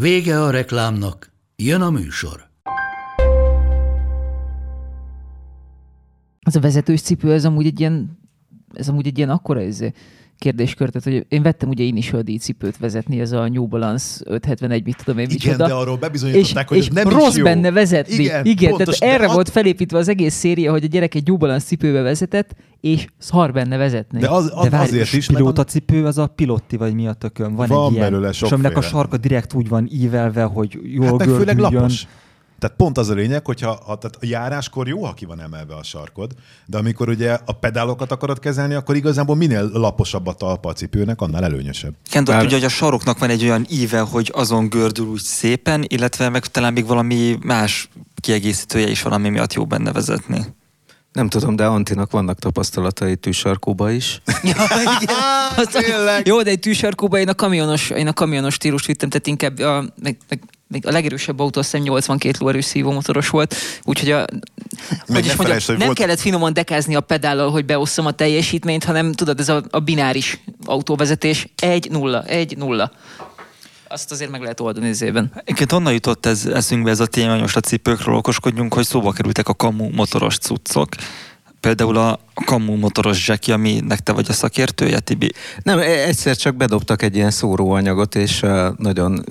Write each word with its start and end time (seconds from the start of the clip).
Vége 0.00 0.42
a 0.42 0.50
reklámnak, 0.50 1.32
jön 1.56 1.80
a 1.80 1.90
műsor. 1.90 2.48
Az 6.40 6.56
a 6.56 6.60
vezetős 6.60 7.00
cipő, 7.00 7.32
ez 7.32 7.44
amúgy 7.44 7.66
egy 7.66 7.80
ilyen, 7.80 8.18
ez 8.72 8.88
amúgy 8.88 9.06
egy 9.06 9.16
ilyen 9.16 9.30
akkora 9.30 9.60
ez 9.60 9.80
kérdéskör, 10.38 10.88
tehát 10.90 11.18
hogy 11.18 11.26
én 11.36 11.42
vettem 11.42 11.68
ugye 11.68 11.84
én 11.84 11.96
is 11.96 12.12
díj 12.22 12.36
cipőt 12.36 12.76
vezetni, 12.76 13.20
ez 13.20 13.32
a 13.32 13.48
New 13.48 13.66
Balance 13.66 14.20
571, 14.24 14.84
mit 14.84 14.96
tudom 15.04 15.18
én 15.20 15.24
Igen, 15.30 15.36
micsoda. 15.42 15.66
de 15.66 15.74
arról 15.74 15.96
bebizonyították, 15.96 16.62
és, 16.64 16.68
hogy 16.68 16.78
és 16.78 16.86
ez 16.86 16.94
nem 16.94 17.08
rossz 17.08 17.30
is 17.30 17.36
jó. 17.36 17.44
benne 17.44 17.70
vezetni. 17.70 18.14
Igen, 18.14 18.44
Igen 18.44 18.70
pontos, 18.70 18.98
tehát 18.98 19.14
erre 19.14 19.32
volt 19.32 19.48
felépítve 19.48 19.98
az 19.98 20.08
egész 20.08 20.34
széria, 20.34 20.70
hogy 20.70 20.84
a 20.84 20.86
gyerek 20.86 21.14
egy 21.14 21.26
New 21.26 21.36
Balance 21.36 21.66
cipőbe 21.66 22.00
vezetett, 22.00 22.54
és 22.80 23.06
szar 23.18 23.52
benne 23.52 23.76
vezetni. 23.76 24.20
De 24.20 24.28
az, 24.28 24.52
az 24.54 24.64
De 24.64 24.70
várj, 24.70 24.84
azért 24.84 25.12
is, 25.12 25.26
mert 25.28 25.38
pilótacipő 25.38 26.06
az 26.06 26.18
a 26.18 26.26
pilotti, 26.26 26.76
vagy 26.76 26.94
mi 26.94 27.06
a 27.06 27.12
tökön? 27.12 27.54
Van, 27.54 27.68
Van 27.68 27.86
egy 27.86 27.92
ilyen, 27.92 28.10
belőle 28.10 28.28
és 28.28 28.42
aminek 28.42 28.70
a 28.70 28.74
sokféle. 28.74 28.92
sarka 29.02 29.16
direkt 29.16 29.54
úgy 29.54 29.68
van 29.68 29.88
ívelve, 29.92 30.42
hogy 30.42 30.78
jól 30.82 31.06
hát 31.06 31.16
meg 31.16 31.28
főleg 31.28 31.58
lapos. 31.58 32.06
Tehát 32.58 32.76
pont 32.76 32.98
az 32.98 33.08
a 33.08 33.14
lényeg, 33.14 33.46
hogyha 33.46 33.70
a, 33.70 33.98
tehát 33.98 34.16
a 34.20 34.26
járáskor 34.26 34.88
jó, 34.88 35.04
ha 35.04 35.14
ki 35.14 35.24
van 35.24 35.40
emelve 35.40 35.74
a 35.74 35.82
sarkod, 35.82 36.32
de 36.66 36.78
amikor 36.78 37.08
ugye 37.08 37.38
a 37.44 37.52
pedálokat 37.52 38.12
akarod 38.12 38.38
kezelni, 38.38 38.74
akkor 38.74 38.96
igazából 38.96 39.36
minél 39.36 39.70
laposabb 39.72 40.26
a 40.26 40.32
talpa 40.32 40.68
a 40.68 40.72
cipőnek, 40.72 41.20
annál 41.20 41.44
előnyösebb. 41.44 41.94
Igen, 42.10 42.24
de 42.24 42.42
ugye, 42.42 42.54
hogy 42.54 42.64
a 42.64 42.68
saroknak 42.68 43.18
van 43.18 43.30
egy 43.30 43.44
olyan 43.44 43.66
íve, 43.70 44.00
hogy 44.00 44.30
azon 44.34 44.68
gördül 44.68 45.06
úgy 45.06 45.20
szépen, 45.20 45.84
illetve 45.86 46.28
meg 46.28 46.46
talán 46.46 46.72
még 46.72 46.86
valami 46.86 47.38
más 47.42 47.88
kiegészítője 48.20 48.88
is 48.88 49.02
valami 49.02 49.28
miatt 49.28 49.52
jó 49.52 49.66
benne 49.66 49.92
vezetni. 49.92 50.54
Nem 51.14 51.28
tudom, 51.28 51.56
de 51.56 51.64
Antinak 51.66 52.10
vannak 52.10 52.38
tapasztalatai 52.38 53.16
tűsarkóba 53.16 53.90
is. 53.90 54.22
Ja, 54.42 54.66
igen. 55.00 55.16
Azt, 55.56 55.78
jó, 56.24 56.42
de 56.42 56.50
egy 56.50 56.58
tűsarkóba 56.58 57.18
én 57.18 57.28
a 57.28 57.34
kamionos, 57.34 57.90
én 57.90 58.06
a 58.06 58.12
kamionos 58.12 58.54
stílust 58.54 58.86
vittem, 58.86 59.08
tehát 59.08 59.26
inkább 59.26 59.58
a, 59.58 59.84
meg, 60.02 60.16
meg, 60.28 60.40
meg 60.68 60.86
a 60.86 60.90
legerősebb 60.90 61.40
autó 61.40 61.60
azt 61.60 61.70
hiszem 61.70 61.86
82 61.86 62.36
lóerős 62.40 62.64
szívómotoros 62.64 63.28
volt, 63.28 63.54
úgyhogy 63.84 64.10
a, 64.10 64.24
hogy 65.06 65.26
is 65.26 65.34
mondjam, 65.36 65.58
nem 65.66 65.78
volt- 65.78 65.98
kellett 65.98 66.20
finoman 66.20 66.52
dekázni 66.52 66.94
a 66.94 67.00
pedállal, 67.00 67.50
hogy 67.50 67.64
beosszam 67.64 68.06
a 68.06 68.10
teljesítményt, 68.10 68.84
hanem 68.84 69.12
tudod, 69.12 69.40
ez 69.40 69.48
a, 69.48 69.62
a 69.70 69.80
bináris 69.80 70.40
autóvezetés, 70.64 71.48
1-0, 71.62 72.22
1-0. 72.26 72.90
Azt 73.94 74.10
azért 74.10 74.30
meg 74.30 74.40
lehet 74.40 74.60
oldani 74.60 74.88
ezében. 74.88 75.32
Egyébként 75.34 75.72
onnan 75.72 75.92
jutott 75.92 76.26
ez 76.26 76.46
eszünkbe 76.46 76.90
ez 76.90 77.00
a 77.00 77.06
téma, 77.06 77.30
hogy 77.30 77.40
most 77.40 77.56
a 77.56 77.60
cipőkről 77.60 78.14
okoskodjunk, 78.14 78.74
hogy 78.74 78.86
szóba 78.86 79.12
kerültek 79.12 79.48
a 79.48 79.54
kamu 79.54 79.88
motoros 79.92 80.38
cuccok. 80.38 80.88
Például 81.60 81.96
a 81.96 82.20
kamu 82.44 82.76
motoros 82.76 83.28
Jackie, 83.28 83.54
aminek 83.54 84.00
te 84.00 84.12
vagy 84.12 84.26
a 84.28 84.32
szakértője, 84.32 84.98
Tibi. 84.98 85.32
Nem, 85.62 85.78
e- 85.78 86.06
egyszer 86.06 86.36
csak 86.36 86.54
bedobtak 86.56 87.02
egy 87.02 87.16
ilyen 87.16 87.30
szóróanyagot, 87.30 88.14
és 88.14 88.42
uh, 88.42 88.68
nagyon 88.76 89.24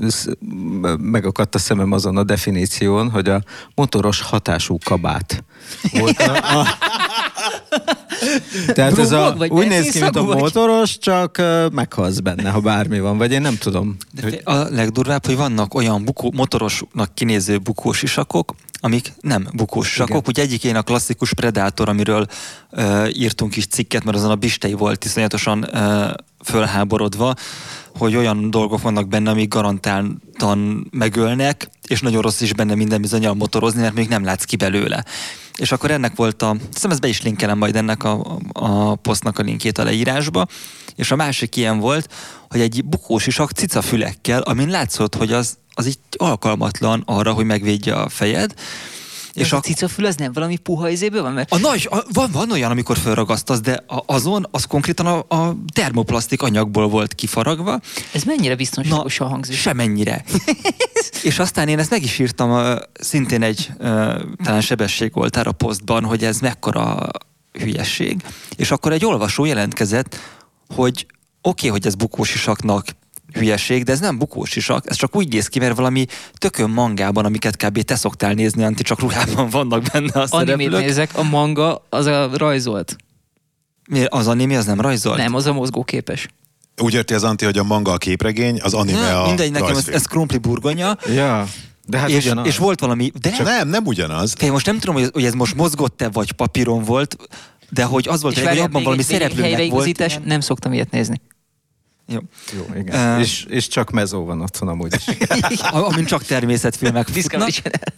megakadt 1.00 1.56
a 1.56 1.60
szemem 1.60 1.92
azon 1.92 2.18
a 2.18 2.24
definíción, 2.24 3.10
hogy 3.10 3.30
a 3.30 3.44
motoros 3.76 4.22
hatású 4.22 4.78
kabát. 4.86 5.44
Volt 5.92 6.20
a, 6.20 6.60
a... 6.60 6.68
Tehát 8.74 8.98
ez 8.98 9.12
a, 9.12 9.36
úgy 9.48 9.68
néz 9.68 9.92
ki, 9.92 10.00
mint 10.00 10.16
a 10.16 10.24
motoros, 10.24 10.98
csak 10.98 11.38
uh, 11.40 11.72
meghalsz 11.72 12.20
benne, 12.20 12.50
ha 12.50 12.60
bármi 12.60 13.00
van, 13.00 13.18
vagy 13.18 13.32
én 13.32 13.42
nem 13.42 13.58
tudom. 13.58 13.96
De 14.12 14.40
a 14.44 14.54
legdurvább, 14.54 15.26
hogy 15.26 15.36
vannak 15.36 15.74
olyan 15.74 16.04
bukó, 16.04 16.32
motorosnak 16.36 17.14
kinéző 17.14 17.58
bukós 17.58 18.02
isakok, 18.02 18.56
amik 18.80 19.14
nem 19.22 19.48
bukós 19.54 19.92
isakok. 19.92 20.10
Igen. 20.10 20.24
Ugye 20.28 20.42
egyikén 20.42 20.76
a 20.76 20.82
klasszikus 20.82 21.34
Predator, 21.34 21.90
amiről 21.90 22.26
uh, 22.72 23.08
írtunk 23.14 23.56
is 23.56 23.68
cikket, 23.68 24.04
mert 24.04 24.18
azon 24.18 24.32
a 24.32 24.36
bistei 24.36 24.74
volt 24.74 25.06
iszonyatosan 25.06 25.70
uh, 25.74 26.10
fölháborodva, 26.44 27.36
hogy 27.98 28.16
olyan 28.16 28.50
dolgok 28.50 28.82
vannak 28.82 29.08
benne, 29.08 29.30
amik 29.30 29.48
garantáltan 29.48 30.88
megölnek, 30.92 31.70
és 31.88 32.02
nagyon 32.02 32.22
rossz 32.22 32.42
is 32.42 32.54
benne 32.54 32.76
minden 32.76 33.02
bizonyal 33.02 33.34
motorozni, 33.34 33.82
mert 33.82 33.94
még 33.94 34.08
nem 34.08 34.24
látsz 34.24 34.44
ki 34.44 34.56
belőle. 34.56 35.04
És 35.56 35.72
akkor 35.72 35.92
ennek 35.92 36.16
volt 36.16 36.42
a, 36.42 36.56
hiszem 36.74 36.92
ezt 36.92 37.02
be 37.02 37.08
is 37.08 37.22
linkelem 37.22 37.58
majd 37.58 37.76
ennek 37.76 38.04
a, 38.04 38.40
a 38.54 38.96
posztnak 38.96 39.40
a 39.40 39.44
linkjét 39.44 39.78
a 39.78 39.84
leírásba, 39.84 40.46
és 40.96 41.12
a 41.12 41.16
másik 41.16 41.56
ilyen 41.56 41.80
volt, 41.80 42.14
hogy 42.50 42.62
egy 42.62 42.86
bukós 42.86 43.28
isak 43.28 43.52
cicafülekkel, 43.52 44.42
amin 44.42 44.70
látszott, 44.70 45.16
hogy 45.16 45.34
az, 45.34 45.58
az 45.74 45.88
így 45.88 46.00
alkalmatlan 46.18 47.04
arra, 47.06 47.34
hogy 47.34 47.46
megvédje 47.46 47.94
a 47.96 48.10
fejed, 48.10 48.54
És 49.34 49.52
a 49.52 49.58
a, 49.58 49.60
cicafül 49.60 50.06
az 50.06 50.16
nem 50.16 50.34
valami 50.34 50.58
puha 50.58 50.90
izéből 50.90 51.22
van? 51.22 51.34
Mert 51.34 51.52
a 51.52 51.58
nagy, 51.58 51.88
a, 51.92 52.04
van, 52.14 52.32
van 52.32 52.52
olyan, 52.52 52.72
amikor 52.72 52.98
felragasztasz, 52.98 53.62
de 53.62 53.84
a, 53.88 54.04
azon 54.06 54.48
az 54.52 54.66
konkrétan 54.66 55.06
a, 55.06 55.36
a 55.36 55.56
termoplasztik 55.74 56.42
anyagból 56.42 56.90
volt 56.90 57.14
kifaragva, 57.14 57.80
ez 58.12 58.24
mennyire 58.24 58.56
biztonságosan 58.56 59.28
hangzik? 59.28 59.56
Semennyire. 59.56 60.24
és 61.24 61.40
aztán 61.40 61.68
én 61.68 61.80
ezt 61.80 61.90
meg 61.90 62.04
is 62.04 62.20
írtam 62.20 62.52
ö, 62.52 62.82
szintén 62.94 63.42
egy 63.42 63.72
ö, 63.78 64.22
talán 64.44 64.64
a 65.34 65.52
posztban, 65.52 66.04
hogy 66.04 66.24
ez 66.24 66.40
mekkora 66.40 67.10
hülyesség. 67.52 68.22
És 68.56 68.72
akkor 68.72 68.92
egy 68.92 69.06
olvasó 69.06 69.46
jelentkezett, 69.46 70.20
hogy 70.76 71.06
oké, 71.42 71.68
okay, 71.68 71.70
hogy 71.70 71.86
ez 71.86 71.96
bukós 71.96 72.34
isaknak 72.34 72.86
hülyeség, 73.34 73.84
de 73.84 73.92
ez 73.92 74.00
nem 74.00 74.18
bukós 74.18 74.56
isak, 74.56 74.90
ez 74.90 74.96
csak 74.96 75.16
úgy 75.16 75.28
néz 75.34 75.48
ki, 75.48 75.60
mert 75.60 75.76
valami 75.76 76.06
tökön 76.34 76.70
mangában, 76.70 77.26
amiket 77.26 77.56
kb. 77.66 77.82
te 77.82 77.96
szoktál 77.96 78.34
nézni, 78.34 78.64
Anti, 78.64 78.84
csak 78.84 79.00
ruhában 79.00 79.50
vannak 79.50 79.84
benne 79.94 80.12
a 80.22 80.26
Animét 80.30 80.58
szereplők. 80.58 80.86
nézek, 80.86 81.18
a 81.18 81.24
manga 81.24 81.86
az 81.90 82.06
a 82.06 82.30
rajzolt. 82.38 82.96
Mi, 83.90 84.06
az 84.06 84.28
anime, 84.28 84.58
az 84.58 84.66
nem 84.66 84.82
rajzolt? 84.82 85.18
Nem, 85.18 85.36
az 85.36 85.46
a 85.46 85.54
mozgóképes. 85.54 86.28
Úgy 86.82 86.94
érti 86.94 87.14
az 87.14 87.24
Anti, 87.24 87.46
hogy 87.46 87.58
a 87.58 87.64
manga 87.64 87.92
a 87.92 87.98
képregény, 87.98 88.60
az 88.62 88.74
anime 88.74 89.00
Nem, 89.02 89.18
a 89.20 89.26
mindegy, 89.26 89.52
nekem 89.52 89.68
ez, 89.68 89.74
rajzfilm. 89.74 89.98
ez 89.98 90.06
krumpli 90.06 90.38
burgonya, 90.38 90.98
Ja, 91.14 91.48
de 91.88 91.98
hát 91.98 92.10
és, 92.10 92.26
ugyanaz. 92.26 92.48
és 92.48 92.58
volt 92.58 92.80
valami, 92.80 93.12
de 93.22 93.32
Csak 93.32 93.46
nem, 93.46 93.68
nem 93.68 93.86
ugyanaz. 93.86 94.34
Fél, 94.38 94.52
most 94.52 94.66
nem 94.66 94.80
tudom, 94.80 94.96
hogy 94.96 95.04
ez, 95.04 95.10
hogy 95.14 95.26
ez 95.26 95.34
most 95.34 95.56
mozgott-e, 95.56 96.10
vagy 96.10 96.32
papíron 96.32 96.84
volt, 96.84 97.16
de 97.70 97.84
hogy 97.84 98.08
az 98.08 98.22
volt, 98.22 98.38
És 98.38 98.48
hogy 98.48 98.58
abban 98.58 98.84
valami 98.84 99.02
szereplőnek 99.02 99.70
volt. 99.70 100.26
nem 100.26 100.40
szoktam 100.40 100.74
ilyet 100.74 100.92
nézni. 100.92 101.22
Jó. 102.08 102.20
Jó, 102.54 102.66
igen. 102.76 103.18
Ö, 103.18 103.20
és, 103.20 103.46
és 103.50 103.68
csak 103.68 103.92
mezó 103.92 104.26
van 104.26 104.42
otthon 104.42 104.68
amúgy 104.68 104.94
is. 104.96 105.16
Amin 105.72 106.06
csak 106.06 106.24
természetfilmek 106.24 107.08
futnak, 107.08 107.50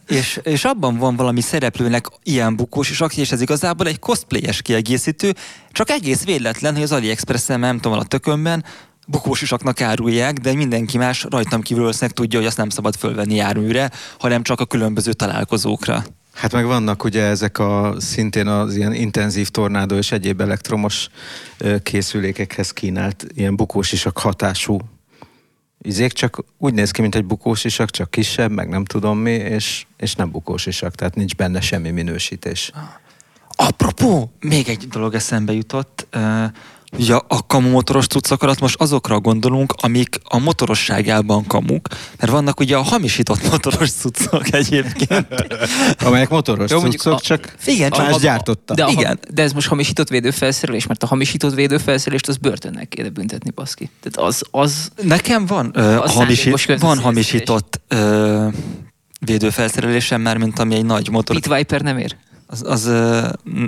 és, 0.07 0.39
és 0.43 0.63
abban 0.63 0.97
van 0.97 1.15
valami 1.15 1.41
szereplőnek 1.41 2.05
ilyen 2.23 2.55
bukós 2.55 3.01
aki, 3.01 3.19
és 3.19 3.31
ez 3.31 3.41
igazából 3.41 3.87
egy 3.87 3.99
cosplayes 3.99 4.61
kiegészítő, 4.61 5.33
csak 5.71 5.89
egész 5.89 6.23
véletlen, 6.23 6.73
hogy 6.73 6.83
az 6.83 6.91
AliExpress-en, 6.91 7.59
nem 7.59 7.79
tudom, 7.79 7.99
a 7.99 8.03
tökönben 8.03 8.65
bukós 9.07 9.41
isaknak 9.41 9.81
árulják, 9.81 10.37
de 10.37 10.53
mindenki 10.53 10.97
más 10.97 11.25
rajtam 11.29 11.61
kívül 11.61 11.93
tudja, 11.93 12.39
hogy 12.39 12.47
azt 12.47 12.57
nem 12.57 12.69
szabad 12.69 12.95
fölvenni 12.95 13.35
járműre, 13.35 13.91
hanem 14.19 14.43
csak 14.43 14.59
a 14.59 14.65
különböző 14.65 15.13
találkozókra. 15.13 16.03
Hát 16.35 16.51
meg 16.51 16.65
vannak 16.65 17.03
ugye 17.03 17.23
ezek 17.23 17.59
a 17.59 17.95
szintén 17.97 18.47
az 18.47 18.75
ilyen 18.75 18.93
intenzív 18.93 19.49
tornádó 19.49 19.95
és 19.95 20.11
egyéb 20.11 20.41
elektromos 20.41 21.07
készülékekhez 21.83 22.71
kínált 22.71 23.25
ilyen 23.33 23.55
bukós 23.55 23.91
isak 23.91 24.17
hatású 24.17 24.79
izék, 25.81 26.11
csak 26.11 26.43
úgy 26.57 26.73
néz 26.73 26.91
ki, 26.91 27.01
mint 27.01 27.15
egy 27.15 27.25
bukós 27.25 27.63
isak, 27.63 27.89
csak 27.89 28.11
kisebb, 28.11 28.51
meg 28.51 28.69
nem 28.69 28.85
tudom 28.85 29.17
mi, 29.17 29.31
és, 29.31 29.85
és 29.97 30.15
nem 30.15 30.31
bukós 30.31 30.65
isak, 30.65 30.95
tehát 30.95 31.15
nincs 31.15 31.35
benne 31.35 31.61
semmi 31.61 31.89
minősítés. 31.91 32.71
Apropó, 33.49 34.31
még 34.39 34.69
egy 34.69 34.87
dolog 34.87 35.13
eszembe 35.13 35.53
jutott. 35.53 36.07
Ugye 36.97 37.13
a, 37.27 37.45
kamu 37.47 37.69
motoros 37.69 38.07
cuccok 38.07 38.43
alatt 38.43 38.59
most 38.59 38.75
azokra 38.81 39.19
gondolunk, 39.19 39.73
amik 39.77 40.19
a 40.23 40.37
motorosságában 40.37 41.47
kamuk, 41.47 41.87
mert 42.19 42.31
vannak 42.31 42.59
ugye 42.59 42.75
a 42.75 42.81
hamisított 42.81 43.47
motoros 43.51 43.91
cuccok 43.91 44.53
egyébként. 44.53 45.27
Amelyek 46.03 46.29
motoros 46.29 46.71
Jó, 46.71 46.79
cuccok, 46.79 47.13
a- 47.13 47.19
csak 47.19 47.55
Igen, 47.65 47.91
csak 47.91 48.05
más 48.05 48.15
a- 48.15 48.19
gyártotta. 48.19 48.73
De, 48.73 48.83
a, 48.83 48.89
Igen. 48.89 49.19
de 49.33 49.41
ez 49.41 49.51
most 49.53 49.67
hamisított 49.67 50.09
védőfelszerelés, 50.09 50.87
mert 50.87 51.03
a 51.03 51.07
hamisított 51.07 51.53
védőfelszerelést 51.53 52.27
az 52.27 52.37
börtönnek 52.37 52.87
kéne 52.89 53.09
büntetni, 53.09 53.49
baszki. 53.51 53.89
Tehát 54.01 54.29
az, 54.29 54.43
az 54.51 54.89
Nekem 55.01 55.45
van, 55.45 55.71
ö, 55.73 55.95
A 55.95 56.09
hamisi, 56.09 56.41
szándékos 56.41 56.65
van 56.79 56.99
hamisított 56.99 57.81
ö, 57.87 58.47
védőfelszerelésem, 59.19 60.21
már 60.21 60.37
mint 60.37 60.59
ami 60.59 60.75
egy 60.75 60.85
nagy 60.85 61.09
motor. 61.09 61.35
Pit 61.35 61.55
Viper 61.55 61.81
nem 61.81 61.97
ér. 61.97 62.15
Az, 62.47 62.63
az, 62.65 62.85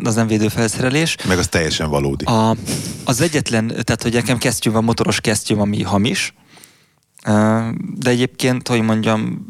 az 0.03 0.15
nem 0.15 0.27
védőfelszerelés. 0.27 1.15
Meg 1.27 1.37
az 1.37 1.47
teljesen 1.47 1.89
valódi. 1.89 2.25
A, 2.25 2.55
az 3.03 3.21
egyetlen, 3.21 3.67
tehát 3.67 4.03
hogy 4.03 4.13
nekem 4.13 4.37
kesztyű 4.37 4.71
van, 4.71 4.83
motoros 4.83 5.21
kesztyűm, 5.21 5.59
ami 5.59 5.83
hamis, 5.83 6.33
De 7.95 8.09
egyébként, 8.09 8.67
hogy 8.67 8.81
mondjam, 8.81 9.47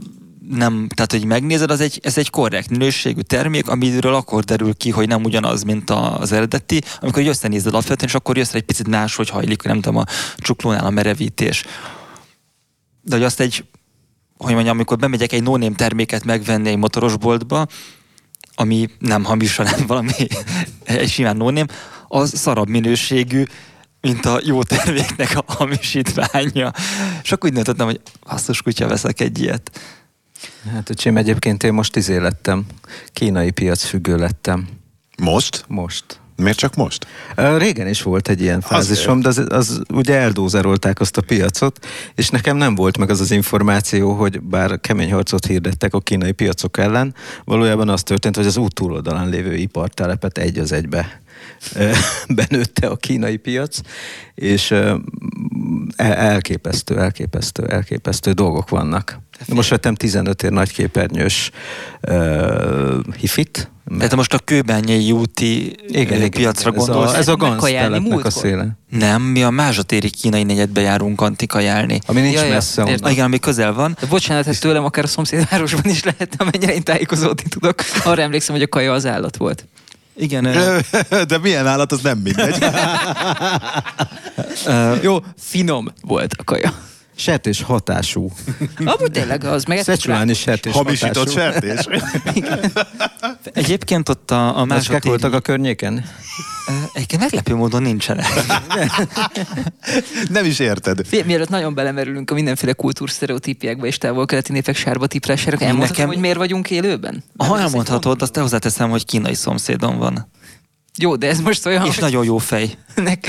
nem, 0.50 0.88
tehát 0.96 1.12
hogy 1.12 1.26
megnézed, 1.26 1.72
az 1.72 1.80
egy, 1.80 2.00
ez 2.04 2.18
egy 2.18 2.30
korrekt 2.30 2.70
minőségű 2.70 3.22
termék, 3.22 3.68
amiről 3.68 4.14
akkor 4.14 4.44
derül 4.44 4.74
ki, 4.74 4.90
hogy 4.90 5.08
nem 5.08 5.24
ugyanaz, 5.24 5.64
mint 5.64 5.90
az 5.90 6.32
eredeti, 6.32 6.82
amikor 7.02 7.22
így 7.22 7.28
összenézed 7.28 7.74
alapvetően, 7.74 8.10
és 8.10 8.16
akkor 8.16 8.38
jössz 8.38 8.54
egy 8.54 8.64
picit 8.64 8.88
más, 8.88 9.16
hogy 9.16 9.30
hajlik, 9.30 9.62
nem 9.62 9.82
tudom, 9.82 9.98
a 9.98 10.06
csuklónál 10.38 10.86
a 10.86 10.90
merevítés. 10.90 11.64
De 13.02 13.16
hogy 13.16 13.26
azt 13.26 13.40
egy, 13.40 13.66
hogy 14.38 14.54
mondjam, 14.54 14.76
amikor 14.76 14.98
bemegyek 14.98 15.32
egy 15.32 15.44
no 15.44 15.58
terméket 15.70 16.24
megvenni 16.24 16.70
egy 16.70 16.78
motorosboltba, 16.78 17.68
ami 18.60 18.90
nem 19.00 19.24
hamis, 19.24 19.56
hanem 19.56 19.86
valami 19.88 20.14
egy 20.84 21.10
simán 21.10 21.38
no 21.38 21.64
az 22.08 22.38
szarabb 22.38 22.68
minőségű, 22.68 23.44
mint 24.02 24.26
a 24.26 24.40
jó 24.44 24.64
terméknek 24.64 25.38
a 25.38 25.54
hamisítványa. 25.54 26.74
És 27.24 27.32
akkor 27.32 27.50
úgy 27.50 27.56
döntöttem, 27.56 27.86
hogy 27.86 28.02
hasznos 28.26 28.62
kutya 28.62 28.88
veszek 28.88 29.20
egy 29.20 29.42
ilyet. 29.42 29.80
Hát 30.72 30.90
öcsém, 30.90 31.18
egyébként 31.18 31.64
én 31.64 31.74
most 31.74 31.96
izé 31.96 32.18
lettem. 32.18 32.66
Kínai 33.14 33.52
piac 33.52 33.84
függő 33.84 34.18
lettem. 34.18 34.68
Most? 35.18 35.66
Most. 35.68 36.20
Miért 36.38 36.58
csak 36.58 36.76
most? 36.76 37.08
Régen 37.36 37.88
is 37.88 38.02
volt 38.02 38.28
egy 38.30 38.42
ilyen 38.42 38.62
fázisom, 38.62 39.20
de 39.22 39.28
az, 39.28 39.46
az 39.50 39.82
ugye 39.94 40.16
eldózerolták 40.16 41.00
azt 41.00 41.18
a 41.18 41.22
piacot, 41.22 41.86
és 42.16 42.30
nekem 42.30 42.58
nem 42.58 42.76
volt 42.76 42.98
meg 42.98 43.10
az 43.10 43.20
az 43.20 43.32
információ, 43.32 44.14
hogy 44.14 44.42
bár 44.42 44.80
kemény 44.80 45.12
harcot 45.12 45.46
hirdettek 45.46 45.94
a 45.94 46.00
kínai 46.00 46.32
piacok 46.32 46.78
ellen, 46.78 47.16
valójában 47.46 47.90
az 47.90 48.04
történt, 48.04 48.36
hogy 48.36 48.46
az 48.46 48.58
út 48.58 48.74
túloldalán 48.74 49.30
lévő 49.30 49.54
ipartelepet 49.54 50.38
egy 50.38 50.58
az 50.58 50.72
egybe 50.72 51.22
benőtte 52.36 52.88
a 52.88 52.96
kínai 52.96 53.38
piac, 53.38 53.80
és 54.36 54.74
elképesztő, 55.98 57.00
elképesztő, 57.00 57.66
elképesztő 57.68 58.32
dolgok 58.32 58.70
vannak. 58.70 59.20
Most 59.48 59.70
vettem 59.70 59.96
15 59.96 60.44
ér 60.44 60.52
nagyképernyős 60.52 61.52
uh, 62.02 63.00
hifit. 63.18 63.72
Tehát 63.98 64.16
most 64.16 64.34
a 64.34 64.40
kőbányai 64.40 65.12
úti 65.12 65.76
igen, 65.88 66.18
igen, 66.18 66.30
piacra 66.30 66.72
ez 66.72 66.76
gondolsz? 66.76 67.14
A, 67.14 67.18
ez 67.18 67.28
a 67.28 67.36
Ganz 67.36 67.64
telepnek 67.64 68.00
a 68.00 68.04
múltkor? 68.04 68.32
széle. 68.32 68.78
Nem, 68.90 69.22
mi 69.22 69.44
a 69.44 69.50
Mázsatéri 69.50 70.10
kínai 70.10 70.44
negyedbe 70.44 70.82
járunk 70.82 71.22
antikajálni. 71.22 72.00
Ami 72.06 72.22
nincs 72.22 72.36
Ja, 72.36 72.44
ja, 72.44 72.54
messze 72.54 72.82
értem. 72.82 72.94
onnan. 72.94 73.06
Ah, 73.06 73.12
igen, 73.12 73.26
ami 73.26 73.40
közel 73.40 73.74
van. 73.74 73.98
De 74.00 74.08
bocsánat, 74.08 74.46
hát 74.46 74.60
tőlem 74.60 74.84
akár 74.84 75.04
a 75.04 75.08
szomszédvárosban 75.08 75.92
is 75.92 76.04
lehet, 76.04 76.36
amennyire 76.38 76.74
én 76.74 76.84
tájékozódni 76.84 77.50
tudok. 77.50 77.76
Arra 78.04 78.22
emlékszem, 78.22 78.56
hogy 78.56 78.64
a 78.64 78.68
kaja 78.68 78.94
az 78.94 79.06
állat 79.06 79.38
volt. 79.38 79.66
Igen, 80.18 80.44
De 81.28 81.38
milyen 81.38 81.68
állat, 81.68 81.92
az 81.92 82.02
nem 82.02 82.18
mindegy. 82.18 82.64
Jó, 85.04 85.18
finom 85.38 85.94
volt 86.02 86.34
a 86.38 86.44
kaja. 86.44 86.74
Sertés 87.18 87.62
hatású. 87.62 88.32
Amúgy 88.78 89.12
tényleg 89.12 89.44
az 89.44 89.64
meg... 89.64 89.80
Szecsuáni 89.80 90.34
sertés 90.34 90.74
Hamisított 90.74 91.34
hatású. 91.34 91.38
sertés. 91.40 91.86
egyébként 93.54 94.10
ott 94.10 94.32
a, 94.32 94.58
a 94.60 94.66
Mázsatéri... 94.66 95.08
voltak 95.08 95.34
a 95.34 95.40
környéken? 95.40 96.06
Egyébként 96.94 97.22
meglepő 97.22 97.56
módon 97.56 97.82
nincsenek. 97.82 98.26
Nem 100.30 100.46
is 100.46 100.60
érted. 100.60 101.06
Figyelj, 101.06 101.28
mielőtt 101.28 101.50
nagyon 101.50 101.74
belemerülünk 101.74 102.32
a 102.32 102.34
mindenféle 102.34 102.74
kultúrsztereotípiákba 102.74 103.86
és 103.86 103.98
távol-keleti 103.98 104.52
népek 104.52 104.76
sárba 104.76 105.08
tiprására, 105.08 105.58
elmondhatom, 105.58 105.88
Nekem- 105.90 106.08
hogy 106.08 106.18
miért 106.18 106.38
vagyunk 106.38 106.70
élőben? 106.70 107.24
Ha 107.38 107.60
elmondhatod, 107.60 108.22
azt 108.22 108.32
te 108.32 108.42
hozzáteszem, 108.42 108.90
hogy 108.90 109.06
kínai 109.06 109.34
szomszédom 109.34 109.98
van. 109.98 110.30
Jó, 110.98 111.16
de 111.16 111.28
ez 111.28 111.40
most 111.40 111.66
olyan... 111.66 111.86
És 111.86 111.94
hogy- 111.94 112.04
nagyon 112.04 112.26
jó 112.26 112.38
fej. 112.38 112.70
Nek... 112.96 113.28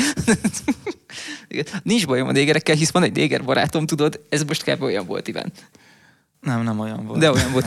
Nincs 1.82 2.06
bajom 2.06 2.28
a 2.28 2.32
négerekkel, 2.32 2.74
hisz 2.74 2.90
van 2.90 3.02
egy 3.02 3.12
néger 3.12 3.44
barátom, 3.44 3.86
tudod, 3.86 4.20
ez 4.28 4.42
most 4.42 4.64
kb. 4.64 4.82
olyan 4.82 5.06
volt, 5.06 5.28
Iván. 5.28 5.52
Nem, 6.40 6.62
nem 6.62 6.80
olyan 6.80 7.06
volt. 7.06 7.18
De 7.18 7.30
olyan 7.30 7.52
volt. 7.52 7.66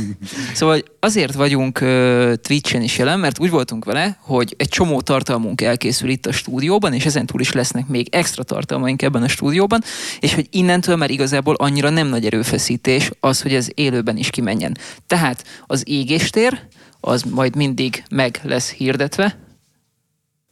szóval 0.54 0.82
azért 1.00 1.34
vagyunk 1.34 1.80
uh, 1.80 2.34
Twitch-en 2.34 2.82
is 2.82 2.98
jelen, 2.98 3.20
mert 3.20 3.40
úgy 3.40 3.50
voltunk 3.50 3.84
vele, 3.84 4.18
hogy 4.20 4.54
egy 4.58 4.68
csomó 4.68 5.00
tartalmunk 5.00 5.60
elkészül 5.60 6.08
itt 6.08 6.26
a 6.26 6.32
stúdióban, 6.32 6.92
és 6.92 7.04
ezen 7.04 7.26
túl 7.26 7.40
is 7.40 7.52
lesznek 7.52 7.86
még 7.86 8.08
extra 8.10 8.42
tartalmaink 8.42 9.02
ebben 9.02 9.22
a 9.22 9.28
stúdióban, 9.28 9.82
és 10.20 10.34
hogy 10.34 10.46
innentől 10.50 10.96
már 10.96 11.10
igazából 11.10 11.54
annyira 11.54 11.90
nem 11.90 12.06
nagy 12.06 12.26
erőfeszítés 12.26 13.10
az, 13.20 13.42
hogy 13.42 13.54
ez 13.54 13.68
élőben 13.74 14.16
is 14.16 14.30
kimenjen. 14.30 14.76
Tehát 15.06 15.44
az 15.66 15.82
égéstér, 15.86 16.60
az 17.00 17.22
majd 17.22 17.56
mindig 17.56 18.04
meg 18.10 18.40
lesz 18.42 18.70
hirdetve, 18.70 19.36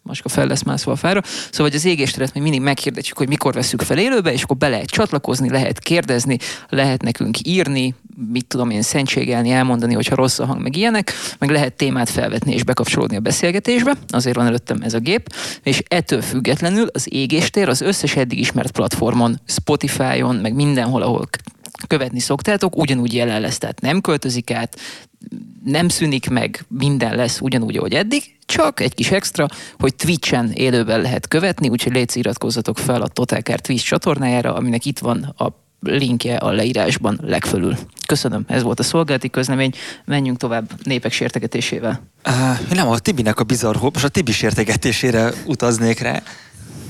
Maska 0.06 0.28
fel 0.28 0.46
lesz 0.46 0.62
mászva 0.62 0.92
a 0.92 0.96
fára. 0.96 1.20
Szóval 1.24 1.66
hogy 1.66 1.74
az 1.74 1.84
égésteret 1.84 2.34
még 2.34 2.42
mindig 2.42 2.60
meghirdetjük, 2.60 3.18
hogy 3.18 3.28
mikor 3.28 3.54
veszük 3.54 3.82
fel 3.82 3.98
élőbe, 3.98 4.32
és 4.32 4.42
akkor 4.42 4.56
be 4.56 4.68
lehet 4.68 4.86
csatlakozni, 4.86 5.50
lehet 5.50 5.78
kérdezni, 5.78 6.38
lehet 6.68 7.02
nekünk 7.02 7.46
írni, 7.46 7.94
mit 8.32 8.46
tudom 8.46 8.70
én, 8.70 8.82
szentségelni, 8.82 9.50
elmondani, 9.50 9.94
hogyha 9.94 10.14
rossz 10.14 10.38
a 10.38 10.46
hang, 10.46 10.62
meg 10.62 10.76
ilyenek, 10.76 11.12
meg 11.38 11.50
lehet 11.50 11.72
témát 11.72 12.10
felvetni 12.10 12.52
és 12.52 12.64
bekapcsolódni 12.64 13.16
a 13.16 13.20
beszélgetésbe, 13.20 13.94
azért 14.08 14.36
van 14.36 14.46
előttem 14.46 14.82
ez 14.82 14.94
a 14.94 14.98
gép, 14.98 15.34
és 15.62 15.82
ettől 15.88 16.22
függetlenül 16.22 16.86
az 16.92 17.12
égéstér 17.12 17.68
az 17.68 17.80
összes 17.80 18.16
eddig 18.16 18.38
ismert 18.38 18.70
platformon, 18.70 19.40
Spotify-on, 19.46 20.36
meg 20.36 20.54
mindenhol, 20.54 21.02
ahol 21.02 21.28
követni 21.86 22.20
szoktátok, 22.20 22.76
ugyanúgy 22.76 23.14
jelen 23.14 23.40
lesz, 23.40 23.58
tehát 23.58 23.80
nem 23.80 24.00
költözik 24.00 24.50
át, 24.50 24.76
nem 25.66 25.88
szűnik 25.88 26.28
meg, 26.28 26.64
minden 26.68 27.16
lesz 27.16 27.40
ugyanúgy, 27.40 27.76
ahogy 27.76 27.92
eddig, 27.92 28.22
csak 28.46 28.80
egy 28.80 28.94
kis 28.94 29.10
extra, 29.10 29.46
hogy 29.78 29.94
Twitch-en 29.94 30.50
élőben 30.50 31.00
lehet 31.00 31.28
követni, 31.28 31.68
úgyhogy 31.68 31.92
légy 31.92 32.16
iratkozzatok 32.16 32.78
fel 32.78 33.02
a 33.02 33.08
Totálkár 33.08 33.60
Twitch 33.60 33.84
csatornájára, 33.84 34.54
aminek 34.54 34.84
itt 34.84 34.98
van 34.98 35.34
a 35.36 35.48
linkje 35.80 36.36
a 36.36 36.50
leírásban 36.50 37.18
legfölül. 37.22 37.76
Köszönöm, 38.06 38.44
ez 38.48 38.62
volt 38.62 38.80
a 38.80 38.82
szolgálati 38.82 39.30
közlemény, 39.30 39.72
menjünk 40.04 40.38
tovább 40.38 40.70
népek 40.82 41.12
sértegetésével. 41.12 42.02
Uh, 42.26 42.70
nem, 42.70 42.88
a 42.88 42.98
Tibinek 42.98 43.40
a 43.40 43.44
bizarr 43.44 43.76
most 43.80 44.04
a 44.04 44.08
Tibi 44.08 44.32
sértegetésére 44.32 45.32
utaznék 45.46 46.00
rá. 46.00 46.22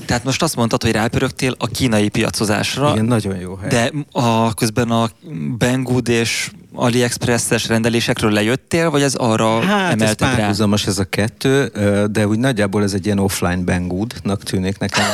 Tehát 0.07 0.23
most 0.23 0.41
azt 0.43 0.55
mondtad, 0.55 0.83
hogy 0.83 0.91
rápörögtél 0.91 1.55
a 1.57 1.67
kínai 1.67 2.09
piacozásra, 2.09 2.91
Igen, 2.91 3.05
nagyon 3.05 3.35
jó 3.39 3.55
hely. 3.55 3.69
de 3.69 3.91
a, 4.11 4.53
közben 4.53 4.91
a 4.91 5.09
Banggood 5.57 6.07
és 6.07 6.51
AliExpress-es 6.73 7.67
rendelésekről 7.67 8.31
lejöttél, 8.31 8.89
vagy 8.89 9.01
ez 9.01 9.15
arra 9.15 9.61
Hát 9.61 9.85
ez 9.85 10.01
emelted 10.01 10.27
rá? 10.27 10.35
párhuzamos 10.35 10.87
ez 10.87 10.99
a 10.99 11.03
kettő, 11.03 11.71
de 12.11 12.27
úgy 12.27 12.39
nagyjából 12.39 12.83
ez 12.83 12.93
egy 12.93 13.05
ilyen 13.05 13.19
offline 13.19 13.63
Banggood-nak 13.63 14.43
tűnik 14.43 14.77
nekem 14.77 15.05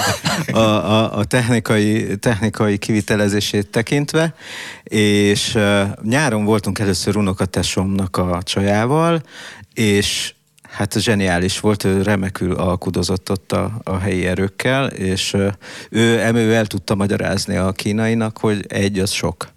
a, 0.51 0.57
a, 0.57 1.18
a 1.18 1.24
technikai, 1.24 2.18
technikai 2.18 2.78
kivitelezését 2.78 3.68
tekintve, 3.68 4.34
és 4.84 5.57
nyáron 6.01 6.44
voltunk 6.45 6.80
először 6.80 7.18
unokatesomnak 7.18 8.18
a 8.18 8.40
csajával, 8.44 9.23
és 9.73 10.33
Hát 10.73 10.99
zseniális 10.99 11.59
volt, 11.59 11.83
ő 11.83 12.01
remekül 12.01 12.53
alkudozott 12.53 13.31
ott 13.31 13.51
a, 13.51 13.80
a 13.83 13.97
helyi 13.97 14.25
erőkkel, 14.25 14.87
és 14.87 15.33
ő, 15.33 15.53
ő 16.35 16.53
el 16.53 16.65
tudta 16.65 16.95
magyarázni 16.95 17.56
a 17.56 17.71
kínainak, 17.71 18.37
hogy 18.37 18.65
egy 18.68 18.99
az 18.99 19.11
sok. 19.11 19.51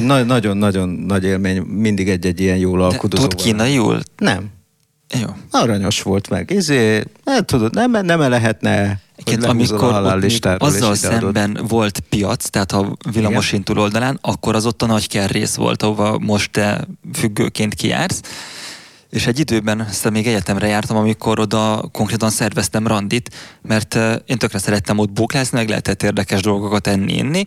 Na- 0.00 0.22
nagyon-nagyon 0.22 0.88
nagy 0.88 1.24
élmény, 1.24 1.60
mindig 1.60 2.08
egy-egy 2.08 2.40
ilyen 2.40 2.56
jól 2.56 2.82
alkudozó. 2.82 3.26
tud 3.26 3.40
kínaiul? 3.40 4.00
Nem. 4.16 4.50
Jó. 5.20 5.28
Aranyos 5.50 6.02
volt 6.02 6.28
meg. 6.28 6.50
Izé, 6.50 7.02
hát 7.24 7.44
tudod, 7.44 7.74
nem, 7.74 7.90
nem 7.90 8.20
lehetne, 8.20 9.00
Egyébként, 9.16 9.44
amikor 9.44 9.82
a 9.82 10.16
ott 10.16 10.44
azzal 10.44 10.94
szemben 10.94 11.58
volt 11.68 12.00
piac, 12.00 12.48
tehát 12.48 12.72
a 12.72 12.96
Villamosint 13.12 13.64
túloldalán, 13.64 14.18
akkor 14.20 14.54
az 14.54 14.66
ott 14.66 14.82
a 14.82 14.86
nagy 14.86 15.20
rész 15.26 15.54
volt, 15.54 15.82
ahova 15.82 16.18
most 16.18 16.50
te 16.50 16.86
függőként 17.14 17.74
kijársz. 17.74 18.20
És 19.12 19.26
egy 19.26 19.38
időben, 19.38 19.80
aztán 19.80 20.12
még 20.12 20.26
egyetemre 20.26 20.66
jártam, 20.66 20.96
amikor 20.96 21.38
oda 21.38 21.88
konkrétan 21.92 22.30
szerveztem 22.30 22.86
randit, 22.86 23.30
mert 23.62 23.94
én 24.26 24.38
tökre 24.38 24.58
szerettem 24.58 24.98
ott 24.98 25.10
bóklázni, 25.10 25.58
meg 25.58 25.68
lehetett 25.68 26.02
érdekes 26.02 26.40
dolgokat 26.40 26.86
enni, 26.86 27.16
inni. 27.16 27.46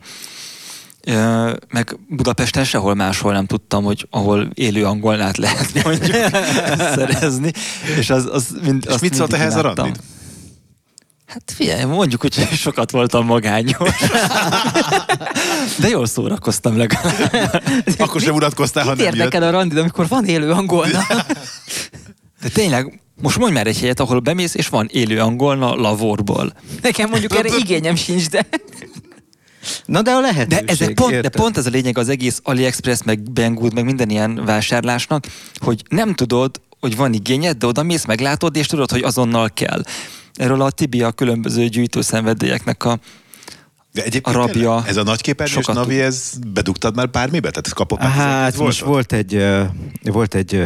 Meg 1.69 1.97
Budapesten 2.07 2.63
sehol 2.63 2.93
máshol 2.93 3.33
nem 3.33 3.45
tudtam, 3.45 3.83
hogy 3.83 4.07
ahol 4.09 4.49
élő 4.53 4.85
angolnát 4.85 5.37
lehet 5.45 5.83
mondjuk 5.83 6.15
szerezni. 6.97 7.51
És 7.97 8.09
az, 8.09 8.29
az 8.31 8.55
mind, 8.63 8.85
És 8.89 8.99
mit 8.99 9.13
szólt 9.13 9.33
ehhez 9.33 9.55
a 9.55 9.59
imádtam. 9.59 9.91
Hát 11.25 11.51
figyelj, 11.55 11.83
mondjuk, 11.83 12.21
hogy 12.21 12.33
sokat 12.65 12.91
voltam 12.91 13.25
magányos. 13.25 13.89
De 15.79 15.87
jól 15.87 16.05
szórakoztam 16.05 16.77
legalább. 16.77 17.63
Akkor 17.97 18.21
sem 18.21 18.35
unatkoztál, 18.35 18.83
ha 18.83 18.89
nem 18.89 19.05
jött. 19.05 19.13
érdekel 19.13 19.43
a 19.43 19.49
randid, 19.49 19.77
amikor 19.77 20.07
van 20.07 20.25
élő 20.25 20.51
angolna? 20.51 21.05
De 22.41 22.49
tényleg, 22.53 22.99
most 23.21 23.37
mondj 23.37 23.53
már 23.53 23.67
egy 23.67 23.79
helyet, 23.79 23.99
ahol 23.99 24.19
bemész, 24.19 24.55
és 24.55 24.67
van 24.67 24.87
élő 24.91 25.19
angolna 25.19 25.75
lavorból. 25.75 26.53
Nekem 26.81 27.09
mondjuk 27.09 27.35
erre 27.35 27.49
igényem 27.57 27.95
sincs, 27.95 28.29
de... 28.29 28.47
Na 29.85 30.01
de 30.01 30.11
a 30.11 30.21
De, 30.21 30.21
lehetőség, 30.21 30.69
ezek 30.69 30.93
pont, 30.93 31.21
de 31.21 31.29
pont 31.29 31.57
ez 31.57 31.65
a 31.65 31.69
lényeg 31.69 31.97
az 31.97 32.09
egész 32.09 32.39
AliExpress, 32.43 32.99
meg 33.05 33.31
Banggood, 33.31 33.73
meg 33.73 33.85
minden 33.85 34.09
ilyen 34.09 34.45
vásárlásnak, 34.45 35.25
hogy 35.55 35.83
nem 35.89 36.13
tudod, 36.13 36.61
hogy 36.79 36.95
van 36.95 37.13
igényed, 37.13 37.57
de 37.57 37.65
oda 37.65 37.83
mész, 37.83 38.05
meglátod, 38.05 38.55
és 38.55 38.67
tudod, 38.67 38.91
hogy 38.91 39.03
azonnal 39.03 39.49
kell. 39.53 39.83
Erről 40.35 40.61
a 40.61 40.71
Tibi 40.71 41.01
a 41.01 41.11
különböző 41.11 41.67
gyűjtőszenvedélyeknek 41.67 42.85
a 42.85 42.99
De 43.95 44.03
egyébként 44.03 44.35
A 44.35 44.39
rabja 44.39 44.83
ez 44.87 44.97
a 44.97 45.03
nagyképernyős 45.03 45.55
sokat 45.55 45.75
Navi, 45.75 46.01
ez 46.01 46.31
bedugtad 46.47 46.95
már 46.95 47.09
bármibe? 47.09 47.49
Tehát 47.49 47.65
ez 47.65 47.71
kapott 47.71 47.99
már 47.99 48.09
Hát 48.09 48.51
12 48.51 48.63
most 48.63 48.79
volt 48.79 49.13
egy, 49.13 49.45
volt 50.03 50.35
egy 50.35 50.63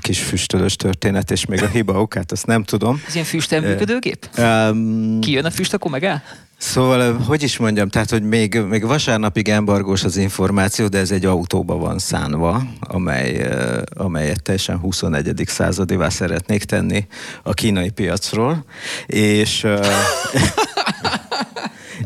kis 0.00 0.22
füstölös 0.22 0.76
történet, 0.76 1.30
és 1.30 1.46
még 1.46 1.62
a 1.62 1.66
hiba 1.76 2.00
okát 2.00 2.32
azt 2.32 2.46
nem 2.46 2.64
tudom. 2.64 3.02
Ez 3.06 3.14
ilyen 3.14 3.26
füstel 3.26 3.60
működőgép? 3.60 4.28
Um, 4.38 5.20
Kijön 5.20 5.44
a 5.44 5.50
füst, 5.50 5.74
akkor 5.74 5.90
megáll? 5.90 6.20
Szóval, 6.58 7.12
hogy 7.12 7.42
is 7.42 7.56
mondjam, 7.56 7.88
tehát, 7.88 8.10
hogy 8.10 8.22
még, 8.22 8.60
még 8.68 8.86
vasárnapig 8.86 9.48
embargós 9.48 10.04
az 10.04 10.16
információ, 10.16 10.86
de 10.86 10.98
ez 10.98 11.10
egy 11.10 11.24
autóba 11.24 11.76
van 11.76 11.98
szánva, 11.98 12.62
amely, 12.80 13.48
amelyet 13.96 14.42
teljesen 14.42 14.78
21. 14.78 15.42
századivá 15.46 16.08
szeretnék 16.08 16.64
tenni 16.64 17.06
a 17.42 17.52
kínai 17.52 17.90
piacról, 17.90 18.64
és, 19.06 19.66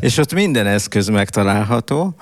és 0.07 0.17
ott 0.17 0.33
minden 0.33 0.67
eszköz 0.67 1.07
megtalálható, 1.07 2.15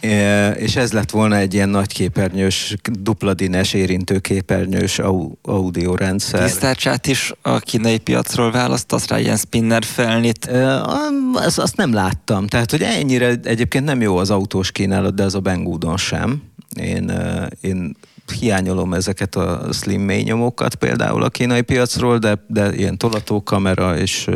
É, 0.00 0.48
és 0.56 0.76
ez 0.76 0.92
lett 0.92 1.10
volna 1.10 1.36
egy 1.36 1.54
ilyen 1.54 1.68
nagyképernyős, 1.68 2.76
dupladines 3.00 3.72
érintőképernyős 3.72 4.98
au- 4.98 5.38
audiorendszer. 5.42 6.42
Tisztárcsát 6.44 7.06
is 7.06 7.32
a 7.42 7.58
kínai 7.58 7.98
piacról 7.98 8.50
választasz 8.50 9.08
rá, 9.08 9.18
ilyen 9.18 9.36
spinner 9.36 9.84
felnit. 9.84 10.46
Am, 10.46 11.34
Azt, 11.34 11.58
azt 11.58 11.76
nem 11.76 11.92
láttam. 11.92 12.46
Tehát, 12.46 12.70
hogy 12.70 12.82
ennyire 12.82 13.34
egyébként 13.42 13.84
nem 13.84 14.00
jó 14.00 14.16
az 14.16 14.30
autós 14.30 14.72
kínálat, 14.72 15.14
de 15.14 15.22
az 15.22 15.34
a 15.34 15.40
Banggoodon 15.40 15.96
sem. 15.96 16.42
Én, 16.80 17.08
ö, 17.08 17.46
én 17.60 17.96
hiányolom 18.30 18.94
ezeket 18.94 19.34
a 19.34 19.68
slim 19.72 20.00
mély 20.00 20.22
nyomókat 20.22 20.74
például 20.74 21.22
a 21.22 21.28
kínai 21.28 21.62
piacról, 21.62 22.18
de, 22.18 22.44
de 22.46 22.74
ilyen 22.74 22.98
tolatókamera 22.98 23.98
és 23.98 24.26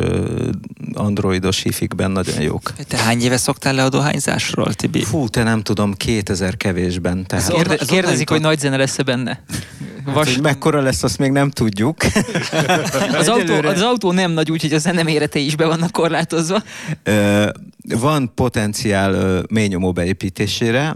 androidos 0.93 1.61
hifikben 1.61 2.11
nagyon 2.11 2.41
jók. 2.41 2.73
Te 2.87 2.97
hány 2.97 3.21
éve 3.21 3.37
szoktál 3.37 3.73
le 3.73 3.83
a 3.83 3.89
dohányzásról, 3.89 4.73
Tibi? 4.73 5.03
Fú, 5.03 5.27
te 5.27 5.43
nem 5.43 5.61
tudom, 5.61 5.93
2000 5.93 6.57
kevésben. 6.57 7.25
Tehát, 7.25 7.51
Kérde, 7.51 7.75
kérdezik, 7.75 8.29
hogy 8.29 8.41
nagy 8.41 8.59
zene 8.59 8.77
lesz-e 8.77 9.03
benne. 9.03 9.43
Hát, 10.05 10.13
Vas, 10.13 10.33
hogy 10.33 10.43
mekkora 10.43 10.81
lesz, 10.81 11.03
azt 11.03 11.17
még 11.17 11.31
nem 11.31 11.49
tudjuk. 11.49 11.97
az, 13.19 13.27
autó, 13.27 13.53
az 13.53 13.81
autó 13.81 14.11
nem 14.11 14.31
nagy, 14.31 14.51
úgyhogy 14.51 14.73
a 14.73 14.77
zene 14.77 15.03
méretei 15.03 15.45
is 15.45 15.55
be 15.55 15.65
vannak 15.65 15.91
korlátozva. 15.91 16.63
Van 17.99 18.31
potenciál 18.35 19.43
mélynyomó 19.49 19.91
beépítésére, 19.91 20.95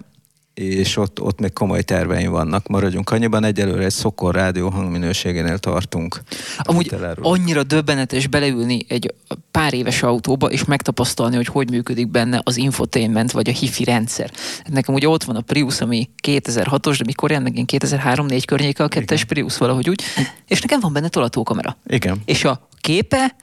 és 0.60 0.98
ott, 0.98 1.22
ott 1.22 1.40
még 1.40 1.54
komoly 1.54 1.82
terveim 1.82 2.32
vannak. 2.32 2.68
Maradjunk 2.68 3.10
annyiban, 3.10 3.44
egyelőre 3.44 3.84
egy 3.84 3.92
szokor 3.92 4.36
rádió 4.36 4.70
hangminőségénél 4.70 5.58
tartunk. 5.58 6.22
Amúgy 6.58 6.96
annyira 7.22 7.64
döbbenetes 7.64 8.28
beleülni 8.28 8.86
egy 8.88 9.14
pár 9.52 9.74
éves 9.74 10.04
autóba, 10.04 10.48
és 10.48 10.66
megtapasztalni, 10.66 11.36
hogy 11.36 11.48
hogy 11.48 11.70
működik 11.70 12.08
benne 12.08 12.42
az 12.44 12.58
infotainment, 12.58 13.32
vagy 13.32 13.50
a 13.50 13.52
hifi 13.52 13.84
rendszer. 13.84 14.32
Nekem 14.66 14.94
ugye 14.94 15.08
ott 15.08 15.24
van 15.24 15.36
a 15.36 15.42
Prius, 15.42 15.82
ami 15.82 16.10
2006-os, 16.28 16.96
de 16.98 17.04
mikor 17.06 17.32
jön, 17.32 17.42
meg 17.42 17.58
én 17.58 17.66
2003-4 17.68 18.44
környéke 18.46 18.84
a 18.84 18.88
kettes 18.88 19.24
Prius 19.24 19.58
valahogy 19.58 19.90
úgy, 19.90 20.02
és 20.48 20.62
nekem 20.62 20.80
van 20.80 20.94
benne 20.94 21.08
tolatókamera. 21.08 21.78
Igen. 21.86 22.22
És 22.26 22.44
a 22.44 22.68
képe 22.82 23.36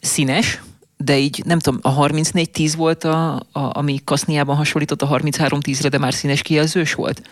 színes, 0.00 0.60
de 1.04 1.18
így 1.18 1.42
nem 1.44 1.58
tudom, 1.58 1.80
a 1.82 1.90
3410 1.90 2.76
volt, 2.76 3.04
a, 3.04 3.34
a, 3.34 3.42
ami 3.52 4.00
Kaszniában 4.04 4.56
hasonlított 4.56 5.02
a 5.02 5.08
3310-re, 5.08 5.88
de 5.88 5.98
már 5.98 6.14
színes 6.14 6.42
kijelzős 6.42 6.94
volt? 6.94 7.22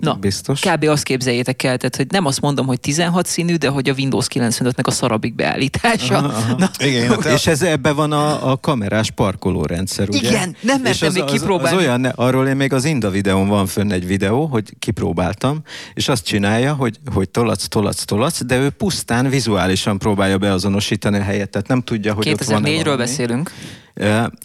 Na, 0.00 0.14
Biztos. 0.14 0.60
kb. 0.60 0.84
azt 0.84 1.02
képzeljétek 1.02 1.62
el, 1.62 1.76
tehát, 1.76 1.96
hogy 1.96 2.06
nem 2.10 2.26
azt 2.26 2.40
mondom, 2.40 2.66
hogy 2.66 2.80
16 2.80 3.26
színű, 3.26 3.54
de 3.54 3.68
hogy 3.68 3.88
a 3.88 3.94
Windows 3.96 4.26
95-nek 4.34 4.84
a 4.84 4.90
szarabik 4.90 5.34
beállítása. 5.34 6.16
Aha, 6.16 6.26
aha. 6.26 6.56
Na, 6.58 6.70
Igen, 6.78 7.08
hát 7.08 7.24
És 7.24 7.46
ez 7.46 7.62
ebbe 7.62 7.92
van 7.92 8.12
a, 8.12 8.50
a 8.50 8.56
kamerás 8.56 9.10
parkolórendszer, 9.10 10.08
ugye? 10.08 10.28
Igen, 10.28 10.56
nem 10.60 10.80
mertem 10.80 11.08
az, 11.08 11.14
még 11.14 11.22
az, 11.22 11.30
kipróbálni. 11.30 11.76
Az 11.76 11.82
olyan, 11.82 12.04
arról 12.04 12.46
én 12.46 12.56
még 12.56 12.72
az 12.72 12.84
Inda 12.84 13.10
videón 13.10 13.48
van 13.48 13.66
fönn 13.66 13.92
egy 13.92 14.06
videó, 14.06 14.46
hogy 14.46 14.74
kipróbáltam, 14.78 15.62
és 15.94 16.08
azt 16.08 16.24
csinálja, 16.24 16.74
hogy, 16.74 16.98
hogy 17.14 17.28
tolac, 17.28 17.64
tolac, 17.66 18.04
tolac, 18.04 18.44
de 18.44 18.58
ő 18.58 18.70
pusztán 18.70 19.28
vizuálisan 19.28 19.98
próbálja 19.98 20.38
beazonosítani 20.38 21.18
a 21.18 21.22
helyet, 21.22 21.50
tehát 21.50 21.68
nem 21.68 21.82
tudja, 21.82 22.14
hogy 22.14 22.28
ott 22.28 22.44
van 22.44 22.62
2004-ről 22.64 22.94
beszélünk. 22.96 23.50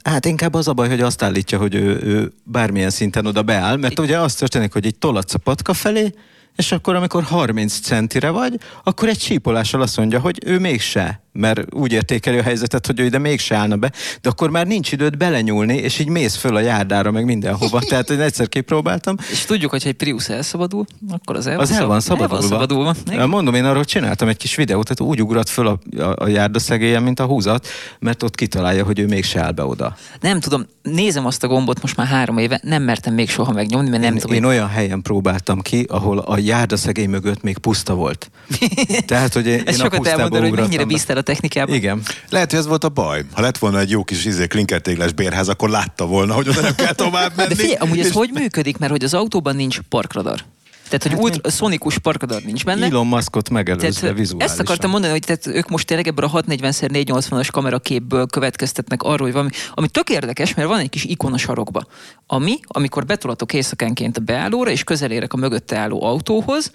Hát 0.04 0.26
inkább 0.26 0.54
az 0.54 0.68
a 0.68 0.74
baj, 0.74 0.90
hogy 0.90 1.02
azt 1.02 1.24
állítja, 1.24 1.58
hogy 1.58 1.76
ő, 1.76 2.00
ő 2.04 2.32
bármilyen 2.44 2.90
szinten 2.90 3.26
oda 3.26 3.44
beáll, 3.44 3.76
mert 3.76 4.00
ugye 4.00 4.20
az 4.20 4.36
történik, 4.36 4.74
hogy 4.74 4.86
így 4.86 4.98
tolatsz 4.98 5.34
a 5.34 5.38
patka 5.38 5.74
felé, 5.74 6.14
és 6.56 6.72
akkor, 6.72 6.96
amikor 6.96 7.24
30 7.24 7.80
centire 7.80 8.30
vagy, 8.30 8.60
akkor 8.84 9.10
egy 9.10 9.20
sípolással 9.20 9.82
azt 9.82 9.98
mondja, 9.98 10.20
hogy 10.20 10.40
ő 10.46 10.60
mégse, 10.60 11.24
mert 11.32 11.74
úgy 11.74 11.92
értékeli 11.92 12.38
a 12.38 12.44
helyzetet, 12.44 12.86
hogy 12.86 13.00
ő 13.00 13.06
ide 13.06 13.18
mégse 13.18 13.56
állna 13.56 13.76
be, 13.76 13.92
de 14.22 14.30
akkor 14.30 14.50
már 14.50 14.68
nincs 14.68 14.92
időd 14.92 15.18
belenyúlni, 15.18 15.76
és 15.76 16.00
így 16.00 16.08
mész 16.08 16.36
föl 16.36 16.56
a 16.56 16.60
járdára, 16.60 17.12
meg 17.12 17.26
mindenhova. 17.26 17.80
Tehát 17.90 18.10
én 18.10 18.20
egyszer 18.20 18.50
kipróbáltam, 18.50 19.16
És 19.32 19.46
tudjuk, 19.46 19.72
hogy 19.72 19.84
egy 19.86 19.94
Prius 19.94 20.30
elszabadul, 20.30 20.86
akkor 21.10 21.36
az 21.36 21.48
el, 21.48 21.60
az 21.60 21.72
el 21.72 21.86
van 21.86 22.00
szabadulva. 22.00 22.36
El 22.36 22.40
van 22.40 22.50
szabadulva. 22.50 22.96
Igen. 23.12 23.30
Mondom, 23.30 23.54
én 23.54 23.66
arról 23.66 23.86
csináltam 23.86 24.28
egy 24.28 24.38
kis 24.38 24.56
videót, 24.56 24.84
tehát 24.84 25.12
úgy 25.12 25.22
ugrat 25.22 25.50
föl 25.50 25.68
a, 25.68 25.80
a, 26.02 26.24
a 26.24 26.28
járdaszegélyen, 26.28 27.04
mint 27.04 27.20
a 27.20 27.26
húzat, 27.26 27.68
mert 28.00 28.24
ott 28.24 28.36
kitalálja, 28.36 28.84
hogy 28.84 29.00
ő 29.00 29.06
mégse 29.06 29.42
áll 29.42 29.52
be 29.52 29.66
oda. 29.66 29.96
Nem 30.22 30.40
tudom, 30.40 30.66
nézem 30.82 31.26
azt 31.26 31.44
a 31.44 31.48
gombot 31.48 31.82
most 31.82 31.96
már 31.96 32.08
három 32.08 32.38
éve, 32.38 32.60
nem 32.64 32.84
mertem 32.84 33.14
még 33.14 33.30
soha 33.30 33.52
megnyomni, 33.52 33.90
mert 33.90 34.02
nem 34.02 34.14
én, 34.14 34.20
tudom. 34.20 34.36
én 34.36 34.44
olyan 34.44 34.68
helyen 34.68 35.02
próbáltam 35.02 35.62
ki, 35.62 35.86
ahol 35.90 36.18
a 36.18 36.38
járdaszegély 36.38 37.06
mögött 37.06 37.42
még 37.42 37.58
puszta 37.58 37.94
volt. 37.94 38.32
Tehát, 39.06 39.34
hogy 39.34 39.48
én, 39.48 39.58
én 39.58 39.64
a 39.68 39.72
sokat 39.72 39.98
pusztába 39.98 40.22
elmondod, 40.22 40.50
hogy 40.50 40.60
mennyire 40.60 40.86
bíztál 40.86 41.18
a 41.22 41.24
technikában. 41.24 41.76
Igen. 41.76 42.02
Lehet, 42.30 42.50
hogy 42.50 42.60
ez 42.60 42.66
volt 42.68 42.84
a 42.84 42.90
baj. 42.90 43.24
Ha 43.34 43.42
lett 43.42 43.58
volna 43.58 43.80
egy 43.80 43.90
jó 43.90 44.04
kis 44.04 44.26
izé, 44.26 44.48
klinkertéglás 44.48 45.12
bérház, 45.14 45.48
akkor 45.50 45.70
látta 45.70 46.06
volna, 46.06 46.34
hogy 46.34 46.50
oda 46.50 46.62
nem 46.62 46.76
kell 46.76 46.94
tovább 46.94 47.32
menni. 47.36 47.50
De 47.54 47.56
figyelj, 47.56 47.76
amúgy 47.80 48.00
ez 48.00 48.06
És- 48.06 48.12
hogy 48.14 48.30
működik, 48.34 48.78
mert 48.78 48.92
hogy 48.92 49.04
az 49.04 49.14
autóban 49.14 49.56
nincs 49.56 49.80
parkradar. 49.90 50.40
Tehát, 50.84 51.04
hogy 51.04 51.12
Hát 51.12 51.22
ultra, 51.22 51.52
szonikus 51.52 51.98
parkradar 51.98 52.42
nincs 52.42 52.66
benne. 52.66 52.86
Elon 52.86 53.08
Muskot 53.08 53.50
megelőzve 53.50 54.00
Tehát, 54.02 54.16
vizuálisan. 54.18 54.52
ezt 54.52 54.60
akartam 54.60 54.90
mondani, 54.90 55.12
hogy 55.12 55.22
tehát 55.26 55.48
ők 55.48 55.70
most 55.70 55.88
tényleg 55.88 56.08
ebből 56.08 56.26
a 56.26 56.42
640x480-as 56.42 57.48
kameraképből 57.52 58.26
következtetnek 58.28 59.04
arról, 59.04 59.18
hogy 59.18 59.32
valami, 59.32 59.50
ami 59.74 59.88
tök 59.88 60.10
érdekes, 60.10 60.54
mert 60.54 60.68
van 60.68 60.80
egy 60.80 60.90
kis 60.90 61.04
ikon 61.04 61.34
a 61.34 61.38
sarokba, 61.38 61.86
ami, 62.28 62.60
amikor 62.68 63.06
betolatok 63.06 63.54
éjszakánként 63.54 64.18
a 64.18 64.22
beállóra, 64.22 64.70
és 64.70 64.84
közel 64.84 65.12
érek 65.12 65.34
a 65.34 65.38
mögötte 65.38 65.78
álló 65.78 66.04
autóhoz, 66.04 66.72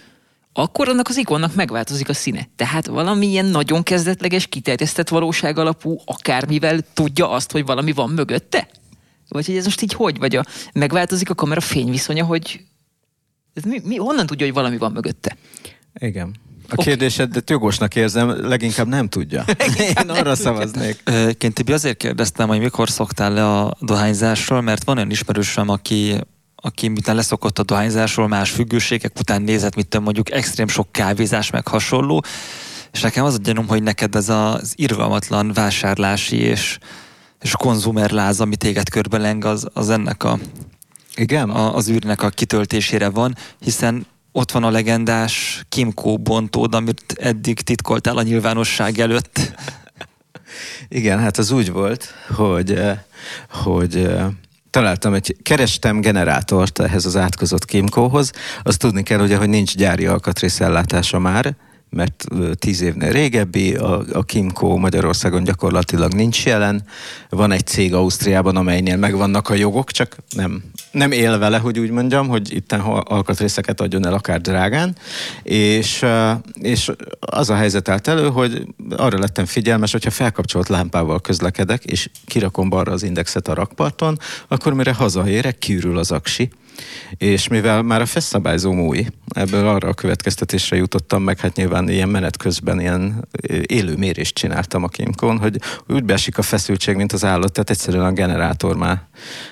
akkor 0.58 0.88
annak 0.88 1.08
az 1.08 1.16
ikonnak 1.16 1.54
megváltozik 1.54 2.08
a 2.08 2.14
színe. 2.14 2.48
Tehát 2.56 2.86
valami 2.86 3.26
ilyen 3.26 3.44
nagyon 3.44 3.82
kezdetleges, 3.82 4.46
kiterjesztett 4.46 5.08
valóság 5.08 5.58
alapú, 5.58 6.00
akármivel 6.04 6.80
tudja 6.94 7.30
azt, 7.30 7.52
hogy 7.52 7.64
valami 7.64 7.92
van 7.92 8.10
mögötte? 8.10 8.68
Vagy 9.28 9.46
hogy 9.46 9.56
ez 9.56 9.64
most 9.64 9.82
így 9.82 9.92
hogy? 9.92 10.18
Vagy 10.18 10.36
a, 10.36 10.44
megváltozik 10.72 11.30
a 11.30 11.34
kamera 11.34 11.60
fényviszonya, 11.60 12.25
hogy 12.25 12.60
ez 13.54 13.62
mi, 13.62 13.80
mi, 13.84 13.96
honnan 13.96 14.26
tudja, 14.26 14.46
hogy 14.46 14.54
valami 14.54 14.76
van 14.78 14.92
mögötte? 14.92 15.36
Igen. 15.98 16.34
A 16.68 16.72
Oké. 16.72 16.82
kérdésedet 16.82 17.50
jogosnak 17.50 17.94
érzem, 17.94 18.48
leginkább 18.48 18.86
nem 18.86 19.08
tudja. 19.08 19.44
Én 20.02 20.10
arra 20.10 20.34
szavaznék. 20.34 21.02
Ként 21.38 21.54
Tibi 21.54 21.72
azért 21.72 21.96
kérdeztem, 21.96 22.48
hogy 22.48 22.58
mikor 22.58 22.88
szoktál 22.88 23.32
le 23.32 23.48
a 23.58 23.76
dohányzásról, 23.80 24.60
mert 24.60 24.84
van 24.84 24.96
olyan 24.96 25.10
ismerősöm, 25.10 25.68
aki 25.68 26.14
aki 26.56 26.88
miután 26.88 27.14
leszokott 27.14 27.58
a 27.58 27.62
dohányzásról, 27.62 28.28
más 28.28 28.50
függőségek 28.50 29.18
után 29.18 29.42
nézett, 29.42 29.72
tudom, 29.72 30.02
mondjuk 30.02 30.30
extrém 30.30 30.68
sok 30.68 30.92
kávézás, 30.92 31.50
meg 31.50 31.68
hasonló, 31.68 32.25
és 32.92 33.00
nekem 33.00 33.25
az 33.25 33.34
a 33.34 33.38
gyanúm, 33.38 33.68
hogy 33.68 33.82
neked 33.82 34.14
ez 34.14 34.28
az 34.28 34.72
irgalmatlan 34.76 35.52
vásárlási 35.52 36.36
és, 36.36 36.78
és 37.40 37.52
konzumerláz, 37.56 38.40
ami 38.40 38.56
téged 38.56 38.88
körbeleng, 38.88 39.44
az, 39.44 39.68
az 39.72 39.90
ennek 39.90 40.25
a, 40.25 40.38
Igen? 41.14 41.50
a, 41.50 41.75
az 41.75 41.88
űrnek 41.88 42.22
a 42.22 42.28
kitöltésére 42.28 43.08
van, 43.08 43.36
hiszen 43.60 44.06
ott 44.32 44.50
van 44.50 44.64
a 44.64 44.70
legendás 44.70 45.64
Kimco 45.68 46.16
bontód, 46.16 46.75
amit 46.75 47.16
eddig 47.20 47.60
titkoltál 47.60 48.16
a 48.16 48.22
nyilvánosság 48.22 48.98
előtt. 48.98 49.54
Igen, 50.88 51.18
hát 51.18 51.38
az 51.38 51.50
úgy 51.50 51.72
volt, 51.72 52.14
hogy, 52.36 52.72
eh, 52.72 52.98
hogy 53.50 53.96
eh, 53.96 54.26
találtam 54.76 55.14
egy, 55.14 55.37
kerestem 55.42 56.00
generátort 56.00 56.78
ehhez 56.78 57.06
az 57.06 57.16
átkozott 57.16 57.64
Kimcohoz. 57.64 58.33
Azt 58.62 58.78
tudni 58.78 59.02
kell 59.02 59.21
ugye, 59.21 59.37
hogy 59.37 59.49
nincs 59.49 59.75
gyári 59.76 60.06
alkatrészellátása 60.06 61.18
már, 61.18 61.56
mert 61.90 62.25
tíz 62.59 62.81
évnél 62.81 63.11
régebbi, 63.11 63.75
a, 63.75 64.05
a 64.12 64.23
Kimco 64.23 64.76
Magyarországon 64.76 65.45
gyakorlatilag 65.45 66.12
nincs 66.12 66.45
jelen. 66.45 66.83
Van 67.28 67.52
egy 67.52 67.66
cég 67.66 67.95
Ausztriában, 67.95 68.57
amelynél 68.57 68.97
megvannak 68.97 69.49
a 69.49 69.55
jogok, 69.55 69.90
csak 69.90 70.16
nem, 70.37 70.62
nem 70.90 71.12
él 71.12 71.38
vele, 71.38 71.59
hogy 71.59 71.78
úgy 71.78 71.90
mondjam, 71.90 72.28
hogy 72.28 72.55
itt 72.55 72.73
alkatrészeket 72.73 73.81
adjon 73.81 74.07
el 74.07 74.12
akár 74.12 74.40
drágán. 74.40 74.97
És, 75.43 76.05
és 76.61 76.93
az 77.21 77.50
a 77.50 77.55
helyzet 77.55 77.88
állt 77.88 78.09
elő, 78.09 78.28
hogy 78.28 78.66
arra 78.97 79.19
lettem 79.19 79.45
figyelmes, 79.45 79.93
hogyha 79.93 80.11
felkapcsolt 80.11 80.69
lámpával 80.69 81.21
közlekedek, 81.21 81.85
és 81.85 82.11
kirakom 82.26 82.69
balra 82.69 82.93
az 82.93 83.02
indexet 83.02 83.49
a 83.49 83.55
rakparton, 83.55 84.19
akkor 84.49 84.73
mire 84.73 84.93
hazaérek, 84.93 85.59
kiürül 85.59 85.99
az 85.99 86.11
aksi. 86.11 86.50
És 87.16 87.49
mivel 87.49 87.83
már 87.83 88.00
a 88.00 88.06
feszabályzóm 88.06 88.80
új, 88.80 89.06
ebből 89.28 89.68
arra 89.68 89.88
a 89.88 89.95
következtetésre 89.95 90.76
jutottam 90.76 91.23
meg, 91.23 91.40
hát 91.40 91.56
nyilván 91.56 91.88
ilyen 91.88 92.09
menet 92.09 92.37
közben 92.37 92.80
ilyen 92.80 93.28
élő 93.66 93.97
mérést 93.97 94.35
csináltam 94.35 94.83
a 94.83 94.88
Kimkon, 94.88 95.38
hogy 95.38 95.61
úgy 95.88 96.04
beesik 96.04 96.38
a 96.38 96.42
feszültség, 96.42 96.97
mint 96.97 97.12
az 97.12 97.25
állat, 97.25 97.52
tehát 97.52 97.71
egyszerűen 97.71 98.04
a 98.04 98.12
generátor 98.12 98.76
már 98.76 99.02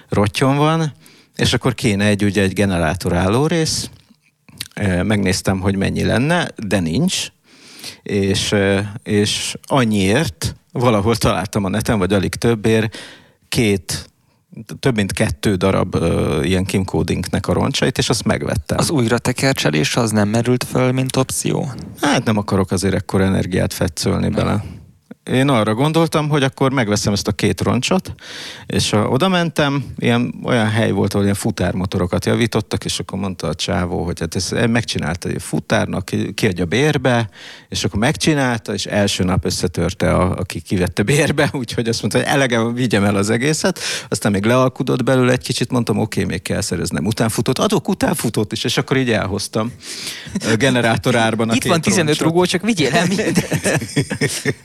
rottyon 0.09 0.57
van, 0.57 0.93
és 1.37 1.53
akkor 1.53 1.75
kéne 1.75 2.05
egy, 2.05 2.25
ugye 2.25 2.43
egy 2.43 2.53
generátor 2.53 3.13
állórész, 3.13 3.91
megnéztem, 5.03 5.61
hogy 5.61 5.77
mennyi 5.77 6.05
lenne, 6.05 6.49
de 6.57 6.81
nincs, 6.81 7.27
és, 8.03 8.55
és 9.03 9.57
annyiért 9.63 10.57
valahol 10.73 11.17
találtam 11.17 11.65
a 11.65 11.69
neten, 11.69 11.99
vagy 11.99 12.13
alig 12.13 12.35
többért, 12.35 12.97
két 13.49 14.11
több 14.81 14.95
mint 14.95 15.13
kettő 15.13 15.55
darab 15.55 15.95
uh, 15.95 16.41
ilyen 16.43 16.65
kimcodingnek 16.65 17.49
a 17.49 17.53
roncsait, 17.53 17.99
és 17.99 18.09
azt 18.09 18.25
megvettem. 18.25 18.79
Az 18.79 18.91
újra 18.91 19.19
tekercselés 19.19 19.97
az 19.97 20.11
nem 20.11 20.29
merült 20.29 20.65
föl, 20.65 20.93
mint 20.93 21.17
opció? 21.17 21.71
Hát 22.01 22.25
nem 22.25 22.37
akarok 22.37 22.71
azért 22.71 22.95
ekkor 22.95 23.21
energiát 23.21 23.73
fetszölni 23.73 24.29
bele 24.29 24.65
én 25.31 25.49
arra 25.49 25.75
gondoltam, 25.75 26.29
hogy 26.29 26.43
akkor 26.43 26.73
megveszem 26.73 27.13
ezt 27.13 27.29
a 27.29 27.33
két 27.33 27.61
roncsot, 27.61 28.15
és 28.67 28.93
a, 28.93 29.07
oda 29.07 29.29
mentem, 29.29 29.85
ilyen, 29.99 30.35
olyan 30.43 30.71
hely 30.71 30.91
volt, 30.91 31.13
ahol 31.13 31.25
ilyen 31.25 31.37
futármotorokat 31.37 32.25
javítottak, 32.25 32.85
és 32.85 32.99
akkor 32.99 33.19
mondta 33.19 33.47
a 33.47 33.55
csávó, 33.55 34.05
hogy 34.05 34.21
hát 34.21 34.35
ezt 34.35 34.67
megcsinálta 34.67 35.29
egy 35.29 35.43
futárnak, 35.43 36.11
kiadja 36.35 36.65
bérbe, 36.65 37.29
és 37.69 37.85
akkor 37.85 37.99
megcsinálta, 37.99 38.73
és 38.73 38.87
első 38.87 39.25
nap 39.25 39.45
összetörte, 39.45 40.15
a, 40.15 40.37
aki 40.37 40.61
kivette 40.61 41.03
bérbe, 41.03 41.51
úgyhogy 41.61 41.89
azt 41.89 42.01
mondta, 42.01 42.19
hogy 42.19 42.29
elegem, 42.29 42.75
vigyem 42.75 43.05
el 43.05 43.17
az 43.17 43.31
egészet, 43.31 43.79
aztán 44.09 44.33
még 44.33 44.45
lealkudott 44.45 45.03
belőle 45.03 45.33
egy 45.33 45.43
kicsit, 45.43 45.71
mondtam, 45.71 45.99
oké, 45.99 46.21
okay, 46.21 46.33
még 46.33 46.43
kell 46.43 46.61
szereznem 46.61 47.07
utánfutót, 47.07 47.59
adok 47.59 47.89
utánfutót 47.89 48.53
is, 48.53 48.65
és 48.65 48.77
akkor 48.77 48.97
így 48.97 49.11
elhoztam 49.11 49.73
a 50.53 50.57
generátorárban 50.57 51.51
a 51.51 51.55
Itt 51.55 51.65
van 51.65 51.81
15 51.81 52.07
roncsot. 52.07 52.27
rugó, 52.27 52.45
csak 52.45 52.63
vigyél 52.63 52.93
el 52.93 53.07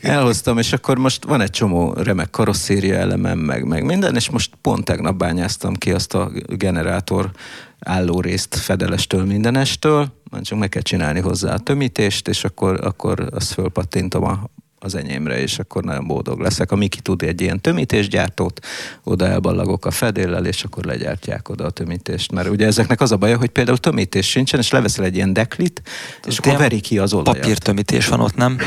Elhoztam 0.00 0.49
hallottam, 0.50 0.58
és 0.58 0.72
akkor 0.72 0.98
most 0.98 1.24
van 1.24 1.40
egy 1.40 1.50
csomó 1.50 1.92
remek 1.92 2.30
karosszéria 2.30 2.94
elemem, 2.94 3.38
meg, 3.38 3.64
meg 3.64 3.84
minden, 3.84 4.14
és 4.14 4.30
most 4.30 4.50
pont 4.60 4.84
tegnap 4.84 5.16
bányáztam 5.16 5.74
ki 5.74 5.92
azt 5.92 6.14
a 6.14 6.30
generátor 6.46 7.30
állórészt 7.78 8.54
fedelestől, 8.54 9.24
mindenestől, 9.24 10.12
már 10.30 10.42
csak 10.42 10.58
meg 10.58 10.68
kell 10.68 10.82
csinálni 10.82 11.20
hozzá 11.20 11.54
a 11.54 11.58
tömítést, 11.58 12.28
és 12.28 12.44
akkor, 12.44 12.80
akkor 12.84 13.28
azt 13.30 13.52
fölpattintom 13.52 14.24
a, 14.24 14.50
az 14.78 14.94
enyémre, 14.94 15.40
és 15.40 15.58
akkor 15.58 15.82
nagyon 15.82 16.06
boldog 16.06 16.40
leszek. 16.40 16.72
A 16.72 16.76
Miki 16.76 17.00
tud 17.00 17.22
egy 17.22 17.40
ilyen 17.40 17.60
tömítésgyártót, 17.60 18.60
oda 19.04 19.26
elballagok 19.26 19.86
a 19.86 19.90
fedéllel, 19.90 20.46
és 20.46 20.64
akkor 20.64 20.84
legyártják 20.84 21.48
oda 21.48 21.64
a 21.64 21.70
tömítést. 21.70 22.32
Mert 22.32 22.48
ugye 22.48 22.66
ezeknek 22.66 23.00
az 23.00 23.12
a 23.12 23.16
baja, 23.16 23.38
hogy 23.38 23.50
például 23.50 23.78
tömítés 23.78 24.30
sincsen, 24.30 24.60
és 24.60 24.70
leveszel 24.70 25.04
egy 25.04 25.14
ilyen 25.14 25.32
deklit, 25.32 25.82
és 26.26 26.38
akkor 26.38 26.56
veri 26.56 26.80
ki 26.80 26.98
az 26.98 27.12
olajat. 27.12 27.38
Papírtömítés 27.38 28.08
van 28.08 28.20
ott, 28.20 28.36
nem? 28.36 28.58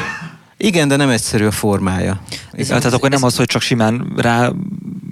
Igen, 0.57 0.88
de 0.88 0.95
nem 0.95 1.10
egyszerű 1.10 1.45
a 1.45 1.51
formája. 1.51 2.22
Ez, 2.51 2.67
tehát 2.67 2.93
akkor 2.93 3.10
nem 3.10 3.24
az, 3.24 3.36
hogy 3.36 3.45
csak 3.45 3.62
simán 3.62 4.13
rá 4.15 4.51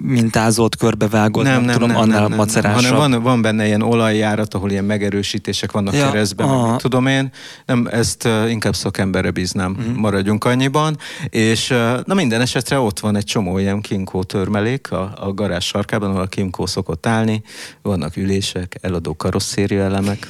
mintázott, 0.02 0.76
körbevágott, 0.76 1.44
nem, 1.44 1.52
nem, 1.52 1.64
nem 1.64 1.72
tudom, 1.72 1.88
nem, 1.88 1.96
annál 1.96 2.28
nem, 2.28 2.46
nem, 2.62 2.72
Hanem 2.72 2.94
van, 2.94 3.22
van 3.22 3.42
benne 3.42 3.66
ilyen 3.66 3.82
olajjárat, 3.82 4.54
ahol 4.54 4.70
ilyen 4.70 4.84
megerősítések 4.84 5.72
vannak 5.72 5.94
ja, 5.94 6.10
keresztben, 6.10 6.48
meg, 6.48 6.70
mit 6.70 6.80
tudom 6.80 7.06
én. 7.06 7.30
Nem, 7.66 7.88
ezt 7.90 8.24
uh, 8.24 8.50
inkább 8.50 8.74
szakemberre 8.74 9.30
bíznám, 9.30 9.76
uh-huh. 9.78 9.96
maradjunk 9.96 10.44
annyiban. 10.44 10.96
És 11.28 11.70
uh, 11.70 12.00
na 12.04 12.14
minden 12.14 12.40
esetre 12.40 12.78
ott 12.78 13.00
van 13.00 13.16
egy 13.16 13.24
csomó 13.24 13.58
ilyen 13.58 13.80
kinkó 13.80 14.22
törmelék 14.22 14.90
a, 14.90 15.12
a 15.20 15.32
garázs 15.32 15.64
sarkában, 15.64 16.10
ahol 16.10 16.22
a 16.22 16.26
kinkó 16.26 16.66
szokott 16.66 17.06
állni. 17.06 17.42
Vannak 17.82 18.16
ülések, 18.16 18.78
eladó 18.80 19.16
karosszéria 19.16 19.82
elemek. 19.82 20.28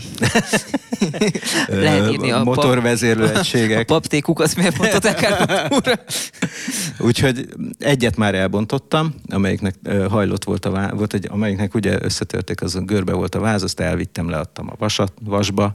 Lehet 1.67 2.13
írni 2.13 2.31
a 2.41 2.45
motorvezérlő 2.45 3.29
egységek. 3.29 3.81
A 3.81 3.85
paptékuk, 3.85 4.41
azt 4.41 4.57
miért 4.57 4.79
mondtad 4.79 5.02
Úgyhogy 6.99 7.49
egyet 7.79 8.17
már 8.17 8.35
elbontottam, 8.35 9.15
amelyiknek 9.29 9.75
hajlott 10.09 10.45
volt 10.45 10.65
a 10.65 10.71
váz, 10.71 10.91
volt 10.93 11.15
egy, 11.15 11.27
amelyiknek 11.31 11.75
ugye 11.75 11.99
összetörték, 12.03 12.63
az 12.63 12.79
görbe 12.85 13.13
volt 13.13 13.35
a 13.35 13.41
váz, 13.41 13.63
azt 13.63 13.81
elvittem, 13.81 14.29
leadtam 14.29 14.69
a 14.71 14.75
vasat, 14.79 15.13
vasba, 15.25 15.75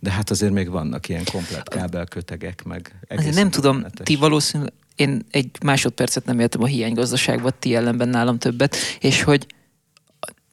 de 0.00 0.10
hát 0.10 0.30
azért 0.30 0.52
még 0.52 0.70
vannak 0.70 1.08
ilyen 1.08 1.24
komplet 1.32 1.68
kábelkötegek, 1.68 2.64
meg 2.64 2.94
Azért 3.08 3.34
nem 3.34 3.50
tudom, 3.50 3.84
ti 4.02 4.16
valószínűleg 4.16 4.72
én 4.96 5.24
egy 5.30 5.50
másodpercet 5.64 6.24
nem 6.24 6.40
éltem 6.40 6.62
a 6.62 6.66
hiánygazdaságban, 6.66 7.52
ti 7.58 7.74
ellenben 7.74 8.08
nálam 8.08 8.38
többet, 8.38 8.76
és 9.00 9.22
hogy 9.22 9.46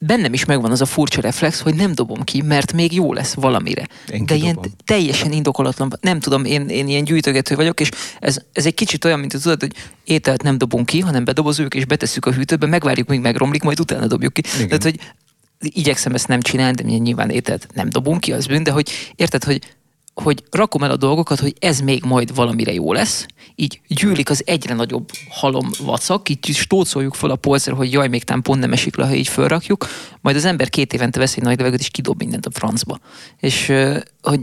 bennem 0.06 0.34
is 0.34 0.46
megvan 0.46 0.72
az 0.72 0.82
a 0.82 0.86
furcsa 0.86 1.22
reflex, 1.22 1.60
hogy 1.60 1.76
nem 1.76 1.92
dobom 1.94 2.24
ki, 2.24 2.42
mert 2.42 2.74
még 2.74 2.94
jó 2.94 3.14
lesz 3.14 3.34
valamire. 3.34 3.88
Én 4.10 4.26
De 4.26 4.36
ilyen 4.36 4.60
teljesen 4.86 5.32
indokolatlan, 5.32 5.94
nem 6.02 6.20
tudom, 6.20 6.46
én, 6.46 6.70
én 6.70 6.88
ilyen 6.88 7.04
gyűjtögető 7.04 7.56
vagyok, 7.56 7.80
és 7.80 7.90
ez, 8.20 8.38
ez 8.54 8.66
egy 8.66 8.74
kicsit 8.74 9.06
olyan, 9.06 9.20
mint 9.20 9.32
hogy 9.32 9.42
tudod, 9.42 9.60
hogy 9.60 9.74
ételt 10.04 10.44
nem 10.44 10.58
dobunk 10.58 10.86
ki, 10.86 11.00
hanem 11.00 11.24
bedobozunk 11.26 11.74
és 11.74 11.86
betesszük 11.86 12.26
a 12.26 12.32
hűtőbe, 12.32 12.66
megvárjuk, 12.66 13.08
míg 13.08 13.20
megromlik, 13.20 13.64
majd 13.64 13.80
utána 13.80 14.08
dobjuk 14.08 14.34
ki. 14.34 14.42
Igen. 14.56 14.68
Tehát, 14.68 14.84
hogy 14.84 15.00
igyekszem 15.60 16.14
ezt 16.14 16.28
nem 16.28 16.42
csinálni, 16.42 16.76
de 16.84 16.98
nyilván 16.98 17.30
ételt 17.30 17.68
nem 17.74 17.90
dobunk 17.90 18.20
ki, 18.20 18.32
az 18.32 18.46
bűn, 18.46 18.64
de 18.64 18.72
hogy 18.72 18.90
érted, 19.16 19.44
hogy 19.44 19.62
hogy 20.16 20.44
rakom 20.52 20.84
el 20.84 20.92
a 20.92 20.98
dolgokat, 20.98 21.40
hogy 21.40 21.56
ez 21.60 21.80
még 21.80 22.04
majd 22.04 22.36
valamire 22.36 22.74
jó 22.74 22.94
lesz, 22.94 23.26
így 23.56 23.82
gyűlik 23.88 24.30
az 24.30 24.42
egyre 24.46 24.74
nagyobb 24.74 25.10
halom 25.30 25.70
vacak, 25.80 26.30
így 26.30 26.46
stócoljuk 26.54 27.14
fel 27.14 27.30
a 27.30 27.36
polcra, 27.36 27.76
hogy 27.76 27.92
jaj, 27.92 28.08
még 28.08 28.24
tám 28.24 28.42
pont 28.42 28.60
nem 28.60 28.72
esik 28.72 28.96
le, 28.96 29.06
ha 29.06 29.14
így 29.14 29.28
felrakjuk, 29.28 29.88
majd 30.22 30.36
az 30.36 30.46
ember 30.46 30.70
két 30.70 30.94
évente 30.94 31.20
vesz 31.20 31.36
egy 31.36 31.44
nagy 31.44 31.58
levegőt, 31.58 31.80
és 31.80 31.90
kidob 31.90 32.18
mindent 32.18 32.46
a 32.46 32.52
francba. 32.52 33.00
És 33.40 33.72
hogy 34.22 34.40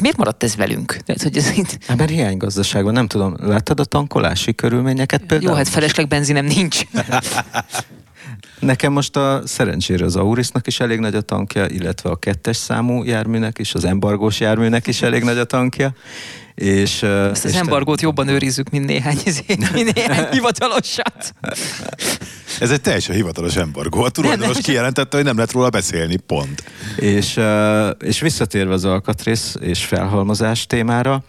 miért 0.00 0.16
maradt 0.16 0.42
ez 0.42 0.56
velünk? 0.56 0.96
Tehát, 1.04 1.22
hogy 1.22 1.36
ez 1.36 1.50
itt... 1.56 1.84
Hát, 1.86 1.96
mert 1.96 2.10
hiánygazdaságban, 2.10 2.92
nem 2.92 3.06
tudom, 3.06 3.36
láttad 3.40 3.80
a 3.80 3.84
tankolási 3.84 4.54
körülményeket 4.54 5.20
például? 5.20 5.50
Jó, 5.50 5.56
hát 5.56 5.68
felesleg 5.68 6.08
benzinem 6.08 6.44
nincs. 6.44 6.80
Nekem 8.58 8.92
most 8.92 9.16
a 9.16 9.42
szerencsére 9.44 10.04
az 10.04 10.16
Aurisnak 10.16 10.66
is 10.66 10.80
elég 10.80 10.98
nagy 10.98 11.14
a 11.14 11.20
tankja, 11.20 11.66
illetve 11.66 12.10
a 12.10 12.16
kettes 12.16 12.56
számú 12.56 13.04
járműnek 13.04 13.58
is, 13.58 13.74
az 13.74 13.84
embargós 13.84 14.40
járműnek 14.40 14.86
is 14.86 15.02
elég 15.02 15.22
nagy 15.22 15.38
a 15.38 15.44
tankja. 15.44 15.94
És, 16.54 17.02
Ezt 17.02 17.44
az 17.44 17.50
és 17.50 17.56
embargót 17.56 17.98
te... 17.98 18.06
jobban 18.06 18.28
őrizzük, 18.28 18.70
mint 18.70 18.86
néhány, 18.86 19.18
mint 19.72 19.94
néhány 19.94 20.26
hivatalosat. 20.30 21.34
Ez 22.60 22.70
egy 22.70 22.80
teljesen 22.80 23.14
hivatalos 23.14 23.56
embargó. 23.56 24.02
A 24.02 24.10
tulajdonos 24.10 24.58
kijelentette, 24.58 25.16
hogy 25.16 25.26
nem 25.26 25.34
lehet 25.34 25.52
róla 25.52 25.68
beszélni, 25.68 26.16
pont. 26.16 26.62
És, 26.96 27.40
és 27.98 28.20
visszatérve 28.20 28.72
az 28.72 28.84
alkatrész 28.84 29.56
és 29.60 29.84
felhalmozás 29.84 30.66
témára, 30.66 31.24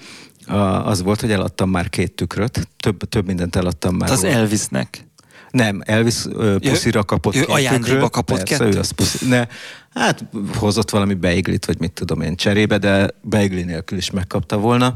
az 0.84 1.02
volt, 1.02 1.21
hogy 1.21 1.32
eladtam 1.32 1.69
már 1.69 1.89
két 1.89 2.12
tükröt, 2.12 2.67
több, 2.78 3.10
több 3.10 3.26
mindent 3.26 3.56
eladtam 3.56 3.95
már. 3.95 4.12
Az 4.12 4.23
Elvisnek. 4.23 5.08
Nem, 5.53 5.81
Elvis 5.85 6.25
uh, 6.25 6.55
puszira 6.55 7.03
kapott 7.03 7.35
ő 7.35 7.43
ajándékba 7.47 8.09
kapott 8.09 8.43
persze, 8.43 8.65
Ő 8.65 8.79
az 8.79 8.91
puszi, 8.91 9.27
ne, 9.27 9.47
hát 9.93 10.25
hozott 10.55 10.89
valami 10.89 11.13
beiglit, 11.13 11.65
vagy 11.65 11.79
mit 11.79 11.91
tudom 11.91 12.21
én 12.21 12.35
cserébe, 12.35 12.77
de 12.77 13.09
beigli 13.21 13.63
nélkül 13.63 13.97
is 13.97 14.11
megkapta 14.11 14.57
volna. 14.57 14.93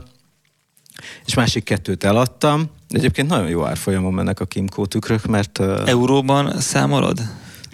És 1.26 1.34
másik 1.34 1.64
kettőt 1.64 2.04
eladtam. 2.04 2.70
Egyébként 2.90 3.30
nagyon 3.30 3.50
jó 3.50 3.66
árfolyamon 3.66 4.14
mennek 4.14 4.40
a 4.40 4.46
Kimco 4.46 4.86
tükrök, 4.86 5.26
mert... 5.26 5.60
Uh, 5.60 5.82
Euróban 5.86 6.60
számolod? 6.60 7.22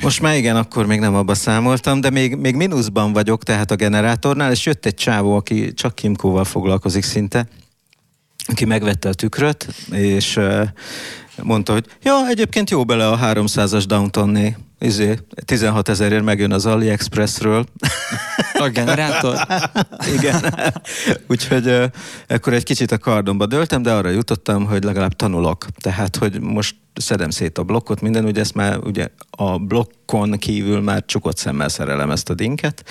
Most 0.01 0.21
már 0.21 0.35
igen, 0.35 0.55
akkor 0.55 0.85
még 0.85 0.99
nem 0.99 1.15
abba 1.15 1.33
számoltam, 1.33 2.01
de 2.01 2.09
még, 2.09 2.35
még 2.35 2.55
mínuszban 2.55 3.13
vagyok 3.13 3.43
tehát 3.43 3.71
a 3.71 3.75
generátornál, 3.75 4.51
és 4.51 4.65
jött 4.65 4.85
egy 4.85 4.95
csávó, 4.95 5.35
aki 5.35 5.73
csak 5.73 5.95
Kimkóval 5.95 6.45
foglalkozik 6.45 7.03
szinte, 7.03 7.47
aki 8.47 8.65
megvette 8.65 9.09
a 9.09 9.13
tükröt, 9.13 9.67
és 9.91 10.35
uh, 10.35 10.67
mondta, 11.41 11.73
hogy 11.73 11.85
ja, 12.03 12.27
egyébként 12.27 12.69
jó 12.69 12.83
bele 12.83 13.07
a 13.07 13.17
300-as 13.17 13.83
Downtonné. 13.87 14.55
Izé, 14.83 15.17
16 15.45 15.89
ezerért 15.89 16.23
megjön 16.23 16.51
az 16.51 16.65
AliExpressről. 16.65 17.65
A 18.53 18.69
generátor? 18.69 19.47
Igen. 20.17 20.55
Úgyhogy 21.27 21.91
akkor 22.27 22.53
egy 22.53 22.63
kicsit 22.63 22.91
a 22.91 22.97
kardomba 22.97 23.45
döltem, 23.45 23.81
de 23.81 23.93
arra 23.93 24.09
jutottam, 24.09 24.65
hogy 24.65 24.83
legalább 24.83 25.13
tanulok. 25.13 25.65
Tehát, 25.81 26.15
hogy 26.15 26.41
most 26.41 26.75
szedem 26.93 27.29
szét 27.29 27.57
a 27.57 27.63
blokkot, 27.63 28.01
minden, 28.01 28.25
ugye 28.25 28.39
ezt 28.39 28.53
már 28.53 28.77
ugye 28.77 29.07
a 29.29 29.57
blokkon 29.57 30.31
kívül 30.31 30.81
már 30.81 31.05
csukott 31.05 31.37
szemmel 31.37 31.69
szerelem 31.69 32.11
ezt 32.11 32.29
a 32.29 32.33
dinket, 32.33 32.83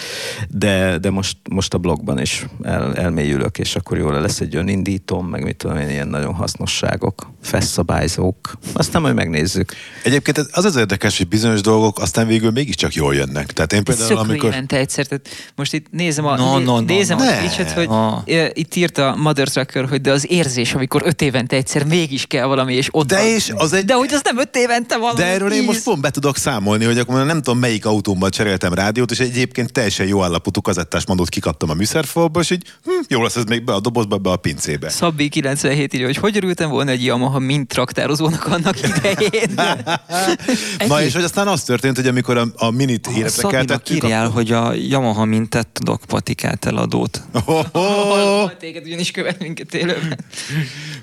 de, 0.49 0.99
de 0.99 1.11
most, 1.11 1.37
most 1.51 1.75
a 1.75 1.79
blokkban 1.79 2.21
is 2.21 2.47
el, 2.63 2.95
elmélyülök, 2.95 3.59
és 3.59 3.77
akkor 3.77 3.99
jól 3.99 4.21
lesz 4.21 4.41
egy 4.41 4.69
indítom, 4.69 5.27
meg 5.27 5.43
mit 5.43 5.57
tudom 5.57 5.77
én, 5.77 5.89
ilyen 5.89 6.09
nagyon 6.09 6.35
hasznosságok, 6.35 7.31
feszszabályzók, 7.43 8.59
aztán 8.73 9.03
majd 9.03 9.15
megnézzük. 9.15 9.73
Egyébként 10.05 10.39
az 10.39 10.65
az 10.65 10.77
érdekes, 10.77 11.19
hogy 11.19 11.29
bizonyos 11.29 11.61
dolgok 11.61 11.82
dolgok 11.83 12.03
aztán 12.03 12.27
végül 12.27 12.51
mégiscsak 12.51 12.95
jól 12.95 13.15
jönnek. 13.15 13.53
Tehát 13.53 13.73
én 13.73 13.85
például, 13.85 14.07
Szökő 14.09 14.21
amikor... 14.21 14.49
évente 14.51 14.77
egyszer. 14.77 15.07
Tehát 15.07 15.29
most 15.55 15.73
itt 15.73 15.87
nézem 15.91 16.27
a, 16.27 16.37
No, 16.37 16.59
no, 16.59 16.59
no, 16.59 16.81
nézem 16.81 17.17
no. 17.19 17.25
a 17.25 17.27
Ne. 17.27 17.39
Twitch-et, 17.39 17.71
hogy 17.73 17.87
Ah. 17.89 18.23
ö, 18.27 18.47
itt 18.53 18.75
írta 18.75 19.09
a 19.13 19.17
Mother 19.17 19.49
Trucker, 19.49 19.89
hogy 19.89 20.01
de 20.01 20.13
az 20.13 20.31
érzés, 20.31 20.75
amikor 20.75 21.03
öt 21.05 21.23
évente 21.23 21.57
egyszer 21.57 21.85
mégis 21.85 22.27
kell 22.27 22.47
valami, 22.47 22.75
és 22.75 22.89
ott 22.91 23.07
De 23.07 23.17
van. 23.17 23.25
és 23.27 23.53
az 23.57 23.73
egy- 23.73 23.85
De 23.85 23.95
hogy 23.95 24.13
az 24.13 24.21
nem 24.25 24.39
öt 24.39 24.57
évente 24.57 24.97
valami. 24.99 25.19
De 25.19 25.27
erről 25.27 25.53
én 25.53 25.65
most 25.65 25.83
pont 25.83 26.01
be 26.01 26.11
tudok 26.11 26.37
számolni, 26.37 26.85
hogy 26.85 26.99
akkor 26.99 27.25
nem 27.27 27.37
tudom 27.43 27.59
melyik 27.59 27.87
autómban 27.87 28.31
cseréltem 28.31 28.75
rádiót, 28.75 29.11
és 29.11 29.19
egyébként 29.19 29.73
teljesen 29.73 30.07
jó 30.07 30.23
állapotú 30.23 30.61
kazettás 30.61 31.07
mandót 31.07 31.29
kikaptam 31.29 31.71
a 31.71 31.75
műszerfalba, 31.75 32.41
és 32.41 32.51
így 32.51 32.63
hm, 32.85 32.91
jó 33.09 33.23
lesz 33.23 33.37
ez 33.37 33.45
még 33.45 33.65
be 33.65 33.73
a 33.73 33.81
dobozba, 33.81 34.17
be 34.19 34.31
a 34.31 34.37
pincébe. 34.37 34.89
Szabbi 34.91 35.29
97 35.29 35.95
írja, 35.95 36.07
hogy 36.07 36.17
hogy 36.17 36.37
örültem 36.37 36.71
volna 36.71 36.91
egy 36.91 37.05
Yamaha 37.05 37.39
mint 37.39 37.69
traktározónak 37.69 38.47
annak 38.47 38.77
idején. 38.97 39.51
Na 40.89 41.03
és 41.03 41.15
hogy 41.15 41.25
aztán 41.25 41.49
az 41.63 41.69
történt, 41.69 41.97
hogy 41.97 42.07
amikor 42.07 42.37
a, 42.37 42.47
a 42.57 42.71
minit 42.71 43.07
életre 43.07 43.29
Szabinak 43.29 43.67
keltettük, 43.67 43.97
írjál, 43.97 44.29
hogy 44.29 44.53
a 44.53 44.73
Yamaha 44.73 45.25
mintet 45.25 45.69
tudok 45.69 46.01
patikát 46.07 46.65
eladót. 46.65 47.23
Oh, 47.33 47.65
oh, 47.73 48.41
Hol 48.41 48.57
téged 48.57 48.85
ugyanis 48.85 49.11
követ 49.11 49.39
minket 49.39 49.75
élőben. 49.75 50.19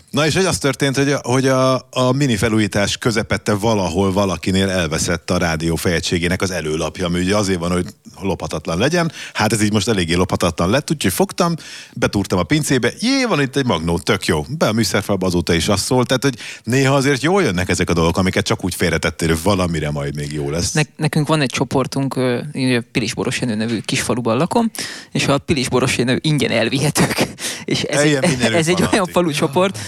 Na 0.09 0.25
és 0.25 0.35
hogy 0.35 0.45
az 0.45 0.57
történt, 0.57 0.95
hogy 0.95 1.11
a, 1.11 1.19
hogy 1.23 1.47
a, 1.47 1.75
a 1.75 2.11
mini 2.11 2.35
felújítás 2.35 2.97
közepette 2.97 3.53
valahol 3.53 4.11
valakinél 4.11 4.69
elveszett 4.69 5.29
a 5.29 5.37
rádió 5.37 5.75
fejegységének 5.75 6.41
az 6.41 6.51
előlapja, 6.51 7.05
ami 7.05 7.19
ugye 7.19 7.35
azért 7.35 7.59
van, 7.59 7.71
hogy 7.71 7.85
lophatatlan 8.21 8.77
legyen. 8.77 9.11
Hát 9.33 9.53
ez 9.53 9.61
így 9.61 9.73
most 9.73 9.87
eléggé 9.87 10.13
lophatatlan 10.13 10.69
lett, 10.69 10.91
úgyhogy 10.91 11.13
fogtam, 11.13 11.55
betúrtam 11.93 12.39
a 12.39 12.43
pincébe, 12.43 12.93
jé, 12.99 13.23
van 13.23 13.41
itt 13.41 13.55
egy 13.55 13.65
magnó, 13.65 13.99
tök 13.99 14.25
jó. 14.25 14.45
Be 14.57 14.67
a 14.67 14.73
műszerfalba 14.73 15.25
azóta 15.25 15.53
is 15.53 15.67
azt 15.67 15.83
szólt, 15.83 16.07
tehát 16.07 16.23
hogy 16.23 16.37
néha 16.63 16.95
azért 16.95 17.21
jól 17.21 17.43
jönnek 17.43 17.69
ezek 17.69 17.89
a 17.89 17.93
dolgok, 17.93 18.17
amiket 18.17 18.45
csak 18.45 18.63
úgy 18.63 18.75
félretettél, 18.75 19.27
hogy 19.27 19.43
valamire 19.43 19.91
majd 19.91 20.15
még 20.15 20.33
jó 20.33 20.48
lesz. 20.49 20.71
Ne, 20.71 20.81
nekünk 20.95 21.27
van 21.27 21.41
egy 21.41 21.49
csoportunk, 21.49 22.19
én 22.51 22.85
Pilisboros 22.91 23.39
Jenő 23.39 23.55
nevű 23.55 23.79
kisfaluban 23.79 24.37
lakom, 24.37 24.71
és 25.11 25.27
a 25.27 25.37
Pilisboros 25.37 25.97
Jenő 25.97 26.19
ingyen 26.21 26.51
elvihetők. 26.51 27.17
És 27.65 27.81
ez, 27.83 28.01
egy, 28.01 28.41
ez 28.53 28.67
egy 28.67 28.83
olyan 28.91 29.05
falu 29.05 29.31
csoport, 29.31 29.79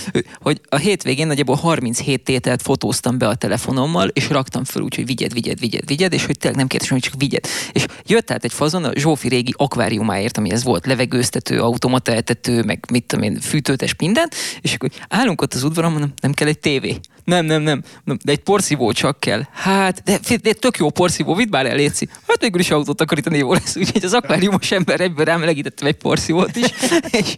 hogy 0.41 0.62
a 0.69 0.76
hétvégén 0.76 1.28
nagyjából 1.28 1.56
37 1.56 2.24
tételt 2.24 2.62
fotóztam 2.62 3.17
be 3.17 3.28
a 3.28 3.36
telefonommal, 3.36 4.08
és 4.08 4.30
raktam 4.30 4.63
föl 4.63 4.84
úgy, 4.84 4.95
hogy 4.95 5.06
vigyed, 5.06 5.34
vigyed, 5.34 5.60
vigyed, 5.60 5.88
vigyed, 5.88 6.13
és 6.13 6.26
hogy 6.26 6.38
tényleg 6.38 6.60
nem 6.60 6.67
kérdezem, 6.67 6.97
hogy 6.97 7.10
csak 7.10 7.19
vigyed. 7.19 7.45
És 7.71 7.86
jött 8.06 8.32
át 8.32 8.43
egy 8.43 8.54
fazon 8.54 8.84
a 8.84 8.91
Zsófi 8.95 9.28
régi 9.28 9.54
akváriumáért, 9.58 10.38
amihez 10.38 10.63
volt 10.63 10.86
levegőztető, 10.86 11.60
automata 11.60 12.13
etető, 12.13 12.63
meg 12.63 12.86
mit 12.91 13.04
tudom 13.04 13.26
én, 13.26 13.39
fűtőtes, 13.39 13.95
minden, 13.97 14.30
és 14.62 14.74
akkor 14.74 14.89
állunk 15.10 15.41
ott 15.41 15.54
az 15.54 15.63
udvaron, 15.63 15.91
mondom, 15.91 16.13
nem 16.21 16.32
kell 16.32 16.47
egy 16.47 16.60
tévé. 16.60 17.00
Nem, 17.23 17.45
nem, 17.45 17.62
nem, 17.62 17.84
nem, 18.03 18.17
de 18.23 18.31
egy 18.31 18.39
porszívó 18.39 18.91
csak 18.91 19.19
kell. 19.19 19.41
Hát, 19.51 20.03
de, 20.03 20.19
de, 20.41 20.53
tök 20.53 20.77
jó 20.77 20.89
porszívó, 20.89 21.36
vidd 21.36 21.49
már 21.49 21.65
el, 21.65 21.75
Léci. 21.75 22.07
Hát 22.27 22.41
végül 22.41 22.60
is 22.60 22.71
autót 22.71 22.97
takarítani 22.97 23.38
jó 23.38 23.53
lesz, 23.53 23.75
úgyhogy 23.75 24.05
az 24.05 24.13
akváriumos 24.13 24.71
ember 24.71 25.01
egyből 25.01 25.25
rámelegítettem 25.25 25.88
egy 25.88 25.95
porszívót 25.95 26.55
is, 26.55 26.65
és, 27.21 27.36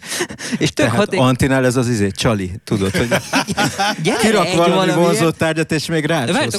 és 0.57 0.71
tök 0.71 0.85
Tehát 0.85 0.95
hatékony. 0.95 1.27
Antinál 1.27 1.65
ez 1.65 1.75
az 1.75 1.89
izé, 1.89 2.09
csali, 2.09 2.51
tudod, 2.63 2.95
hogy 2.95 3.07
Gyere, 4.03 4.19
kirak 4.21 4.55
valami 4.55 4.91
vonzó 4.91 5.29
tárgyat, 5.29 5.71
és 5.71 5.85
még 5.85 6.05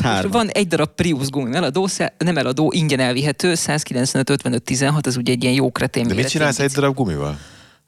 három. 0.02 0.30
van 0.30 0.48
egy 0.48 0.66
darab 0.66 0.90
Prius 0.94 1.28
gumi 1.28 1.54
eladó, 1.54 1.88
nem 2.18 2.36
eladó, 2.36 2.72
ingyen 2.74 3.00
elvihető, 3.00 3.54
195 3.54 4.30
55 4.30 4.62
16, 4.62 5.06
ez 5.06 5.16
ugye 5.16 5.32
egy 5.32 5.42
ilyen 5.42 5.54
jó 5.54 5.70
kretén 5.70 6.06
De 6.06 6.14
mit 6.14 6.28
csinálsz 6.28 6.58
egy 6.58 6.70
darab 6.70 6.94
gumival? 6.94 7.38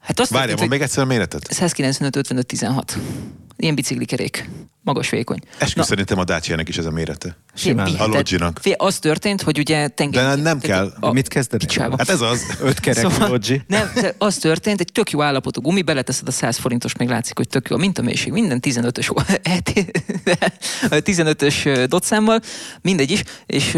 Hát 0.07 0.19
azt 0.19 0.31
Várjál, 0.31 0.57
hogy 0.57 0.69
még 0.69 0.81
egyszer 0.81 1.03
a 1.03 1.05
méretet? 1.05 1.51
195 1.51 2.15
55 2.15 2.45
16. 2.45 2.97
Ilyen 3.57 3.75
biciklikerék. 3.75 4.49
Magas, 4.83 5.09
vékony. 5.09 5.39
Eskü 5.57 5.81
szerintem 5.81 6.19
a 6.19 6.23
Dacia-nek 6.23 6.69
is 6.69 6.77
ez 6.77 6.85
a 6.85 6.91
mérete. 6.91 7.37
Simán. 7.53 7.93
A 7.95 8.05
Logi-nak. 8.05 8.59
Az 8.77 8.99
történt, 8.99 9.41
hogy 9.41 9.57
ugye 9.59 9.87
tenger... 9.87 10.35
De 10.35 10.41
nem 10.41 10.59
kell. 10.59 10.93
A, 10.99 11.11
Mit? 11.11 11.47
Picsába. 11.57 11.95
Hát 11.97 12.09
ez 12.09 12.21
az. 12.21 12.41
Öt 12.61 12.79
kerek 12.79 13.09
Szóval- 13.09 13.29
Logi. 13.29 13.61
Nem, 13.67 13.89
az 14.17 14.37
történt, 14.37 14.79
egy 14.79 14.91
tök 14.91 15.11
jó 15.11 15.21
állapotú 15.21 15.61
gumi, 15.61 15.81
beleteszed 15.81 16.27
a 16.27 16.31
100 16.31 16.57
forintos, 16.57 16.95
még 16.95 17.07
látszik, 17.07 17.37
hogy 17.37 17.47
tök 17.47 17.69
jó 17.69 17.75
a 17.75 17.79
mintamélység, 17.79 18.31
minden 18.31 18.59
15-ös, 18.61 19.25
15-ös 20.89 21.85
dotszámmal, 21.89 22.41
mindegy 22.81 23.11
is, 23.11 23.23
és 23.45 23.77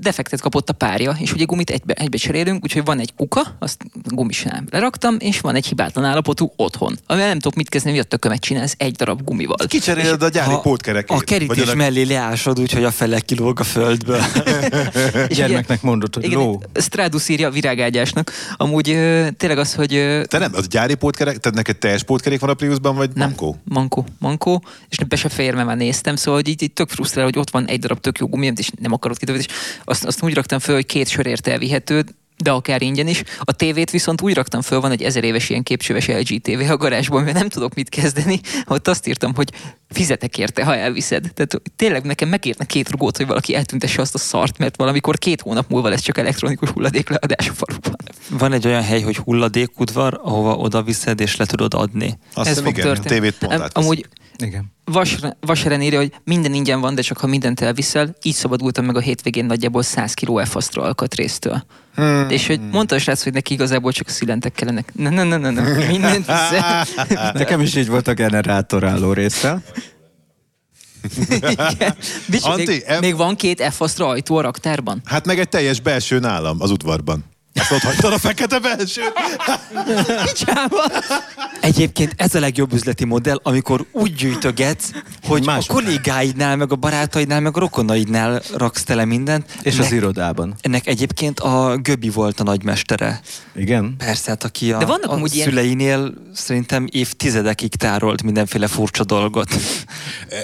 defektet 0.00 0.40
kapott 0.40 0.68
a 0.68 0.72
párja, 0.72 1.16
és 1.20 1.32
ugye 1.32 1.44
gumit 1.44 1.70
egybe, 1.70 1.92
egybe 1.94 2.16
cserélünk, 2.16 2.64
úgyhogy 2.64 2.84
van 2.84 2.98
egy 3.00 3.14
kuka, 3.16 3.56
azt 3.58 3.84
gumisnál 4.04 4.62
leraktam, 4.70 5.16
és 5.18 5.40
van 5.40 5.54
egy 5.54 5.66
hibátlan 5.66 6.04
állapotú 6.04 6.52
otthon. 6.56 6.98
Amivel 7.06 7.28
nem 7.28 7.38
tudok 7.38 7.56
mit 7.56 7.68
kezdeni, 7.68 7.94
mi 7.94 8.00
a 8.00 8.04
tökömet 8.04 8.40
csinálsz 8.40 8.74
egy 8.78 8.92
darab 8.94 9.22
gumival. 9.24 9.56
Kicseréled 9.66 10.22
a 10.22 10.28
gyári 10.28 10.54
pótkerekét. 10.62 11.16
a 11.16 11.20
kerítés 11.20 11.56
Vagy 11.58 11.68
a- 11.68 11.74
mellé 11.74 12.02
leásod 12.02 12.60
úgy, 12.60 12.72
hogy 12.72 12.84
a 12.84 12.90
fele 12.90 13.20
kilóg 13.20 13.60
a 13.60 13.64
földből. 13.64 14.20
És 15.28 15.36
Gyermeknek 15.36 15.82
mondod, 15.82 16.14
hogy 16.14 16.24
igen, 16.24 16.38
ló. 16.38 16.62
Stradus 16.74 17.28
írja 17.28 17.50
virágágyásnak. 17.50 18.32
Amúgy 18.56 18.90
ö, 18.90 19.26
tényleg 19.36 19.58
az, 19.58 19.74
hogy 19.74 19.94
ö, 19.94 20.24
Te 20.24 20.38
nem, 20.38 20.50
az 20.54 20.68
gyári 20.68 20.94
pótkerek, 20.94 21.38
tehát 21.38 21.56
neked 21.58 21.76
teljes 21.76 22.02
pótkerék 22.02 22.40
van 22.40 22.50
a 22.50 22.54
Priusban, 22.54 22.96
vagy 22.96 23.10
Nem, 23.14 23.26
mankó? 23.28 23.56
mankó, 23.64 24.06
mankó, 24.18 24.62
és 24.88 24.98
be 25.08 25.16
se 25.16 25.28
fér, 25.28 25.54
mert 25.54 25.66
már 25.66 25.76
néztem, 25.76 26.16
szóval 26.16 26.40
hogy 26.40 26.48
így, 26.48 26.62
így 26.62 26.72
tök 26.72 26.88
frusztrál, 26.88 27.24
hogy 27.24 27.38
ott 27.38 27.50
van 27.50 27.66
egy 27.66 27.78
darab 27.78 28.00
tök 28.00 28.18
jó 28.18 28.26
gumi, 28.26 28.52
és 28.56 28.70
nem 28.80 28.92
akarod 28.92 29.18
kidobni, 29.18 29.42
és 29.48 29.54
azt, 29.84 30.04
azt 30.04 30.22
úgy 30.22 30.34
raktam 30.34 30.58
föl, 30.58 30.74
hogy 30.74 30.86
két 30.86 31.08
sörért 31.08 31.46
elvihető, 31.46 32.04
de 32.42 32.50
akár 32.50 32.82
ingyen 32.82 33.06
is. 33.06 33.22
A 33.40 33.52
tévét 33.52 33.90
viszont 33.90 34.20
úgy 34.22 34.34
raktam 34.34 34.60
föl, 34.60 34.80
van 34.80 34.90
egy 34.90 35.02
ezer 35.02 35.24
éves 35.24 35.50
ilyen 35.50 35.62
képcsöves 35.62 36.06
LG 36.06 36.40
TV 36.40 36.70
a 36.70 36.76
garázsban, 36.76 37.22
mert 37.22 37.38
nem 37.38 37.48
tudok 37.48 37.74
mit 37.74 37.88
kezdeni. 37.88 38.40
Ott 38.66 38.88
azt 38.88 39.06
írtam, 39.06 39.34
hogy 39.34 39.50
fizetek 39.88 40.38
érte, 40.38 40.64
ha 40.64 40.76
elviszed. 40.76 41.30
Tehát 41.34 41.60
tényleg 41.76 42.04
nekem 42.04 42.28
megérne 42.28 42.64
két 42.64 42.90
rugót, 42.90 43.16
hogy 43.16 43.26
valaki 43.26 43.54
eltüntesse 43.54 44.00
azt 44.00 44.14
a 44.14 44.18
szart, 44.18 44.58
mert 44.58 44.76
valamikor 44.76 45.18
két 45.18 45.40
hónap 45.40 45.68
múlva 45.68 45.88
lesz 45.88 46.00
csak 46.00 46.18
elektronikus 46.18 46.68
hulladékleadás 46.68 47.48
a 47.48 47.52
faluban. 47.52 47.96
Van 48.30 48.52
egy 48.52 48.66
olyan 48.66 48.82
hely, 48.82 49.00
hogy 49.00 49.16
hulladékudvar, 49.16 50.20
ahova 50.22 50.56
oda 50.56 50.82
viszed 50.82 51.20
és 51.20 51.36
le 51.36 51.46
tudod 51.46 51.74
adni. 51.74 52.18
Azt 52.34 52.48
Ez 52.48 52.58
fog 52.58 52.66
igen, 52.66 52.80
a 52.86 52.92
történni. 52.92 53.14
tévét 53.14 53.38
pont 53.38 53.52
Am- 53.52 53.62
átveszik. 53.62 53.76
Amúgy 53.90 54.06
Igen. 54.42 54.72
Vas, 54.84 55.18
Vaseren 55.40 55.82
írja, 55.82 55.98
hogy 55.98 56.12
minden 56.24 56.54
ingyen 56.54 56.80
van, 56.80 56.94
de 56.94 57.02
csak 57.02 57.18
ha 57.18 57.26
mindent 57.26 57.60
elviszel, 57.60 58.16
így 58.22 58.34
szabadultam 58.34 58.84
meg 58.84 58.96
a 58.96 59.00
hétvégén 59.00 59.44
nagyjából 59.44 59.82
100 59.82 60.14
kg 60.14 60.38
elfasztra 60.38 60.82
alkatrésztől. 60.82 61.64
Hmm. 61.94 62.26
És 62.28 62.46
hogy 62.46 62.60
mondta 62.70 62.94
a 62.94 62.98
srác, 62.98 63.22
hogy 63.22 63.32
neki 63.32 63.52
igazából 63.52 63.92
csak 63.92 64.06
a 64.06 64.10
szilentek 64.10 64.52
kellenek. 64.52 64.94
Ne, 64.94 65.10
ne, 65.10 65.22
ne, 65.22 65.36
ne, 65.36 65.50
ne. 65.50 65.86
mindent 65.86 66.26
viszel. 66.26 66.86
Nekem 67.32 67.60
is 67.60 67.74
így 67.74 67.88
volt 67.88 68.08
a 68.08 68.14
generátor 68.14 68.84
álló 68.84 69.12
résszel. 69.12 69.62
Igen. 71.50 71.94
Bics, 72.26 72.44
Anti, 72.44 72.64
még, 72.66 72.82
em- 72.86 73.00
még, 73.00 73.16
van 73.16 73.36
két 73.36 73.60
elfasztra 73.60 74.08
ajtó 74.08 74.36
a 74.36 74.40
raktárban? 74.40 75.00
Hát 75.04 75.26
meg 75.26 75.38
egy 75.38 75.48
teljes 75.48 75.80
belső 75.80 76.18
nálam 76.18 76.60
az 76.60 76.70
udvarban. 76.70 77.24
Azt 77.54 77.72
ott 77.72 77.80
hagytad 77.80 78.12
a 78.12 78.18
fekete 78.18 78.58
belső? 78.58 79.02
Picsába! 80.24 80.82
Egyébként 81.60 82.14
ez 82.16 82.34
a 82.34 82.40
legjobb 82.40 82.72
üzleti 82.72 83.04
modell, 83.04 83.38
amikor 83.42 83.84
úgy 83.92 84.14
gyűjtögetsz, 84.14 84.90
hogy 85.26 85.44
Mások. 85.44 85.70
a 85.70 85.72
kollégáidnál, 85.82 86.56
meg 86.56 86.72
a 86.72 86.76
barátaidnál, 86.76 87.40
meg 87.40 87.56
a 87.56 87.60
rokonaidnál 87.60 88.42
raksz 88.56 88.82
tele 88.82 89.04
mindent. 89.04 89.58
És 89.62 89.72
ennek, 89.74 89.86
az 89.86 89.92
irodában. 89.92 90.54
ennek 90.60 90.86
egyébként 90.86 91.40
a 91.40 91.76
Göbi 91.82 92.08
volt 92.08 92.40
a 92.40 92.42
nagymestere. 92.42 93.20
Igen? 93.54 93.94
Persze, 93.98 94.30
hát 94.30 94.44
aki 94.44 94.72
a, 94.72 94.78
De 94.78 94.84
vannak 94.84 95.10
a 95.10 95.12
amúgy 95.12 95.34
ilyen- 95.34 95.48
szüleinél 95.48 96.14
szerintem 96.34 96.86
évtizedekig 96.90 97.74
tárolt 97.74 98.22
mindenféle 98.22 98.66
furcsa 98.66 99.04
dolgot. 99.04 99.48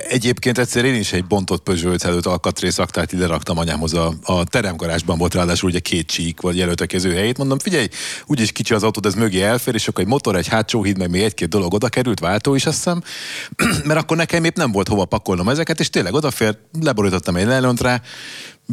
Egyébként 0.08 0.58
egyszer 0.58 0.84
én 0.84 0.94
is 0.94 1.12
egy 1.12 1.24
bontott 1.24 1.62
Peugeot 1.62 2.04
előtt 2.04 2.26
alkatrész 2.26 2.78
aktát 2.78 3.12
ide 3.12 3.26
raktam 3.26 3.58
anyámhoz 3.58 3.94
a, 3.94 4.12
a 4.22 4.44
teremgarázsban 4.44 5.18
volt 5.18 5.34
ráadásul 5.34 5.68
ugye 5.68 5.78
két 5.78 6.06
csík 6.06 6.40
vagy 6.40 6.56
jelöltekező 6.98 7.14
helyét. 7.14 7.38
Mondom, 7.38 7.58
figyelj, 7.58 7.88
úgyis 8.26 8.52
kicsi 8.52 8.74
az 8.74 8.82
autó, 8.82 9.00
de 9.00 9.08
ez 9.08 9.14
mögé 9.14 9.42
elfér, 9.42 9.74
és 9.74 9.88
akkor 9.88 10.04
egy 10.04 10.10
motor, 10.10 10.36
egy 10.36 10.48
hátsó 10.48 10.82
híd, 10.82 10.98
meg 10.98 11.10
még 11.10 11.22
egy-két 11.22 11.48
dolog 11.48 11.74
oda 11.74 11.88
került, 11.88 12.20
váltó 12.20 12.54
is 12.54 12.66
azt 12.66 12.76
hiszem, 12.76 13.02
mert 13.88 14.00
akkor 14.00 14.16
nekem 14.16 14.44
épp 14.44 14.56
nem 14.56 14.72
volt 14.72 14.88
hova 14.88 15.04
pakolnom 15.04 15.48
ezeket, 15.48 15.80
és 15.80 15.90
tényleg 15.90 16.14
odafér, 16.14 16.56
leborítottam 16.80 17.36
egy 17.36 17.46
lelont 17.46 17.80
rá, 17.80 18.00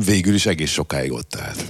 végül 0.06 0.34
is 0.34 0.46
egész 0.46 0.72
sokáig 0.72 1.12
ott 1.12 1.36
állt. 1.36 1.66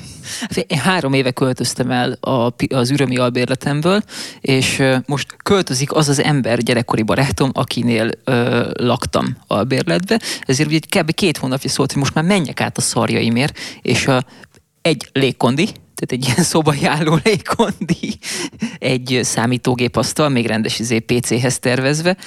Én 0.68 0.78
három 0.78 1.14
éve 1.14 1.32
költöztem 1.32 1.92
el 1.92 2.12
a, 2.12 2.54
az 2.68 2.92
ürömi 2.92 3.18
albérletemből, 3.18 4.02
és 4.40 4.84
most 5.06 5.36
költözik 5.44 5.92
az 5.92 6.10
az 6.10 6.22
ember, 6.22 6.58
gyerekkori 6.58 7.04
barátom, 7.04 7.50
akinél 7.54 8.10
ö, 8.24 8.70
laktam 8.74 9.38
albérletbe. 9.48 10.20
Ezért 10.42 10.70
ugye 10.70 10.80
kb. 10.90 11.12
két 11.12 11.38
hónapja 11.38 11.70
szólt, 11.70 11.92
hogy 11.92 12.02
most 12.02 12.14
már 12.14 12.24
menjek 12.24 12.62
át 12.62 12.78
a 12.78 12.82
szarjaimért, 12.82 13.58
és 13.82 14.08
a, 14.08 14.26
egy 14.82 15.10
légkondi, 15.12 15.70
tehát 15.96 16.24
egy 16.24 16.26
ilyen 16.26 16.44
szobai 16.44 16.86
álló 16.86 17.20
légkondi, 17.24 18.18
egy 18.80 19.20
számítógépasztal, 19.24 20.30
még 20.30 20.46
rendes 20.46 20.80
izé 20.80 21.00
PC-hez 21.00 21.60
tervezve, 21.60 22.18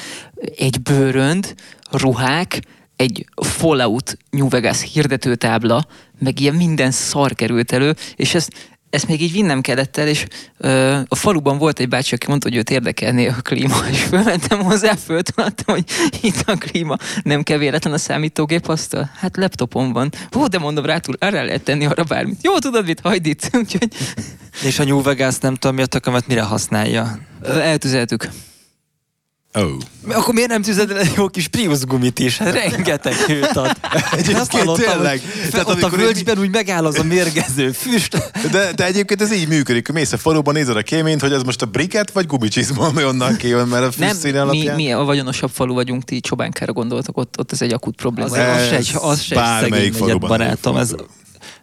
egy 0.56 0.80
bőrönd, 0.80 1.54
ruhák, 1.90 2.60
egy 2.96 3.26
Fallout 3.36 4.18
New 4.30 4.48
Vegas 4.48 4.92
hirdetőtábla, 4.92 5.86
meg 6.18 6.40
ilyen 6.40 6.54
minden 6.54 6.90
szar 6.90 7.34
került 7.34 7.72
elő, 7.72 7.94
és 8.16 8.34
ezt 8.34 8.52
ezt 8.90 9.08
még 9.08 9.22
így 9.22 9.32
vinnem 9.32 9.60
kellett 9.60 9.96
el, 9.96 10.08
és 10.08 10.26
ö, 10.56 10.98
a 11.08 11.14
faluban 11.14 11.58
volt 11.58 11.78
egy 11.78 11.88
bácsi, 11.88 12.14
aki 12.14 12.26
mondta, 12.28 12.48
hogy 12.48 12.56
őt 12.56 12.70
érdekelné 12.70 13.26
a 13.26 13.34
klíma, 13.42 13.76
és 13.90 14.02
fölmentem 14.02 14.60
hozzá, 14.62 14.94
föltudtam, 14.94 15.74
hogy 15.74 15.84
itt 16.20 16.42
a 16.46 16.56
klíma, 16.56 16.96
nem 17.22 17.42
kell 17.42 17.58
véletlen 17.58 17.92
a 17.92 17.98
számítógép 17.98 18.68
asztal? 18.68 19.10
Hát 19.16 19.36
laptopon 19.36 19.92
van. 19.92 20.12
Hú, 20.30 20.46
de 20.46 20.58
mondom 20.58 20.84
rá, 20.84 20.98
túl, 20.98 21.14
arra 21.18 21.44
lehet 21.44 21.62
tenni 21.62 21.86
arra 21.86 22.04
bármit. 22.04 22.38
Jó, 22.42 22.58
tudod 22.58 22.86
mit, 22.86 23.00
hagyd 23.00 23.26
itt. 23.26 23.50
Úgyhogy 23.60 23.88
És 24.64 24.78
a 24.78 24.84
New 24.84 25.02
Vegas 25.02 25.38
nem 25.38 25.54
tudom 25.54 25.76
mi 25.76 25.82
a 25.82 25.86
tökömet 25.86 26.26
mire 26.26 26.42
használja. 26.42 27.18
eltüzeltük. 27.42 28.28
Oh. 29.62 30.16
Akkor 30.16 30.34
miért 30.34 30.48
nem 30.48 30.62
tűzed 30.62 30.90
el 30.90 30.98
egy 30.98 31.12
jó 31.16 31.28
kis 31.28 31.48
Prius 31.48 31.84
gumit 31.84 32.18
is? 32.18 32.38
Hát 32.38 32.52
rengeteg 32.70 33.12
hőt 33.14 33.56
ad. 33.56 33.76
Egyébként 34.12 34.72
tényleg. 34.72 35.20
hogy 35.42 35.50
Tehát 35.50 35.68
Ott 35.68 35.82
a 35.82 35.88
völgyben 35.88 36.38
úgy 36.38 36.50
megáll 36.50 36.86
az 36.86 36.98
a 36.98 37.02
mérgező 37.02 37.72
füst. 37.72 38.30
De, 38.50 38.72
de 38.72 38.84
egyébként 38.86 39.22
ez 39.22 39.32
így 39.32 39.48
működik. 39.48 39.88
Mész 39.88 40.12
a 40.12 40.18
faluban, 40.18 40.54
nézed 40.54 40.76
a 40.76 40.82
kéményt, 40.82 41.20
hogy 41.20 41.32
ez 41.32 41.42
most 41.42 41.62
a 41.62 41.66
briket 41.66 42.10
vagy 42.10 42.26
gumicsizma, 42.26 42.86
ami 42.86 43.04
onnan 43.04 43.36
kijön, 43.36 43.68
mert 43.68 43.84
a 43.84 43.90
Nem, 43.98 44.08
füstszín 44.08 44.32
mi, 44.32 44.38
alapján. 44.38 44.74
mi 44.74 44.92
a 44.92 45.02
vagyonosabb 45.04 45.50
falu 45.50 45.74
vagyunk, 45.74 46.04
ti 46.04 46.20
Csobánkára 46.20 46.72
gondoltok, 46.72 47.16
ott, 47.16 47.34
ott 47.38 47.52
ez 47.52 47.62
egy 47.62 47.72
akut 47.72 47.96
probléma. 47.96 48.30
Az, 48.30 48.56
az 48.56 48.66
se 48.68 48.76
egy, 48.76 48.90
az 48.94 49.20
se 49.22 49.34
egy 49.34 49.40
bármelyik 49.40 49.92
szegény 49.92 50.08
faluban 50.08 50.28
barátom. 50.28 50.76
Ez. 50.76 50.94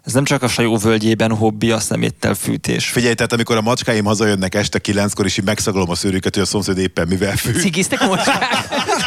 Ez 0.05 0.13
nem 0.13 0.23
csak 0.23 0.43
a 0.43 0.47
sajó 0.47 0.77
völgyében 0.77 1.35
hobbi, 1.35 1.71
a 1.71 1.79
szeméttel 1.79 2.33
fűtés. 2.33 2.89
Figyelj, 2.89 3.13
tehát 3.13 3.33
amikor 3.33 3.57
a 3.57 3.61
macskáim 3.61 4.05
hazajönnek 4.05 4.55
este 4.55 4.79
kilenckor, 4.79 5.25
és 5.25 5.37
így 5.37 5.45
megszagolom 5.45 5.89
a 5.89 5.95
szőrüket, 5.95 6.33
hogy 6.33 6.43
a 6.43 6.45
szomszéd 6.45 6.77
éppen 6.77 7.07
mivel 7.07 7.35
fű. 7.35 7.51
Cigiztek 7.51 8.01
a 8.01 8.05
mocskák? 8.05 8.43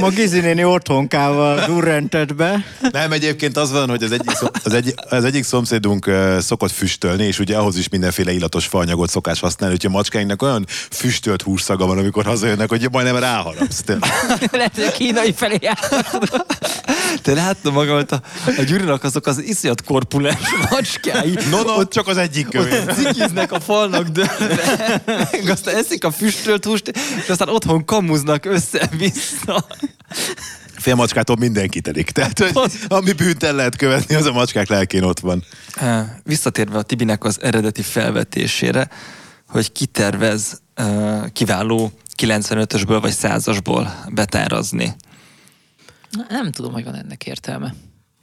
Ma 0.00 0.08
Gizi 0.08 0.40
néni 0.40 0.64
otthonkával 0.64 1.66
durrentett 1.66 2.34
be. 2.34 2.64
Nem, 2.92 3.12
egyébként 3.12 3.56
az 3.56 3.72
van, 3.72 3.88
hogy 3.88 4.02
az 4.02 4.12
egyik, 4.12 4.30
szom, 4.30 4.48
az 4.64 4.72
egy, 4.72 4.94
az 5.08 5.24
egyik 5.24 5.44
szomszédunk 5.44 6.06
uh, 6.06 6.38
szokott 6.38 6.70
füstölni, 6.70 7.24
és 7.24 7.38
ugye 7.38 7.56
ahhoz 7.56 7.76
is 7.78 7.88
mindenféle 7.88 8.32
illatos 8.32 8.66
faanyagot 8.66 9.10
szokás 9.10 9.40
használni, 9.40 9.76
hogy 9.80 9.90
a 9.90 9.94
macskáinknak 9.94 10.42
olyan 10.42 10.66
füstölt 10.90 11.42
hússzaga 11.42 11.86
van, 11.86 11.98
amikor 11.98 12.24
hazajönnek, 12.24 12.68
hogy 12.68 12.88
majdnem 12.90 13.16
ráharapsz. 13.16 13.84
Lehet, 14.50 14.74
hogy 14.74 14.92
kínai 14.92 15.32
felé. 15.32 15.58
Te 17.22 17.34
láttam 17.34 17.72
magamat, 17.72 18.12
a, 18.12 18.22
a 18.58 18.62
Gyurinak 18.62 19.04
azok 19.04 19.26
az 19.26 19.42
iszonyat 19.42 19.84
korpulens 19.84 20.38
macskái. 20.70 21.38
No, 21.50 21.62
no, 21.62 21.72
ott 21.72 21.92
csak 21.92 22.08
az 22.08 22.16
egyik 22.16 22.48
kövér. 22.48 22.84
Ott 22.88 22.94
cikiznek 22.94 23.52
a 23.52 23.60
falnak 23.60 24.08
dőlve, 24.08 25.02
aztán 25.52 25.76
eszik 25.76 26.04
a 26.04 26.10
füstölt 26.10 26.64
húst, 26.64 26.92
és 27.22 27.28
aztán 27.28 27.48
otthon 27.48 27.84
kamuznak 27.84 28.44
össze-vissza. 28.44 29.66
Fél 30.76 30.94
macskától 30.94 31.36
mindenki 31.36 31.80
telik. 31.80 32.10
Tehát, 32.10 32.38
hogy 32.38 32.72
ami 32.88 33.12
bűnt 33.12 33.42
el 33.42 33.54
lehet 33.54 33.76
követni, 33.76 34.14
az 34.14 34.26
a 34.26 34.32
macskák 34.32 34.68
lelkén 34.68 35.02
ott 35.02 35.20
van. 35.20 35.44
Visszatérve 36.24 36.78
a 36.78 36.82
Tibinek 36.82 37.24
az 37.24 37.42
eredeti 37.42 37.82
felvetésére, 37.82 38.88
hogy 39.48 39.72
kitervez 39.72 40.62
kiváló 41.32 41.92
95-ösből 42.16 42.98
vagy 43.00 43.14
100-asból 43.22 43.88
betárazni. 44.08 44.94
Nem 46.28 46.50
tudom, 46.52 46.72
hogy 46.72 46.84
van 46.84 46.94
ennek 46.94 47.26
értelme. 47.26 47.74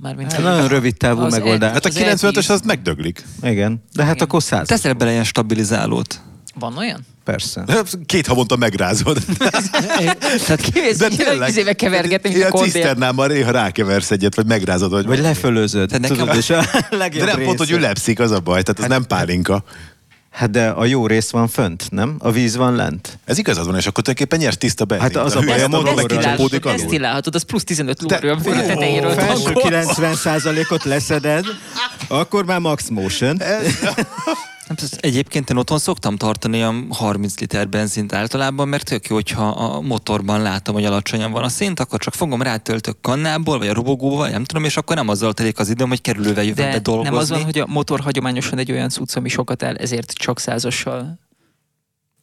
Mármint, 0.02 0.32
Hát 0.32 0.42
nagyon 0.42 0.68
rövid 0.68 0.98
távú 0.98 1.22
Az 1.22 1.32
megoldás. 1.32 1.72
Hát 1.72 1.86
a 1.86 1.90
Az 1.90 1.98
95-ös 1.98 2.50
az 2.50 2.62
megdöglik. 2.62 3.26
Igen, 3.42 3.84
de 3.94 4.04
hát 4.04 4.16
Igen. 4.16 4.28
akkor 4.28 4.44
száz. 4.44 4.68
Teszel 4.68 4.94
bele 4.94 5.12
ilyen 5.12 5.24
stabilizálót. 5.24 6.22
Van 6.56 6.78
olyan? 6.78 7.06
Persze. 7.32 7.64
Két 8.06 8.28
havonta 8.28 8.56
megrázod. 8.56 9.18
Tehát 10.46 10.62
kivész, 10.74 10.98
De 10.98 11.08
tényleg. 11.08 11.50
izébe 11.50 11.74
kevergetem, 11.74 12.32
mint 12.32 12.34
a 12.34 12.38
Ilyen 12.38 12.50
kondél. 12.52 12.72
ciszternámmal 12.72 13.28
néha 13.28 13.52
rákeversz 13.52 14.12
egyet, 14.12 14.36
vagy 14.36 14.46
megrázod, 14.46 14.92
vagy, 14.92 15.06
Vagy 15.06 15.20
lefölözöd. 15.20 15.90
Te 15.90 15.98
nekem- 15.98 16.28
és 16.38 16.50
a 16.50 16.62
De 16.90 16.98
legjobb 16.98 17.28
nem 17.28 17.42
pont, 17.44 17.58
hogy 17.58 17.72
ülepszik, 17.72 18.20
az 18.20 18.32
a 18.32 18.40
baj, 18.40 18.62
tehát 18.64 18.82
ez 18.82 18.88
nem 18.88 19.06
pálinka. 19.08 19.64
Hát 20.32 20.50
de 20.50 20.68
a 20.68 20.86
jó 20.86 21.08
rész 21.08 21.30
van 21.30 21.48
fönt, 21.48 21.86
nem? 21.92 22.16
A 22.20 22.32
víz 22.32 22.56
van 22.56 22.76
lent. 22.76 23.20
Ez 23.26 23.38
igazad 23.38 23.66
van, 23.66 23.76
és 23.76 23.88
akkor 23.88 24.04
tulajdonképpen 24.04 24.40
nyers 24.46 24.58
tiszta 24.58 24.86
benzin. 24.86 25.08
Hát 25.16 25.26
az 25.26 25.36
a 25.36 25.40
baj, 25.40 25.62
a 25.62 25.68
motorral 25.68 25.94
motorral 25.94 26.24
csak 26.24 26.32
csapódik 26.32 26.64
Desztillálhatod, 26.64 26.66
alul. 26.72 26.82
desztillálhatod, 26.82 27.36
az 27.36 27.44
plusz 27.44 27.64
15 27.64 27.98
Te- 28.08 28.20
lóerő 28.22 28.32
a 28.60 28.66
tetejéről. 28.66 29.12
Felső 29.12 29.44
tankol. 29.44 29.64
90%-ot 29.72 30.84
leszeded, 30.94 31.46
akkor 32.08 32.46
már 32.46 32.60
max 32.60 32.88
motion. 32.90 33.42
Nem, 34.70 34.78
ez 34.82 34.92
Egyébként 35.00 35.50
én 35.50 35.58
otthon 35.58 35.80
szoktam 35.80 36.16
tartani 36.16 36.58
olyan 36.58 36.88
30 36.90 37.40
liter 37.40 37.70
benzint 37.70 38.14
általában, 38.14 38.68
mert 38.68 38.86
tök 38.86 39.08
jó, 39.08 39.16
hogyha 39.16 39.48
a 39.48 39.82
motorban 39.82 40.42
látom, 40.42 40.76
hogy 40.76 40.86
alacsonyan 40.86 41.32
van 41.32 41.44
a 41.44 41.50
szint, 41.50 41.80
akkor 41.80 42.00
csak 42.00 42.14
fogom, 42.14 42.42
rátöltök 42.42 43.02
kannából, 43.02 43.58
vagy 43.58 43.68
a 43.68 43.74
robogóval, 43.74 44.30
nem 44.30 44.44
tudom, 44.44 44.64
és 44.64 44.78
akkor 44.78 44.96
nem 44.96 45.08
azzal 45.08 45.34
telik 45.34 45.60
az 45.60 45.70
időm, 45.70 45.88
hogy 45.88 46.02
kerülővel 46.02 46.44
jövök 46.44 46.66
be 46.66 46.72
De 46.72 46.80
dolgozni. 46.80 47.10
nem 47.10 47.20
az 47.20 47.30
van, 47.30 47.44
hogy 47.44 47.60
a 47.60 47.66
motor 47.68 48.00
hagyományosan 48.00 48.58
egy 48.58 48.72
olyan 48.72 48.90
cucc, 48.90 49.16
ami 49.16 49.30
sokat 49.30 49.64
áll, 49.64 49.76
ezért 49.76 50.12
csak 50.12 50.40
százassal 50.40 51.20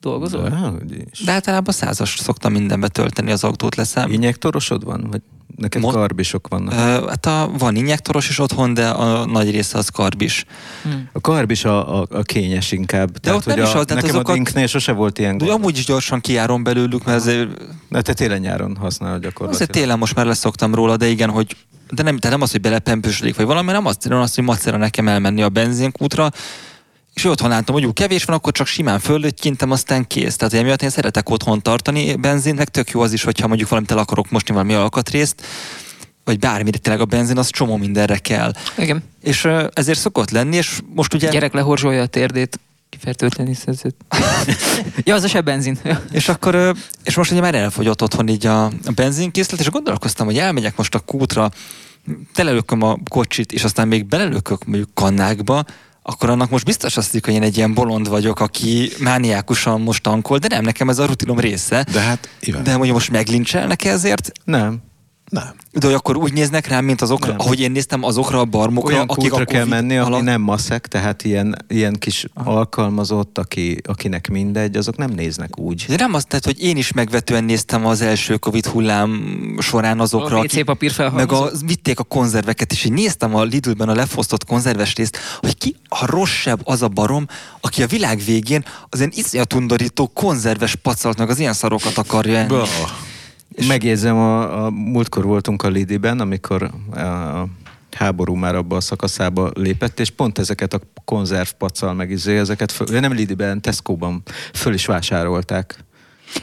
dolgozol? 0.00 0.78
Is. 1.10 1.20
De 1.20 1.32
általában 1.32 1.74
százas 1.74 2.16
szoktam 2.18 2.52
mindenbe 2.52 2.88
tölteni 2.88 3.30
az 3.30 3.44
autót 3.44 3.74
leszám. 3.74 4.12
Injektorosod 4.12 4.84
van? 4.84 5.06
Vagy 5.10 5.22
neked 5.56 5.80
Mo- 5.82 5.92
karbisok 5.92 6.48
vannak? 6.48 6.72
Ö, 6.72 7.08
hát 7.08 7.26
a, 7.26 7.50
van 7.58 7.76
injektoros 7.76 8.28
is 8.28 8.38
otthon, 8.38 8.74
de 8.74 8.88
a 8.88 9.26
nagy 9.26 9.50
része 9.50 9.78
az 9.78 9.88
karbis. 9.88 10.44
Hm. 10.82 10.88
A 11.12 11.20
karbis 11.20 11.64
a, 11.64 12.00
a, 12.00 12.06
a 12.10 12.22
kényes 12.22 12.72
inkább. 12.72 13.18
De 13.18 13.34
ott 13.34 13.46
nem 13.46 13.56
is 13.58 13.62
a, 13.62 13.66
az, 13.66 13.72
tehát 13.72 13.88
nekem 13.88 14.08
azokat- 14.08 14.28
a 14.28 14.32
dinknél 14.32 14.66
sose 14.66 14.92
volt 14.92 15.18
ilyen 15.18 15.38
De 15.38 15.44
gond. 15.44 15.58
amúgy 15.58 15.78
is 15.78 15.84
gyorsan 15.84 16.20
kiárom 16.20 16.62
belőlük, 16.62 17.04
mert 17.04 17.18
azért, 17.18 17.48
De 17.88 18.02
te 18.02 18.12
télen-nyáron 18.12 18.76
használod 18.80 19.16
azért 19.16 19.32
gyakorlatilag. 19.32 19.70
télen 19.70 19.98
most 19.98 20.14
már 20.14 20.26
leszoktam 20.26 20.74
róla, 20.74 20.96
de 20.96 21.06
igen, 21.08 21.30
hogy 21.30 21.56
de 21.90 22.02
nem, 22.02 22.16
de 22.16 22.28
nem 22.28 22.40
az, 22.42 22.50
hogy 22.50 22.60
belepempősödik, 22.60 23.36
vagy 23.36 23.46
valami, 23.46 23.72
nem 23.72 23.86
azt, 23.86 24.02
hanem 24.02 24.20
azt, 24.20 24.34
hogy 24.34 24.44
macera 24.44 24.76
nekem 24.76 25.08
elmenni 25.08 25.42
a 25.42 25.48
benzinkútra, 25.48 26.30
és 27.16 27.24
otthon 27.24 27.48
látom, 27.48 27.74
hogy 27.74 27.86
úgy 27.86 27.92
kevés 27.92 28.24
van, 28.24 28.36
akkor 28.36 28.52
csak 28.52 28.66
simán 28.66 28.98
föllöttyintem, 28.98 29.70
aztán 29.70 30.06
kész. 30.06 30.36
Tehát 30.36 30.54
emiatt 30.54 30.82
én 30.82 30.90
szeretek 30.90 31.30
otthon 31.30 31.62
tartani 31.62 32.14
benzint, 32.14 32.56
meg 32.56 32.68
tök 32.68 32.90
jó 32.90 33.00
az 33.00 33.12
is, 33.12 33.22
hogyha 33.22 33.46
mondjuk 33.46 33.68
valamit 33.68 33.90
el 33.90 33.98
akarok 33.98 34.30
mosni 34.30 34.52
valami 34.54 34.74
alkatrészt, 34.74 35.42
vagy 36.24 36.38
bármire 36.38 36.78
tényleg 36.78 37.02
a 37.02 37.04
benzin, 37.04 37.38
az 37.38 37.50
csomó 37.50 37.76
mindenre 37.76 38.18
kell. 38.18 38.52
Igen. 38.78 39.02
És 39.22 39.48
ezért 39.72 39.98
szokott 39.98 40.30
lenni, 40.30 40.56
és 40.56 40.80
most 40.94 41.14
ugye... 41.14 41.28
A 41.28 41.32
gyerek 41.32 41.52
lehorzsolja 41.52 42.02
a 42.02 42.06
térdét, 42.06 42.60
kifertőtlen 42.88 43.48
is 43.48 43.58
ez. 43.64 43.80
ja, 45.04 45.14
az 45.14 45.22
a 45.22 45.28
se 45.28 45.40
benzin. 45.40 45.78
És 46.10 46.28
akkor, 46.28 46.74
és 47.04 47.16
most 47.16 47.30
ugye 47.30 47.40
már 47.40 47.54
elfogyott 47.54 48.02
otthon 48.02 48.28
így 48.28 48.46
a, 48.46 48.64
a 48.64 48.92
benzinkészlet, 48.94 49.60
és 49.60 49.70
gondolkoztam, 49.70 50.26
hogy 50.26 50.38
elmegyek 50.38 50.76
most 50.76 50.94
a 50.94 50.98
kútra, 50.98 51.50
telelököm 52.34 52.82
a 52.82 52.96
kocsit, 53.10 53.52
és 53.52 53.64
aztán 53.64 53.88
még 53.88 54.06
belelökök 54.06 54.64
mondjuk 54.64 54.88
kannákba, 54.94 55.64
akkor 56.08 56.30
annak 56.30 56.50
most 56.50 56.64
biztos 56.64 56.96
azt 56.96 57.20
hogy 57.24 57.34
én 57.34 57.42
egy 57.42 57.56
ilyen 57.56 57.74
bolond 57.74 58.08
vagyok, 58.08 58.40
aki 58.40 58.90
mániákusan 58.98 59.80
most 59.80 60.02
tankol, 60.02 60.38
de 60.38 60.48
nem, 60.48 60.64
nekem 60.64 60.88
ez 60.88 60.98
a 60.98 61.06
rutinom 61.06 61.38
része. 61.38 61.86
De 61.92 62.00
hát, 62.00 62.28
Iván, 62.40 62.62
De 62.62 62.74
hogy 62.74 62.92
most 62.92 63.10
meglincselnek 63.10 63.84
ezért, 63.84 64.32
Nem. 64.44 64.82
Nem. 65.30 65.54
de 65.72 65.86
hogy 65.86 65.94
akkor 65.94 66.16
úgy 66.16 66.32
néznek 66.32 66.68
rám, 66.68 66.84
mint 66.84 67.02
azokra, 67.02 67.30
Nem. 67.30 67.40
ahogy 67.40 67.60
én 67.60 67.70
néztem 67.70 68.02
azokra 68.02 68.40
a 68.40 68.44
barmokra, 68.44 68.94
Olyan 68.94 69.08
akik 69.08 69.32
a 69.32 69.44
kell 69.44 69.64
menni, 69.64 69.96
ami 69.96 70.06
alatt- 70.06 70.24
nem 70.24 70.40
maszek, 70.40 70.86
tehát 70.86 71.24
ilyen, 71.24 71.56
ilyen 71.68 71.92
kis 71.98 72.26
alkalmazott, 72.34 73.38
aki, 73.38 73.80
akinek 73.84 74.28
mindegy, 74.28 74.76
azok 74.76 74.96
nem 74.96 75.10
néznek 75.10 75.58
úgy. 75.58 75.84
De 75.88 75.96
nem 75.96 76.14
azt, 76.14 76.26
tehát, 76.26 76.44
hogy 76.44 76.62
én 76.62 76.76
is 76.76 76.92
megvetően 76.92 77.44
néztem 77.44 77.86
az 77.86 78.00
első 78.00 78.36
Covid 78.36 78.66
hullám 78.66 79.36
során 79.58 80.00
azokra, 80.00 80.38
A 80.38 80.42
WC 80.42 80.64
papír 80.64 81.10
meg 81.14 81.32
a, 81.32 81.50
vitték 81.66 81.98
a 81.98 82.02
konzerveket, 82.04 82.72
és 82.72 82.84
így 82.84 82.92
néztem 82.92 83.34
a 83.34 83.42
Lidlben 83.42 83.88
a 83.88 83.94
lefosztott 83.94 84.44
konzerves 84.44 84.94
részt, 84.94 85.18
hogy 85.40 85.56
ki 85.58 85.76
a 85.88 86.06
rosszabb 86.06 86.60
az 86.64 86.82
a 86.82 86.88
barom, 86.88 87.26
aki 87.60 87.82
a 87.82 87.86
világ 87.86 88.22
végén 88.26 88.64
az 88.88 88.98
ilyen 88.98 89.12
iszonyat 89.14 89.54
undorító 89.54 90.10
konzerves 90.14 90.74
pacalt, 90.74 91.18
meg 91.18 91.30
az 91.30 91.38
ilyen 91.38 91.52
szarokat 91.52 91.98
akarja 91.98 92.36
enni. 92.38 92.48
És 93.54 93.66
Megjegyzem, 93.66 94.16
a, 94.16 94.64
a 94.64 94.70
múltkor 94.70 95.24
voltunk 95.24 95.62
a 95.62 95.68
Lidiben, 95.68 96.20
amikor 96.20 96.62
a 96.94 97.44
háború 97.96 98.34
már 98.34 98.54
abba 98.54 98.76
a 98.76 98.80
szakaszába 98.80 99.50
lépett, 99.54 100.00
és 100.00 100.10
pont 100.10 100.38
ezeket 100.38 100.74
a 100.74 100.80
konzervpacal 101.04 101.94
meg 101.94 102.10
izé, 102.10 102.38
ezeket 102.38 102.72
föl, 102.72 103.00
nem 103.00 103.12
Lidiben, 103.12 103.60
Tesco-ban 103.60 104.22
föl 104.52 104.74
is 104.74 104.86
vásárolták. 104.86 105.84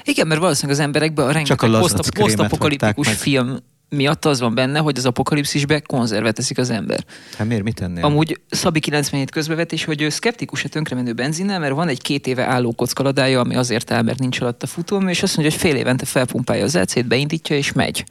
Igen, 0.04 0.28
mert 0.28 0.40
valószínűleg 0.40 0.78
az 0.80 0.86
emberekben 0.86 1.28
a 1.28 1.32
rengeteg 1.32 1.70
poszt- 1.70 2.10
posztapokaliptikus 2.10 3.08
film 3.08 3.58
miatt 3.96 4.26
az 4.26 4.40
van 4.40 4.56
benne, 4.56 4.80
hogy 4.80 4.98
az 4.98 5.06
apokalipszisbe 5.06 5.80
konzervet 5.80 6.36
teszik 6.36 6.58
az 6.58 6.70
ember. 6.70 7.06
Hát 7.38 7.48
miért 7.48 7.64
mit 7.64 7.76
tennél? 7.76 8.04
Amúgy 8.04 8.40
Szabi 8.50 8.80
97 8.80 9.32
közbevetés, 9.32 9.84
hogy 9.84 10.02
ő 10.02 10.10
szkeptikus 10.10 10.64
a 10.64 10.70
tönkremenő 10.70 11.14
benzinnel, 11.14 11.60
mert 11.60 11.74
van 11.74 11.88
egy 11.88 12.02
két 12.02 12.28
éve 12.28 12.46
álló 12.46 12.72
kockaladája, 12.72 13.40
ami 13.40 13.56
azért 13.56 13.92
áll, 13.92 14.02
mert 14.02 14.20
nincs 14.20 14.42
alatt 14.42 14.64
a 14.64 14.68
futóm, 14.68 15.08
és 15.08 15.24
azt 15.24 15.38
mondja, 15.38 15.56
hogy 15.56 15.68
fél 15.68 15.80
évente 15.80 16.06
felpumpálja 16.06 16.64
az 16.64 16.76
elcét, 16.76 17.08
beindítja 17.08 17.56
és 17.56 17.72
megy. 17.72 18.04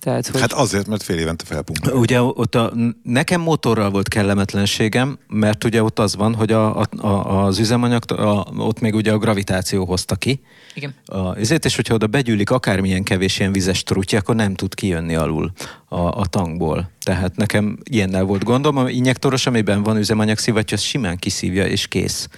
Tehát, 0.00 0.26
hogy... 0.26 0.40
Hát 0.40 0.52
azért, 0.52 0.86
mert 0.86 1.02
fél 1.02 1.18
évente 1.18 1.44
felpumpál. 1.44 1.94
Ugye 1.94 2.22
ott 2.22 2.54
a, 2.54 2.72
nekem 3.02 3.40
motorral 3.40 3.90
volt 3.90 4.08
kellemetlenségem, 4.08 5.18
mert 5.28 5.64
ugye 5.64 5.82
ott 5.82 5.98
az 5.98 6.16
van, 6.16 6.34
hogy 6.34 6.52
a, 6.52 6.80
a, 6.80 6.86
a, 6.96 7.44
az 7.44 7.58
üzemanyag, 7.58 8.12
a, 8.12 8.46
ott 8.56 8.80
még 8.80 8.94
ugye 8.94 9.12
a 9.12 9.18
gravitáció 9.18 9.84
hozta 9.84 10.16
ki. 10.16 10.40
Igen. 10.74 10.94
A, 11.06 11.36
ezért, 11.36 11.64
és 11.64 11.76
hogyha 11.76 11.94
oda 11.94 12.06
begyűlik 12.06 12.50
akármilyen 12.50 13.02
kevés 13.02 13.38
ilyen 13.38 13.52
vizes 13.52 13.82
trutya, 13.82 14.18
akkor 14.18 14.34
nem 14.34 14.54
tud 14.54 14.74
kijönni 14.74 15.14
alul 15.14 15.52
a, 15.88 16.00
a 16.00 16.26
tankból. 16.26 16.90
Tehát 17.02 17.36
nekem 17.36 17.78
ilyennel 17.82 18.24
volt 18.24 18.44
gondom. 18.44 18.76
A 18.76 18.90
injektoros, 18.90 19.46
amiben 19.46 19.82
van 19.82 19.96
üzemanyag 19.96 20.38
szivattyú, 20.38 20.76
az 20.76 20.82
simán 20.82 21.16
kiszívja, 21.16 21.66
és 21.66 21.88
kész. 21.88 22.28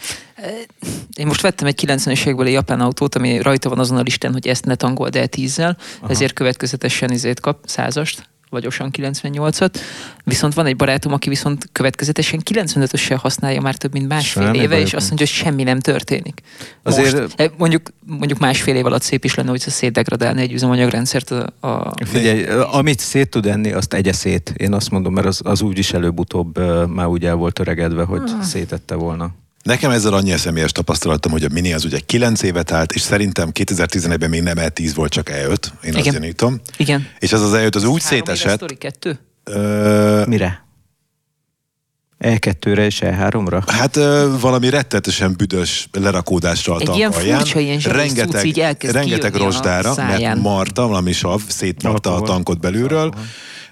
Én 1.14 1.26
most 1.26 1.40
vettem 1.40 1.66
egy 1.66 1.80
90-es 1.86 2.20
évekbeli 2.20 2.52
japán 2.52 2.80
autót, 2.80 3.14
ami 3.14 3.40
rajta 3.40 3.68
van 3.68 3.78
azon 3.78 3.96
a 3.96 4.00
listán, 4.00 4.32
hogy 4.32 4.46
ezt 4.46 4.64
ne 4.64 4.74
tangold 4.74 5.16
el 5.16 5.26
10-zel, 5.36 5.76
ezért 6.08 6.32
következetesen 6.32 7.10
izét 7.10 7.40
kap, 7.40 7.58
százast, 7.64 8.28
vagyosan 8.50 8.90
98-at. 8.98 9.74
Viszont 10.24 10.54
van 10.54 10.66
egy 10.66 10.76
barátom, 10.76 11.12
aki 11.12 11.28
viszont 11.28 11.68
következetesen 11.72 12.40
95-össel 12.50 13.16
használja 13.20 13.60
már 13.60 13.76
több 13.76 13.92
mint 13.92 14.08
másfél 14.08 14.42
Semmi 14.42 14.58
éve, 14.58 14.78
és 14.78 14.94
azt 14.94 15.08
mondja, 15.08 15.26
hogy 15.26 15.34
semmi 15.36 15.62
nem 15.62 15.80
történik. 15.80 16.40
Azért- 16.82 17.20
Most, 17.20 17.40
eh, 17.40 17.50
mondjuk, 17.56 17.90
mondjuk 18.06 18.38
másfél 18.38 18.76
év 18.76 18.86
alatt 18.86 19.02
szép 19.02 19.24
is 19.24 19.34
lenne, 19.34 19.50
hogy 19.50 19.60
szétdegradálni 19.60 20.40
egy 20.40 20.52
üzemanyagrendszert 20.52 21.30
a, 21.30 21.46
a 21.60 21.92
Figyelj, 22.04 22.44
amit 22.70 22.98
szét 22.98 23.30
tud 23.30 23.46
enni, 23.46 23.72
azt 23.72 23.94
egye 23.94 24.12
szét. 24.12 24.52
Én 24.56 24.72
azt 24.72 24.90
mondom, 24.90 25.12
mert 25.12 25.26
az, 25.26 25.40
az 25.44 25.62
úgyis 25.62 25.92
előbb-utóbb 25.92 26.56
ö, 26.56 26.84
már 26.84 27.06
úgy 27.06 27.24
el 27.24 27.34
volt 27.34 27.58
öregedve, 27.58 28.04
hogy 28.04 28.22
szétette 28.42 28.94
volna. 28.94 29.30
Nekem 29.62 29.90
ezzel 29.90 30.12
annyi 30.12 30.36
személyes 30.36 30.72
tapasztalatom, 30.72 31.32
hogy 31.32 31.44
a 31.44 31.48
Mini 31.52 31.72
az 31.72 31.84
ugye 31.84 31.98
9 32.06 32.42
évet 32.42 32.72
állt, 32.72 32.92
és 32.92 33.00
szerintem 33.00 33.50
2011-ben 33.54 34.30
még 34.30 34.42
nem 34.42 34.56
E10 34.58 34.92
volt, 34.94 35.12
csak 35.12 35.30
E5. 35.32 35.64
Én 35.84 35.94
azt 35.94 36.06
Igen. 36.06 36.12
gyanítom. 36.12 36.60
Igen. 36.76 37.06
És 37.18 37.32
az 37.32 37.42
az 37.42 37.52
E5 37.54 37.74
az 37.74 37.84
úgy 37.84 38.02
Három 38.02 38.18
szétesett. 38.18 38.56
sztori, 38.56 38.74
kettő? 38.76 39.18
Ö, 39.44 40.22
Mire? 40.26 40.64
E2-re 42.20 42.84
és 42.84 42.98
E3-ra? 43.04 43.62
Hát 43.66 43.96
ö, 43.96 44.34
valami 44.40 44.70
rettetesen 44.70 45.34
büdös 45.36 45.88
lerakódásra 45.92 46.74
a 46.74 46.80
Egy 46.80 46.96
ilyen 46.96 47.12
furcsa, 47.12 47.60
ilyen 47.60 47.80
cucc 47.80 48.44
így 48.44 48.58
rengeteg 48.80 49.34
rozsdára, 49.34 49.94
mert 49.96 50.34
marta, 50.42 50.86
valami 50.86 51.12
sav, 51.12 51.40
szétmarta 51.48 52.14
a 52.14 52.20
tankot 52.20 52.60
belülről, 52.60 53.14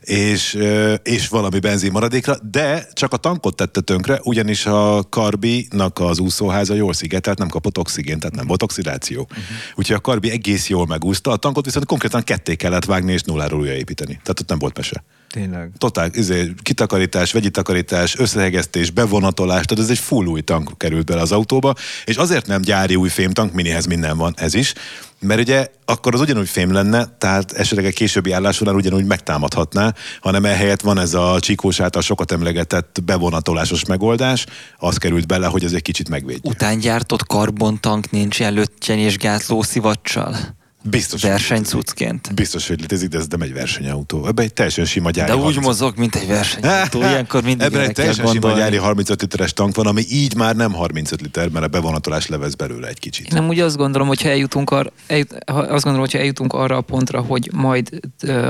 és, 0.00 0.58
és 1.02 1.28
valami 1.28 1.58
benzin 1.58 1.92
maradékra, 1.92 2.36
de 2.50 2.86
csak 2.92 3.12
a 3.12 3.16
tankot 3.16 3.56
tette 3.56 3.80
tönkre, 3.80 4.20
ugyanis 4.22 4.66
a 4.66 5.04
Karbinak 5.08 5.98
az 6.00 6.18
úszóháza 6.18 6.74
jól 6.74 6.92
szigetelt, 6.92 7.38
nem 7.38 7.48
kapott 7.48 7.78
oxigént, 7.78 8.20
tehát 8.20 8.36
nem 8.36 8.46
volt 8.46 8.62
oxidáció. 8.62 9.26
Mhm. 9.30 9.40
Úgyhogy 9.74 9.96
a 9.96 10.00
Karbi 10.00 10.30
egész 10.30 10.68
jól 10.68 10.86
megúszta, 10.86 11.30
a 11.30 11.36
tankot 11.36 11.64
viszont 11.64 11.86
konkrétan 11.86 12.22
ketté 12.22 12.54
kellett 12.54 12.84
vágni 12.84 13.12
és 13.12 13.22
nulláról 13.22 13.60
újraépíteni. 13.60 14.12
Tehát 14.22 14.40
ott 14.40 14.48
nem 14.48 14.58
volt 14.58 14.76
mese. 14.76 15.04
Tényleg. 15.30 15.70
Totál, 15.78 16.10
izé, 16.12 16.54
kitakarítás, 16.62 17.32
vegyi 17.32 17.50
takarítás, 17.50 18.18
összehegesztés, 18.18 18.90
bevonatolás, 18.90 19.64
tehát 19.64 19.84
ez 19.84 19.90
egy 19.90 19.98
full 19.98 20.26
új 20.26 20.40
tank 20.40 20.78
került 20.78 21.06
bele 21.06 21.20
az 21.20 21.32
autóba, 21.32 21.74
és 22.04 22.16
azért 22.16 22.46
nem 22.46 22.60
gyári 22.60 22.96
új 22.96 23.08
fémtank, 23.08 23.52
minihez 23.52 23.86
minden 23.86 24.16
van, 24.16 24.34
ez 24.36 24.54
is, 24.54 24.72
mert 25.20 25.40
ugye 25.40 25.66
akkor 25.84 26.14
az 26.14 26.20
ugyanúgy 26.20 26.48
fém 26.48 26.72
lenne, 26.72 27.06
tehát 27.18 27.52
esetleg 27.52 27.86
egy 27.86 27.94
későbbi 27.94 28.32
állásonál 28.32 28.74
ugyanúgy 28.74 29.04
megtámadhatná, 29.04 29.94
hanem 30.20 30.44
ehelyett 30.44 30.80
van 30.80 30.98
ez 30.98 31.14
a 31.14 31.36
Csikós 31.40 31.80
által 31.80 32.02
sokat 32.02 32.32
emlegetett 32.32 32.98
bevonatolásos 33.04 33.84
megoldás, 33.84 34.46
az 34.76 34.96
került 34.96 35.26
bele, 35.26 35.46
hogy 35.46 35.64
ez 35.64 35.72
egy 35.72 35.82
kicsit 35.82 36.08
megvédje. 36.08 36.50
Utángyártott 36.50 37.26
karbontank 37.26 38.10
nincs 38.10 38.38
ilyen 38.38 38.52
löttyen 38.52 38.98
és 38.98 39.16
gátló 39.16 39.62
szivacsal? 39.62 40.36
Biztos, 40.82 41.20
hogy 41.22 41.30
Versenycuccként. 41.30 42.34
Biztos, 42.34 42.68
hogy 42.68 42.80
létezik, 42.80 43.08
de 43.08 43.18
ez 43.18 43.26
nem 43.26 43.40
egy 43.40 43.52
versenyautó. 43.52 44.26
Ebben 44.26 44.44
egy 44.44 44.52
teljesen 44.52 44.84
sima 44.84 45.10
gyári 45.10 45.30
De 45.30 45.36
úgy 45.36 45.42
30 45.42 45.64
mozog, 45.64 45.96
mint 45.96 46.14
egy 46.14 46.26
versenyautó. 46.28 46.98
Ilyenkor 47.08 47.42
mindig 47.42 47.66
Ebben 47.66 47.80
egy 47.80 47.92
teljesen 47.92 48.26
sima 48.26 48.32
gondolni. 48.32 48.58
gyári 48.60 48.76
35 48.76 49.20
literes 49.20 49.52
tank 49.52 49.74
van, 49.76 49.86
ami 49.86 50.02
így 50.10 50.34
már 50.34 50.56
nem 50.56 50.72
35 50.72 51.20
liter, 51.20 51.48
mert 51.48 51.64
a 51.64 51.68
bevonatolás 51.68 52.26
levesz 52.26 52.54
belőle 52.54 52.88
egy 52.88 52.98
kicsit. 52.98 53.26
Én 53.26 53.38
nem 53.40 53.48
úgy 53.48 53.60
azt 53.60 53.76
gondolom, 53.76 54.08
hogyha 54.08 54.28
eljutunk, 54.28 54.70
ar, 54.70 54.92
eljut, 55.06 55.32
ha- 55.46 55.58
azt 55.58 55.68
gondolom, 55.84 56.00
hogyha 56.00 56.18
eljutunk 56.18 56.52
arra 56.52 56.76
a 56.76 56.80
pontra, 56.80 57.20
hogy 57.20 57.50
majd 57.52 58.00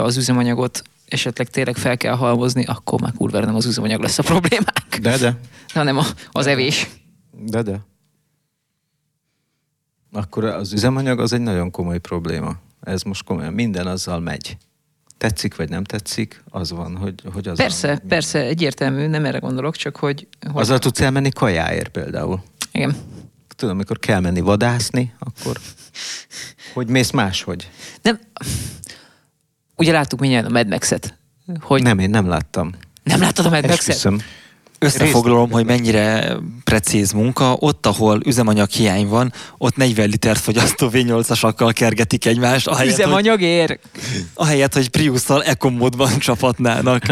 az 0.03 0.17
üzemanyagot 0.17 0.83
esetleg 1.09 1.49
tényleg 1.49 1.77
fel 1.77 1.97
kell 1.97 2.15
halmozni, 2.15 2.65
akkor 2.65 3.01
már 3.01 3.13
kurvára 3.17 3.47
nem 3.47 3.55
az 3.55 3.67
üzemanyag 3.67 4.01
lesz 4.01 4.19
a 4.19 4.23
problémák, 4.23 4.99
De, 5.01 5.17
de. 5.17 5.37
hanem 5.75 5.99
a, 5.99 6.05
az 6.33 6.47
evés. 6.47 6.87
De, 7.45 7.63
de. 7.63 7.81
Akkor 10.13 10.45
az 10.45 10.73
üzemanyag 10.73 11.21
az 11.21 11.33
egy 11.33 11.41
nagyon 11.41 11.71
komoly 11.71 11.99
probléma. 11.99 12.57
Ez 12.81 13.03
most 13.03 13.25
komolyan. 13.25 13.53
Minden 13.53 13.87
azzal 13.87 14.21
megy. 14.21 14.57
Tetszik 15.19 15.57
vagy 15.57 15.69
nem 15.69 15.85
tetszik, 15.85 16.43
az 16.51 16.71
van, 16.71 16.97
hogy, 16.97 17.23
hogy 17.33 17.49
az 17.49 17.57
Persze, 17.57 18.03
persze, 18.09 18.39
egyértelmű, 18.45 19.07
nem 19.07 19.25
erre 19.25 19.39
gondolok, 19.39 19.77
csak 19.77 19.97
hogy... 19.97 20.29
hogy 20.53 20.63
Azzal 20.63 20.79
tudsz 20.79 21.01
elmenni 21.01 21.31
kajáért 21.31 21.89
például. 21.89 22.43
igen. 22.73 22.97
Tudom, 23.57 23.75
amikor 23.75 23.99
kell 23.99 24.21
menni 24.21 24.41
vadászni, 24.41 25.15
akkor 25.19 25.57
hogy 26.75 26.89
mész 26.89 27.11
máshogy? 27.11 27.71
Nem, 28.03 28.19
ugye 29.77 29.93
láttuk 29.93 30.21
mindjárt 30.21 30.47
a 30.47 30.51
Mad 30.51 30.69
Max-et, 30.69 31.19
hogy 31.61 31.83
nem, 31.83 31.97
Nem, 31.97 32.05
én 32.05 32.11
nem 32.11 32.27
láttam. 32.29 32.75
nem 33.03 33.21
láttad 33.21 33.47
a 33.47 33.51
Mad 33.51 33.67
Max-et? 33.67 33.79
Esküszöm. 33.89 34.21
Összefoglalom, 34.79 35.51
hogy 35.51 35.65
mennyire 35.65 36.37
precíz 36.65 37.13
munka. 37.13 37.57
Ott, 37.59 37.87
ahol 37.87 38.21
üzemanyag 38.27 38.69
hiány 38.69 39.07
van, 39.09 39.33
ott 39.59 39.77
40 39.77 40.09
litert 40.09 40.39
fogyasztó 40.39 40.89
V8-asakkal 40.93 41.71
kergetik 41.75 42.27
egymást, 42.27 42.67
ahelyett, 42.67 42.95
hogy, 42.95 43.05
Üzemanyagért? 43.05 43.79
ahelyett, 44.35 44.75
hogy 44.75 44.89
Priusszal 44.89 45.43
ekomódban 45.43 46.19
csapatnának. 46.19 47.03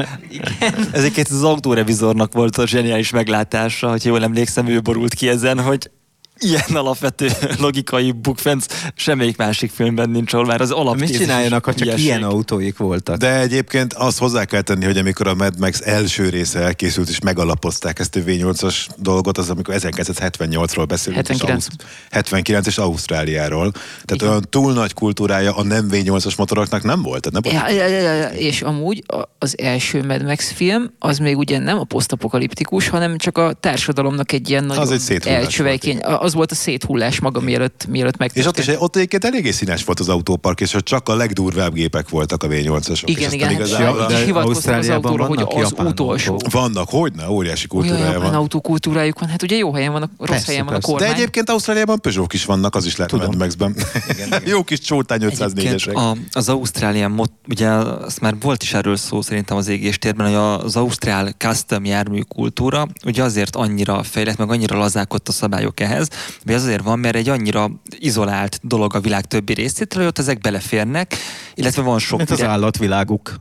Ezeket 0.93 1.29
az 1.29 1.43
autórevizornak 1.43 2.33
volt 2.33 2.57
a 2.57 2.67
zseniális 2.67 3.11
meglátása, 3.11 3.91
hogy 3.91 4.05
jól 4.05 4.23
emlékszem, 4.23 4.67
ő 4.67 4.81
borult 4.81 5.15
ki 5.15 5.29
ezen, 5.29 5.61
hogy 5.61 5.91
ilyen 6.38 6.77
alapvető 6.77 7.29
logikai 7.59 8.12
bukfenc 8.12 8.66
semmelyik 8.94 9.37
másik 9.37 9.70
filmben 9.70 10.11
nincs, 10.11 10.33
ahol 10.33 10.46
már 10.46 10.61
az 10.61 10.70
alaptézis 10.70 11.09
Mit 11.11 11.18
csináljanak, 11.27 11.64
ha 11.64 11.75
csak 11.75 11.99
ilyen 11.99 12.22
autóik 12.22 12.77
voltak? 12.77 13.16
De 13.16 13.40
egyébként 13.40 13.92
azt 13.92 14.18
hozzá 14.18 14.44
kell 14.44 14.61
tenni, 14.61 14.85
hogy 14.85 14.99
amikor 14.99 15.27
a 15.27 15.35
Mad 15.35 15.59
Max 15.59 15.81
első 15.81 16.29
része 16.29 16.59
elkészült, 16.61 17.09
és 17.09 17.20
megalapozták 17.20 17.99
ezt 17.99 18.16
a 18.16 18.20
V8-as 18.20 18.77
dolgot, 18.96 19.38
az 19.38 19.51
amikor 19.51 19.75
1978-ról 19.79 20.85
beszélünk, 20.88 21.16
79. 21.27 21.66
És 21.66 21.72
Ausz- 21.79 21.85
79 22.11 22.66
és 22.66 22.79
Ausztráliáról. 22.79 23.70
Tehát 23.72 24.14
Igen. 24.14 24.29
olyan 24.29 24.46
túl 24.51 24.72
nagy 24.72 24.94
kultúrája 24.94 25.55
a 25.57 25.62
nem 25.62 25.88
V8-as 25.90 26.37
motoroknak 26.37 26.83
nem 26.83 27.03
volt. 27.03 27.31
Tehát 27.31 27.53
nem 27.53 27.70
Ja, 27.72 27.87
ja, 27.87 27.99
ja, 28.01 28.12
ja, 28.14 28.29
és 28.29 28.62
amúgy 28.62 29.03
az 29.38 29.59
első 29.59 30.03
Mad 30.03 30.25
Max 30.25 30.53
film, 30.53 30.90
az 30.99 31.18
még 31.18 31.37
ugye 31.37 31.59
nem 31.59 31.79
a 31.79 31.85
posztapokaliptikus, 31.85 32.88
hanem 32.88 33.16
csak 33.18 33.38
a 33.38 33.53
társadalomnak 33.53 34.33
egy 34.33 34.51
ilyen 34.51 34.64
nagyon 34.64 34.99
elcsövekény. 35.25 35.99
a- 35.99 36.22
Az 36.27 36.35
volt 36.35 36.51
a 36.51 36.55
széthullás 36.55 37.21
maga, 37.21 37.41
mielőtt, 37.41 37.87
mielőtt 37.89 38.15
és 38.21 38.27
ott, 38.27 38.35
is, 38.37 38.45
megtörtént. 38.47 38.79
ott 38.83 38.97
egyébként 38.97 39.25
eléggé 39.25 39.51
színes 39.51 39.85
volt 39.85 40.01
az 40.01 40.09
autópark, 40.09 40.61
és 40.61 40.75
ott 40.75 40.85
csak 40.85 41.09
a 41.09 41.15
legdurvább 41.15 41.73
gépek 41.73 42.09
voltak 42.09 42.43
a 42.43 42.47
V8-asok. 42.49 42.91
és 42.91 43.03
Igen, 43.17 43.23
aztán 43.25 43.33
igen, 43.33 43.51
igazából 43.51 44.01
hát, 44.01 44.11
a- 44.11 44.12
és 44.19 44.25
hivatkoztak 44.25 44.77
az 44.79 44.89
autóra, 44.89 45.25
hogy 45.25 45.41
az 45.55 45.73
utolsó. 45.79 46.33
autók. 46.33 46.53
Vannak, 46.53 46.89
hogyne, 46.89 47.29
óriási 47.31 47.67
Olyan 47.71 47.87
kultúrája 47.89 48.21
van. 48.21 48.35
autókultúrájuk 48.35 49.19
van, 49.21 49.29
hát 49.29 49.43
ugye 49.43 49.57
jó 49.57 49.73
helyen 49.73 49.93
van, 49.93 50.03
a, 50.03 50.09
rossz 50.19 50.29
Persze, 50.29 50.47
helyen 50.47 50.65
van 50.65 50.75
a 50.75 50.77
persze. 50.79 50.93
De 50.93 50.99
kormány. 50.99 51.17
egyébként 51.17 51.51
Ausztráliában 51.51 52.01
Peugeot 52.01 52.33
is 52.33 52.45
vannak, 52.45 52.75
az 52.75 52.87
is 52.87 52.97
lehet 52.97 53.12
a 53.12 53.17
Mad 53.17 53.37
Maxben. 53.37 53.77
Jó 54.45 54.62
kis 54.65 54.81
csótány 54.81 55.23
Egyébként 55.23 55.53
504-esek. 55.59 55.95
a, 55.95 56.17
az 56.33 56.49
Ausztrálián, 56.49 57.11
mot, 57.11 57.31
ugye 57.49 57.69
azt 57.69 58.21
már 58.21 58.35
volt 58.41 58.62
is 58.62 58.75
erről 58.75 58.97
szó 58.97 59.23
szerintem 59.23 59.57
az 59.57 59.69
égéstérben, 59.69 60.27
hogy 60.27 60.65
az 60.65 60.77
Ausztrál 60.77 61.31
custom 61.39 61.85
jármű 61.85 62.21
kultúra 62.21 62.87
ugye 63.05 63.23
azért 63.23 63.57
annyira 63.57 64.03
fejlett, 64.03 64.37
meg 64.37 64.51
annyira 64.51 64.79
lazák 64.79 65.15
ott 65.15 65.29
a 65.29 65.33
szabályok 65.33 65.81
ehhez, 65.81 66.09
vagy 66.45 66.55
az 66.55 66.63
azért 66.63 66.83
van, 66.83 66.99
mert 66.99 67.17
egy 67.17 67.29
annyira 67.29 67.71
izolált 67.99 68.61
dolog 68.63 68.95
a 68.95 69.01
világ 69.01 69.25
többi 69.25 69.55
részétől, 69.55 69.99
hogy 69.99 70.09
ott 70.09 70.19
ezek 70.19 70.39
beleférnek, 70.39 71.17
illetve 71.55 71.83
van 71.83 71.99
sok... 71.99 72.19
Mint 72.19 72.31
az 72.31 72.37
virág- 72.37 72.53
állatviláguk 72.53 73.41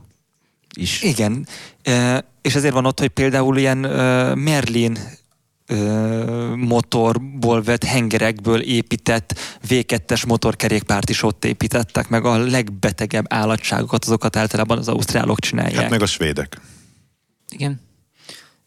is. 0.74 1.02
Igen, 1.02 1.46
E, 1.82 2.24
és 2.42 2.54
ezért 2.54 2.74
van 2.74 2.86
ott, 2.86 3.00
hogy 3.00 3.08
például 3.08 3.58
ilyen 3.58 3.84
e, 3.84 4.34
Merlin 4.34 4.98
motorból 6.56 7.62
vett 7.62 7.84
hengerekből 7.84 8.60
épített 8.60 9.38
V2-es 9.68 10.26
motorkerékpárt 10.26 11.10
is 11.10 11.22
ott 11.22 11.44
építettek, 11.44 12.08
meg 12.08 12.24
a 12.24 12.36
legbetegebb 12.36 13.24
állatságokat, 13.28 14.04
azokat 14.04 14.36
általában 14.36 14.78
az 14.78 14.88
ausztrálok 14.88 15.40
csinálják. 15.40 15.80
Hát 15.80 15.90
meg 15.90 16.02
a 16.02 16.06
svédek. 16.06 16.60
Igen. 17.48 17.80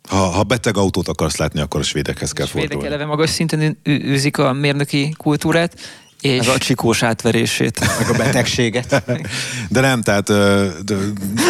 Ha, 0.09 0.17
ha 0.17 0.43
beteg 0.43 0.77
autót 0.77 1.07
akarsz 1.07 1.37
látni, 1.37 1.59
akkor 1.59 1.79
a 1.79 1.83
svédekhez 1.83 2.31
kell 2.31 2.45
Svédek 2.45 2.67
fordulni. 2.71 2.93
eleve 2.93 3.05
magas 3.09 3.29
szinten 3.29 3.77
űzik 3.89 4.37
a 4.37 4.53
mérnöki 4.53 5.13
kultúrát, 5.17 5.75
és 6.21 6.45
meg 6.45 6.55
a 6.55 6.57
csikós 6.57 7.03
átverését. 7.03 7.79
Meg 7.79 8.09
a 8.09 8.17
betegséget. 8.17 9.03
De 9.69 9.79
nem, 9.79 10.01
tehát 10.01 10.27
de, 10.83 10.95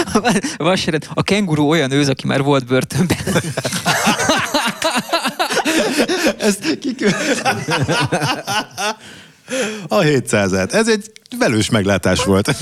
Vaseret, 0.58 1.10
a 1.14 1.24
kenguru 1.24 1.70
olyan 1.70 1.92
őz, 1.92 2.10
aki 2.10 2.28
már 2.28 2.42
volt 2.42 2.66
börtönben. 2.66 3.18
Ezt 6.38 6.78
kiküld. 6.80 7.16
A 9.88 10.00
700-et. 10.00 10.74
Ez 10.74 10.88
egy 10.88 11.12
velős 11.38 11.70
meglátás 11.70 12.24
volt. 12.24 12.56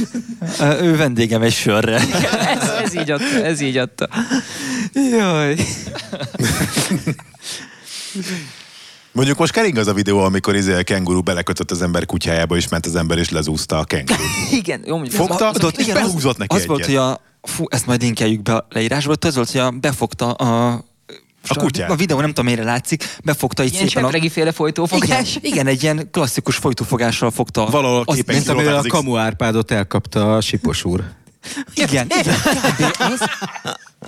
Ő 0.82 0.96
vendégem 0.96 1.42
egy 1.42 1.54
sörre. 1.54 1.96
ez, 2.62 2.70
ez, 2.84 2.96
így 2.96 3.12
adta, 3.12 3.44
ez 3.44 3.62
így 3.62 3.78
adta. 3.78 4.10
Jaj. 4.94 5.56
Mondjuk 9.12 9.38
most 9.38 9.52
kering 9.52 9.78
az 9.78 9.88
a 9.88 9.94
videó, 9.94 10.20
amikor 10.20 10.56
izé 10.56 10.74
a 10.74 10.84
kenguru 10.84 11.22
belekötött 11.22 11.72
az 11.72 11.82
ember 11.82 12.06
kutyájába, 12.06 12.56
és 12.56 12.68
ment 12.68 12.86
az 12.86 12.96
ember, 12.96 13.18
és 13.18 13.30
lezúzta 13.30 13.78
a 13.78 13.84
kengurut. 13.84 14.26
Igen, 14.62 14.82
jó 14.86 14.96
mondjuk. 14.98 15.16
Fogta, 15.16 15.52
Tudod, 15.52 15.74
és 15.78 15.88
igen, 15.88 16.02
behúzott 16.02 16.38
neki 16.38 16.56
az 16.56 16.66
volt, 16.66 16.80
egyet. 16.80 17.00
hogy 17.00 17.10
a, 17.12 17.22
fú, 17.42 17.66
ezt 17.70 17.86
majd 17.86 18.02
linkeljük 18.02 18.42
be 18.42 18.54
a 18.54 18.68
leírásba, 18.70 19.12
ott 19.12 19.26
az 19.26 19.36
volt, 19.36 19.52
hogy 19.52 19.62
a, 19.62 19.72
befogta 19.72 20.32
a 20.32 20.84
A 21.50 21.60
kutyát. 21.60 21.90
A 21.92 21.96
videó 21.96 22.20
nem 22.20 22.28
tudom, 22.34 22.46
mire 22.46 22.64
látszik, 22.64 23.16
befogta 23.24 23.64
így 23.64 23.74
Ilyen 23.74 23.88
szépen 23.88 24.04
a... 24.04 24.30
féle 24.30 24.52
folytófogás. 24.52 25.36
Igen, 25.36 25.52
igen, 25.52 25.68
egy 25.68 25.84
ilyen 25.84 26.08
klasszikus 26.12 26.56
folytófogással 26.56 27.32
fogta. 27.32 27.66
Valahol 27.66 27.98
a 27.98 28.04
azt- 28.06 28.18
képen 28.18 28.36
Mint 28.36 28.48
amivel 28.48 28.76
a. 28.76 28.82
Kamu 28.88 29.16
Árpádot 29.18 29.72
elkapta 29.72 30.36
a 30.36 30.42
Sipos 30.42 30.84
úr. 30.86 31.04
Igen, 31.74 32.08
igen, 32.20 32.36
ez. 33.12 33.20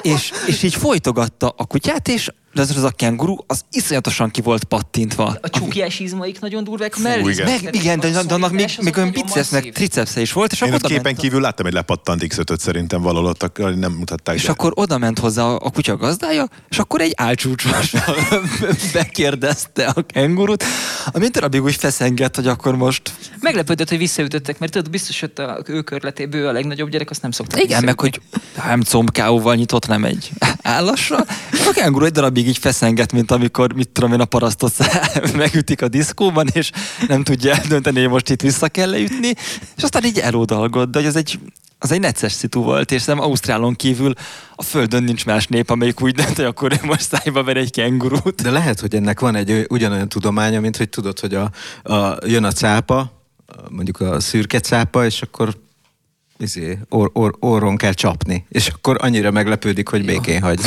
És, 0.02 0.32
és 0.48 0.64
így 0.64 0.76
folytogatta 0.76 1.54
a 1.58 1.66
kutyát, 1.66 2.08
és 2.08 2.32
de 2.54 2.62
az, 2.62 2.78
az 2.78 2.84
a 2.84 2.90
kenguru, 2.90 3.36
az 3.48 3.62
iszonyatosan 3.72 4.30
ki 4.30 4.42
volt 4.42 4.64
pattintva. 4.64 5.38
A 5.42 5.50
csukjás 5.50 6.00
izmaik 6.00 6.40
nagyon 6.40 6.64
durvák 6.64 6.98
mellé. 6.98 7.32
igen. 7.32 7.46
Meg, 7.46 7.76
igen, 7.76 8.00
de, 8.00 8.24
de 8.24 8.34
annak 8.34 8.52
még, 8.52 8.70
még 8.82 8.98
olyan 8.98 9.12
biceps, 9.12 9.50
meg 9.50 9.72
tricepsze 9.74 10.22
is 10.22 10.34
volt, 10.34 10.52
és 10.52 10.62
Én 10.62 10.68
akkor 10.68 10.80
ott 10.84 10.90
képen 10.90 11.04
ment, 11.04 11.18
kívül 11.18 11.42
láttam 11.42 11.66
egy 11.66 11.74
lepattant 11.74 12.28
x 12.28 12.38
szerintem 12.58 13.02
valahol 13.02 13.30
ott, 13.30 13.58
nem 13.76 13.92
mutatták. 13.92 14.36
és 14.36 14.44
de- 14.44 14.52
akkor 14.52 14.72
oda 14.76 14.98
ment 14.98 15.20
hozzá 15.20 15.44
a, 15.44 15.60
a 15.64 15.70
kutya 15.70 15.98
gazdája, 15.98 16.48
és 16.70 16.80
akkor 16.80 17.02
egy 17.02 17.14
álcsúcsossal 17.16 18.16
bekérdezte 18.94 19.86
a 19.86 20.02
kengurut, 20.02 20.64
amint 21.06 21.32
darabig 21.32 21.64
úgy 21.64 21.76
feszengett, 21.76 22.36
hogy 22.36 22.48
akkor 22.48 22.76
most... 22.76 23.14
Meglepődött, 23.40 23.90
hogy 23.90 23.98
visszaütöttek, 23.98 24.60
mert 24.60 24.72
tudod, 24.72 24.90
biztos, 24.90 25.20
hogy 25.20 25.32
a 25.36 25.62
ő 25.66 25.82
körletéből 25.82 26.48
a 26.48 26.52
legnagyobb 26.52 26.90
gyerek, 26.90 27.10
azt 27.10 27.22
nem 27.22 27.32
szokták 27.32 27.64
Igen, 27.64 27.84
meg 27.84 28.00
hogy 28.00 28.22
nem 28.66 28.82
combkáóval 28.82 29.56
nyitott, 29.56 29.88
nem 29.90 30.04
egy 30.04 30.32
állasra. 30.62 31.18
A 31.52 31.72
kenguru 31.74 32.06
egy 32.06 32.12
darabig 32.12 32.48
így 32.48 32.58
feszengett, 32.58 33.12
mint 33.12 33.32
amikor, 33.32 33.74
mit 33.74 33.90
tudom 33.90 34.14
én, 34.14 34.20
a 34.20 34.26
parasztot 34.26 34.74
megütik 35.36 35.82
a 35.82 35.88
diszkóban, 35.88 36.48
és 36.54 36.72
nem 37.08 37.24
tudja 37.24 37.56
eldönteni, 37.56 38.00
hogy 38.00 38.10
most 38.10 38.30
itt 38.30 38.42
vissza 38.42 38.68
kell 38.68 38.90
leütni, 38.90 39.34
és 39.76 39.84
aztán 39.84 40.06
így 40.06 40.20
elódalgott, 40.20 40.92
de 40.92 41.00
hogy 41.00 41.08
az 41.08 41.16
egy, 41.16 41.40
az 41.80 41.92
egy 41.92 42.00
necces 42.00 42.32
szitu 42.32 42.62
volt, 42.62 42.92
és 42.92 43.02
szerintem 43.02 43.30
Ausztrálon 43.30 43.76
kívül 43.76 44.14
a 44.56 44.64
földön 44.64 45.04
nincs 45.04 45.26
más 45.26 45.48
nép, 45.48 45.70
amelyik 45.70 46.02
úgy 46.02 46.14
dönt, 46.14 46.36
hogy 46.36 46.46
akkor 46.46 46.72
ő 46.72 46.86
most 46.86 47.10
szájba 47.10 47.44
ver 47.44 47.58
egy 47.58 47.72
kengurút. 47.72 48.42
De 48.42 48.52
lehet, 48.52 48.80
hogy 48.80 48.96
ennek 48.96 49.20
van 49.20 49.36
egy 49.36 49.66
ugyanolyan 49.70 50.10
tudománya, 50.10 50.60
mint 50.60 50.78
hogy 50.78 50.90
tudod, 50.90 51.20
hogy 51.20 51.34
a, 51.34 51.52
a, 51.94 52.18
jön 52.26 52.44
a 52.44 52.52
cápa, 52.52 53.12
mondjuk 53.70 54.00
a 54.00 54.20
szürke 54.20 54.60
cápa, 54.60 55.06
és 55.06 55.22
akkor 55.22 55.68
izé, 56.40 56.78
or, 56.90 57.10
or, 57.14 57.36
orron 57.40 57.78
kell 57.78 57.94
csapni, 57.94 58.46
és 58.50 58.68
akkor 58.68 58.98
annyira 59.00 59.32
meglepődik, 59.32 59.88
hogy 59.90 60.06
békén 60.06 60.42
hagy. 60.42 60.60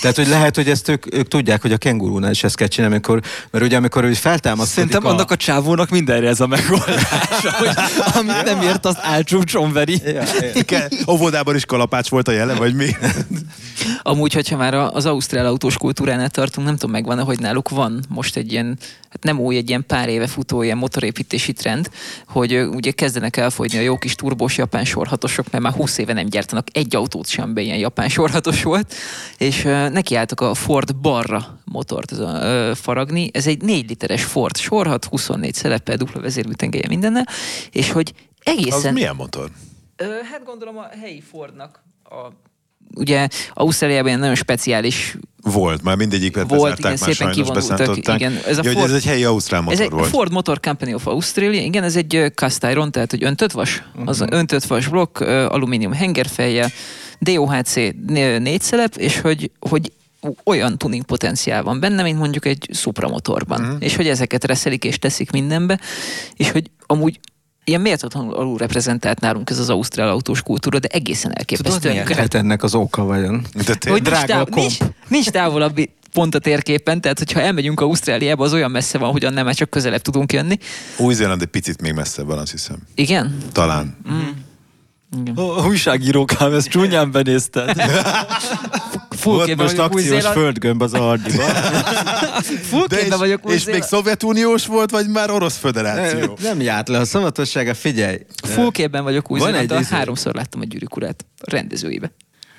Tehát, 0.00 0.16
hogy 0.16 0.28
lehet, 0.28 0.54
hogy 0.54 0.68
ezt 0.68 0.88
ők, 0.88 1.14
ők 1.14 1.28
tudják, 1.28 1.62
hogy 1.62 1.72
a 1.72 1.76
kengurúnál 1.76 2.30
is 2.30 2.44
ezt 2.44 2.56
kell 2.56 2.66
csinálni, 2.66 2.94
amikor, 2.94 3.22
mert 3.50 3.64
ugye 3.64 3.76
amikor 3.76 4.04
ő 4.04 4.12
feltámaszkodik 4.12 4.74
Szerintem 4.74 5.06
a... 5.06 5.08
annak 5.14 5.30
a 5.30 5.36
csávónak 5.36 5.90
mindenre 5.90 6.28
ez 6.28 6.40
a 6.40 6.46
megoldása, 6.46 7.52
hogy 7.58 7.68
amit 8.14 8.44
nem 8.44 8.62
ért, 8.62 8.86
azt 8.86 8.98
álcsúcson 9.02 9.72
veri. 9.72 10.00
Ja, 10.04 10.22
ja. 10.68 10.86
Óvodában 11.10 11.54
is 11.54 11.64
kalapács 11.64 12.08
volt 12.08 12.28
a 12.28 12.32
jele, 12.32 12.54
vagy 12.54 12.74
mi? 12.74 12.96
Amúgy, 14.02 14.32
hogyha 14.32 14.56
már 14.56 14.74
az 14.74 15.06
ausztrál 15.06 15.46
autós 15.46 15.76
kultúránál 15.76 16.30
tartunk, 16.30 16.66
nem 16.66 16.76
tudom, 16.76 16.90
megvan 16.90 17.22
hogy 17.22 17.38
náluk 17.38 17.68
van 17.68 18.04
most 18.08 18.36
egy 18.36 18.52
ilyen, 18.52 18.78
hát 19.10 19.22
nem 19.22 19.40
új, 19.40 19.56
egy 19.56 19.68
ilyen 19.68 19.84
pár 19.86 20.08
éve 20.08 20.26
futó 20.26 20.62
ilyen 20.62 20.76
motorépítési 20.76 21.52
trend, 21.52 21.90
hogy 22.26 22.54
ugye 22.54 22.90
kezdenek 22.90 23.36
elfogyni 23.36 23.78
a 23.78 23.82
jó 23.82 23.98
kis 23.98 24.14
turbós 24.14 24.56
japán 24.56 24.84
sorhatosok, 25.08 25.50
mert 25.50 25.64
már 25.64 25.72
20 25.72 25.98
éve 25.98 26.12
nem 26.12 26.26
gyártanak 26.26 26.66
egy 26.72 26.96
autót 26.96 27.26
sem, 27.26 27.54
be 27.54 27.60
ilyen 27.60 27.78
japán 27.78 28.08
sorhatos 28.08 28.62
volt, 28.62 28.94
és 29.38 29.62
nekiálltak 29.62 30.40
a 30.40 30.54
Ford 30.54 30.96
Barra 30.96 31.58
motort 31.64 32.12
ez 32.12 32.18
a, 32.18 32.42
ö, 32.42 32.72
faragni. 32.74 33.30
Ez 33.32 33.46
egy 33.46 33.62
4 33.62 33.88
literes 33.88 34.24
Ford 34.24 34.56
sorhat, 34.56 35.04
24 35.04 35.54
szeleppel, 35.54 35.96
dupla 35.96 36.20
vezérlőtengelye 36.20 36.88
mindennel, 36.88 37.26
és 37.70 37.90
hogy 37.92 38.12
Az 38.44 38.52
egészen... 38.52 38.92
milyen 38.92 39.16
motor? 39.16 39.50
Ö, 39.96 40.04
hát 40.32 40.44
gondolom 40.44 40.78
a 40.78 40.86
helyi 41.00 41.20
Fordnak 41.20 41.82
a 42.04 42.28
ugye 42.94 43.28
Ausztráliában 43.54 44.06
ilyen 44.06 44.18
nagyon 44.18 44.34
speciális 44.34 45.16
Volt, 45.42 45.82
már 45.82 45.96
mindegyiket 45.96 46.48
Volt, 46.48 46.78
igen, 46.78 46.96
már 47.00 47.14
szépen 47.14 47.32
kivonultak, 47.32 47.96
igen. 47.96 48.38
Ez 48.46 48.58
a 48.58 48.60
ja, 48.64 48.70
Ford- 48.70 48.88
ez 48.88 48.94
egy 48.94 49.04
helyi 49.04 49.24
ausztrál 49.24 49.60
motor 49.60 49.78
ez 49.80 49.84
egy 49.86 49.90
volt. 49.90 50.08
Ford 50.08 50.32
Motor 50.32 50.60
Company 50.60 50.92
of 50.92 51.06
Australia, 51.06 51.62
igen, 51.62 51.82
ez 51.82 51.96
egy 51.96 52.32
cast 52.34 52.64
iron, 52.64 52.92
tehát 52.92 53.10
hogy 53.10 53.24
öntött 53.24 53.52
vas, 53.52 53.82
az 54.04 54.24
öntött 54.30 54.64
vas 54.64 54.88
blokk, 54.88 55.20
alumínium 55.20 55.92
hengerfejjel, 55.92 56.70
DOHC 57.18 57.74
né- 58.06 58.40
négy 58.40 58.60
szelep, 58.60 58.96
és 58.96 59.20
hogy, 59.20 59.50
hogy 59.60 59.92
olyan 60.44 60.78
tuning 60.78 61.04
potenciál 61.04 61.62
van 61.62 61.80
benne, 61.80 62.02
mint 62.02 62.18
mondjuk 62.18 62.46
egy 62.46 62.68
Supra 62.72 63.08
motorban. 63.08 63.60
Mhm. 63.60 63.68
Uh-huh. 63.68 63.84
És 63.84 63.96
hogy 63.96 64.08
ezeket 64.08 64.44
reszelik 64.44 64.84
és 64.84 64.98
teszik 64.98 65.30
mindenbe, 65.30 65.80
és 66.36 66.50
hogy 66.50 66.70
amúgy 66.86 67.20
ilyen 67.68 67.80
méltatlanul 67.80 68.34
alul 68.34 68.58
reprezentált 68.58 69.20
nálunk 69.20 69.50
ez 69.50 69.58
az 69.58 69.70
ausztrál 69.70 70.08
autós 70.08 70.42
kultúra, 70.42 70.78
de 70.78 70.88
egészen 70.88 71.32
elképesztően 71.36 71.94
miért? 71.94 72.08
Lehet 72.08 72.34
ennek 72.34 72.62
az 72.62 72.74
oka 72.74 73.04
vajon. 73.04 73.46
De 73.54 73.62
hogy 73.66 73.78
tényleg? 73.78 74.02
nincs, 74.02 74.08
drága 74.08 74.40
a 74.40 74.44
táv, 74.44 74.54
nincs, 74.54 74.76
nincs 75.08 75.28
távolabbi 75.28 75.90
pont 76.12 76.34
a 76.34 76.38
térképen, 76.38 77.00
tehát 77.00 77.18
hogyha 77.18 77.40
elmegyünk 77.40 77.80
Ausztráliába, 77.80 78.44
az 78.44 78.52
olyan 78.52 78.70
messze 78.70 78.98
van, 78.98 79.10
hogy 79.10 79.32
nem 79.32 79.44
már 79.44 79.54
csak 79.54 79.70
közelebb 79.70 80.00
tudunk 80.00 80.32
jönni. 80.32 80.58
Új-Zéland 80.96 81.42
egy 81.42 81.48
picit 81.48 81.80
még 81.80 81.92
messzebb 81.92 82.26
van, 82.26 82.38
azt 82.38 82.50
hiszem. 82.50 82.76
Igen? 82.94 83.36
Talán. 83.52 83.96
A 85.34 85.66
újságírókám, 85.66 86.52
ezt 86.52 86.68
csúnyán 86.68 87.10
benézted. 87.10 87.76
Full 89.18 89.32
Volt 89.34 89.46
képben 89.46 89.64
most 89.64 89.76
vagyok 89.76 89.92
akciós 89.92 90.10
Új-Zéland- 90.12 90.36
földgömb 90.38 90.82
az 90.82 90.92
Ardiban. 90.94 91.46
Full 92.70 92.86
De 92.86 92.96
képben 92.96 93.12
és, 93.12 93.18
vagyok 93.18 93.40
és 93.42 93.44
még 93.44 93.54
Új-Zéland- 93.56 93.84
Szovjetuniós 93.84 94.66
volt, 94.66 94.90
vagy 94.90 95.08
már 95.08 95.30
Orosz 95.30 95.56
Föderáció? 95.56 96.38
Nem 96.42 96.60
járt 96.60 96.88
le 96.88 96.98
a 96.98 97.04
szavatossága, 97.04 97.74
figyelj. 97.74 98.18
Full 98.42 98.70
képben 98.70 99.02
vagyok 99.02 99.30
új 99.30 99.38
Van 99.38 99.54
egy 99.54 99.66
de 99.66 99.78
izé- 99.78 99.90
háromszor 99.90 100.34
láttam 100.34 100.60
a 100.60 100.64
gyűrűk 100.64 100.96
urát 100.96 101.24
a 101.40 101.50
rendezőibe. 101.50 102.10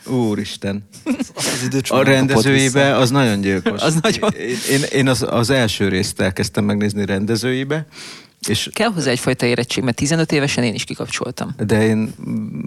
Úristen. 0.05 0.87
Az 1.35 1.69
A 1.87 2.03
rendezőibe 2.03 2.95
az 2.95 3.09
nagyon 3.09 3.41
gyilkos. 3.41 3.81
Az 3.89 3.95
nagyon- 4.01 4.33
Én, 4.33 4.57
én, 4.71 4.81
én 4.91 5.07
az, 5.07 5.25
az 5.29 5.49
első 5.49 5.87
részt 5.87 6.21
elkezdtem 6.21 6.63
megnézni 6.65 7.05
rendezőibe, 7.05 7.85
és 8.47 8.69
Kell 8.73 8.91
hozzá 8.91 9.11
egyfajta 9.11 9.45
érettség, 9.45 9.83
mert 9.83 9.95
15 9.95 10.31
évesen 10.31 10.63
én 10.63 10.73
is 10.73 10.83
kikapcsoltam. 10.83 11.55
de 11.65 11.85
én 11.85 12.13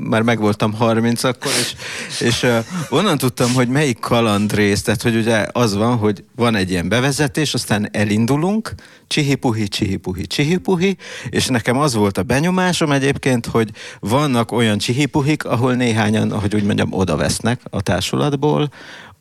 már 0.08 0.22
megvoltam 0.22 0.72
30 0.72 1.24
akkor, 1.24 1.50
és, 1.60 1.74
és 2.20 2.42
uh, 2.42 2.64
onnan 2.88 3.18
tudtam, 3.18 3.52
hogy 3.52 3.68
melyik 3.68 3.98
kalandrész, 3.98 4.82
tehát 4.82 5.02
hogy 5.02 5.16
ugye 5.16 5.46
az 5.52 5.74
van, 5.74 5.96
hogy 5.96 6.24
van 6.36 6.54
egy 6.54 6.70
ilyen 6.70 6.88
bevezetés, 6.88 7.54
aztán 7.54 7.88
elindulunk, 7.92 8.74
csihipuhi, 9.06 9.68
csihipuhi, 9.68 10.26
csihipuhi, 10.26 10.96
és 11.28 11.46
nekem 11.46 11.78
az 11.78 11.94
volt 11.94 12.18
a 12.18 12.22
benyomásom 12.22 12.92
egyébként, 12.92 13.46
hogy 13.46 13.70
vannak 14.00 14.52
olyan 14.52 14.78
csihipuhik, 14.78 15.44
ahol 15.44 15.74
néhányan, 15.74 16.30
ahogy 16.30 16.54
úgy 16.54 16.64
mondjam, 16.64 16.92
oda 16.92 17.16
vesznek 17.16 17.60
a 17.70 17.82
társulatból, 17.82 18.70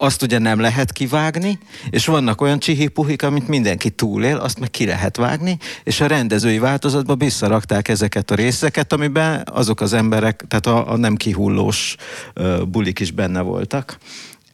azt 0.02 0.22
ugye 0.22 0.38
nem 0.40 0.60
lehet 0.60 0.92
kivágni, 0.92 1.58
és 1.90 2.06
vannak 2.06 2.42
olyan 2.42 2.60
csihipuhik, 2.60 3.24
amit 3.24 3.48
mindenki 3.48 3.90
túlél, 3.90 4.38
azt 4.38 4.60
meg 4.60 4.72
ki 4.72 4.86
lehet 4.86 5.18
vágni, 5.18 5.58
és 5.84 6.02
a 6.02 6.08
rendezői 6.08 6.60
változatban 6.60 7.18
visszarakták 7.18 7.88
ezeket 7.88 8.32
a 8.32 8.36
részeket, 8.36 8.94
amiben 8.94 9.44
azok 9.52 9.82
az 9.82 9.94
emberek, 9.94 10.44
tehát 10.48 10.66
a, 10.66 10.92
a 10.92 10.98
nem 10.98 11.16
kihullós 11.16 11.96
uh, 12.36 12.62
bulik 12.62 13.00
is 13.00 13.12
benne 13.12 13.42
voltak. 13.42 13.98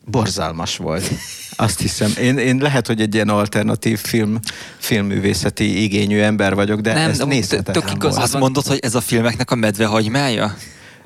Borzalmas 0.06 0.78
volt. 0.78 1.12
Azt 1.56 1.80
hiszem. 1.80 2.14
Én, 2.22 2.38
én 2.38 2.58
lehet, 2.58 2.88
hogy 2.88 3.02
egy 3.02 3.14
ilyen 3.14 3.30
alternatív 3.30 4.00
film, 4.00 4.40
filmművészeti 4.78 5.84
igényű 5.84 6.20
ember 6.20 6.56
vagyok, 6.56 6.80
de 6.80 6.94
Nem, 6.94 7.10
ezt 7.10 7.26
nézhetetlen 7.26 7.98
volt. 8.00 8.16
Azt 8.16 8.38
mondod, 8.38 8.66
hogy 8.66 8.80
ez 8.82 8.96
a 8.96 9.02
filmeknek 9.02 9.52
a 9.52 9.56
medvehagymája? 9.56 10.56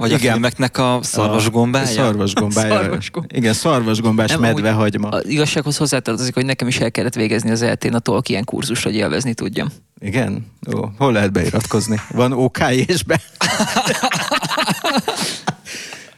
Vagy 0.02 0.14
a 0.14 0.18
Igen. 0.18 0.32
filmeknek 0.32 0.78
a 0.78 1.00
szarvasgombája? 1.02 1.86
A 1.86 1.88
szarvasgombája. 1.88 2.74
Szarvasgomb. 2.74 3.26
Igen, 3.34 3.54
szarvasgombás 3.54 4.30
Nem, 4.30 4.40
medvehagyma. 4.40 5.10
A 5.10 5.22
igazsághoz 5.24 5.78
hozzátartozik, 5.78 6.34
hogy 6.34 6.46
nekem 6.46 6.68
is 6.68 6.80
el 6.80 6.92
kellett 6.92 7.16
végezni 7.16 7.52
az 7.52 7.62
eltén 7.62 7.94
a 7.94 8.00
Tolkien 8.00 8.44
kurzust, 8.44 8.84
hogy 8.84 8.96
élvezni 8.96 9.34
tudjam. 9.34 9.68
Igen? 10.00 10.46
Ó, 10.76 10.86
hol 10.98 11.12
lehet 11.12 11.32
beiratkozni? 11.32 12.02
Van 12.12 12.32
OKJ-sbe? 12.32 13.22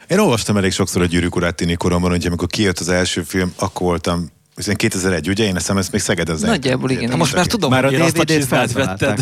Én 0.08 0.18
olvastam 0.18 0.56
elég 0.56 0.72
sokszor 0.72 1.02
a 1.02 1.06
Gyűrűk 1.06 1.36
urát 1.36 1.54
tini 1.54 1.74
koromban, 1.74 2.10
hogy 2.10 2.26
amikor 2.26 2.48
kijött 2.48 2.78
az 2.78 2.88
első 2.88 3.22
film, 3.22 3.52
akkor 3.58 3.86
voltam 3.86 4.30
Hiszen 4.56 4.76
2001, 4.76 5.28
ugye? 5.28 5.44
Én 5.44 5.56
eszem 5.56 5.76
ezt 5.76 5.92
még 5.92 6.00
Szegeden 6.00 6.38
Nagyjából 6.40 6.90
igen. 6.90 7.08
Hát 7.08 7.18
most 7.18 7.34
már 7.34 7.46
tudom, 7.46 7.70
Már 7.70 7.84
hogy 7.84 7.94
a 7.94 8.06
DVD-t 8.06 8.26
csizmát 8.26 8.72
vetted. 8.72 9.18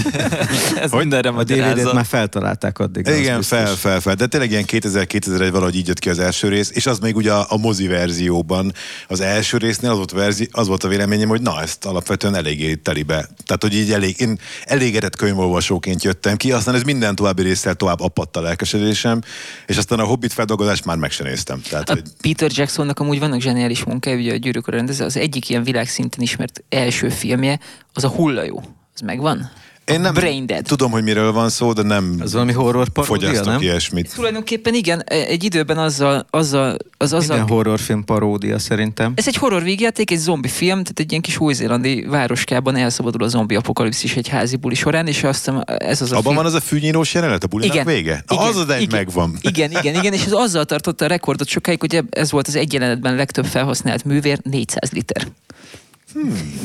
Ez 0.83 0.91
Hogy? 0.91 1.01
mindenre 1.01 1.28
A 1.28 1.43
DVD-t 1.43 1.93
már 1.93 2.05
feltalálták 2.07 2.78
addig. 2.78 3.07
Igen, 3.07 3.43
fel, 3.43 3.66
fel, 3.66 4.01
fel. 4.01 4.14
De 4.14 4.26
tényleg 4.26 4.51
ilyen 4.51 4.64
2000-2001 4.66 5.49
valahogy 5.53 5.76
így 5.76 5.87
jött 5.87 5.99
ki 5.99 6.11
az 6.11 6.18
első 6.18 6.49
rész, 6.49 6.70
és 6.74 6.87
az 6.87 6.99
még 6.99 7.16
ugye 7.16 7.33
a, 7.33 7.47
a 7.49 7.57
mozi 7.57 7.87
verzióban, 7.87 8.72
az 9.09 9.20
első 9.20 9.57
résznél 9.57 9.91
az 9.91 9.97
volt, 9.97 10.11
verzi, 10.11 10.49
az 10.51 10.66
volt 10.66 10.85
a 10.85 10.89
véleményem, 10.89 11.28
hogy 11.28 11.41
na, 11.41 11.62
ezt 11.62 11.85
alapvetően 11.85 12.35
eléggé 12.35 12.74
telibe. 12.74 13.28
Tehát, 13.45 13.62
hogy 13.62 13.74
így 13.74 13.93
elég, 13.93 14.20
én 14.20 14.39
elégedett 14.64 15.16
könyvolvasóként 15.16 16.05
jöttem 16.05 16.37
ki, 16.37 16.53
aztán 16.53 16.74
ez 16.74 16.83
minden 16.83 17.14
további 17.14 17.43
résztel 17.43 17.74
tovább 17.74 18.01
apadt 18.01 18.37
a 18.37 18.41
lelkesedésem, 18.41 19.20
és 19.66 19.76
aztán 19.76 19.99
a 19.99 20.05
Hobbit 20.05 20.33
feldolgozást 20.33 20.85
már 20.85 20.97
meg 20.97 21.11
sem 21.11 21.26
néztem. 21.26 21.61
Tehát, 21.68 21.91
A 21.91 21.93
hogy 21.93 22.03
Peter 22.20 22.51
Jacksonnak 22.55 23.01
amúgy 23.01 23.18
vannak 23.18 23.41
zseniális 23.41 23.85
munkája, 23.85 24.16
ugye 24.16 24.33
a 24.33 24.37
gyűrűk 24.37 24.68
rendező, 24.68 25.05
az 25.05 25.20
egyik 25.23 25.49
ilyen 25.49 25.62
világszinten 25.62 26.23
ismert 26.23 26.64
első 26.68 27.09
filmje, 27.09 27.59
az 27.93 28.05
a 28.05 28.09
hullajó. 28.09 28.62
Az 28.95 29.01
megvan? 29.01 29.51
Én 29.85 30.01
nem 30.01 30.14
Brain 30.14 30.47
Dead. 30.47 30.64
tudom, 30.64 30.91
hogy 30.91 31.03
miről 31.03 31.33
van 31.33 31.49
szó, 31.49 31.72
de 31.72 31.83
nem 31.83 32.16
Az 32.20 32.33
valami 32.33 32.53
horror 32.53 32.89
paródia, 32.89 33.26
fogyasztok 33.26 33.53
nem? 33.53 33.61
ilyesmit. 33.62 34.14
Tulajdonképpen 34.14 34.74
igen, 34.74 35.03
e- 35.07 35.14
egy 35.14 35.45
időben 35.45 35.78
azzal, 35.78 36.26
azzal, 36.30 36.76
az 36.97 37.12
azzal 37.12 37.37
Minden 37.37 37.57
horrorfilm 37.57 38.05
paródia 38.05 38.59
szerintem. 38.59 39.12
Ez 39.16 39.26
egy 39.26 39.37
horror 39.37 39.62
végjáték, 39.62 40.11
egy 40.11 40.18
zombi 40.18 40.49
film, 40.49 40.83
tehát 40.83 40.99
egy 41.01 41.11
ilyen 41.11 41.22
kis 41.22 41.41
új-zélandi 41.41 42.05
városkában 42.09 42.76
elszabadul 42.76 43.22
a 43.22 43.28
zombi 43.28 43.55
apokalipszis 43.55 44.16
egy 44.16 44.28
házi 44.28 44.57
buli 44.57 44.74
során, 44.74 45.07
és 45.07 45.22
aztán 45.24 45.64
ez 45.66 46.03
az 46.03 46.11
a 46.12 46.16
Abban 46.16 46.22
film... 46.22 46.37
van 46.37 46.45
az 46.47 46.55
a 46.55 46.61
fűnyírós 46.61 47.14
jelenet, 47.14 47.45
a 47.45 47.47
bulinak 47.47 47.74
igen, 47.74 47.87
vége? 47.87 48.24
Na, 48.26 48.39
az 48.39 48.57
az 48.57 48.68
egy 48.68 48.83
igen, 48.83 48.99
megvan. 48.99 49.39
Igen, 49.41 49.70
igen, 49.70 49.95
igen, 49.95 50.12
és 50.12 50.24
ez 50.24 50.33
azzal 50.33 50.64
tartotta 50.64 51.05
a 51.05 51.09
rekordot 51.09 51.49
sokáig, 51.49 51.80
hogy 51.80 52.01
ez 52.11 52.30
volt 52.30 52.47
az 52.47 52.57
egy 52.57 52.72
jelenetben 52.72 53.14
legtöbb 53.14 53.47
felhasznált 53.47 54.05
művér, 54.05 54.39
400 54.43 54.91
liter. 54.91 55.26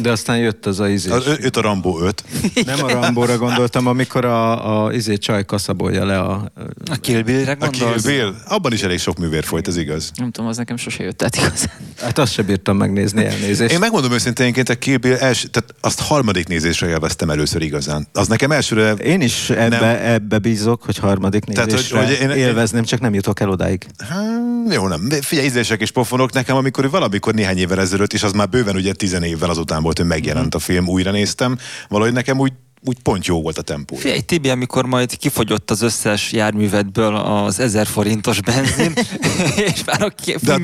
De 0.01 0.11
aztán 0.11 0.37
jött 0.37 0.65
az 0.65 0.79
a 0.79 0.87
izé. 0.89 1.09
Az, 1.09 1.25
őt 1.41 1.57
a 1.57 1.61
Rambo 1.61 1.99
5. 2.01 2.23
Nem 2.65 2.83
a 2.83 2.87
Rambóra 2.91 3.37
gondoltam, 3.37 3.87
amikor 3.87 4.25
a, 4.25 4.85
a 4.85 4.93
izé 4.93 5.15
csaj 5.17 5.45
kaszabolja 5.45 6.05
le 6.05 6.19
a... 6.19 6.51
A 6.91 6.95
Kill 7.01 7.21
Bill-re 7.21 7.57
A 7.59 7.69
Kill? 7.69 7.93
Bill, 8.05 8.33
abban 8.47 8.73
is 8.73 8.81
elég 8.83 8.99
sok 8.99 9.17
művér 9.17 9.43
folyt, 9.43 9.67
ez 9.67 9.77
igaz. 9.77 10.11
Nem 10.15 10.31
tudom, 10.31 10.49
az 10.49 10.57
nekem 10.57 10.77
sose 10.77 11.03
jött 11.03 11.23
át 11.23 11.35
igazán. 11.35 11.71
Hát 12.01 12.17
azt 12.17 12.31
sem 12.33 12.45
bírtam 12.45 12.77
megnézni 12.77 13.25
elnézést. 13.25 13.73
Én 13.73 13.79
megmondom 13.79 14.11
őszinténként, 14.11 14.69
a 14.69 14.75
Kill 14.75 14.97
Bill 14.97 15.15
els, 15.15 15.45
tehát 15.51 15.73
azt 15.81 15.99
harmadik 16.01 16.47
nézésre 16.47 16.87
élveztem 16.87 17.29
először 17.29 17.61
igazán. 17.61 18.07
Az 18.13 18.27
nekem 18.27 18.51
elsőre... 18.51 18.91
Én 18.91 19.21
is 19.21 19.49
ebbe, 19.49 19.79
Nem. 19.79 19.99
ebbe 20.13 20.37
bízok, 20.37 20.83
hogy 20.83 20.97
harmadik 20.97 21.43
Tehát, 21.43 21.63
hogy- 21.63 21.73
nézésre 21.73 21.99
hogy 22.05 22.17
én- 22.21 22.29
élvezném, 22.29 22.83
csak 22.83 22.99
nem 22.99 23.13
jutok 23.13 23.39
el 23.39 23.49
odáig. 23.49 23.85
Há, 24.09 24.21
jó, 24.69 24.87
nem. 24.87 25.09
Figyelj, 25.21 25.47
ízlések 25.47 25.81
és 25.81 25.91
pofonok 25.91 26.33
nekem, 26.33 26.55
amikor 26.55 26.89
valamikor 26.89 27.33
néhány 27.33 27.57
évvel 27.57 27.79
ezelőtt, 27.79 28.13
és 28.13 28.23
az 28.23 28.31
már 28.31 28.49
bőven 28.49 28.75
ugye 28.75 28.93
tizen 28.93 29.23
évvel 29.37 29.49
azután 29.49 29.83
volt, 29.83 29.97
hogy 29.97 30.07
megjelent 30.07 30.55
a 30.55 30.59
film, 30.59 30.87
újra 30.87 31.11
néztem, 31.11 31.57
valahogy 31.87 32.13
nekem 32.13 32.39
úgy, 32.39 32.53
úgy 32.85 32.99
pont 32.99 33.25
jó 33.25 33.41
volt 33.41 33.57
a 33.57 33.61
tempó. 33.61 33.95
Figyelj, 33.95 34.19
Tibi, 34.19 34.49
amikor 34.49 34.85
majd 34.85 35.17
kifogyott 35.17 35.71
az 35.71 35.81
összes 35.81 36.31
járművedből 36.31 37.15
az 37.15 37.59
1000 37.59 37.87
forintos 37.87 38.41
benzin, 38.41 38.93
és 39.73 39.83
már 39.85 40.01
a 40.01 40.09
ki- 40.09 40.35
De 40.41 40.53
a 40.53 40.59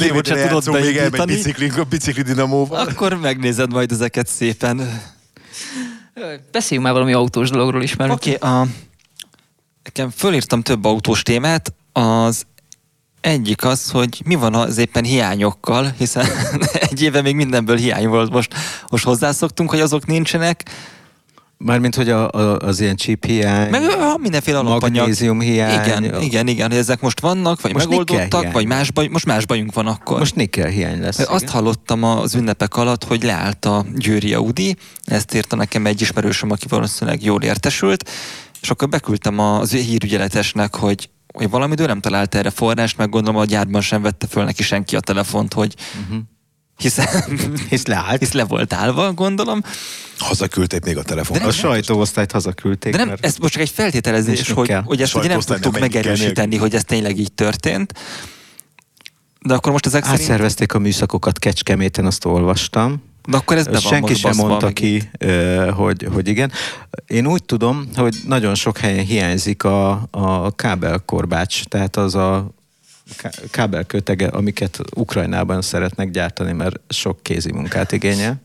tudod 0.59 0.81
még 0.81 0.97
elmegy 0.97 1.25
bicikli, 1.25 1.71
bicikli 1.89 2.21
dinamóval. 2.21 2.87
akkor 2.87 3.13
megnézed 3.13 3.71
majd 3.71 3.91
ezeket 3.91 4.27
szépen. 4.27 5.01
Beszéljünk 6.51 6.87
már 6.87 6.93
valami 6.93 7.13
autós 7.13 7.49
dologról 7.49 7.83
is, 7.83 7.95
mert 7.95 8.11
Oké, 8.11 8.35
okay, 8.35 8.49
a... 8.51 8.67
nekem 9.83 10.09
fölírtam 10.09 10.61
több 10.61 10.85
autós 10.85 11.21
témát, 11.21 11.73
az 11.91 12.45
egyik 13.23 13.65
az, 13.65 13.89
hogy 13.89 14.21
mi 14.25 14.35
van 14.35 14.55
az 14.55 14.77
éppen 14.77 15.03
hiányokkal, 15.03 15.93
hiszen 15.97 16.25
egy 16.89 17.01
éve 17.01 17.21
még 17.21 17.35
mindenből 17.35 17.77
hiány 17.77 18.07
volt. 18.07 18.31
Most, 18.31 18.53
most 18.89 19.03
hozzászoktunk, 19.03 19.69
hogy 19.69 19.79
azok 19.79 20.05
nincsenek, 20.05 20.63
Mármint, 21.57 21.95
hogy 21.95 22.09
a, 22.09 22.31
a, 22.31 22.57
az 22.57 22.79
ilyen 22.79 22.95
chip 22.95 23.25
hiány, 23.25 23.69
meg 23.69 23.83
ha 23.83 24.17
mindenféle 24.17 24.57
alapanyag. 24.57 24.97
magnézium 24.97 25.39
hiány. 25.39 25.83
Igen, 25.83 26.21
igen, 26.21 26.47
igen, 26.47 26.69
hogy 26.69 26.77
ezek 26.77 27.01
most 27.01 27.19
vannak, 27.19 27.61
vagy 27.61 27.73
Most 27.73 27.89
megoldottak, 27.89 28.51
vagy 28.51 28.65
más 28.65 28.91
baj, 28.91 29.07
most 29.07 29.25
más 29.25 29.45
bajunk 29.45 29.73
van 29.73 29.87
akkor. 29.87 30.19
Most 30.19 30.35
nikkel 30.35 30.67
hiány 30.67 31.01
lesz. 31.01 31.19
Azt 31.19 31.41
igen. 31.41 31.53
hallottam 31.53 32.03
az 32.03 32.35
ünnepek 32.35 32.75
alatt, 32.75 33.03
hogy 33.03 33.23
leállt 33.23 33.65
a 33.65 33.85
Győri 33.95 34.33
Audi, 34.33 34.75
ezt 35.03 35.33
írta 35.33 35.55
nekem 35.55 35.85
egy 35.85 36.01
ismerősöm, 36.01 36.51
aki 36.51 36.67
valószínűleg 36.67 37.23
jól 37.23 37.41
értesült, 37.41 38.09
és 38.61 38.69
akkor 38.69 38.89
beküldtem 38.89 39.39
az 39.39 39.71
hírügyeletesnek, 39.71 40.75
hogy 40.75 41.09
hogy 41.33 41.49
valamidő 41.49 41.85
nem 41.85 41.99
talált 41.99 42.35
erre 42.35 42.49
forrást, 42.49 42.97
meg 42.97 43.09
gondolom 43.09 43.39
a 43.41 43.45
gyárban 43.45 43.81
sem 43.81 44.01
vette 44.01 44.27
föl 44.27 44.43
neki 44.43 44.63
senki 44.63 44.95
a 44.95 44.99
telefont, 44.99 45.53
hogy 45.53 45.75
Mhm. 46.09 46.17
hiszen 46.77 47.07
Hisz 47.69 47.85
leállt. 47.85 48.19
hisz 48.19 48.31
le 48.31 48.43
volt 48.43 48.73
állva, 48.73 49.13
gondolom. 49.13 49.61
Hazaküldték 50.17 50.83
még 50.85 50.97
a 50.97 51.03
telefon. 51.03 51.37
A 51.37 51.51
sajtóosztályt 51.51 52.31
hazaküldték. 52.31 52.91
De 52.91 52.97
nem, 52.97 53.07
mert 53.07 53.25
ez 53.25 53.37
most 53.37 53.53
csak 53.53 53.61
egy 53.61 53.69
feltételezés, 53.69 54.51
hogy, 54.51 54.67
kell. 54.67 54.81
hogy 54.81 55.01
ezt 55.01 55.15
ugye 55.15 55.27
nem 55.27 55.39
tudtuk 55.39 55.79
megerősíteni, 55.79 56.57
hogy 56.57 56.75
ez 56.75 56.83
tényleg 56.83 57.17
így 57.19 57.31
történt. 57.33 57.93
De 59.39 59.53
akkor 59.53 59.71
most 59.71 59.85
ezek 59.85 60.03
szerint... 60.03 60.21
átszervezték 60.21 60.73
a 60.73 60.79
műszakokat 60.79 61.39
Kecskeméten, 61.39 62.05
azt 62.05 62.25
olvastam. 62.25 63.03
De 63.27 63.37
akkor 63.37 63.57
ez 63.57 63.65
be 63.65 63.71
van 63.71 63.81
Senki 63.81 64.13
sem 64.13 64.35
mondta 64.35 64.69
ki, 64.69 65.09
hogy, 65.73 66.07
hogy 66.13 66.27
igen. 66.27 66.51
Én 67.07 67.27
úgy 67.27 67.43
tudom, 67.43 67.89
hogy 67.95 68.15
nagyon 68.27 68.55
sok 68.55 68.77
helyen 68.77 69.05
hiányzik 69.05 69.63
a, 69.63 70.07
a 70.11 70.55
kábelkorbács, 70.55 71.63
tehát 71.63 71.95
az 71.95 72.15
a 72.15 72.49
ká- 73.17 73.41
kábelkötege, 73.51 74.27
amiket 74.27 74.79
Ukrajnában 74.95 75.61
szeretnek 75.61 76.11
gyártani, 76.11 76.51
mert 76.51 76.79
sok 76.89 77.23
kézi 77.23 77.51
munkát 77.51 77.91
igényel. 77.91 78.41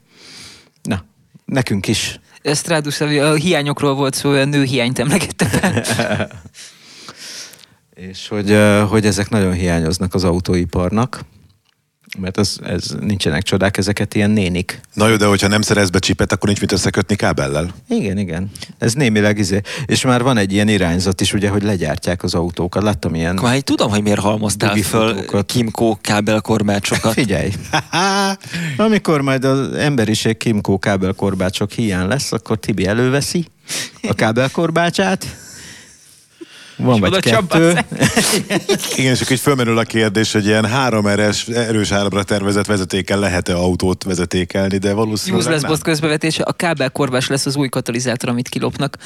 Na, 0.82 1.04
nekünk 1.44 1.86
is. 1.86 2.20
Stradus, 2.54 3.00
a 3.00 3.34
hiányokról 3.34 3.94
volt 3.94 4.14
szó, 4.14 4.30
a 4.30 4.44
nő 4.44 4.62
hiányt 4.62 4.98
emlegette 4.98 5.44
fel. 5.44 5.82
És 7.94 8.28
hogy, 8.28 8.58
hogy 8.88 9.06
ezek 9.06 9.28
nagyon 9.28 9.52
hiányoznak 9.52 10.14
az 10.14 10.24
autóiparnak, 10.24 11.24
mert 12.18 12.38
ez, 12.38 12.56
ez 12.62 12.96
nincsenek 13.00 13.42
csodák, 13.42 13.76
ezeket 13.76 14.14
ilyen 14.14 14.30
nénik 14.30 14.80
Na 14.94 15.09
jó, 15.09 15.16
de 15.16 15.26
hogyha 15.26 15.48
nem 15.48 15.62
szerez 15.62 15.90
be 15.90 15.98
csipet, 15.98 16.32
akkor 16.32 16.46
nincs 16.46 16.61
mit 16.61 16.72
összekötni 16.72 17.16
kábellel. 17.16 17.74
Igen, 17.88 18.18
igen. 18.18 18.50
Ez 18.78 18.92
némileg 18.92 19.38
izé. 19.38 19.61
És 19.86 20.02
már 20.02 20.22
van 20.22 20.36
egy 20.36 20.52
ilyen 20.52 20.68
irányzat 20.68 21.20
is, 21.20 21.32
ugye, 21.32 21.48
hogy 21.48 21.62
legyártják 21.62 22.22
az 22.22 22.34
autókat. 22.34 22.82
Láttam 22.82 23.14
ilyen... 23.14 23.36
Akkor 23.36 23.48
hát 23.48 23.64
tudom, 23.64 23.90
hogy 23.90 24.02
miért 24.02 24.20
halmoztál 24.20 24.76
föl. 24.76 25.44
Kimco 25.46 25.96
kábelkorbácsokat. 26.00 27.12
Figyelj! 27.22 27.52
Amikor 28.76 29.20
majd 29.20 29.44
az 29.44 29.72
emberiség 29.72 30.36
Kimco 30.36 30.78
kábelkorbácsok 30.78 31.70
hiány 31.70 32.06
lesz, 32.06 32.32
akkor 32.32 32.59
Tibi 32.59 32.86
előveszi 32.86 33.46
a 34.09 34.14
kábelkorbácsát. 34.14 35.26
Van 36.78 37.00
vagy 37.00 37.18
kettő. 37.20 37.78
Igen, 38.96 39.12
és 39.12 39.20
akkor 39.20 39.32
így 39.32 39.40
fölmerül 39.40 39.78
a 39.78 39.82
kérdés, 39.82 40.32
hogy 40.32 40.46
ilyen 40.46 40.64
három 40.66 41.06
eres, 41.06 41.46
erős 41.46 41.90
áramra 41.90 42.22
tervezett 42.22 42.66
vezetékkel 42.66 43.18
lehet-e 43.18 43.54
autót 43.56 44.04
vezetékelni, 44.04 44.78
de 44.78 44.92
valószínűleg 44.92 45.60
nem. 45.60 45.70
Boss 45.70 45.80
közbevetése, 45.82 46.42
a 46.42 46.52
kábelkorbás 46.52 47.28
lesz 47.28 47.46
az 47.46 47.56
új 47.56 47.68
katalizátor, 47.68 48.28
amit 48.28 48.48
kilopnak. 48.48 48.96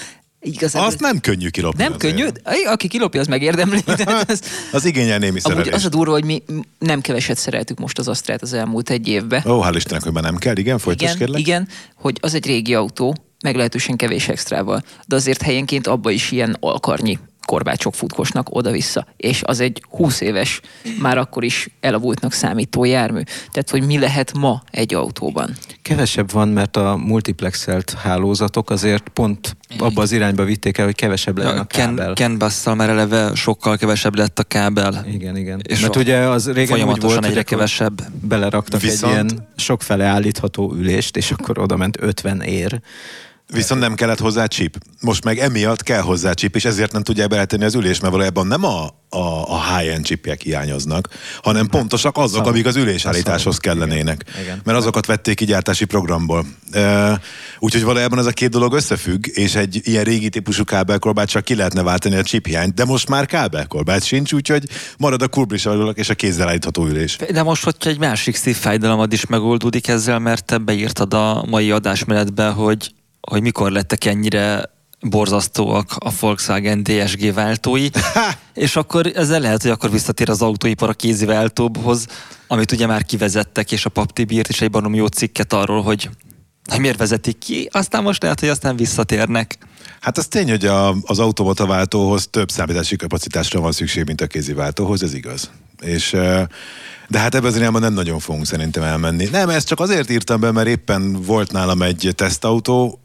Igazán 0.44 0.84
Azt 0.84 1.00
nem 1.00 1.20
könnyű 1.20 1.48
kilopni. 1.48 1.82
nem 1.82 1.92
azért. 1.92 2.14
könnyű, 2.14 2.28
aki 2.66 2.88
kilopja, 2.88 3.20
az 3.20 3.26
megérdemli. 3.26 3.80
Az, 4.28 4.42
Az 4.72 4.84
igényel 4.84 5.18
némi 5.18 5.28
amúgy 5.30 5.40
szerelést. 5.42 5.72
az 5.74 5.84
a 5.84 5.88
durva, 5.88 6.12
hogy 6.12 6.24
mi 6.24 6.42
nem 6.78 7.00
keveset 7.00 7.38
szereltük 7.38 7.78
most 7.78 7.98
az 7.98 8.08
Astrát 8.08 8.42
az 8.42 8.52
elmúlt 8.52 8.90
egy 8.90 9.08
évben. 9.08 9.42
Ó, 9.46 9.62
hál' 9.64 9.72
Istennek, 9.74 10.02
hogy 10.02 10.12
már 10.12 10.22
nem 10.22 10.36
kell. 10.36 10.56
Igen, 10.56 10.78
folytasd 10.78 11.02
igen, 11.14 11.16
kérlek. 11.18 11.40
igen, 11.40 11.68
hogy 11.94 12.18
az 12.20 12.34
egy 12.34 12.46
régi 12.46 12.74
autó, 12.74 13.16
meglehetősen 13.42 13.96
kevés 13.96 14.28
extrával, 14.28 14.82
de 15.06 15.16
azért 15.16 15.42
helyenként 15.42 15.86
abba 15.86 16.10
is 16.10 16.30
ilyen 16.30 16.56
alkarnyi 16.60 17.18
korbácsok 17.46 17.94
futkosnak 17.94 18.46
oda-vissza, 18.54 19.06
és 19.16 19.42
az 19.44 19.60
egy 19.60 19.82
20 19.88 20.20
éves, 20.20 20.60
már 21.00 21.18
akkor 21.18 21.44
is 21.44 21.68
elavultnak 21.80 22.32
számító 22.32 22.84
jármű. 22.84 23.20
Tehát, 23.50 23.70
hogy 23.70 23.86
mi 23.86 23.98
lehet 23.98 24.32
ma 24.32 24.62
egy 24.70 24.94
autóban. 24.94 25.56
Kevesebb 25.82 26.30
van, 26.32 26.48
mert 26.48 26.76
a 26.76 26.96
multiplexelt 26.96 27.90
hálózatok 28.02 28.70
azért 28.70 29.08
pont 29.08 29.56
abba 29.78 30.02
az 30.02 30.12
irányba 30.12 30.44
vitték 30.44 30.78
el, 30.78 30.84
hogy 30.84 30.94
kevesebb 30.94 31.38
legyen 31.38 31.58
a 31.58 31.64
Ken, 31.64 31.88
kábel. 31.96 32.12
Ken 32.14 32.38
Basszal 32.38 32.74
már 32.74 32.88
eleve 32.88 33.34
sokkal 33.34 33.76
kevesebb 33.76 34.16
lett 34.16 34.38
a 34.38 34.42
kábel. 34.42 35.04
Igen, 35.12 35.36
igen. 35.36 35.60
És 35.68 35.80
Mert 35.80 35.96
ugye 35.96 36.16
az 36.18 36.52
régen 36.52 36.88
úgy 36.88 37.00
volt, 37.00 37.02
hogy 37.02 37.12
egyre 37.24 37.28
akkor 37.30 37.44
kevesebb. 37.44 38.02
beleraktak 38.20 38.80
Viszont- 38.80 39.14
egy 39.14 39.24
ilyen 39.30 39.48
sokfele 39.56 40.04
állítható 40.04 40.74
ülést, 40.74 41.16
és 41.16 41.30
akkor 41.30 41.58
oda 41.58 41.76
ment 41.76 41.96
50 42.00 42.40
ér. 42.40 42.80
Viszont 43.52 43.80
nem 43.80 43.94
kellett 43.94 44.18
hozzá 44.18 44.46
chip. 44.46 44.78
Most 45.00 45.24
meg 45.24 45.38
emiatt 45.38 45.82
kell 45.82 46.00
hozzá 46.00 46.32
chip, 46.32 46.56
és 46.56 46.64
ezért 46.64 46.92
nem 46.92 47.02
tudják 47.02 47.28
beletenni 47.28 47.64
az 47.64 47.74
ülés, 47.74 48.00
mert 48.00 48.12
valójában 48.12 48.46
nem 48.46 48.64
a, 48.64 48.84
a, 49.08 49.48
a 49.48 49.76
high-end 49.76 50.04
chipjek 50.04 50.40
hiányoznak, 50.40 51.08
hanem 51.42 51.66
pontosak 51.66 52.16
azok, 52.16 52.30
Szarok. 52.30 52.46
amik 52.46 52.66
az 52.66 52.76
ülésállításhoz 52.76 53.58
kellenének. 53.58 54.24
Igen. 54.28 54.42
Igen. 54.42 54.60
Mert 54.64 54.78
azokat 54.78 55.06
vették 55.06 55.36
ki 55.36 55.44
gyártási 55.44 55.84
programból. 55.84 56.46
E, 56.70 57.20
úgyhogy 57.58 57.82
valójában 57.82 58.18
ez 58.18 58.26
a 58.26 58.30
két 58.30 58.50
dolog 58.50 58.72
összefügg, 58.72 59.26
és 59.26 59.54
egy 59.54 59.80
ilyen 59.82 60.04
régi 60.04 60.28
típusú 60.28 60.64
kábelkorbát 60.64 61.28
csak 61.28 61.44
ki 61.44 61.54
lehetne 61.54 61.82
váltani 61.82 62.16
a 62.16 62.22
chip 62.22 62.46
hiányt, 62.46 62.74
de 62.74 62.84
most 62.84 63.08
már 63.08 63.26
kábelkorbát 63.26 64.04
sincs, 64.04 64.32
úgyhogy 64.32 64.68
marad 64.98 65.22
a 65.22 65.28
kurblis 65.28 65.68
és 65.94 66.08
a 66.08 66.14
kézzel 66.14 66.48
állítható 66.48 66.86
ülés. 66.86 67.16
De 67.32 67.42
most, 67.42 67.64
hogyha 67.64 67.90
egy 67.90 67.98
másik 67.98 68.36
szívfájdalomad 68.36 69.12
is 69.12 69.26
megoldódik 69.26 69.88
ezzel, 69.88 70.18
mert 70.18 70.44
te 70.44 70.58
beírtad 70.58 71.14
a 71.14 71.44
mai 71.48 71.70
adásmenetbe, 71.70 72.48
hogy, 72.48 72.92
hogy 73.30 73.42
mikor 73.42 73.70
lettek 73.70 74.04
ennyire 74.04 74.70
borzasztóak 75.00 75.96
a 75.98 76.10
Volkswagen 76.20 76.82
DSG 76.82 77.34
váltói, 77.34 77.88
és 78.54 78.76
akkor 78.76 79.12
ezzel 79.14 79.40
lehet, 79.40 79.62
hogy 79.62 79.70
akkor 79.70 79.90
visszatér 79.90 80.30
az 80.30 80.42
autóipar 80.42 80.88
a 80.88 80.92
kézi 80.92 81.24
váltóhoz, 81.24 82.06
amit 82.46 82.72
ugye 82.72 82.86
már 82.86 83.04
kivezettek, 83.04 83.72
és 83.72 83.84
a 83.84 83.90
Papti 83.90 84.24
bírt 84.24 84.48
is 84.48 84.60
egy 84.60 84.70
barom 84.70 84.94
jó 84.94 85.06
cikket 85.06 85.52
arról, 85.52 85.82
hogy 85.82 86.10
hogy 86.70 86.80
miért 86.80 86.98
vezetik 86.98 87.38
ki, 87.38 87.68
aztán 87.72 88.02
most 88.02 88.22
lehet, 88.22 88.40
hogy 88.40 88.48
aztán 88.48 88.76
visszatérnek. 88.76 89.58
Hát 90.00 90.18
az 90.18 90.26
tény, 90.26 90.48
hogy 90.48 90.66
a, 90.66 90.94
az 91.02 91.18
automata 91.18 91.66
váltóhoz 91.66 92.28
több 92.30 92.50
számítási 92.50 92.96
kapacitásra 92.96 93.60
van 93.60 93.72
szükség, 93.72 94.04
mint 94.06 94.20
a 94.20 94.26
kézi 94.26 94.52
váltóhoz, 94.52 95.02
ez 95.02 95.14
igaz. 95.14 95.50
És, 95.82 96.10
de 97.08 97.18
hát 97.18 97.34
ebben 97.34 97.50
az 97.50 97.56
irányban 97.56 97.80
nem 97.80 97.92
nagyon 97.92 98.18
fogunk 98.18 98.46
szerintem 98.46 98.82
elmenni. 98.82 99.28
Nem, 99.30 99.48
ezt 99.48 99.66
csak 99.66 99.80
azért 99.80 100.10
írtam 100.10 100.40
be, 100.40 100.50
mert 100.52 100.68
éppen 100.68 101.12
volt 101.22 101.52
nálam 101.52 101.82
egy 101.82 102.12
tesztautó, 102.14 103.00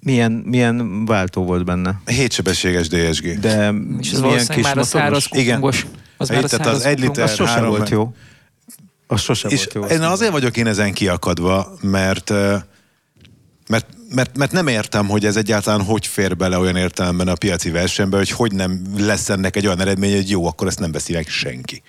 Milyen, 0.00 0.32
milyen 0.32 1.04
váltó 1.04 1.44
volt 1.44 1.64
benne? 1.64 2.00
hétsebességes 2.06 2.88
DSG. 2.88 3.38
De 3.40 3.50
És 4.00 4.10
ez 4.12 4.20
milyen 4.20 4.22
valószínűleg 4.22 4.62
már 4.62 4.78
a 4.78 4.82
száraz 4.82 5.26
Igen. 5.30 5.44
kupongos. 5.54 5.86
Az 6.16 6.28
már 6.28 6.44
a 6.44 6.46
Tehát 6.48 6.66
az 6.66 6.72
száraz 6.80 6.84
egy 6.84 7.00
liter- 7.00 7.24
Az 7.24 7.34
sose 7.34 7.50
három- 7.52 7.68
volt 7.68 7.88
jó. 7.88 8.14
Az 9.06 9.20
sose 9.20 9.48
És 9.48 9.66
volt 9.72 9.90
jó. 9.90 9.96
én 9.96 10.02
azért 10.02 10.30
vagyok 10.32 10.56
én 10.56 10.66
ezen 10.66 10.92
kiakadva, 10.92 11.72
mert, 11.80 12.30
mert, 13.68 13.86
mert, 14.14 14.36
mert 14.36 14.52
nem 14.52 14.66
értem, 14.66 15.08
hogy 15.08 15.24
ez 15.24 15.36
egyáltalán 15.36 15.82
hogy 15.82 16.06
fér 16.06 16.36
bele 16.36 16.58
olyan 16.58 16.76
értelemben 16.76 17.28
a 17.28 17.34
piaci 17.34 17.70
versenybe, 17.70 18.16
hogy 18.16 18.30
hogy 18.30 18.52
nem 18.52 18.82
lesz 18.98 19.28
ennek 19.28 19.56
egy 19.56 19.66
olyan 19.66 19.80
eredmény, 19.80 20.14
hogy 20.14 20.30
jó, 20.30 20.46
akkor 20.46 20.66
ezt 20.66 20.80
nem 20.80 20.92
veszi 20.92 21.12
meg 21.12 21.28
senki. 21.28 21.82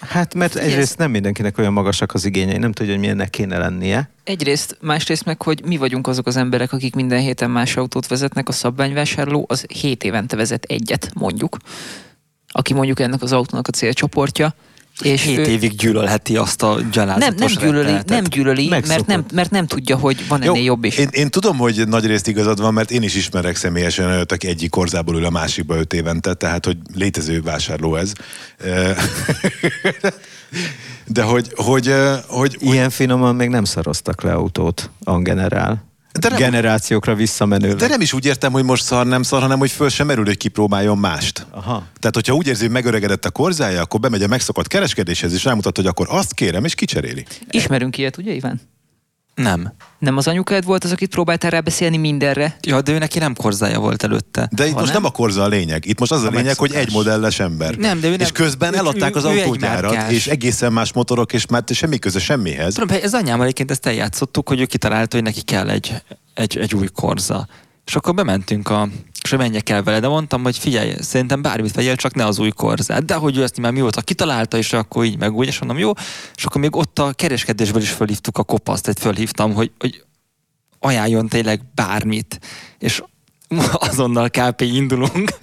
Hát 0.00 0.34
mert 0.34 0.56
egyrészt 0.56 0.98
nem 0.98 1.10
mindenkinek 1.10 1.58
olyan 1.58 1.72
magasak 1.72 2.14
az 2.14 2.24
igényei, 2.24 2.56
nem 2.56 2.72
tudja, 2.72 2.92
hogy 2.92 3.00
milyennek 3.00 3.30
kéne 3.30 3.58
lennie. 3.58 4.10
Egyrészt, 4.24 4.76
másrészt 4.80 5.24
meg, 5.24 5.42
hogy 5.42 5.62
mi 5.64 5.76
vagyunk 5.76 6.06
azok 6.06 6.26
az 6.26 6.36
emberek, 6.36 6.72
akik 6.72 6.94
minden 6.94 7.20
héten 7.20 7.50
más 7.50 7.76
autót 7.76 8.06
vezetnek, 8.06 8.48
a 8.48 8.52
szabványvásárló 8.52 9.44
az 9.48 9.60
7 9.60 10.04
évente 10.04 10.36
vezet 10.36 10.64
egyet, 10.64 11.10
mondjuk. 11.14 11.56
Aki 12.48 12.72
mondjuk 12.72 13.00
ennek 13.00 13.22
az 13.22 13.32
autónak 13.32 13.68
a 13.68 13.70
célcsoportja. 13.70 14.54
És 15.00 15.22
Hét 15.22 15.38
ő- 15.38 15.44
évig 15.44 15.76
gyűlölheti 15.76 16.36
azt 16.36 16.62
a 16.62 16.74
nem, 16.74 16.90
gyalázatos 16.90 17.54
nem 17.54 17.62
gyűlöli, 17.64 17.82
rettenetet. 17.82 18.08
nem 18.08 18.24
gyűlöli 18.24 18.68
mert, 18.68 19.06
nem, 19.06 19.24
mert 19.32 19.50
nem 19.50 19.66
tudja, 19.66 19.96
hogy 19.96 20.28
van 20.28 20.42
ennél 20.42 20.62
jobb 20.62 20.84
is. 20.84 20.96
Én, 20.98 21.08
én 21.10 21.30
tudom, 21.30 21.56
hogy 21.58 21.88
nagy 21.88 22.06
részt 22.06 22.28
igazad 22.28 22.60
van, 22.60 22.72
mert 22.72 22.90
én 22.90 23.02
is 23.02 23.14
ismerek 23.14 23.56
személyesen 23.56 24.06
olyat, 24.06 24.32
aki 24.32 24.48
egyik 24.48 24.70
korzából 24.70 25.14
ül 25.16 25.24
a 25.24 25.30
másikba 25.30 25.76
öt 25.76 25.92
évente, 25.92 26.34
tehát 26.34 26.64
hogy 26.64 26.76
létező 26.94 27.42
vásárló 27.42 27.96
ez. 27.96 28.12
De 31.06 31.22
hogy, 31.22 31.52
hogy, 31.54 31.94
hogy, 32.26 32.56
hogy 32.60 32.72
Ilyen 32.72 32.90
finoman 32.90 33.34
még 33.34 33.48
nem 33.48 33.64
szaroztak 33.64 34.22
le 34.22 34.32
autót, 34.32 34.90
angenerál. 35.04 35.91
De 36.20 36.28
nem- 36.28 36.38
Generációkra 36.38 37.14
visszamenőleg. 37.14 37.76
de 37.76 37.86
nem 37.88 38.00
is 38.00 38.12
úgy 38.12 38.26
értem, 38.26 38.52
hogy 38.52 38.64
most 38.64 38.84
szar, 38.84 39.06
nem 39.06 39.22
szar, 39.22 39.40
hanem 39.40 39.58
hogy 39.58 39.70
föl 39.70 39.88
sem 39.88 40.06
merül, 40.06 40.24
hogy 40.24 40.36
kipróbáljon 40.36 40.98
mást. 40.98 41.46
Aha. 41.50 41.86
Tehát, 41.98 42.14
hogyha 42.14 42.34
úgy 42.34 42.46
érzi, 42.46 42.62
hogy 42.62 42.72
megöregedett 42.72 43.24
a 43.24 43.30
korzája, 43.30 43.80
akkor 43.80 44.00
bemegy 44.00 44.22
a 44.22 44.26
megszokott 44.26 44.66
kereskedéshez, 44.66 45.32
és 45.32 45.44
rámutat, 45.44 45.76
hogy 45.76 45.86
akkor 45.86 46.06
azt 46.10 46.34
kérem, 46.34 46.64
és 46.64 46.74
kicseréli. 46.74 47.26
Ismerünk 47.50 47.98
ilyet, 47.98 48.16
ugye 48.16 48.32
Iván? 48.32 48.60
Nem. 49.34 49.72
Nem 49.98 50.16
az 50.16 50.28
anyukád 50.28 50.64
volt 50.64 50.84
az, 50.84 50.92
akit 50.92 51.10
próbáltál 51.10 51.50
rábeszélni 51.50 51.96
mindenre? 51.96 52.56
Ja, 52.60 52.80
de 52.82 52.92
ő 52.92 52.98
neki 52.98 53.18
nem 53.18 53.34
korzája 53.34 53.78
volt 53.80 54.02
előtte. 54.02 54.48
De 54.52 54.66
itt 54.66 54.72
Ha 54.72 54.78
most 54.80 54.92
nem? 54.92 55.02
nem 55.02 55.10
a 55.10 55.14
korza 55.14 55.42
a 55.42 55.48
lényeg. 55.48 55.86
Itt 55.86 55.98
most 55.98 56.12
az 56.12 56.22
a, 56.22 56.26
A 56.26 56.30
lényeg, 56.30 56.56
hogy 56.58 56.70
megszokás. 56.70 56.84
egy 56.86 56.92
modelles 56.92 57.40
ember. 57.40 57.74
Nem, 57.76 58.00
de 58.00 58.06
ő 58.06 58.10
nem- 58.10 58.20
és 58.20 58.32
közben 58.32 58.72
ő- 58.74 58.76
eladták 58.76 59.14
ő- 59.14 59.18
az 59.18 59.24
ő 59.24 59.28
autógyárat, 59.28 60.10
és 60.10 60.26
egészen 60.26 60.72
más 60.72 60.92
motorok, 60.92 61.32
és 61.32 61.46
már 61.46 61.62
semmi 61.72 61.98
köze 61.98 62.18
semmihez. 62.18 62.74
Tudom, 62.74 62.96
ez 63.02 63.14
anyám 63.14 63.40
egyébként 63.40 63.70
ezt 63.70 63.86
eljátszottuk, 63.86 64.48
hogy 64.48 64.60
ő 64.60 64.64
kitalálta, 64.66 65.16
hogy 65.16 65.24
neki 65.24 65.42
kell 65.42 65.68
egy, 65.70 65.94
egy, 66.34 66.58
egy 66.58 66.74
új 66.74 66.86
korza. 66.94 67.46
És 67.86 67.96
akkor 67.96 68.14
bementünk 68.14 68.68
a 68.68 68.88
és 69.22 69.30
menjek 69.30 69.68
el 69.68 69.82
vele, 69.82 70.00
de 70.00 70.08
mondtam, 70.08 70.42
hogy 70.42 70.58
figyelj, 70.58 70.94
szerintem 71.00 71.42
bármit 71.42 71.74
vegyél, 71.74 71.96
csak 71.96 72.14
ne 72.14 72.26
az 72.26 72.38
új 72.38 72.50
korzát. 72.50 73.04
De 73.04 73.14
hogy 73.14 73.36
ő 73.36 73.42
ezt 73.42 73.60
már 73.60 73.72
mióta 73.72 74.00
kitalálta, 74.00 74.56
és 74.56 74.72
akkor 74.72 75.04
így 75.04 75.18
meg 75.18 75.32
úgy, 75.32 75.46
és 75.46 75.58
mondom, 75.58 75.78
jó. 75.78 75.92
És 76.34 76.44
akkor 76.44 76.60
még 76.60 76.76
ott 76.76 76.98
a 76.98 77.12
kereskedésből 77.12 77.82
is 77.82 77.90
fölhívtuk 77.90 78.38
a 78.38 78.42
kopaszt, 78.42 78.88
egy 78.88 78.98
fölhívtam, 78.98 79.54
hogy, 79.54 79.70
hogy 79.78 80.04
ajánljon 80.78 81.28
tényleg 81.28 81.60
bármit. 81.74 82.38
És 82.78 83.02
azonnal 83.90 84.30
KP 84.30 84.60
indulunk. 84.60 85.30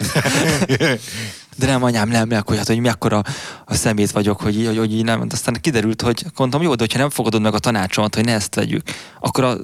De 1.57 1.65
nem, 1.65 1.83
anyám, 1.83 2.09
nem, 2.09 2.27
nem, 2.27 2.41
hogy, 2.45 2.57
hát, 2.57 2.67
hogy 2.67 2.79
mekkora 2.79 3.21
a 3.65 3.73
szemét 3.75 4.11
vagyok, 4.11 4.41
hogy, 4.41 4.59
így- 4.59 4.65
hogy, 4.65 4.77
hogy 4.77 4.93
így 4.93 5.03
nem. 5.03 5.27
Aztán 5.29 5.57
kiderült, 5.61 6.01
hogy 6.01 6.25
mondtam, 6.37 6.61
jó, 6.61 6.75
de 6.75 6.83
hogyha 6.83 6.99
nem 6.99 7.09
fogadod 7.09 7.41
meg 7.41 7.53
a 7.53 7.59
tanácsomat, 7.59 8.15
hogy 8.15 8.25
ne 8.25 8.33
ezt 8.33 8.55
vegyük, 8.55 8.81
akkor 9.19 9.43
a 9.43 9.57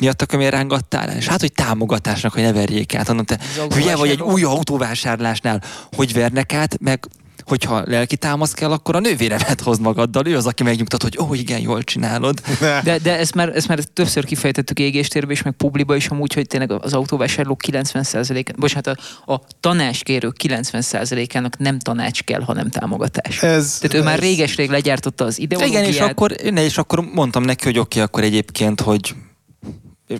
miatt 0.00 0.36
miért 0.36 0.52
rángattál? 0.52 1.16
És 1.16 1.26
hát, 1.26 1.40
hogy 1.40 1.52
támogatásnak, 1.52 2.32
hogy 2.32 2.42
ne 2.42 2.52
verjék 2.52 2.94
át. 2.94 3.06
Mondom, 3.06 3.24
te 3.24 3.38
hülye 3.74 3.96
vagy 3.96 4.08
egy 4.08 4.22
új 4.22 4.42
autóvásárlásnál, 4.42 5.62
hogy 5.96 6.12
vernek 6.12 6.52
át, 6.52 6.80
meg 6.80 7.08
hogyha 7.50 7.82
lelki 7.86 8.16
támasz 8.16 8.52
kell, 8.52 8.70
akkor 8.70 8.96
a 8.96 9.00
nővéremet 9.00 9.60
hozd 9.66 9.80
magaddal. 9.80 10.26
Ő 10.26 10.36
az, 10.36 10.46
aki 10.46 10.62
megnyugtat, 10.62 11.02
hogy 11.02 11.18
ó, 11.20 11.34
igen, 11.34 11.60
jól 11.60 11.82
csinálod. 11.82 12.40
De, 12.82 12.98
de 12.98 13.18
ezt, 13.18 13.34
már, 13.34 13.48
ezt 13.48 13.68
már 13.68 13.78
többször 13.78 14.24
kifejtettük 14.24 14.78
égéstérbe 14.78 15.32
és 15.32 15.42
meg 15.42 15.52
publiba 15.52 15.96
is 15.96 16.06
amúgy, 16.06 16.32
hogy 16.32 16.46
tényleg 16.46 16.72
az 16.72 16.92
autóvásárlók 16.92 17.60
90%-án, 17.66 18.56
bocsánat, 18.58 18.86
a, 18.86 19.32
a 19.32 19.42
tanácskérők 19.60 20.36
90%-ának 20.42 21.58
nem 21.58 21.78
tanács 21.78 22.22
kell, 22.22 22.40
hanem 22.40 22.70
támogatás. 22.70 23.42
Ez, 23.42 23.78
Tehát 23.80 23.96
ő 23.96 24.02
már 24.02 24.18
réges-rég 24.18 24.70
legyártotta 24.70 25.24
az 25.24 25.38
ideológiát. 25.38 25.82
Igen, 25.82 25.92
és 25.92 26.00
akkor, 26.00 26.34
ne, 26.50 26.64
és 26.64 26.78
akkor 26.78 27.00
mondtam 27.00 27.42
neki, 27.42 27.64
hogy 27.64 27.78
oké, 27.78 28.00
akkor 28.00 28.22
egyébként, 28.22 28.80
hogy 28.80 29.14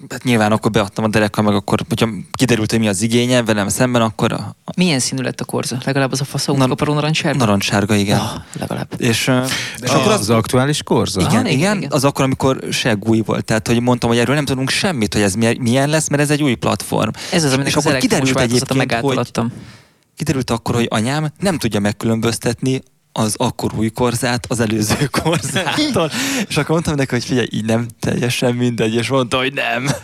hát 0.08 0.24
nyilván 0.24 0.52
akkor 0.52 0.70
beadtam 0.70 1.04
a 1.04 1.08
derekkal, 1.08 1.44
meg 1.44 1.54
akkor, 1.54 1.80
hogyha 1.88 2.08
kiderült, 2.32 2.70
hogy 2.70 2.78
mi 2.80 2.88
az 2.88 3.02
igénye 3.02 3.42
velem 3.42 3.68
szemben, 3.68 4.02
akkor 4.02 4.32
a, 4.32 4.56
a 4.64 4.72
Milyen 4.76 4.98
színű 4.98 5.22
lett 5.22 5.40
a 5.40 5.44
korza? 5.44 5.78
Legalább 5.84 6.12
az 6.12 6.20
a 6.20 6.24
fasz 6.24 6.46
Nar- 6.46 6.68
kaparó 6.68 6.94
narancssárga? 6.94 7.38
narancssárga, 7.38 7.94
igen. 7.94 8.18
Ah, 8.18 8.30
legalább. 8.58 8.92
És, 8.96 9.26
ö, 9.28 9.42
és 9.44 9.50
És 9.80 9.90
akkor 9.90 10.12
az, 10.12 10.20
az, 10.20 10.30
aktuális 10.30 10.82
korza? 10.82 11.20
igen, 11.20 11.30
igen, 11.32 11.46
igen, 11.46 11.76
igen. 11.76 11.90
az 11.92 12.04
akkor, 12.04 12.24
amikor 12.24 12.58
seggúj 12.70 13.22
volt. 13.24 13.44
Tehát, 13.44 13.66
hogy 13.66 13.80
mondtam, 13.80 14.08
hogy 14.10 14.18
erről 14.18 14.34
nem 14.34 14.44
tudunk 14.44 14.70
semmit, 14.70 15.12
hogy 15.14 15.22
ez 15.22 15.34
milyen- 15.34 15.88
lesz, 15.88 16.08
mert 16.08 16.22
ez 16.22 16.30
egy 16.30 16.42
új 16.42 16.54
platform. 16.54 17.10
Ez 17.32 17.44
az, 17.44 17.50
aminek 17.52 17.66
és 17.70 17.76
az 17.76 17.86
akkor 17.86 17.98
kiderült 17.98 18.40
egyébként, 18.40 18.92
hogy 19.02 19.30
kiderült 20.16 20.50
akkor, 20.50 20.74
hogy 20.74 20.86
anyám 20.90 21.28
nem 21.38 21.58
tudja 21.58 21.80
megkülönböztetni 21.80 22.80
az 23.12 23.34
akkor 23.36 23.72
új 23.76 23.88
korzát 23.88 24.46
az 24.48 24.60
előző 24.60 25.08
korzától. 25.22 26.10
és 26.48 26.56
akkor 26.56 26.70
mondtam 26.70 26.94
neki, 26.94 27.10
hogy 27.10 27.24
figyelj, 27.24 27.48
így 27.50 27.64
nem 27.64 27.86
teljesen 28.00 28.54
mindegy, 28.54 28.94
és 28.94 29.08
mondta, 29.08 29.36
hogy 29.36 29.52
nem. 29.52 29.90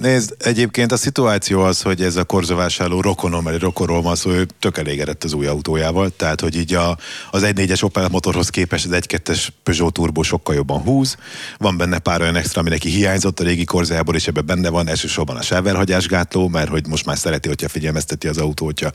Nézd, 0.00 0.34
egyébként 0.38 0.92
a 0.92 0.96
szituáció 0.96 1.62
az, 1.62 1.82
hogy 1.82 2.02
ez 2.02 2.16
a 2.16 2.24
korzavásárló 2.24 3.00
rokonom, 3.00 3.48
egy 3.48 3.60
rokonról 3.60 4.02
van 4.02 4.14
szó, 4.14 4.30
ő 4.30 4.46
tök 4.58 4.78
elégedett 4.78 5.24
az 5.24 5.32
új 5.32 5.46
autójával, 5.46 6.10
tehát 6.16 6.40
hogy 6.40 6.56
így 6.56 6.74
a, 6.74 6.98
az 7.30 7.42
1.4-es 7.42 7.82
Opel 7.82 8.08
motorhoz 8.08 8.48
képest 8.48 8.84
az 8.84 8.90
1.2-es 8.92 9.46
Peugeot 9.62 9.92
Turbo 9.92 10.22
sokkal 10.22 10.54
jobban 10.54 10.80
húz, 10.80 11.16
van 11.58 11.76
benne 11.76 11.98
pár 11.98 12.20
olyan 12.20 12.36
extra, 12.36 12.60
ami 12.60 12.70
neki 12.70 12.88
hiányzott 12.88 13.40
a 13.40 13.44
régi 13.44 13.64
korzájából, 13.64 14.14
és 14.14 14.26
ebben 14.26 14.46
benne 14.46 14.68
van 14.68 14.88
elsősorban 14.88 15.36
a 15.36 15.42
sáverhagyásgátló, 15.42 16.48
mert 16.48 16.68
hogy 16.68 16.86
most 16.86 17.06
már 17.06 17.18
szereti, 17.18 17.48
hogyha 17.48 17.68
figyelmezteti 17.68 18.28
az 18.28 18.38
autó, 18.38 18.64
hogyha 18.64 18.92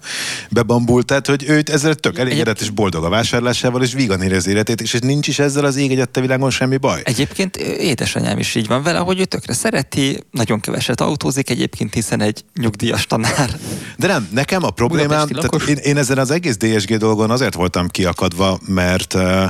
bebambul, 0.50 1.04
tehát 1.04 1.28
hogy 1.28 1.44
őt 1.48 1.70
ezzel 1.70 1.94
tök 1.94 2.20
elégedett 2.20 2.62
és 2.62 2.70
boldog 2.70 3.01
a 3.04 3.10
vásárlásával, 3.10 3.82
és 3.82 3.94
vígan 3.94 4.22
érez 4.22 4.48
életét, 4.48 4.82
és 4.82 4.98
nincs 5.02 5.28
is 5.28 5.40
ezzel 5.40 5.66
az 5.66 5.76
ég 5.76 5.92
egyette 5.92 6.22
világon 6.22 6.50
semmi 6.50 6.78
baj. 6.78 7.02
Egyébként 7.04 7.58
édesanyám 7.58 8.38
is 8.38 8.56
így 8.56 8.68
van 8.68 8.84
vele, 8.84 9.00
hogy 9.00 9.20
ő 9.20 9.26
tökre 9.26 9.54
szereti, 9.54 10.24
nagyon 10.32 10.60
keveset 10.60 11.02
autózik 11.02 11.50
egyébként, 11.50 11.94
hiszen 11.94 12.22
egy 12.22 12.44
nyugdíjas 12.60 13.06
tanár. 13.06 13.58
De 13.98 14.08
nem, 14.08 14.28
nekem 14.32 14.64
a 14.64 14.70
problémám, 14.70 15.28
tehát 15.28 15.68
én, 15.68 15.76
én 15.76 15.98
ezen 15.98 16.18
az 16.18 16.32
egész 16.32 16.58
DSG 16.58 16.98
dolgon 16.98 17.32
azért 17.32 17.54
voltam 17.54 17.88
kiakadva, 17.88 18.60
mert 18.68 19.14
eh, 19.14 19.50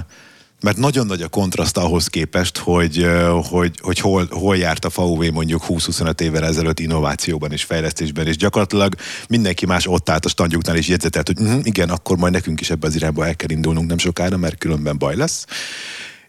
mert 0.62 0.78
nagyon 0.78 1.05
nagy 1.05 1.22
a 1.22 1.28
kontraszt 1.28 1.78
ahhoz 1.78 2.07
képest, 2.07 2.57
hogy, 2.57 3.07
hogy, 3.49 3.76
hogy 3.82 3.99
hol, 3.99 4.28
hol 4.30 4.57
járt 4.57 4.86
a 4.86 4.89
VW 4.95 5.32
mondjuk 5.32 5.64
20-25 5.68 6.22
évvel 6.22 6.45
ezelőtt 6.45 6.80
innovációban 6.80 7.51
és 7.51 7.64
fejlesztésben, 7.64 8.28
és 8.28 8.38
gyakorlatilag 8.38 8.95
mindenki 9.30 9.66
más 9.66 9.88
ott 9.88 10.09
állt 10.09 10.26
a 10.26 10.30
standjuknál 10.30 10.76
és 10.76 10.88
jegyzetelt, 10.88 11.28
hogy 11.28 11.39
uh, 11.39 11.59
igen, 11.64 11.89
akkor 11.89 12.18
majd 12.18 12.34
nekünk 12.34 12.62
is 12.62 12.70
ebbe 12.70 12.88
az 12.88 12.95
irányba 12.95 13.26
el 13.26 13.36
kell 13.36 13.49
indulnunk 13.49 13.88
nem 13.88 13.97
sokára, 13.97 14.38
mert 14.38 14.57
különben 14.57 14.97
baj 14.97 15.16
lesz. 15.16 15.45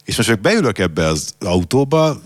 És 0.05 0.17
most 0.17 0.29
csak 0.29 0.41
beülök 0.41 0.79
ebbe 0.79 1.07
az 1.07 1.35
autóba, 1.41 2.21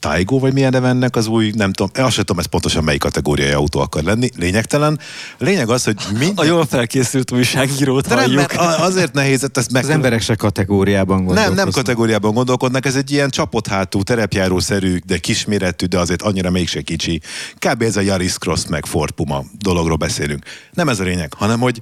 Taigo 0.00 0.38
vagy 0.38 0.52
milyen 0.52 0.70
neve 0.70 0.88
ennek 0.88 1.16
az 1.16 1.26
új, 1.26 1.52
nem 1.56 1.72
tudom, 1.72 2.04
azt 2.04 2.14
sem 2.14 2.24
tudom, 2.24 2.40
ez 2.40 2.46
pontosan 2.46 2.84
melyik 2.84 3.00
kategóriai 3.00 3.50
autó 3.50 3.80
akar 3.80 4.02
lenni, 4.02 4.30
lényegtelen. 4.36 4.98
Lényeg 5.38 5.68
az, 5.68 5.84
hogy 5.84 5.96
mind... 6.18 6.32
A 6.38 6.44
jól 6.44 6.66
felkészült 6.66 7.30
újságírót 7.32 8.08
De 8.08 8.14
nem, 8.14 8.18
halljuk. 8.24 8.36
mert 8.36 8.52
a- 8.56 8.82
azért 8.84 9.12
nehéz 9.12 9.48
ezt 9.54 9.72
meg... 9.72 9.82
Az 9.82 9.90
emberek 9.90 10.20
se 10.20 10.34
kategóriában 10.34 11.16
nem, 11.16 11.24
gondolkoznak. 11.26 11.64
nem 11.64 11.72
kategóriában 11.72 12.34
gondolkodnak, 12.34 12.86
ez 12.86 12.96
egy 12.96 13.10
ilyen 13.10 13.30
csapott 13.30 13.66
hátú, 13.66 14.02
terepjárószerű, 14.02 14.98
de 15.06 15.18
kisméretű, 15.18 15.86
de 15.86 15.98
azért 15.98 16.22
annyira 16.22 16.50
mégse 16.50 16.80
kicsi. 16.80 17.20
Kb. 17.58 17.82
ez 17.82 17.96
a 17.96 18.00
Yaris 18.00 18.32
Cross 18.32 18.62
meg 18.68 18.86
Ford 18.86 19.10
Puma 19.10 19.44
dologról 19.58 19.96
beszélünk. 19.96 20.44
Nem 20.72 20.88
ez 20.88 21.00
a 21.00 21.04
lényeg, 21.04 21.34
hanem 21.34 21.60
hogy 21.60 21.80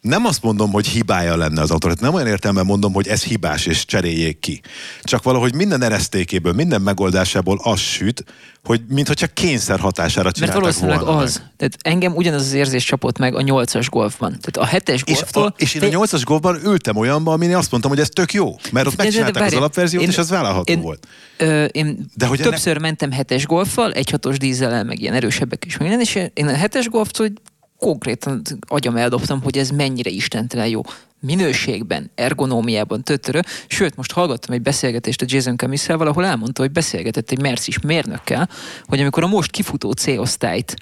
nem 0.00 0.24
azt 0.24 0.42
mondom, 0.42 0.70
hogy 0.70 0.86
hibája 0.86 1.36
lenne 1.36 1.60
az 1.60 1.70
autó. 1.70 1.86
Tehát 1.86 2.00
nem 2.00 2.14
olyan 2.14 2.26
értelemben 2.26 2.66
mondom, 2.66 2.92
hogy 2.92 3.08
ez 3.08 3.22
hibás 3.22 3.66
és 3.66 3.84
cseréljék 3.84 4.38
ki. 4.38 4.60
Csak 5.02 5.22
valahogy 5.22 5.54
minden 5.54 5.82
eresztékéből, 5.82 6.52
minden 6.52 6.82
megoldásából 6.82 7.60
az 7.62 7.78
süt, 7.78 8.24
hogy 8.64 8.80
mintha 8.88 9.26
kényszer 9.34 9.78
hatására 9.80 10.22
Mert 10.22 10.34
csinálták 10.36 10.60
valószínűleg 10.60 11.00
volna 11.00 11.16
az. 11.16 11.36
Meg. 11.36 11.50
Tehát 11.56 11.76
engem 11.82 12.14
ugyanaz 12.14 12.42
az 12.42 12.52
érzés 12.52 12.84
csapott 12.84 13.18
meg 13.18 13.34
a 13.34 13.40
8-as 13.42 13.86
golfban. 13.90 14.38
Tehát 14.40 14.72
a 14.72 14.76
7-es 14.76 15.02
És, 15.04 15.14
golftól... 15.14 15.44
a, 15.46 15.54
és 15.56 15.74
én 15.74 15.94
a 15.94 15.98
8-as 16.04 16.22
golfban 16.24 16.60
ültem 16.64 16.96
olyanban, 16.96 17.34
amin 17.34 17.54
azt 17.54 17.70
mondtam, 17.70 17.92
hogy 17.92 18.00
ez 18.00 18.08
tök 18.08 18.32
jó. 18.32 18.56
Mert 18.72 18.86
ott 18.86 18.96
De- 18.96 19.02
de- 19.04 19.10
de 19.10 19.18
megcsinálták 19.22 19.42
az 19.46 19.54
alapverziót, 19.54 20.02
én- 20.02 20.08
és 20.08 20.18
az 20.18 20.30
vállalható 20.30 20.72
én- 20.72 20.80
volt. 20.80 21.06
Ö, 21.36 21.64
én 21.64 21.96
De 21.96 22.02
De 22.14 22.26
hogy 22.26 22.40
többször 22.40 22.78
mentem 22.78 23.12
hetes 23.12 23.46
golffal, 23.46 23.92
egy 23.92 24.10
hatos 24.10 24.38
dízellel, 24.38 24.84
meg 24.84 25.00
ilyen 25.00 25.14
erősebbek 25.14 25.64
is, 25.64 25.76
minden, 25.76 26.00
és 26.00 26.18
én 26.34 26.46
a 26.46 26.54
hetes 26.54 26.88
golftól 26.88 27.26
hogy 27.26 27.36
konkrétan 27.80 28.42
agyam 28.66 28.96
eldobtam, 28.96 29.42
hogy 29.42 29.58
ez 29.58 29.70
mennyire 29.70 30.10
istentelen 30.10 30.66
jó 30.66 30.80
minőségben, 31.20 32.10
ergonómiában, 32.14 33.02
tötörö. 33.02 33.40
Sőt, 33.66 33.96
most 33.96 34.12
hallgattam 34.12 34.54
egy 34.54 34.62
beszélgetést 34.62 35.22
a 35.22 35.26
Jason 35.28 35.56
Camisával, 35.56 36.06
ahol 36.06 36.26
elmondta, 36.26 36.62
hogy 36.62 36.70
beszélgetett 36.70 37.30
egy 37.30 37.40
Mercis 37.40 37.78
mérnökkel, 37.78 38.48
hogy 38.84 39.00
amikor 39.00 39.22
a 39.22 39.26
most 39.26 39.50
kifutó 39.50 39.92
C-osztályt 39.92 40.76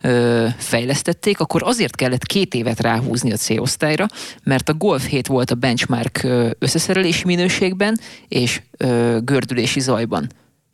ö, 0.00 0.46
fejlesztették, 0.56 1.40
akkor 1.40 1.62
azért 1.62 1.96
kellett 1.96 2.24
két 2.24 2.54
évet 2.54 2.80
ráhúzni 2.80 3.32
a 3.32 3.36
C-osztályra, 3.36 4.06
mert 4.42 4.68
a 4.68 4.74
Golf 4.74 5.06
7 5.06 5.26
volt 5.26 5.50
a 5.50 5.54
benchmark 5.54 6.26
összeszerelési 6.58 7.22
minőségben 7.24 7.98
és 8.28 8.62
ö, 8.76 9.18
gördülési 9.24 9.80
zajban. 9.80 10.28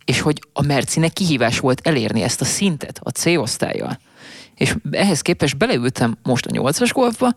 És 0.04 0.20
hogy 0.20 0.40
a 0.52 0.62
Mercinek 0.62 1.12
kihívás 1.12 1.58
volt 1.58 1.86
elérni 1.86 2.22
ezt 2.22 2.40
a 2.40 2.44
szintet 2.44 3.00
a 3.02 3.10
C-osztályjal. 3.10 3.98
És 4.60 4.74
ehhez 4.90 5.20
képest 5.20 5.56
beleültem 5.56 6.16
most 6.22 6.46
a 6.46 6.50
8-as 6.50 6.90
golfba, 6.92 7.34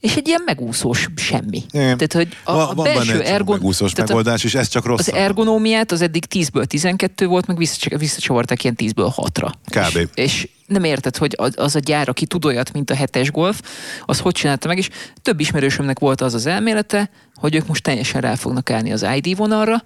és 0.00 0.16
egy 0.16 0.28
ilyen 0.28 0.42
megúszós 0.44 1.08
semmi. 1.16 1.62
Igen. 1.70 1.96
Tehát, 1.96 2.12
hogy 2.12 2.28
a, 2.44 2.52
Va- 2.52 2.70
a 2.70 2.74
van 2.74 2.84
benne 2.84 2.96
belső 2.96 3.22
ergon... 3.22 3.56
megúszós 3.56 3.92
tehát 3.92 4.10
a- 4.10 4.14
megoldás, 4.14 4.44
és 4.44 4.54
ez 4.54 4.68
csak 4.68 4.84
rossz. 4.84 4.98
az 5.08 5.12
ergonómiát 5.12 5.92
az 5.92 6.00
eddig 6.00 6.24
10-ből 6.30 6.64
12 6.64 7.26
volt, 7.26 7.46
meg 7.46 7.56
vissza- 7.56 7.98
visszacsavarták 7.98 8.62
ilyen 8.64 8.74
10-ből 8.78 9.12
6-ra. 9.16 9.52
Kb. 9.64 9.96
És, 9.96 10.24
és 10.24 10.48
nem 10.66 10.84
érted, 10.84 11.16
hogy 11.16 11.34
az- 11.38 11.54
az 11.56 11.76
a 11.76 11.78
gyár, 11.78 12.08
aki 12.08 12.26
tud 12.26 12.44
olyat, 12.44 12.72
mint 12.72 12.90
a 12.90 12.94
hetes 12.94 13.30
golf, 13.30 13.60
az 14.04 14.18
hogy 14.18 14.32
csinálta 14.34 14.68
meg, 14.68 14.78
és 14.78 14.88
több 15.22 15.40
ismerősömnek 15.40 15.98
volt 15.98 16.20
az 16.20 16.34
az 16.34 16.46
elmélete, 16.46 17.10
hogy 17.34 17.54
ők 17.54 17.66
most 17.66 17.82
teljesen 17.82 18.20
rá 18.20 18.34
fognak 18.34 18.70
állni 18.70 18.92
az 18.92 19.06
ID 19.14 19.36
vonalra, 19.36 19.84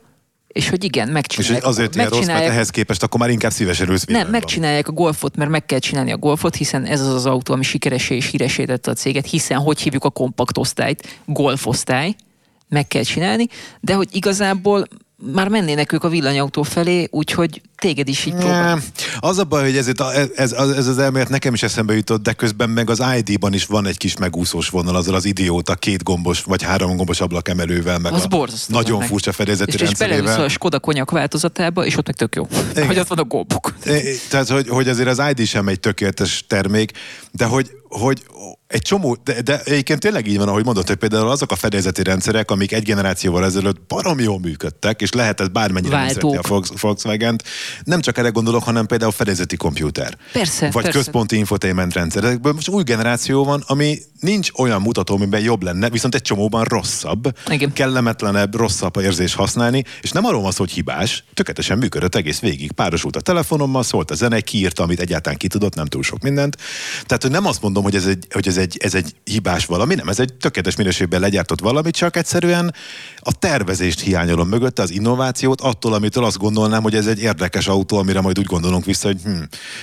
és 0.55 0.69
hogy 0.69 0.85
igen, 0.85 1.07
És 1.07 1.13
megcsinálják. 1.13 1.63
hogy 1.63 1.73
azért 1.73 1.95
ilyen 1.95 2.09
rossz, 2.09 2.27
mert 2.27 2.45
ehhez 2.45 2.71
képest 2.71 3.03
akkor 3.03 3.21
már 3.21 3.31
inkább 3.31 3.53
szívesen 3.53 3.89
ülsz 3.89 4.05
nem, 4.05 4.29
megcsinálják 4.29 4.89
a 4.89 4.93
golfot, 4.93 5.37
mert 5.37 5.51
meg 5.51 5.67
kell 5.67 5.79
csinálni 5.79 6.13
a 6.13 6.17
golfot, 6.17 6.55
hiszen 6.55 6.85
ez 6.85 7.01
az 7.01 7.15
az 7.15 7.27
autó, 7.27 7.53
ami 7.53 7.63
sikeresé 7.63 8.17
és 8.17 8.31
híresé 8.31 8.65
tette 8.65 8.91
a 8.91 8.95
céget, 8.95 9.27
hiszen 9.27 9.59
hogy 9.59 9.81
hívjuk 9.81 10.05
a 10.05 10.11
kompakt 10.11 10.59
osztályt, 10.59 11.21
golfosztály, 11.25 12.15
meg 12.69 12.89
kell 12.89 13.03
csinálni, 13.03 13.47
de 13.81 13.95
hogy 13.95 14.09
igazából 14.13 14.87
már 15.33 15.49
mennének 15.49 15.93
ők 15.93 16.05
a 16.05 16.09
villanyautó 16.09 16.63
felé, 16.63 17.07
úgyhogy 17.11 17.63
téged 17.85 18.09
is 18.09 18.25
így 18.27 18.35
próbál. 18.35 18.81
Az 19.21 19.39
a 19.39 19.45
baj, 19.45 19.63
hogy 19.63 19.77
ez, 19.77 19.89
ez, 20.35 20.53
ez, 20.53 20.87
az 20.87 20.99
elmélet 20.99 21.29
nekem 21.29 21.55
is 21.55 21.63
eszembe 21.63 21.95
jutott, 21.95 22.23
de 22.23 22.33
közben 22.33 22.71
meg 22.71 22.91
az 22.91 23.03
ID-ban 23.17 23.55
is 23.55 23.67
van 23.67 23.87
egy 23.87 23.97
kis 23.97 24.17
megúszós 24.17 24.69
vonal, 24.69 24.97
azzal 24.97 25.15
az 25.15 25.25
idióta 25.25 25.75
két 25.75 26.03
gombos 26.03 26.43
vagy 26.43 26.63
három 26.63 26.97
gombos 26.97 27.21
ablakemelővel, 27.21 27.99
meg 27.99 28.13
Az 28.13 28.27
a 28.31 28.49
nagyon 28.69 28.99
meg. 28.99 29.09
furcsa 29.09 29.33
fedélzeti 29.33 29.73
és, 29.75 29.81
és 29.81 29.93
beleülsz 29.93 30.17
rendszerével. 30.17 30.45
a 30.45 30.49
Skoda 30.49 30.79
konyak 30.79 31.11
változatába, 31.11 31.85
és 31.87 31.97
ott 31.97 32.07
meg 32.07 32.17
tök 32.17 32.35
jó. 32.35 32.47
Hogy 32.87 32.99
ott 32.99 33.07
van 33.09 33.19
a 33.19 33.25
gombok. 33.25 33.75
É, 33.87 34.17
Tehát, 34.29 34.49
hogy, 34.49 34.69
hogy 34.69 34.89
azért 34.89 35.19
az 35.19 35.23
ID 35.37 35.47
sem 35.47 35.69
egy 35.69 35.81
tökéletes 35.81 36.45
termék, 36.47 36.91
de 37.31 37.45
hogy, 37.45 37.71
hogy 37.89 38.23
egy 38.67 38.83
csomó, 38.83 39.17
de, 39.25 39.43
de 39.43 39.61
egyébként 39.65 40.01
tényleg 40.01 40.27
így 40.27 40.39
van, 40.39 40.49
ahogy 40.49 40.65
mondod, 40.65 40.87
hogy 40.87 40.97
például 40.97 41.31
azok 41.31 41.51
a 41.51 41.57
fedélzeti 41.57 42.03
rendszerek, 42.03 42.51
amik 42.51 42.73
egy 42.73 42.83
generációval 42.83 43.45
ezelőtt 43.45 43.81
barom 43.89 44.21
jól 44.21 44.39
működtek, 44.41 45.01
és 45.03 45.13
lehetett 45.13 45.53
bármennyire 45.53 45.97
Váltók. 45.97 46.39
a 46.39 46.49
Volks- 46.49 46.81
Volkswagen-t, 46.81 47.43
nem 47.85 48.01
csak 48.01 48.19
erre 48.19 48.29
gondolok, 48.29 48.63
hanem 48.63 48.87
például 48.87 49.13
fedélzeti 49.13 49.57
komputer. 49.57 50.17
Persze, 50.33 50.71
Vagy 50.71 50.83
persze. 50.83 50.99
központi 50.99 51.37
infotainment 51.37 51.93
rendszer. 51.95 52.25
Ezekből 52.25 52.53
most 52.53 52.69
új 52.69 52.83
generáció 52.83 53.45
van, 53.45 53.63
ami 53.67 53.99
nincs 54.21 54.51
olyan 54.57 54.81
mutató, 54.83 55.15
amiben 55.15 55.41
jobb 55.41 55.63
lenne, 55.63 55.91
viszont 55.91 56.15
egy 56.15 56.23
csomóban 56.23 56.65
rosszabb, 56.65 57.39
Igen. 57.51 57.73
kellemetlenebb, 57.73 58.55
rosszabb 58.55 58.97
érzés 58.97 59.35
használni, 59.35 59.85
és 60.03 60.11
nem 60.11 60.25
arról 60.25 60.43
van 60.43 60.51
szó, 60.51 60.59
hogy 60.59 60.73
hibás, 60.73 61.25
tökéletesen 61.35 61.79
működött 61.79 62.15
egész 62.15 62.41
végig. 62.41 62.73
Párosult 62.73 63.17
a 63.17 63.21
telefonommal, 63.21 63.83
szólt 63.83 64.11
a 64.11 64.15
zene, 64.15 64.41
kiírta, 64.41 64.83
amit 64.83 65.01
egyáltalán 65.01 65.39
ki 65.39 65.47
tudott, 65.47 65.75
nem 65.75 65.87
túl 65.87 66.03
sok 66.03 66.23
mindent. 66.23 66.57
Tehát, 67.07 67.23
hogy 67.23 67.31
nem 67.31 67.47
azt 67.47 67.63
mondom, 67.63 67.83
hogy 67.83 67.95
ez 67.95 68.07
egy, 68.07 68.27
hogy 68.31 68.49
ez 68.49 68.57
egy, 68.57 68.77
ez 68.83 68.95
egy 68.95 69.15
hibás 69.25 69.67
valami, 69.67 69.95
nem, 69.95 70.09
ez 70.09 70.21
egy 70.21 70.35
tökéletes 70.35 70.77
minőségben 70.77 71.21
legyártott 71.21 71.61
valami, 71.61 71.91
csak 71.91 72.17
egyszerűen 72.17 72.75
a 73.19 73.33
tervezést 73.33 74.01
hiányolom 74.01 74.49
mögötte, 74.49 74.83
az 74.83 74.91
innovációt, 74.91 75.61
attól, 75.61 75.93
amitől 75.93 76.25
azt 76.25 76.39
gondolnám, 76.39 76.83
hogy 76.83 76.95
ez 76.95 77.07
egy 77.07 77.21
érdekes 77.21 77.64
autó, 77.67 77.97
amire 77.97 78.21
majd 78.21 78.39
úgy 78.39 78.45
gondolunk 78.45 78.85
vissza, 78.85 79.07
hogy 79.07 79.21
hm, 79.25 79.43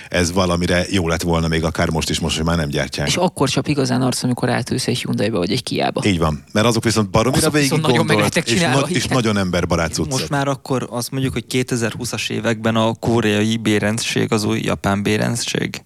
ez 0.10 0.32
valamire 0.32 0.86
jó 0.90 1.08
lett 1.08 1.22
volna 1.22 1.48
még 1.48 1.64
akár 1.64 1.90
most 1.90 2.10
is, 2.10 2.20
most, 2.20 2.36
hogy 2.36 2.46
már 2.46 2.58
nem 2.58 2.70
gyártják. 2.70 3.08
És 3.08 3.16
akkor 3.16 3.50
csap 3.50 3.68
igazán 3.68 4.02
arc, 4.02 4.24
amikor 4.24 4.50
átülsz 4.50 4.88
egy 4.88 5.00
Hyundai-ba, 5.00 5.38
vagy 5.38 5.52
egy 5.52 5.64
Kiába. 5.64 6.02
Így 6.06 6.20
van, 6.20 6.44
mert 6.52 6.66
azok 6.66 6.84
viszont 6.84 7.10
baromira 7.10 7.42
Azok 7.42 7.54
végig 7.54 7.70
viszont 7.70 7.88
nagyon 7.88 8.06
gondolt, 8.06 8.36
és, 8.36 8.62
na- 8.62 8.88
és 8.90 9.06
nagyon 9.06 9.38
emberbarát 9.38 9.94
cuccok. 9.94 10.12
Most 10.12 10.30
már 10.30 10.48
akkor 10.48 10.88
azt 10.90 11.12
mondjuk, 11.12 11.34
hogy 11.34 11.46
2020-as 11.50 12.30
években 12.30 12.76
a 12.76 12.94
koreai 12.94 13.58
bérendség 13.58 14.32
az 14.32 14.44
új 14.44 14.60
japán 14.64 15.04
bérendség. 15.04 15.84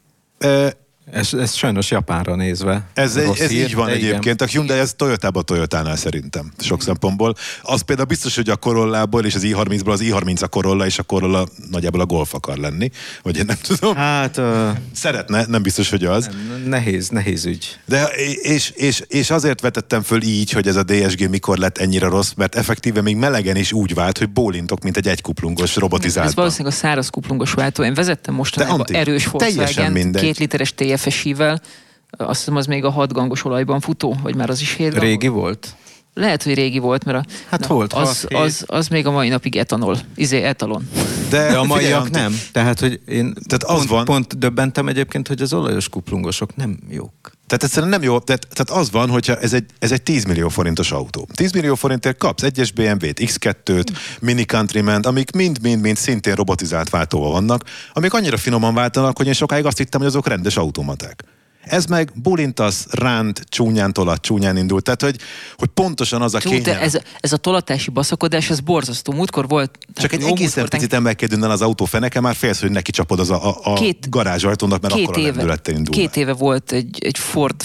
Ez, 1.12 1.34
ez 1.34 1.54
sajnos 1.54 1.92
Japánra 1.92 2.36
nézve. 2.36 2.84
Ez, 2.94 3.16
egy, 3.16 3.40
ez 3.40 3.50
hír, 3.50 3.64
így 3.64 3.76
van 3.76 3.86
de 3.86 3.96
igen. 3.96 4.08
egyébként. 4.08 4.42
A 4.42 4.46
Hyundai 4.46 4.78
ez 4.78 4.94
Toyotába 4.94 5.42
Toyotánál 5.42 5.96
szerintem, 5.96 6.52
sok 6.60 6.82
szempontból. 6.82 7.36
Az 7.62 7.82
például 7.82 8.08
biztos, 8.08 8.36
hogy 8.36 8.50
a 8.50 8.56
Corollából 8.56 9.26
és 9.26 9.36
az 9.36 9.42
i30-ból 9.46 9.92
az 9.92 10.02
i30 10.04 10.42
a 10.42 10.48
Corolla, 10.48 10.86
és 10.86 11.00
a 11.00 11.04
Corolla 11.04 11.48
nagyjából 11.72 12.00
a 12.00 12.06
Golf 12.06 12.34
akar 12.34 12.58
lenni. 12.58 12.92
Vagy 13.22 13.38
én 13.38 13.46
nem 13.46 13.58
tudom. 13.62 13.96
Hát 13.96 14.38
uh, 14.38 14.70
Szeretne, 14.94 15.46
nem 15.48 15.62
biztos, 15.62 15.90
hogy 15.90 16.06
az. 16.06 16.30
nehéz, 16.66 17.10
nehéz 17.10 17.46
ügy. 17.46 17.80
De 17.86 18.04
és, 18.42 18.70
és, 18.70 19.04
és 19.08 19.30
azért 19.30 19.62
vetettem 19.62 20.02
föl 20.02 20.22
így, 20.22 20.52
hogy 20.52 20.68
ez 20.68 20.76
a 20.76 20.84
DSG 20.84 21.30
mikor 21.30 21.58
lett 21.58 21.78
ennyire 21.78 22.08
rossz, 22.08 22.32
mert 22.36 22.56
effektíve 22.56 23.02
még 23.02 23.16
melegen 23.16 23.56
is 23.56 23.72
úgy 23.72 23.94
vált, 23.94 24.18
hogy 24.18 24.30
bólintok, 24.30 24.84
mint 24.84 24.98
egy 24.98 25.08
egykuplungos 25.08 25.76
robotizált. 25.76 26.28
Ez 26.28 26.36
valószínűleg 26.36 26.74
a 26.74 26.76
száraz 26.76 27.10
kuplungos 27.10 27.54
váltó. 27.54 27.84
Én 27.84 27.94
vezettem 27.94 28.34
mostanában 28.34 28.86
erős 28.92 29.30
teljesen 29.38 29.94
Volkswagen 29.94 30.12
két 30.12 30.38
literes 30.38 30.74
TFS-ivel. 30.96 31.62
Azt 32.10 32.40
hiszem, 32.40 32.56
az 32.56 32.66
még 32.66 32.84
a 32.84 32.90
6 32.90 33.14
gangos 33.14 33.46
olajban 33.46 33.80
futó, 33.80 34.16
vagy 34.24 34.36
már 34.36 34.50
az 34.50 34.62
is 34.62 34.74
7 34.74 35.00
Régi 35.00 35.28
volt? 35.28 35.76
Lehet, 36.18 36.44
hogy 36.44 36.54
régi 36.54 36.80
volt, 36.80 37.04
mert 37.04 37.18
a, 37.18 37.32
Hát 37.50 37.66
volt, 37.66 37.94
az, 37.94 38.26
az, 38.30 38.64
az, 38.68 38.88
még 38.88 39.06
a 39.06 39.12
mai 39.12 39.30
napig 39.30 39.56
etanol. 39.56 39.98
Izé, 40.16 40.42
etalon. 40.42 40.90
De 41.30 41.38
a 41.40 41.46
figyelj, 41.46 41.68
maiak 41.68 42.10
nem. 42.10 42.40
Tehát, 42.52 42.80
hogy 42.80 43.00
én 43.08 43.34
Tehát 43.48 43.64
az 43.64 43.76
pont, 43.78 43.90
van- 43.90 44.06
pont 44.06 44.38
döbbentem 44.38 44.88
egyébként, 44.88 45.28
hogy 45.28 45.42
az 45.42 45.54
olajos 45.54 45.90
kuplungosok 45.90 46.56
nem 46.56 46.80
jók. 46.90 47.32
Tehát 47.48 47.64
egyszerűen 47.64 47.92
nem 47.92 48.04
jó, 48.04 48.20
tehát, 48.20 48.48
tehát 48.54 48.82
az 48.82 48.92
van, 48.92 49.10
hogyha 49.10 49.36
ez 49.36 49.54
egy, 49.54 49.66
ez 49.80 49.92
egy 49.92 50.02
10 50.04 50.24
millió 50.24 50.50
forintos 50.50 50.92
autó. 50.92 51.28
10 51.34 51.52
millió 51.52 51.76
forintért 51.76 52.18
kapsz 52.18 52.44
egyes 52.44 52.72
BMW-t, 52.72 53.20
X2-t, 53.20 53.88
Mini 54.20 54.46
countryman 54.46 55.02
amik 55.02 55.32
mind-mind-mind 55.32 55.98
szintén 55.98 56.36
robotizált 56.36 56.90
váltóval 56.90 57.32
vannak, 57.32 57.64
amik 57.94 58.14
annyira 58.14 58.38
finoman 58.38 58.74
váltanak, 58.74 59.18
hogy 59.18 59.28
én 59.28 59.34
sokáig 59.34 59.66
azt 59.66 59.78
hittem, 59.78 60.00
hogy 60.00 60.10
azok 60.10 60.28
rendes 60.28 60.58
automaták. 60.58 61.24
Ez 61.66 61.86
meg 61.86 62.12
bulintasz, 62.22 62.88
ránt, 62.92 63.42
csúnyán 63.50 63.94
tolat, 63.94 64.22
csúnyán 64.22 64.58
indult. 64.58 64.84
Tehát, 64.84 65.02
hogy, 65.02 65.16
hogy 65.58 65.70
pontosan 65.70 66.22
az 66.22 66.34
a 66.34 66.38
de 66.38 66.50
kényelem. 66.50 66.82
ez, 66.82 66.98
ez 67.20 67.34
a 67.34 67.38
tolatási 67.38 67.90
baszakodás, 67.90 68.50
ez 68.50 68.60
borzasztó. 68.60 69.14
Múltkor 69.14 69.48
volt... 69.48 69.78
Csak 69.94 70.14
egy 70.14 70.22
egészen 70.22 70.70
picit 70.70 70.94
emelkedően 70.94 71.52
az 71.52 71.62
autó 71.62 71.86
feneke, 71.86 72.20
már 72.20 72.36
félsz, 72.36 72.62
hogy 72.62 72.72
neki 72.72 72.92
csapod 72.92 73.20
az 73.20 73.30
a, 73.30 73.50
a, 73.50 73.58
a 73.64 73.74
Két- 73.74 74.10
garázsajtónak, 74.10 74.82
mert 74.82 74.94
két 74.94 75.08
akkor 75.08 75.18
a 75.18 75.22
éve, 75.22 75.60
indul. 75.66 75.94
két 75.94 76.16
éve 76.16 76.34
volt 76.34 76.72
egy, 76.72 76.98
egy 77.00 77.18
Ford 77.18 77.64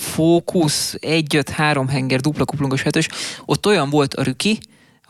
Focus 0.00 0.94
1 1.00 1.36
5 1.36 1.48
3 1.48 1.88
henger 1.88 2.20
dupla 2.20 2.44
kuplungos 2.44 2.82
hetős, 2.82 3.08
ott 3.44 3.66
olyan 3.66 3.90
volt 3.90 4.14
a 4.14 4.22
rüki, 4.22 4.58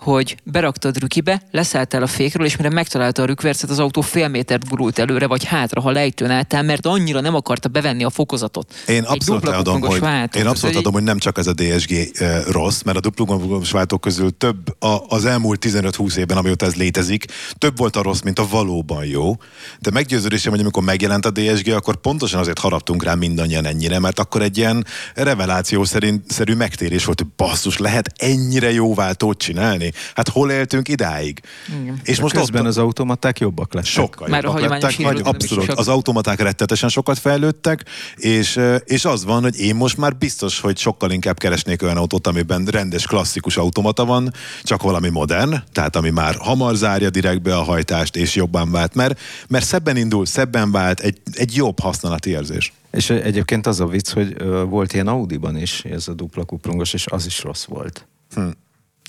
hogy 0.01 0.37
beraktad 0.45 0.99
rükibe, 0.99 1.43
leszálltál 1.51 2.03
a 2.03 2.07
fékről, 2.07 2.47
és 2.47 2.57
mire 2.57 2.71
megtalálta 2.71 3.23
a 3.23 3.25
rükvercet, 3.25 3.71
az 3.71 3.79
autó 3.79 4.01
fél 4.01 4.29
métert 4.29 4.69
gurult 4.69 4.99
előre, 4.99 5.27
vagy 5.27 5.45
hátra, 5.45 5.81
ha 5.81 5.91
lejtőn 5.91 6.31
álltál, 6.31 6.63
mert 6.63 6.87
annyira 6.87 7.21
nem 7.21 7.35
akarta 7.35 7.69
bevenni 7.69 8.05
a 8.05 8.11
fokozatot. 8.11 8.75
Én 8.87 9.03
abszolút 9.03 9.49
adom, 9.49 9.81
hogy, 9.81 10.01
váltó. 10.01 10.39
én 10.39 10.47
abszolút 10.47 10.75
egy- 10.75 10.81
adom, 10.81 10.93
hogy 10.93 11.03
nem 11.03 11.19
csak 11.19 11.39
ez 11.39 11.47
a 11.47 11.53
DSG 11.53 11.93
eh, 11.93 12.43
rossz, 12.49 12.83
mert 12.83 12.97
a 12.97 13.01
duplugos 13.01 13.71
váltók 13.71 14.01
közül 14.01 14.37
több 14.37 14.83
a, 14.83 14.99
az 15.09 15.25
elmúlt 15.25 15.67
15-20 15.67 16.17
évben, 16.17 16.37
amióta 16.37 16.67
ez 16.67 16.75
létezik, 16.75 17.25
több 17.59 17.79
volt 17.79 17.97
a 17.97 18.03
rossz, 18.03 18.21
mint 18.21 18.39
a 18.39 18.47
valóban 18.51 19.05
jó. 19.05 19.37
De 19.79 19.91
meggyőződésem, 19.91 20.53
hogy 20.53 20.61
amikor 20.61 20.83
megjelent 20.83 21.27
a 21.27 21.31
DSG, 21.31 21.69
akkor 21.69 21.97
pontosan 21.97 22.41
azért 22.41 22.59
haraptunk 22.59 23.03
rá 23.05 23.15
mindannyian 23.15 23.67
ennyire, 23.67 23.99
mert 23.99 24.19
akkor 24.19 24.43
egy 24.43 24.59
ilyen 24.59 24.87
reveláció 25.15 25.85
szerint, 25.85 26.31
szerű 26.31 26.55
megtérés 26.55 27.05
volt, 27.05 27.21
hogy 27.21 27.31
basszus, 27.37 27.79
lehet 27.79 28.13
ennyire 28.17 28.73
jó 28.73 28.95
váltót 28.95 29.39
csinálni? 29.39 29.90
Hát 30.15 30.29
hol 30.29 30.51
éltünk 30.51 30.89
idáig? 30.89 31.41
Igen. 31.81 32.01
És 32.05 32.21
most 32.21 32.35
közben 32.35 32.63
ott, 32.63 32.69
az 32.69 32.79
automaták 32.79 33.39
jobbak 33.39 33.75
lettek. 33.75 33.91
Sokkal 33.91 34.29
Már 34.29 34.45
a 34.45 34.47
jobbak 34.47 34.61
hagyományos 34.61 34.99
lettek, 34.99 35.19
is 35.19 35.27
abszolút. 35.27 35.69
Az 35.69 35.89
automaták 35.89 36.41
rettetesen 36.41 36.89
sokat 36.89 37.19
fejlődtek, 37.19 37.85
és, 38.17 38.61
és 38.85 39.05
az 39.05 39.25
van, 39.25 39.43
hogy 39.43 39.61
én 39.61 39.75
most 39.75 39.97
már 39.97 40.17
biztos, 40.17 40.61
hogy 40.61 40.79
sokkal 40.79 41.11
inkább 41.11 41.39
keresnék 41.39 41.83
olyan 41.83 41.97
autót, 41.97 42.27
amiben 42.27 42.65
rendes 42.65 43.07
klasszikus 43.07 43.57
automata 43.57 44.05
van, 44.05 44.33
csak 44.63 44.83
valami 44.83 45.09
modern, 45.09 45.55
tehát 45.73 45.97
ami 45.97 46.11
már 46.11 46.35
hamar 46.39 46.75
zárja 46.75 47.11
direktbe 47.11 47.57
a 47.57 47.63
hajtást, 47.63 48.17
és 48.17 48.35
jobban 48.35 48.71
vált, 48.71 48.95
mert, 48.95 49.21
mert 49.49 49.65
szebben 49.65 49.97
indul, 49.97 50.27
szebben 50.27 50.71
vált, 50.71 51.01
egy, 51.01 51.21
egy 51.33 51.55
jobb 51.55 51.81
használati 51.81 52.31
érzés. 52.31 52.73
És 52.91 53.11
egyébként 53.11 53.67
az 53.67 53.81
a 53.81 53.87
vicc, 53.87 54.11
hogy 54.11 54.43
volt 54.69 54.93
ilyen 54.93 55.07
Audiban 55.07 55.57
is 55.57 55.85
ez 55.85 56.09
a 56.09 56.15
dupla 56.15 56.45
kuplungos, 56.45 56.93
és 56.93 57.07
az 57.07 57.27
is 57.27 57.43
rossz 57.43 57.65
volt. 57.65 58.07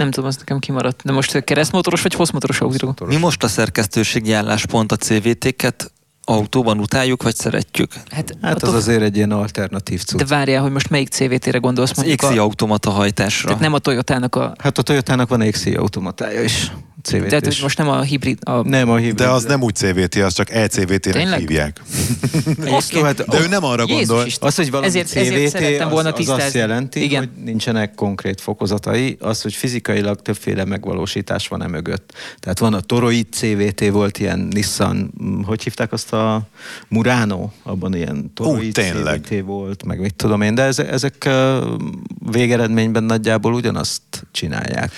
Nem 0.02 0.12
tudom, 0.12 0.30
az 0.30 0.38
nekem 0.38 0.60
kimaradt. 0.60 1.02
De 1.04 1.12
most 1.12 1.44
keresztmotoros 1.44 2.02
vagy 2.02 2.14
hosszmotoros 2.14 2.62
autó? 2.62 2.96
Mi 3.06 3.16
most 3.16 3.44
a 3.44 3.48
szerkesztőségi 3.48 4.34
álláspont 4.34 4.92
a 4.92 4.96
CVT-ket? 4.96 5.92
Autóban 6.24 6.80
utáljuk, 6.80 7.24
vagy 7.24 7.36
szeretjük? 7.36 7.94
Hát, 8.10 8.38
Hát 8.42 8.64
az 8.64 8.74
azért 8.74 9.02
egy 9.02 9.16
ilyen 9.16 9.32
alternatív 9.32 10.04
cucc. 10.04 10.18
De 10.18 10.26
várjál, 10.26 10.62
hogy 10.62 10.72
most 10.72 10.90
melyik 10.90 11.08
CVT-re 11.08 11.58
gondolsz? 11.58 11.98
Az 11.98 12.14
XI 12.16 12.38
a, 12.38 12.42
automata 12.42 12.90
hajtásra. 12.90 13.48
tehát 13.48 13.62
nem 13.62 13.74
a 13.74 13.80
Toyotának 13.80 14.36
a... 14.36 14.54
Hát 14.58 14.78
a 14.78 14.82
Toyotának 14.82 15.30
van 15.30 15.52
XI 15.52 15.74
automatája 15.74 16.44
is. 16.44 16.72
CVT 17.04 17.28
Tehát, 17.28 17.46
hogy 17.46 17.60
most 17.62 17.78
nem 17.78 17.90
a 17.90 18.02
hibrid... 18.02 18.38
A, 18.42 18.68
Nem 18.70 18.90
a 18.90 18.96
hibrid. 18.96 19.16
De 19.16 19.28
az 19.30 19.44
nem 19.44 19.62
úgy 19.62 19.76
CVT, 19.76 20.16
az 20.16 20.34
csak 20.34 20.50
ECVT-nek 20.50 21.38
hívják. 21.38 21.82
Oszló, 22.78 23.02
hát 23.04 23.26
De 23.28 23.40
ő 23.40 23.48
nem 23.48 23.64
arra 23.64 23.84
Jézus 23.88 24.08
gondol. 24.08 24.26
Isten. 24.26 24.48
Az, 24.48 24.56
hogy 24.56 24.70
valami 24.72 24.88
Ezért- 24.88 25.08
CVT, 25.08 25.18
ezért 25.18 25.52
szerettem 25.52 25.90
volna 25.90 26.12
az, 26.12 26.20
az 26.20 26.40
azt 26.40 26.54
jelenti, 26.54 27.04
Igen. 27.04 27.20
hogy 27.20 27.44
nincsenek 27.44 27.96
konkrét 27.96 28.42
fokozatai, 28.42 29.18
az, 29.20 29.42
hogy 29.42 29.54
fizikailag 29.54 30.22
többféle 30.22 30.66
megvalósítás 30.66 31.48
van 31.48 31.64
e 31.64 31.68
mögött. 31.68 32.14
Tehát 32.40 32.60
van 32.60 32.74
a 32.74 32.80
Toroid 32.80 33.28
CVT, 33.32 33.90
volt 33.90 34.18
ilyen 34.20 34.40
Nissan, 34.40 35.14
hogy 35.46 35.64
hívták 35.64 35.92
azt 35.92 36.14
a 36.14 36.42
Murano, 36.88 37.50
abban 37.64 37.96
ilyen 37.96 38.32
Toroid 38.34 38.74
tényleg. 38.74 39.22
CVT 39.26 39.42
volt, 39.46 39.84
meg 39.84 40.00
mit 40.00 40.16
tudom 40.16 40.42
én, 40.42 40.56
de 40.56 40.64
ezek, 40.64 41.30
végeredményben 42.32 43.04
nagyjából 43.04 43.54
ugyanazt 43.54 44.02
csinálják. 44.32 44.92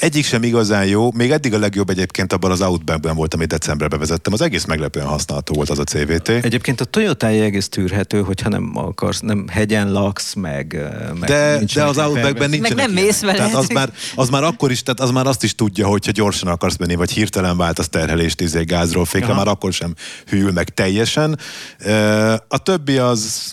Egyik 0.00 0.24
sem 0.24 0.42
igazán 0.42 0.86
jó, 0.86 1.12
még 1.12 1.32
eddig 1.40 1.54
a 1.54 1.58
legjobb 1.58 1.90
egyébként 1.90 2.32
abban 2.32 2.50
az 2.50 2.60
Outbackben 2.60 3.14
volt, 3.16 3.34
amit 3.34 3.48
decemberben 3.48 3.98
vezettem. 3.98 4.32
Az 4.32 4.40
egész 4.40 4.64
meglepően 4.64 5.06
használható 5.06 5.54
volt 5.54 5.70
az 5.70 5.78
a 5.78 5.84
CVT. 5.84 6.28
Egyébként 6.28 6.80
a 6.80 6.84
Toyota 6.84 7.26
egész 7.26 7.68
tűrhető, 7.68 8.22
hogyha 8.22 8.48
nem 8.48 8.72
akarsz, 8.74 9.20
nem 9.20 9.48
hegyen 9.48 9.92
laksz, 9.92 10.34
meg, 10.34 10.72
ö, 10.72 11.12
meg 11.12 11.28
De, 11.28 11.56
nincsenek 11.58 11.92
de 11.94 12.00
az 12.00 12.06
Outbackben 12.06 12.32
tervek. 12.32 12.50
nincsenek 12.50 12.86
nem 12.86 13.04
mész 13.04 13.20
vele. 13.20 13.34
Tehát 13.36 13.54
az 13.54 13.68
már, 13.68 13.92
az 14.14 14.28
már 14.28 14.42
akkor 14.42 14.70
is, 14.70 14.82
tehát 14.82 15.00
az 15.00 15.10
már 15.10 15.26
azt 15.26 15.42
is 15.44 15.54
tudja, 15.54 15.86
hogyha 15.86 16.12
gyorsan 16.12 16.48
akarsz 16.48 16.76
menni, 16.76 16.94
vagy 16.94 17.10
hirtelen 17.10 17.56
váltasz 17.56 17.88
terhelést 17.88 18.40
izé, 18.40 18.62
gázról 18.62 19.04
fékre, 19.04 19.26
Aha. 19.28 19.36
már 19.36 19.48
akkor 19.48 19.72
sem 19.72 19.94
hűl 20.26 20.52
meg 20.52 20.68
teljesen. 20.68 21.38
Ö, 21.78 22.34
A 22.48 22.58
többi 22.58 22.98
az... 22.98 23.52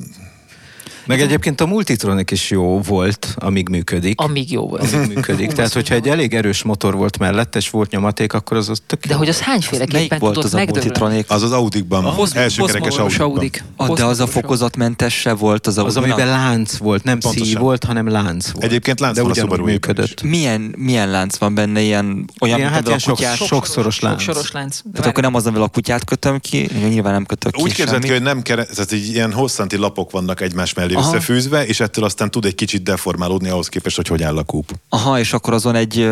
Meg 1.07 1.21
egyébként 1.21 1.61
a 1.61 1.65
Multitronic 1.65 2.31
is 2.31 2.49
jó 2.49 2.81
volt, 2.81 3.35
amíg 3.35 3.69
működik. 3.69 4.21
amíg 4.21 4.51
jó 4.51 4.67
volt. 4.67 4.93
Amíg 4.93 5.07
működik. 5.07 5.51
Tehát, 5.51 5.73
hogyha 5.73 5.95
egy 5.95 6.07
elég 6.07 6.33
erős 6.33 6.63
motor 6.63 6.95
volt 6.95 7.17
mellette, 7.17 7.57
és 7.57 7.69
volt 7.69 7.91
nyomaték, 7.91 8.33
akkor 8.33 8.57
az, 8.57 8.69
az 8.69 8.81
tök 8.87 8.99
De 9.05 9.07
jó. 9.13 9.17
hogy 9.17 9.27
az 9.29 9.39
Melyik 9.45 9.49
hányféleképpen 9.49 10.19
volt 10.19 10.33
tudott 10.33 10.47
az 10.47 10.53
a 10.53 10.57
megdögleni? 10.57 10.85
Multitronic? 10.87 11.31
Az 11.31 11.43
az 11.43 11.51
Audikban, 11.51 12.03
Hosz- 12.03 12.35
első 12.35 12.63
kerekes. 12.63 12.97
Audik. 13.19 13.63
Ah, 13.75 13.93
de 13.95 14.05
az 14.05 14.19
a 14.19 14.27
fokozatmentes 14.27 15.13
se 15.19 15.33
volt 15.33 15.67
az 15.67 15.77
az, 15.77 15.95
Audi-nak? 15.95 16.17
amiben 16.17 16.39
lánc 16.39 16.77
volt, 16.77 17.03
nem 17.03 17.19
szív 17.19 17.33
Pontosan. 17.33 17.61
volt, 17.61 17.83
hanem 17.83 18.07
lánc 18.09 18.49
volt. 18.49 18.65
Egyébként 18.65 18.99
lánc 18.99 19.15
de 19.15 19.21
van 19.21 19.31
a 19.31 19.33
Subaru-iban 19.33 19.71
működött. 19.71 20.21
Milyen, 20.23 20.73
milyen 20.77 21.09
lánc 21.09 21.37
van 21.37 21.53
benne? 21.55 21.81
Ilyen, 21.81 22.05
olyan, 22.39 22.57
Ilyen, 22.57 22.71
mint 22.71 22.85
hát 22.87 22.95
a 22.95 22.99
sok- 22.99 23.15
kutyás... 23.15 23.37
sok- 23.37 23.47
sokszoros 23.47 23.99
lánc. 23.99 24.21
Sokszoros 24.21 24.51
lánc. 24.51 24.79
Tehát 24.93 25.07
akkor 25.07 25.23
nem 25.23 25.35
az, 25.35 25.45
amivel 25.45 25.63
a 25.63 25.67
kutyát 25.67 26.03
kötöm 26.03 26.39
ki, 26.39 26.69
nyilván 26.89 27.13
nem 27.13 27.25
kötök 27.25 27.51
ki 27.51 27.61
Úgy 27.61 27.73
ki, 27.73 27.81
semmit. 27.81 28.11
hogy 28.11 28.21
nem 28.21 28.41
kere, 28.41 28.65
tehát 28.65 28.91
így 28.91 29.07
ilyen 29.13 29.33
hosszanti 29.33 29.75
lapok 29.77 30.11
vannak 30.11 30.41
egymás 30.41 30.73
mellé 30.73 30.93
Aha. 30.97 31.07
összefűzve, 31.07 31.65
és 31.65 31.79
ettől 31.79 32.05
aztán 32.05 32.31
tud 32.31 32.45
egy 32.45 32.55
kicsit 32.55 32.83
deformálódni 32.83 33.49
ahhoz 33.49 33.67
képest, 33.67 33.95
hogy 33.95 34.07
hogy 34.07 34.23
áll 34.23 34.37
a 34.37 34.43
kúp. 34.43 34.71
Aha, 34.89 35.19
és 35.19 35.33
akkor 35.33 35.53
azon 35.53 35.75
egy 35.75 36.09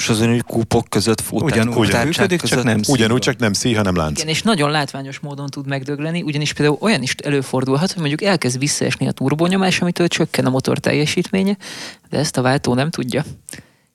és 0.00 0.08
azon 0.08 0.28
egy 0.28 0.42
kúpok 0.46 0.88
között 0.88 1.20
fut. 1.20 1.42
Ugyanúgy 1.42 1.74
kúptárcsák 1.74 2.04
működik, 2.04 2.40
csak 2.40 2.48
között. 2.48 2.64
nem 2.64 2.82
szív. 2.82 2.94
Ugyanúgy, 2.94 3.20
csak 3.20 3.38
nem 3.38 3.52
szíj, 3.52 3.74
hanem 3.74 3.96
lánc. 3.96 4.18
Igen, 4.18 4.30
és 4.30 4.42
nagyon 4.42 4.70
látványos 4.70 5.18
módon 5.18 5.46
tud 5.46 5.66
megdögleni, 5.66 6.22
ugyanis 6.22 6.52
például 6.52 6.78
olyan 6.80 7.02
is 7.02 7.14
előfordulhat, 7.14 7.92
hogy 7.92 8.00
mondjuk 8.00 8.22
elkezd 8.22 8.58
visszaesni 8.58 9.06
a 9.08 9.12
turbonyomás, 9.12 9.80
amitől 9.80 10.08
csökken 10.08 10.46
a 10.46 10.50
motor 10.50 10.78
teljesítménye, 10.78 11.56
de 12.10 12.18
ezt 12.18 12.36
a 12.36 12.42
váltó 12.42 12.74
nem 12.74 12.90
tudja. 12.90 13.24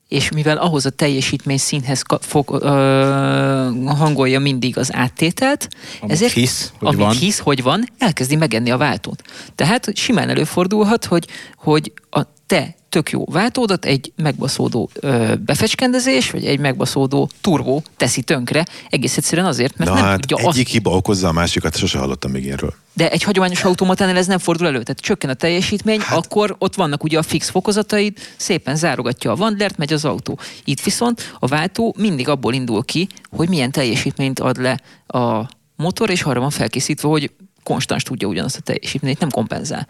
És 0.08 0.30
mivel 0.30 0.56
ahhoz 0.56 0.86
a 0.86 0.90
teljesítmény 0.90 1.58
színhez 1.58 2.02
ka- 2.02 2.24
fog, 2.24 2.58
ö, 2.62 3.70
hangolja 3.86 4.40
mindig 4.40 4.78
az 4.78 4.94
áttételt, 4.94 5.68
Amit 6.00 6.12
ezért 6.12 6.32
hisz, 6.32 6.72
hogy 6.78 6.88
amit 6.88 7.00
van. 7.00 7.14
hisz, 7.16 7.38
hogy 7.38 7.62
van, 7.62 7.84
elkezdi 7.98 8.36
megenni 8.36 8.70
a 8.70 8.76
váltót. 8.76 9.22
Tehát 9.54 9.96
simán 9.96 10.28
előfordulhat, 10.28 11.04
hogy, 11.04 11.26
hogy 11.56 11.92
a 12.10 12.20
te 12.46 12.74
tök 12.96 13.10
jó 13.10 13.24
váltódat 13.24 13.84
egy 13.84 14.12
megbaszódó 14.16 14.90
ö, 14.94 15.34
befecskendezés, 15.44 16.30
vagy 16.30 16.44
egy 16.44 16.58
megbaszódó 16.58 17.30
turbó 17.40 17.82
teszi 17.96 18.22
tönkre, 18.22 18.66
egész 18.90 19.16
egyszerűen 19.16 19.46
azért, 19.46 19.76
mert 19.76 19.90
Na 19.90 19.96
nem 19.96 20.04
hát 20.04 20.20
tudja 20.20 20.36
azt 20.36 20.56
egyik 20.56 20.68
hiba 20.68 20.90
okozza 20.90 21.28
a 21.28 21.32
másikat, 21.32 21.76
sosem 21.76 22.00
hallottam 22.00 22.30
még 22.30 22.44
ilyenről. 22.44 22.74
de 22.92 23.10
egy 23.10 23.22
hagyományos 23.22 23.64
automatánál 23.64 24.16
ez 24.16 24.26
nem 24.26 24.38
fordul 24.38 24.66
elő. 24.66 24.82
Tehát 24.82 25.00
csökken 25.00 25.30
a 25.30 25.34
teljesítmény, 25.34 26.00
hát... 26.00 26.16
akkor 26.16 26.56
ott 26.58 26.74
vannak 26.74 27.04
ugye 27.04 27.18
a 27.18 27.22
fix 27.22 27.48
fokozataid, 27.48 28.18
szépen 28.36 28.76
zárogatja 28.76 29.30
a 29.30 29.36
vandlert, 29.36 29.76
megy 29.76 29.92
az 29.92 30.04
autó. 30.04 30.38
Itt 30.64 30.80
viszont 30.80 31.34
a 31.38 31.46
váltó 31.46 31.94
mindig 31.98 32.28
abból 32.28 32.54
indul 32.54 32.84
ki, 32.84 33.08
hogy 33.30 33.48
milyen 33.48 33.70
teljesítményt 33.70 34.40
ad 34.40 34.60
le 34.60 34.80
a 35.06 35.48
motor, 35.76 36.10
és 36.10 36.22
arra 36.22 36.40
van 36.40 36.50
felkészítve, 36.50 37.08
hogy 37.08 37.30
konstans 37.62 38.02
tudja 38.02 38.28
ugyanazt 38.28 38.56
a 38.56 38.60
teljesítményt, 38.60 39.18
nem 39.18 39.30
kompenzál. 39.30 39.86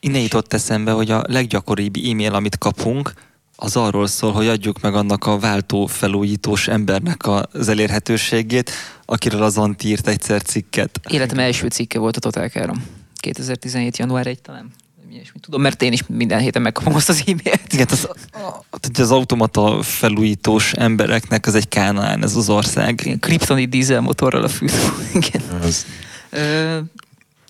Innen 0.00 0.20
jutott 0.20 0.52
eszembe, 0.52 0.90
hogy 0.90 1.10
a 1.10 1.24
leggyakoribb 1.26 1.96
e-mail, 1.96 2.34
amit 2.34 2.58
kapunk, 2.58 3.12
az 3.60 3.76
arról 3.76 4.06
szól, 4.06 4.32
hogy 4.32 4.46
adjuk 4.46 4.80
meg 4.80 4.94
annak 4.94 5.26
a 5.26 5.38
váltó 5.38 5.86
felújítós 5.86 6.68
embernek 6.68 7.26
az 7.26 7.68
elérhetőségét, 7.68 8.70
akiről 9.04 9.42
az 9.42 9.58
Anti 9.58 9.88
írt 9.88 10.08
egyszer 10.08 10.42
cikket. 10.42 11.00
Életem 11.08 11.38
első 11.38 11.68
cikke 11.68 11.98
volt 11.98 12.16
a 12.16 12.20
Total 12.20 12.48
Car-on. 12.48 12.82
2017. 13.20 13.96
január 13.96 14.26
1 14.26 14.40
talán. 14.40 14.70
Ilyesmit 15.10 15.42
tudom, 15.42 15.60
mert 15.60 15.82
én 15.82 15.92
is 15.92 16.02
minden 16.06 16.40
héten 16.40 16.62
megkapom 16.62 16.94
azt 16.94 17.08
az 17.08 17.22
e-mailt. 17.26 17.72
Igen, 17.72 17.86
az, 17.90 18.08
az 18.98 19.10
automata 19.10 19.82
felújítós 19.82 20.72
embereknek 20.72 21.46
ez 21.46 21.54
egy 21.54 21.68
kánaán, 21.68 22.22
ez 22.22 22.36
az 22.36 22.48
ország. 22.48 23.00
Ilyen 23.04 23.18
kriptonit 23.18 23.68
dízel 23.68 24.00
motorral 24.00 24.42
a 24.42 24.48
fűtő. 24.48 24.78
Igen. 25.14 25.42
Az, 25.62 25.86
Ö, 26.30 26.78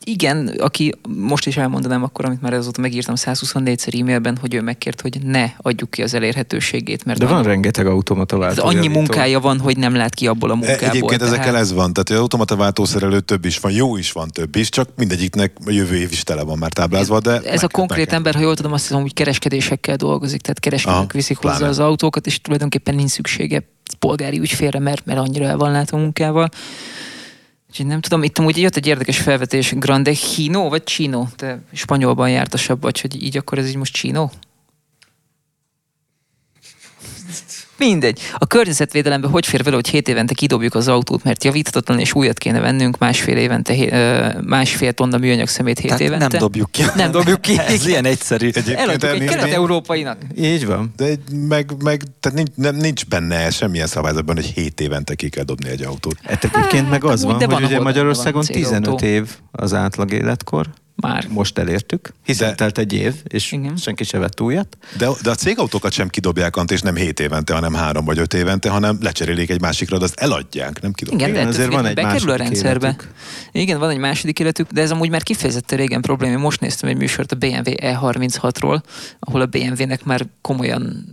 igen, 0.08 0.46
aki 0.58 0.92
most 1.16 1.46
is 1.46 1.56
elmondanám 1.56 2.02
akkor, 2.02 2.24
amit 2.24 2.40
már 2.42 2.52
azóta 2.52 2.80
megírtam 2.80 3.14
124-szer 3.18 4.00
e-mailben, 4.00 4.36
hogy 4.40 4.54
ő 4.54 4.60
megkért, 4.60 5.00
hogy 5.00 5.18
ne 5.22 5.44
adjuk 5.56 5.90
ki 5.90 6.02
az 6.02 6.14
elérhetőségét, 6.14 7.04
mert 7.04 7.18
De 7.18 7.26
van 7.26 7.34
annyi- 7.36 7.46
rengeteg 7.46 7.86
automata 7.86 8.34
ez 8.36 8.40
váltó. 8.56 8.64
annyi 8.78 8.88
munkája 8.88 9.40
van, 9.40 9.58
hogy 9.58 9.76
nem 9.76 9.94
lát 9.94 10.14
ki 10.14 10.26
abból 10.26 10.50
a 10.50 10.54
munkából. 10.54 10.84
E, 10.86 10.88
Egyébként 10.90 11.22
ezekkel 11.22 11.44
tehát- 11.44 11.60
ez 11.60 11.72
van, 11.72 11.92
tehát 11.92 12.10
az 12.10 12.18
automata 12.18 12.56
váltószerelő 12.56 13.20
több 13.20 13.44
is 13.44 13.58
van, 13.58 13.72
jó 13.72 13.96
is 13.96 14.12
van 14.12 14.28
több 14.28 14.56
is, 14.56 14.68
csak 14.68 14.88
mindegyiknek 14.96 15.52
a 15.66 15.70
jövő 15.70 15.96
év 15.96 16.08
is 16.12 16.22
tele 16.22 16.42
van 16.42 16.58
már 16.58 16.72
táblázva, 16.72 17.20
de... 17.20 17.40
Ez 17.40 17.62
a 17.62 17.68
konkrét 17.68 18.06
meg- 18.06 18.14
ember, 18.14 18.34
ha 18.34 18.40
jól 18.40 18.54
tudom, 18.56 18.72
azt 18.72 18.86
hiszem, 18.86 19.00
hogy 19.00 19.14
kereskedésekkel 19.14 19.96
dolgozik, 19.96 20.40
tehát 20.40 20.60
kereskedők 20.60 21.12
viszik 21.12 21.36
hozzá 21.36 21.54
pláne. 21.56 21.70
az 21.70 21.78
autókat, 21.78 22.26
és 22.26 22.40
tulajdonképpen 22.40 22.94
nincs 22.94 23.10
szüksége 23.10 23.62
polgári 23.98 24.38
ügyfélre, 24.38 24.78
mert, 24.78 25.06
mert 25.06 25.18
annyira 25.18 25.44
el 25.46 25.56
van 25.56 25.70
látva 25.70 25.96
munkával. 25.96 26.48
Úgyhogy 27.68 27.86
nem 27.86 28.00
tudom, 28.00 28.22
itt 28.22 28.38
amúgy 28.38 28.58
jött 28.58 28.76
egy 28.76 28.86
érdekes 28.86 29.18
felvetés, 29.18 29.72
Grande 29.72 30.12
Chino 30.12 30.68
vagy 30.68 30.84
Chino? 30.84 31.26
Te 31.36 31.60
spanyolban 31.72 32.30
jártasabb 32.30 32.82
vagy, 32.82 33.00
hogy 33.00 33.22
így 33.22 33.36
akkor 33.36 33.58
ez 33.58 33.68
így 33.68 33.76
most 33.76 33.94
Chino? 33.94 34.28
Mindegy. 37.78 38.20
A 38.34 38.46
környezetvédelembe 38.46 39.28
hogy 39.28 39.46
fér 39.46 39.62
vele, 39.62 39.74
hogy 39.76 39.88
7 39.88 40.08
évente 40.08 40.34
kidobjuk 40.34 40.74
az 40.74 40.88
autót, 40.88 41.24
mert 41.24 41.44
javíthatatlan 41.44 41.98
és 41.98 42.14
újat 42.14 42.38
kéne 42.38 42.60
vennünk 42.60 42.98
másfél 42.98 43.36
évente, 43.36 43.74
másfél 44.46 44.92
tonna 44.92 45.18
műanyag 45.18 45.48
szemét 45.48 45.78
7 45.78 45.86
Tehát 45.86 46.00
évente? 46.02 46.26
nem 46.30 46.38
dobjuk 46.38 46.70
ki. 46.70 46.82
Nem 46.96 47.10
dobjuk 47.10 47.40
ki. 47.40 47.58
Ez 47.58 47.86
ilyen 47.86 48.04
egyszerű. 48.04 48.46
Egyébként 48.46 48.78
Eladjuk 48.78 49.12
egy 49.12 49.24
kelet-európainak. 49.24 50.16
Így 50.36 50.66
van. 50.66 50.92
De 50.96 51.06
meg, 51.48 51.82
meg 51.82 52.02
tehát 52.20 52.38
nincs, 52.38 52.50
nem, 52.54 52.76
nincs 52.76 53.06
benne 53.06 53.50
semmilyen 53.50 53.86
szabályzatban, 53.86 54.34
hogy 54.34 54.46
7 54.54 54.80
évente 54.80 55.14
ki 55.14 55.28
kell 55.28 55.44
dobni 55.44 55.68
egy 55.68 55.82
autót. 55.82 56.16
Hát 56.24 56.44
egyébként 56.44 56.90
meg 56.90 57.04
az 57.04 57.24
amúgy, 57.24 57.44
van, 57.44 57.54
hogy 57.54 57.64
ugye 57.64 57.80
Magyarországon 57.80 58.32
van 58.32 58.42
cégautó. 58.42 58.96
15 58.96 59.02
év 59.02 59.28
az 59.50 59.74
átlag 59.74 60.12
életkor. 60.12 60.66
Már. 61.02 61.26
Most 61.28 61.58
elértük, 61.58 62.12
hiszen 62.24 62.48
De- 62.48 62.54
telt 62.54 62.78
egy 62.78 62.92
év, 62.92 63.14
és 63.24 63.52
Igen. 63.52 63.76
senki 63.76 64.04
se 64.04 64.18
vett 64.18 64.40
újat. 64.40 64.76
De, 64.98 65.08
de 65.22 65.30
a 65.30 65.34
cégautókat 65.34 65.92
sem 65.92 66.08
kidobják, 66.08 66.56
Ant, 66.56 66.70
és 66.70 66.80
nem 66.80 66.94
7 66.96 67.20
évente, 67.20 67.54
hanem 67.54 67.74
3 67.74 68.04
vagy 68.04 68.18
5 68.18 68.34
évente, 68.34 68.70
hanem 68.70 68.98
lecserélik 69.00 69.50
egy 69.50 69.60
másikra, 69.60 69.98
de 69.98 70.04
azt 70.04 70.20
eladják, 70.20 70.80
nem 70.82 70.92
kidobják. 70.92 71.28
Igen, 71.28 71.40
Igen, 71.42 71.50
de 71.52 71.58
ettől 71.58 71.62
azért 71.62 71.82
van 71.82 71.86
egy 71.90 71.94
bekerül 71.94 72.30
a 72.30 72.36
rendszerbe. 72.36 72.86
életük. 72.86 73.10
Igen, 73.52 73.78
van 73.78 73.90
egy 73.90 73.98
második 73.98 74.38
életük, 74.40 74.70
de 74.70 74.80
ez 74.80 74.90
amúgy 74.90 75.10
már 75.10 75.22
kifejezetten 75.22 75.78
régen 75.78 76.00
probléma. 76.00 76.38
Most 76.38 76.60
néztem 76.60 76.88
egy 76.88 76.96
műsort 76.96 77.32
a 77.32 77.36
BMW 77.36 77.60
E36-ról, 77.64 78.82
ahol 79.18 79.40
a 79.40 79.46
BMW-nek 79.46 80.04
már 80.04 80.26
komolyan 80.40 81.04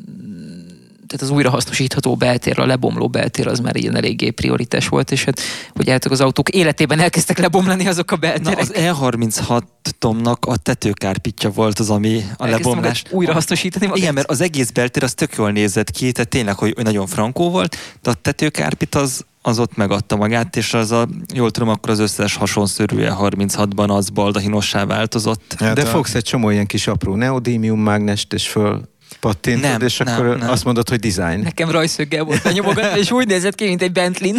tehát 1.08 1.22
az 1.22 1.30
újrahasznosítható 1.30 2.16
beltér, 2.16 2.60
a 2.60 2.66
lebomló 2.66 3.08
beltér 3.08 3.48
az 3.48 3.60
már 3.60 3.76
ilyen 3.76 3.96
eléggé 3.96 4.30
prioritás 4.30 4.88
volt, 4.88 5.12
és 5.12 5.24
hát, 5.24 5.40
hogy 5.74 5.90
álltak 5.90 6.12
az 6.12 6.22
autók 6.22 6.50
életében 6.50 7.00
elkezdtek 7.00 7.38
lebomlani 7.38 7.88
azok 7.88 8.12
a 8.12 8.16
Na, 8.16 8.20
belterek. 8.22 8.60
az 8.60 8.72
E36 8.76 9.62
Tomnak 10.00 10.46
a 10.46 10.58
tetőkárpitja 10.58 11.50
volt 11.50 11.80
az, 11.80 11.90
ami 11.90 12.16
a 12.16 12.18
Elkezdtem 12.18 12.50
lebomlás. 12.50 13.04
újrahasznosítani 13.12 13.86
magát. 13.86 14.02
Igen, 14.02 14.14
mert 14.14 14.30
az 14.30 14.42
egész 14.42 14.70
beltér 14.70 15.04
az 15.04 15.14
tök 15.14 15.36
jól 15.38 15.52
nézett 15.52 15.92
ki, 15.92 16.12
tehát 16.12 16.30
tényleg, 16.30 16.56
hogy 16.58 16.74
nagyon 16.84 17.08
frankó 17.08 17.50
volt, 17.50 17.76
de 18.02 18.10
a 18.10 18.14
tetőkárpit 18.14 18.96
az, 18.96 19.26
az 19.42 19.60
ott 19.60 19.76
megadta 19.76 20.16
magát, 20.16 20.56
és 20.56 20.74
az 20.74 20.92
a, 20.92 21.08
jól 21.34 21.52
tudom, 21.52 21.70
akkor 21.70 21.90
az 21.90 22.00
összes 22.00 22.36
hasonszörű 22.36 22.98
E36-ban 23.00 23.88
az 23.90 24.10
baldahinossá 24.10 24.86
változott. 24.86 25.56
Hát 25.58 25.76
De 25.76 25.82
a- 25.82 25.86
fogsz 25.86 26.16
egy 26.16 26.24
csomó 26.24 26.50
ilyen 26.50 26.66
kis 26.66 26.88
apró 26.88 27.16
neodímium 27.16 27.80
mágnest, 27.80 28.34
és 28.34 28.48
föl 28.48 28.82
pattintod, 29.20 29.70
Nem, 29.70 29.82
és 29.82 29.98
nem, 29.98 30.14
akkor 30.14 30.38
nem. 30.38 30.50
azt 30.50 30.64
mondod, 30.64 30.90
hogy 30.90 31.00
design. 31.00 31.40
Nekem 31.40 31.70
rajszöggel 31.70 32.24
volt 32.24 32.44
benyomogatva, 32.44 32.98
és 32.98 33.12
úgy 33.12 33.28
nézett 33.28 33.56
ki, 33.56 33.66
mint 33.66 33.82
egy 33.82 33.92
Bentley 33.92 34.34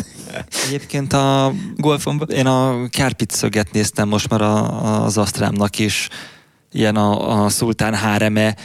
Egyébként 0.66 1.12
a 1.12 1.52
golfomba. 1.76 2.24
Én 2.24 2.46
a 2.46 2.88
kárpit 2.88 3.30
szöget 3.30 3.72
néztem 3.72 4.08
most 4.08 4.28
már 4.28 4.40
a, 4.40 5.04
az 5.04 5.18
Asztrámnak 5.18 5.78
is, 5.78 6.08
ilyen 6.72 6.96
a, 6.96 7.42
a 7.44 7.48
szultán 7.48 7.94
háreme 7.94 8.56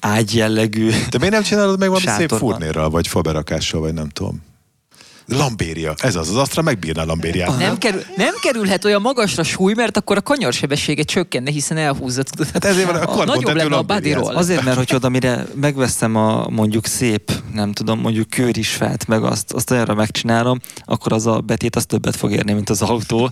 ágy 0.00 0.34
jellegű. 0.34 0.90
De 1.10 1.18
miért 1.18 1.32
nem 1.32 1.42
csinálod 1.42 1.78
meg 1.78 1.88
valami 1.88 2.06
szép 2.06 2.14
Sátorban. 2.18 2.38
furnérral, 2.50 2.90
vagy 2.90 3.06
faberakással, 3.08 3.80
vagy 3.80 3.94
nem 3.94 4.08
tudom. 4.08 4.42
Lambéria, 5.28 5.94
ez 5.96 6.16
az, 6.16 6.28
az 6.28 6.36
Astra 6.36 6.62
megbírná 6.62 7.04
Lambériát. 7.04 7.58
Nem, 7.58 7.78
kerül, 7.78 8.02
nem 8.16 8.34
kerülhet 8.42 8.84
olyan 8.84 9.00
magasra 9.00 9.42
súly, 9.42 9.74
mert 9.74 9.96
akkor 9.96 10.16
a 10.16 10.20
kanyarsebessége 10.20 11.02
csökkenne, 11.02 11.50
hiszen 11.50 11.76
elhúzza. 11.76 12.22
Tudod. 12.22 12.50
Hát 12.52 12.64
ezért 12.64 12.86
van 12.86 12.96
a 12.96 13.06
karbon 13.06 13.26
Nagyobb 13.26 13.56
lenne 13.56 13.76
a 13.76 13.82
bodyról. 13.82 14.34
Azért, 14.34 14.64
mert 14.64 14.76
hogy 14.76 14.94
oda, 14.94 15.08
mire 15.08 15.46
megveszem 15.54 16.16
a 16.16 16.48
mondjuk 16.48 16.86
szép, 16.86 17.32
nem 17.54 17.72
tudom, 17.72 18.00
mondjuk 18.00 18.30
kőrisfát, 18.30 19.06
meg 19.06 19.24
azt, 19.24 19.52
azt 19.52 19.70
olyanra 19.70 19.94
megcsinálom, 19.94 20.60
akkor 20.84 21.12
az 21.12 21.26
a 21.26 21.40
betét 21.40 21.76
az 21.76 21.84
többet 21.86 22.16
fog 22.16 22.32
érni, 22.32 22.52
mint 22.52 22.70
az 22.70 22.82
autó. 22.82 23.30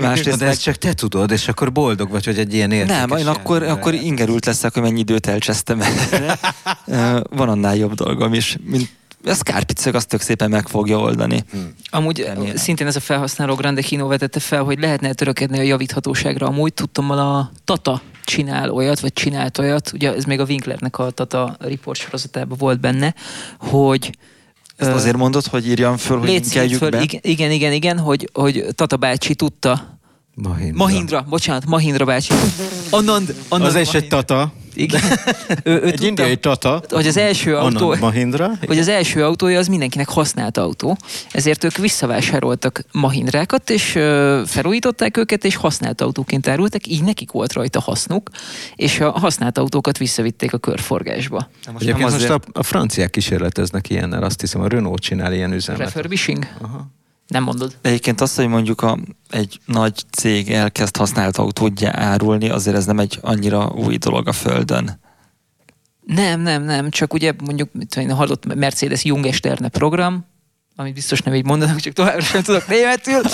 Másrészt 0.00 0.38
de 0.44 0.46
ezt 0.46 0.62
csak 0.62 0.76
te 0.76 0.92
tudod, 0.92 1.30
és 1.30 1.48
akkor 1.48 1.72
boldog 1.72 2.10
vagy, 2.10 2.24
hogy 2.24 2.38
egy 2.38 2.54
ilyen 2.54 2.70
értékes 2.70 2.98
nem, 3.08 3.18
én 3.18 3.26
akkor, 3.26 3.62
akkor 3.62 3.94
ingerült 3.94 4.46
leszek, 4.46 4.72
hogy 4.72 4.82
mennyi 4.82 4.98
időt 4.98 5.26
elcsesztem 5.26 5.80
erre. 5.80 6.38
Van 7.36 7.48
annál 7.48 7.76
jobb 7.76 7.94
dolgom 7.94 8.34
is. 8.34 8.56
Mint, 8.64 8.88
a 9.24 9.34
szkárpiceg 9.34 9.94
azt 9.94 10.08
tök 10.08 10.20
szépen 10.20 10.50
meg 10.50 10.68
fogja 10.68 10.98
oldani. 10.98 11.44
Amúgy 11.90 12.18
Remélem. 12.20 12.56
szintén 12.56 12.86
ez 12.86 12.96
a 12.96 13.00
felhasználó 13.00 13.54
Grande 13.54 13.80
Kino 13.80 14.06
vetette 14.06 14.40
fel, 14.40 14.62
hogy 14.62 14.78
lehetne 14.78 15.12
törökedni 15.12 15.58
a 15.58 15.62
javíthatóságra. 15.62 16.46
Amúgy 16.46 16.74
tudtam, 16.74 17.10
a 17.10 17.50
Tata 17.64 18.00
csinál 18.24 18.70
olyat, 18.70 19.00
vagy 19.00 19.12
csinált 19.12 19.58
olyat, 19.58 19.90
ugye 19.94 20.14
ez 20.14 20.24
még 20.24 20.40
a 20.40 20.44
Winklernek 20.44 20.98
a 20.98 21.10
Tata 21.10 21.56
report 21.58 21.98
sorozatában 21.98 22.58
volt 22.58 22.80
benne, 22.80 23.14
hogy 23.58 24.18
Ezt 24.76 24.90
azért 24.90 25.16
mondod, 25.16 25.46
hogy 25.46 25.68
írjam 25.68 25.96
föl, 25.96 26.18
hogy 26.18 26.28
linkeljük 26.28 26.78
föl, 26.78 26.90
be? 26.90 27.02
igen, 27.20 27.50
igen, 27.50 27.72
igen, 27.72 27.98
hogy, 27.98 28.30
hogy 28.32 28.66
Tata 28.74 28.96
bácsi 28.96 29.34
tudta, 29.34 29.98
Mahindra. 30.34 30.84
Mahindra, 30.84 31.24
bocsánat, 31.28 31.66
Mahindra 31.66 32.04
bácsi. 32.04 32.34
Anand, 32.90 33.34
Anand 33.48 33.74
Az 33.74 33.80
is 33.80 33.94
egy 33.94 34.08
tata. 34.08 34.52
Igen. 34.74 35.00
ő, 35.62 35.72
ő 35.72 35.84
Egy 35.84 35.90
tudta, 35.90 36.06
indiai 36.06 36.36
tata. 36.36 36.82
hogy 36.90 37.06
az 37.06 37.16
első 37.16 37.56
autó, 37.56 37.94
Mahindra. 38.00 38.50
hogy 38.66 38.78
az 38.78 38.88
első 38.88 39.24
autója 39.24 39.58
az 39.58 39.68
mindenkinek 39.68 40.08
használt 40.08 40.56
autó, 40.56 40.96
ezért 41.32 41.64
ők 41.64 41.76
visszavásároltak 41.76 42.80
Mahindrákat, 42.92 43.70
és 43.70 43.94
ö, 43.94 44.42
felújították 44.46 45.16
őket, 45.16 45.44
és 45.44 45.56
használt 45.56 46.00
autóként 46.00 46.48
árultak, 46.48 46.86
így 46.86 47.02
nekik 47.02 47.30
volt 47.30 47.52
rajta 47.52 47.80
hasznuk, 47.80 48.30
és 48.74 49.00
a 49.00 49.10
használt 49.10 49.58
autókat 49.58 49.98
visszavitték 49.98 50.52
a 50.52 50.58
körforgásba. 50.58 51.48
De 51.64 51.70
most 51.72 51.82
Egyébként 51.84 52.10
most 52.10 52.24
azért, 52.24 52.46
a, 52.52 52.58
a 52.58 52.62
franciák 52.62 53.10
kísérleteznek 53.10 53.90
ilyennel, 53.90 54.22
azt 54.22 54.40
hiszem 54.40 54.60
a 54.60 54.68
Renault 54.68 55.00
csinál 55.00 55.32
ilyen 55.32 55.52
üzemet. 55.52 55.80
Refurbishing? 55.80 56.46
Aha. 56.60 56.86
Nem 57.34 57.42
mondod. 57.42 57.76
Egyébként 57.82 58.20
azt, 58.20 58.36
hogy 58.36 58.48
mondjuk 58.48 58.80
a, 58.80 58.98
egy 59.30 59.60
nagy 59.66 60.02
cég 60.10 60.50
elkezd 60.50 60.96
használt 60.96 61.36
autót 61.36 61.82
árulni, 61.84 62.48
azért 62.48 62.76
ez 62.76 62.84
nem 62.86 62.98
egy 62.98 63.18
annyira 63.20 63.68
új 63.68 63.96
dolog 63.96 64.28
a 64.28 64.32
Földön. 64.32 65.00
Nem, 66.06 66.40
nem, 66.40 66.62
nem, 66.62 66.90
csak 66.90 67.12
ugye 67.12 67.32
mondjuk, 67.44 67.68
mit 67.72 67.96
én, 67.96 68.12
hallott 68.12 68.54
Mercedes 68.54 69.04
Jungesterne 69.04 69.68
program, 69.68 70.24
amit 70.76 70.94
biztos 70.94 71.20
nem 71.22 71.34
így 71.34 71.44
mondanak, 71.44 71.80
csak 71.80 71.92
továbbra 71.92 72.20
sem 72.20 72.42
tudok 72.42 72.68
németül. 72.68 73.20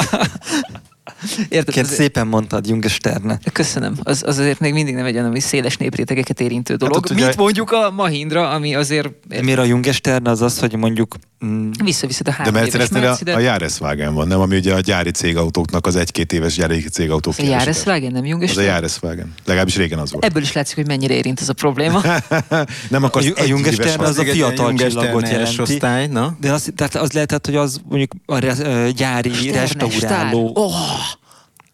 Érted? 1.48 1.84
Az- 1.84 1.90
szépen 1.94 2.26
mondtad 2.26 2.66
Jungesterne. 2.68 3.38
Köszönöm. 3.52 3.94
Az, 4.02 4.22
az 4.26 4.38
azért 4.38 4.60
még 4.60 4.72
mindig 4.72 4.94
nem 4.94 5.04
egy 5.04 5.14
olyan, 5.14 5.26
ami 5.26 5.40
széles 5.40 5.76
néprétegeket 5.76 6.40
érintő 6.40 6.74
dolog. 6.74 6.96
ott 6.96 7.10
ugye- 7.10 7.24
Mint 7.24 7.36
mondjuk 7.36 7.70
a 7.72 7.90
Mahindra, 7.90 8.50
ami 8.50 8.74
azért 8.74 9.08
miért 9.42 9.58
a 9.58 9.64
Jungesterne 9.64 10.30
az 10.30 10.40
az, 10.42 10.58
hogy 10.58 10.76
mondjuk 10.76 11.14
mm, 11.46 11.70
visszaviszed 11.84 12.28
a 12.28 12.30
De 12.30 12.36
három 12.36 12.54
éves 12.54 12.60
Mercedesnél 12.60 13.02
a, 13.02 13.06
Mercedes. 13.06 13.34
a 13.34 13.38
Jahreswagen 13.38 14.14
van, 14.14 14.28
nem? 14.28 14.40
Ami 14.40 14.56
ugye 14.56 14.74
a 14.74 14.80
gyári 14.80 15.10
cégautóknak 15.10 15.86
az 15.86 15.96
egy-két 15.96 16.32
éves 16.32 16.54
gyári 16.54 16.80
cégautók. 16.80 17.34
a 17.38 17.42
Jahreswagen, 17.42 18.12
nem 18.12 18.24
Az 18.50 18.56
a? 18.56 18.60
Jahreswagen. 18.60 19.34
Legalábbis 19.44 19.76
régen 19.76 19.98
az 19.98 20.12
volt. 20.12 20.24
Ebből 20.24 20.42
is 20.42 20.52
látszik, 20.52 20.76
hogy 20.76 20.86
mennyire 20.86 21.14
érint 21.14 21.40
ez 21.40 21.48
a 21.48 21.52
probléma. 21.52 22.00
nem 22.90 23.02
A 23.02 23.06
akarsz 23.06 23.26
a 23.26 23.40
egy 23.40 23.48
Jungesterne 23.48 23.92
éves 23.92 24.08
az 24.08 24.18
a 24.18 24.24
fiatal 24.24 24.74
csillagot 24.74 25.28
jelenti. 25.28 25.60
osztály, 25.60 26.06
na? 26.06 26.36
de 26.40 26.52
az, 26.52 26.72
tehát 26.76 26.94
az 26.94 27.12
lehetett, 27.12 27.46
hogy 27.46 27.56
az 27.56 27.80
mondjuk 27.88 28.12
a 28.26 28.38
re, 28.38 28.90
gyári 28.90 29.50
restauráló. 29.50 30.50
Oh, 30.54 30.72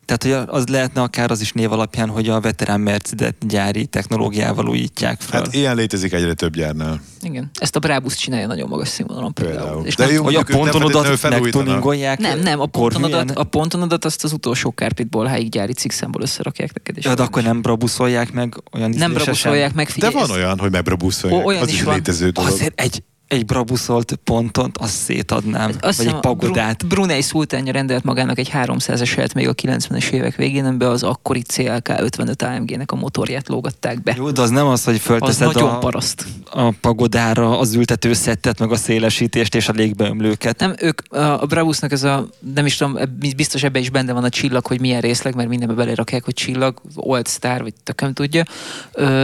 Tehát 0.07 0.23
hogy 0.23 0.57
az 0.57 0.67
lehetne 0.67 1.01
akár 1.03 1.31
az 1.31 1.41
is 1.41 1.53
név 1.53 1.73
alapján, 1.73 2.09
hogy 2.09 2.29
a 2.29 2.41
veterán 2.41 2.81
Mercedes 2.81 3.33
gyári 3.41 3.87
technológiával 3.87 4.69
újítják 4.69 5.21
fel. 5.21 5.41
Hát 5.43 5.55
ilyen 5.55 5.77
létezik 5.77 6.13
egyre 6.13 6.35
több 6.35 6.55
gyárnál. 6.55 7.01
igen. 7.23 7.51
Ezt 7.61 7.77
a 7.77 7.79
Brabus 7.79 8.15
csinálja 8.15 8.47
nagyon 8.47 8.69
magas 8.69 8.89
színvonalon 8.89 9.33
például. 9.33 9.59
Például. 9.59 9.87
És 9.87 9.95
De 9.97 10.05
nem, 10.05 10.15
jó, 10.15 10.23
hogy 10.25 10.35
a 10.35 10.43
pontonodat 10.43 11.23
megtuningolják. 11.23 12.19
nem, 12.19 12.39
nem, 12.41 12.61
a 12.61 12.67
pontonodat, 12.67 13.31
a 13.31 13.45
pontonodat 13.45 14.05
azt 14.05 14.25
az 14.25 14.33
utolsó 14.33 14.71
kárpitból, 14.71 15.27
háig 15.27 15.49
gyári 15.51 15.73
cikszemból 15.73 16.23
összerakják 16.23 16.73
neked. 16.75 16.97
És 16.97 17.05
Ja, 17.05 17.15
de 17.15 17.23
akkor 17.23 17.43
nem 17.43 17.63
brabuszolják 17.63 18.33
meg 18.33 18.55
olyan 18.73 18.91
nem 18.91 19.13
brabuszolják 19.13 19.75
meg, 19.75 19.87
De 19.87 19.93
figyelj. 19.93 20.13
van 20.13 20.23
ezt- 20.23 20.33
olyan, 20.33 20.59
hogy 20.59 20.71
megbrabuszolják. 20.71 21.47
Olyan 21.47 21.63
az 21.63 21.69
is 21.69 21.75
is 21.75 21.83
van. 21.83 21.95
létező 21.95 22.31
dolog. 22.31 22.51
Azért 22.53 22.81
egy, 22.81 23.03
egy 23.29 23.45
brabuszolt 23.45 24.19
ponton 24.25 24.71
azt 24.75 24.95
szétadnám. 24.95 25.73
Azt 25.81 25.99
vagy 25.99 26.07
egy 26.07 26.21
pagodát. 26.21 26.77
Bru- 26.77 26.89
Brunei 26.89 27.23
szultánja 27.23 27.73
rendelt 27.73 28.05
magának 28.05 28.39
egy 28.39 28.51
300-eset 28.53 29.35
még 29.35 29.49
a 29.49 29.55
90-es 29.55 30.11
évek 30.11 30.37
végén, 30.37 30.65
amiben 30.65 30.89
az 30.89 31.03
akkori 31.03 31.43
CLK 31.43 31.89
55 31.99 32.43
AMG-nek 32.43 32.93
a 32.93 32.97
motorját 32.97 33.49
lógatták 33.49 34.03
be. 34.03 34.15
Jó, 34.17 34.31
de 34.31 34.41
az 34.41 34.51
nem 34.51 34.67
az, 34.67 34.85
hogy 34.85 34.95
Az 34.95 35.01
fölteszed 35.01 35.47
nagyon 35.47 35.69
a, 35.69 35.79
paraszt. 35.79 36.27
a 36.51 36.71
pagodára 36.81 37.59
az 37.59 37.75
ültetőszettet, 37.75 38.59
meg 38.59 38.71
a 38.73 38.77
szélesítést 38.77 39.55
és 39.55 39.69
a 39.69 39.73
légbeömlőket. 39.73 40.59
Nem, 40.61 40.75
ők, 40.81 41.01
a 41.13 41.47
Brabusnak 41.47 41.93
ez 41.93 42.03
a, 42.03 42.29
nem 42.55 42.67
is 42.67 42.77
tudom, 42.77 42.99
biztos 43.37 43.63
ebben 43.63 43.83
is 43.83 43.91
benne 43.91 44.13
van 44.13 44.25
a 44.25 44.29
csillag, 44.29 44.67
hogy 44.67 44.81
milyen 44.81 45.01
részleg, 45.01 45.35
mert 45.35 45.49
mindenbe 45.49 45.75
belerakják, 45.75 46.25
hogy 46.25 46.35
csillag, 46.35 46.81
Old 46.95 47.29
Star, 47.29 47.63
vagy 47.63 47.75
tököm 47.83 48.13
tudja. 48.13 48.43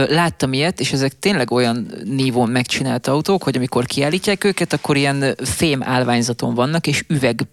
Láttam 0.07 0.53
ilyet, 0.53 0.79
és 0.79 0.91
ezek 0.91 1.19
tényleg 1.19 1.51
olyan 1.51 1.91
nívón 2.03 2.49
megcsinált 2.49 3.07
autók, 3.07 3.43
hogy 3.43 3.55
amikor 3.55 3.85
kiállítják 3.93 4.43
őket, 4.43 4.73
akkor 4.73 4.97
ilyen 4.97 5.35
fém 5.43 5.83
állványzaton 5.83 6.53
vannak, 6.53 6.87
és 6.87 7.03
üveg 7.07 7.47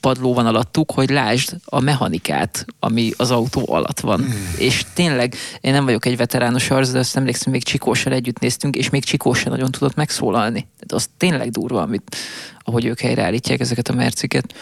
padló 0.00 0.34
van 0.34 0.46
alattuk, 0.46 0.90
hogy 0.90 1.10
lásd 1.10 1.56
a 1.64 1.80
mechanikát, 1.80 2.66
ami 2.80 3.10
az 3.16 3.30
autó 3.30 3.72
alatt 3.72 4.00
van. 4.00 4.24
És 4.58 4.84
tényleg, 4.94 5.34
én 5.60 5.72
nem 5.72 5.84
vagyok 5.84 6.06
egy 6.06 6.16
veterános 6.16 6.70
arc, 6.70 6.90
de 6.90 6.98
azt 6.98 7.16
emlékszem, 7.16 7.52
még 7.52 7.62
Csikóssal 7.62 8.12
együtt 8.12 8.38
néztünk, 8.38 8.76
és 8.76 8.90
még 8.90 9.04
Csikós 9.04 9.38
sem 9.38 9.52
nagyon 9.52 9.70
tudott 9.70 9.94
megszólalni. 9.94 10.60
Tehát 10.60 10.92
az 10.92 11.08
tényleg 11.16 11.50
durva, 11.50 11.82
amit, 11.82 12.16
ahogy 12.58 12.84
ők 12.84 13.00
helyreállítják 13.00 13.60
ezeket 13.60 13.88
a 13.88 13.94
merciket. 13.94 14.54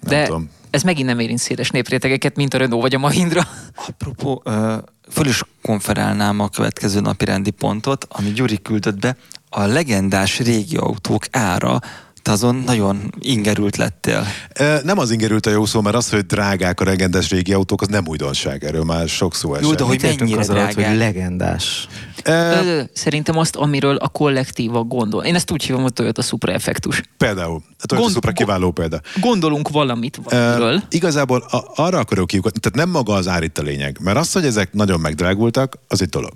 Nem 0.00 0.18
De 0.18 0.24
tudom. 0.24 0.50
ez 0.70 0.82
megint 0.82 1.08
nem 1.08 1.18
érint 1.18 1.38
széles 1.38 1.70
néprétegeket, 1.70 2.36
mint 2.36 2.54
a 2.54 2.58
Renault 2.58 2.82
vagy 2.82 2.94
a 2.94 2.98
Mahindra. 2.98 3.48
Apropó, 3.86 4.42
ö, 4.44 4.76
föl 5.10 5.26
is 5.26 5.42
konferálnám 5.62 6.40
a 6.40 6.48
következő 6.48 7.00
napi 7.00 7.24
rendi 7.24 7.50
pontot, 7.50 8.06
ami 8.08 8.32
Gyuri 8.32 8.62
küldött 8.62 8.98
be, 8.98 9.16
a 9.50 9.62
legendás 9.64 10.38
régi 10.38 10.76
autók 10.76 11.24
ára, 11.30 11.80
te 12.22 12.30
azon 12.30 12.54
nagyon 12.66 13.14
ingerült 13.20 13.76
lettél. 13.76 14.26
E, 14.52 14.80
Nem 14.84 14.98
az 14.98 15.10
ingerült 15.10 15.46
a 15.46 15.50
jó 15.50 15.64
szó, 15.64 15.80
mert 15.80 15.96
az, 15.96 16.10
hogy 16.10 16.26
drágák 16.26 16.80
a 16.80 16.84
legendás 16.84 17.30
régi 17.30 17.52
autók, 17.52 17.80
az 17.82 17.88
nem 17.88 18.06
újdonság, 18.08 18.64
erről 18.64 18.84
már 18.84 19.08
sok 19.08 19.34
szó 19.34 19.54
esett. 19.54 19.68
Jó, 19.68 19.74
de 19.74 19.82
hogy 19.82 20.02
Mit 20.02 20.18
mennyire 20.18 20.38
az 20.40 20.50
alatt, 20.50 20.64
hogy 20.64 20.74
drágák? 20.74 20.98
legendás? 20.98 21.88
E, 22.22 22.88
Szerintem 22.92 23.38
azt, 23.38 23.56
amiről 23.56 23.96
a 23.96 24.08
kollektíva 24.08 24.82
gondol. 24.82 25.24
Én 25.24 25.34
ezt 25.34 25.50
úgy 25.50 25.62
hívom, 25.64 25.82
hogy 25.82 25.92
Toyota 25.92 26.22
Supra 26.22 26.52
effektus. 26.52 27.02
például, 27.16 27.62
a 27.78 27.86
Toyota 27.86 27.96
Gond- 27.96 28.12
Supra 28.14 28.32
kiváló 28.32 28.70
példa. 28.70 29.00
Gondolunk 29.20 29.68
valamit 29.68 30.20
valamiről. 30.24 30.74
Uh, 30.74 30.82
igazából 30.88 31.38
a, 31.50 31.82
arra 31.82 31.98
akarok 31.98 32.26
kiukatni, 32.26 32.60
tehát 32.60 32.78
nem 32.78 32.88
maga 32.90 33.12
az 33.12 33.28
ár 33.28 33.42
itt 33.42 33.58
a 33.58 33.62
lényeg, 33.62 33.98
mert 34.00 34.16
az, 34.18 34.32
hogy 34.32 34.44
ezek 34.44 34.72
nagyon 34.72 35.00
megdrágultak, 35.00 35.78
az 35.88 36.02
egy 36.02 36.08
dolog. 36.08 36.32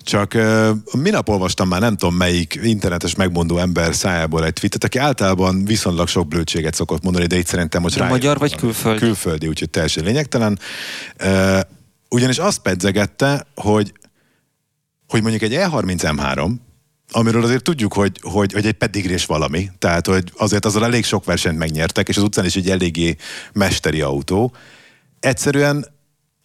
Csak 0.00 0.34
uh, 0.34 0.68
minap 0.92 1.28
olvastam 1.28 1.68
már 1.68 1.80
nem 1.80 1.96
tudom 1.96 2.14
melyik 2.14 2.58
internetes 2.62 3.14
megmondó 3.14 3.58
ember 3.58 3.94
szájából 3.94 4.44
egy 4.44 4.52
tweetet, 4.52 4.84
aki 4.84 4.98
általában 4.98 5.64
viszonylag 5.64 6.08
sok 6.08 6.28
blödséget 6.28 6.74
szokott 6.74 7.02
mondani, 7.02 7.26
de 7.26 7.36
itt 7.36 7.46
szerintem 7.46 7.82
most 7.82 7.96
rájött 7.96 8.12
magyar 8.12 8.38
vagy 8.38 8.54
külföldi? 8.54 8.98
Külföldi, 8.98 9.46
úgyhogy 9.46 9.70
teljesen 9.70 10.04
lényegtelen. 10.04 10.58
Uh, 11.24 11.60
ugyanis 12.08 12.38
azt 12.38 12.58
pedzegette, 12.58 13.46
hogy 13.54 13.92
hogy 15.08 15.22
mondjuk 15.22 15.42
egy 15.42 15.54
E 15.54 15.68
E30 15.68 16.14
M3, 16.16 16.50
amiről 17.10 17.44
azért 17.44 17.62
tudjuk, 17.62 17.92
hogy, 17.92 18.20
hogy, 18.22 18.52
hogy 18.52 18.66
egy 18.66 18.72
pedigrés 18.72 19.26
valami, 19.26 19.70
tehát 19.78 20.06
hogy 20.06 20.32
azért 20.36 20.64
azzal 20.64 20.84
elég 20.84 21.04
sok 21.04 21.24
versenyt 21.24 21.58
megnyertek, 21.58 22.08
és 22.08 22.16
az 22.16 22.22
utcán 22.22 22.44
is 22.44 22.56
egy 22.56 22.70
eléggé 22.70 23.16
mesteri 23.52 24.00
autó. 24.00 24.54
Egyszerűen, 25.20 25.86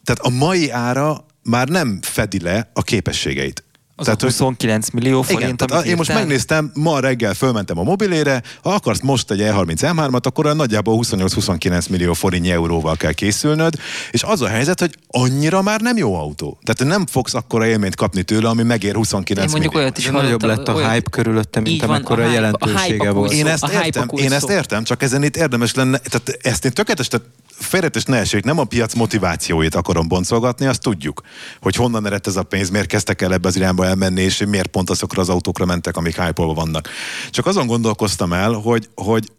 tehát 0.04 0.22
a 0.22 0.30
mai 0.30 0.70
ára 0.70 1.26
már 1.50 1.68
nem 1.68 2.00
fedi 2.02 2.40
le 2.40 2.70
a 2.74 2.82
képességeit. 2.82 3.64
Az 3.96 4.06
tehát, 4.06 4.22
a 4.22 4.26
hogy- 4.26 4.34
29 4.34 4.90
millió 4.90 5.22
forint, 5.22 5.42
igen, 5.44 5.58
tehát 5.58 5.74
amit 5.74 5.88
én 5.90 5.96
most 5.96 6.14
megnéztem, 6.14 6.72
ma 6.74 7.00
reggel 7.00 7.34
fölmentem 7.34 7.78
a 7.80 7.84
mobilére, 7.84 8.42
ha 8.64 8.70
akarsz 8.74 9.00
most 9.02 9.32
egy 9.32 9.40
E30 9.42 9.76
M3-at, 9.82 10.22
akkor 10.26 10.46
olyan 10.46 10.58
nagyjából 10.58 11.00
28-29 11.04 11.90
millió 11.90 12.14
forintnyi 12.14 12.52
euróval 12.52 12.96
kell 12.96 13.12
készülnöd, 13.12 13.74
és 14.12 14.24
az 14.24 14.42
a 14.42 14.48
helyzet, 14.48 14.80
hogy 14.80 14.96
annyira 15.08 15.62
már 15.62 15.82
nem 15.82 15.98
jó 15.98 16.16
autó. 16.16 16.60
Tehát 16.64 16.94
nem 16.94 17.06
fogsz 17.06 17.34
akkora 17.34 17.66
élményt 17.66 17.96
kapni 17.96 18.24
tőle, 18.24 18.50
ami 18.50 18.64
megér 18.64 18.96
29 18.96 19.46
Én 19.46 19.52
mondjuk 19.52 19.74
millió. 19.74 19.86
olyat 19.88 19.98
is 19.98 20.06
De 20.06 20.12
nagyobb 20.12 20.44
lett 20.44 20.68
a 20.68 20.74
olyat- 20.74 20.92
hype 20.94 21.10
körülötte, 21.10 21.60
mint 21.60 21.84
amekkora 21.84 22.24
a 22.24 22.28
a 22.28 22.32
jelentősége 22.32 22.84
hype 22.94 23.10
volt. 23.12 23.32
Én 23.32 23.48
ezt 23.48 23.64
a 23.64 23.72
értem, 23.86 24.10
én 24.16 24.32
ezt 24.32 24.50
értem, 24.50 24.84
csak 24.84 25.02
ezen 25.04 25.24
itt 25.24 25.38
érdemes 25.38 25.74
lenne, 25.74 25.98
tehát 25.98 26.38
ezt 26.42 26.66
én 26.66 26.72
tökéletes, 26.72 27.08
tehát 27.08 27.28
félretes 27.60 28.04
ne 28.04 28.18
essék, 28.18 28.44
nem 28.44 28.60
a 28.60 28.64
piac 28.64 28.94
motivációit 28.94 29.76
akarom 29.76 30.08
boncolgatni, 30.08 30.66
azt 30.66 30.82
tudjuk, 30.82 31.22
hogy 31.62 31.76
honnan 31.76 32.06
eredt 32.06 32.28
ez 32.28 32.36
a 32.36 32.44
pénz, 32.44 32.70
miért 32.70 32.88
kezdtek 32.88 33.22
el 33.22 33.34
ebbe 33.34 33.48
az 33.48 33.56
irányba 33.56 33.86
elmenni, 33.86 34.22
és 34.22 34.44
miért 34.48 34.68
pont 34.68 34.90
azokra 34.90 35.22
az 35.22 35.30
autókra 35.30 35.66
mentek, 35.66 35.98
amik 35.98 36.22
hype 36.22 36.44
vannak. 36.44 36.90
Csak 37.30 37.46
azon 37.46 37.68
gondolkoztam 37.68 38.34
el, 38.34 38.52
hogy, 38.52 38.90
hogy 38.96 39.32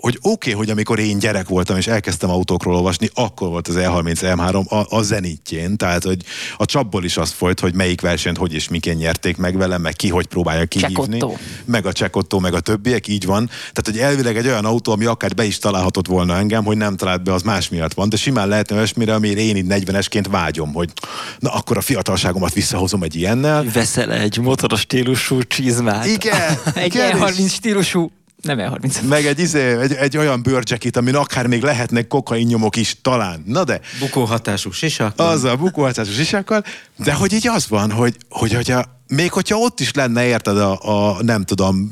hogy 0.00 0.18
oké, 0.22 0.28
okay, 0.30 0.52
hogy 0.52 0.70
amikor 0.70 0.98
én 0.98 1.18
gyerek 1.18 1.48
voltam, 1.48 1.76
és 1.76 1.86
elkezdtem 1.86 2.30
autókról 2.30 2.74
olvasni, 2.74 3.08
akkor 3.14 3.48
volt 3.48 3.68
az 3.68 3.74
E30 3.78 4.16
M3 4.20 4.68
a, 4.68 4.96
a 4.96 5.02
zenitjén, 5.02 5.76
tehát 5.76 6.04
hogy 6.04 6.22
a 6.56 6.64
csapból 6.64 7.04
is 7.04 7.16
az 7.16 7.30
folyt, 7.30 7.60
hogy 7.60 7.74
melyik 7.74 8.00
versenyt 8.00 8.36
hogy 8.36 8.54
és 8.54 8.68
miként 8.68 8.98
nyerték 8.98 9.36
meg 9.36 9.56
velem, 9.56 9.80
meg 9.80 9.94
ki 9.94 10.08
hogy 10.08 10.26
próbálja 10.26 10.64
kihívni. 10.64 11.18
Meg 11.64 11.86
a 11.86 11.92
Csekottó, 11.92 12.38
meg 12.38 12.54
a 12.54 12.60
többiek, 12.60 13.08
így 13.08 13.26
van. 13.26 13.46
Tehát, 13.46 13.82
hogy 13.84 13.98
elvileg 13.98 14.36
egy 14.36 14.46
olyan 14.46 14.64
autó, 14.64 14.92
ami 14.92 15.04
akár 15.04 15.34
be 15.34 15.44
is 15.44 15.58
találhatott 15.58 16.06
volna 16.06 16.36
engem, 16.36 16.64
hogy 16.64 16.76
nem 16.76 16.96
talált 16.96 17.22
be, 17.22 17.32
az 17.32 17.42
más 17.42 17.68
miatt 17.68 17.94
van, 17.94 18.08
de 18.08 18.16
simán 18.16 18.48
lehetne 18.48 18.76
olyasmire, 18.76 19.14
amire 19.14 19.40
én 19.40 19.56
így 19.56 19.66
40-esként 19.68 20.26
vágyom, 20.30 20.72
hogy 20.72 20.90
na 21.38 21.50
akkor 21.50 21.76
a 21.76 21.80
fiatalságomat 21.80 22.52
visszahozom 22.52 23.02
egy 23.02 23.14
ilyennel. 23.14 23.64
Veszel 23.72 24.12
egy 24.12 24.38
motoros 24.38 24.80
stílusú 24.80 25.42
csizmát. 25.42 26.06
Igen, 26.06 26.58
Egy 26.74 26.94
igen, 26.94 27.16
és- 27.16 27.22
E30 27.22 27.52
stílusú, 27.52 28.10
nem 28.42 28.58
E30. 28.60 29.08
meg 29.08 29.26
egy, 29.26 29.38
izé, 29.38 29.78
egy, 29.78 29.92
egy 29.92 30.16
olyan 30.16 30.42
bőrcsekit, 30.42 30.96
amin 30.96 31.14
akár 31.14 31.46
még 31.46 31.62
lehetnek 31.62 32.06
kokainnyomok 32.06 32.76
is 32.76 32.96
talán. 33.02 33.42
Na 33.46 33.64
de, 33.64 33.80
Bukóhatású 33.98 34.70
sisak. 34.70 35.12
az 35.16 35.44
a 35.44 35.56
bukóhatású 35.56 36.12
sisakkal, 36.12 36.64
de 36.96 37.12
hogy 37.12 37.32
így 37.32 37.48
az 37.48 37.68
van, 37.68 37.90
hogy, 37.90 38.16
hogy 38.28 38.52
hogyha, 38.52 38.84
még 39.06 39.32
hogyha 39.32 39.56
ott 39.56 39.80
is 39.80 39.92
lenne, 39.92 40.24
érted, 40.24 40.58
a, 40.58 40.78
a 41.12 41.22
nem 41.22 41.44
tudom, 41.44 41.90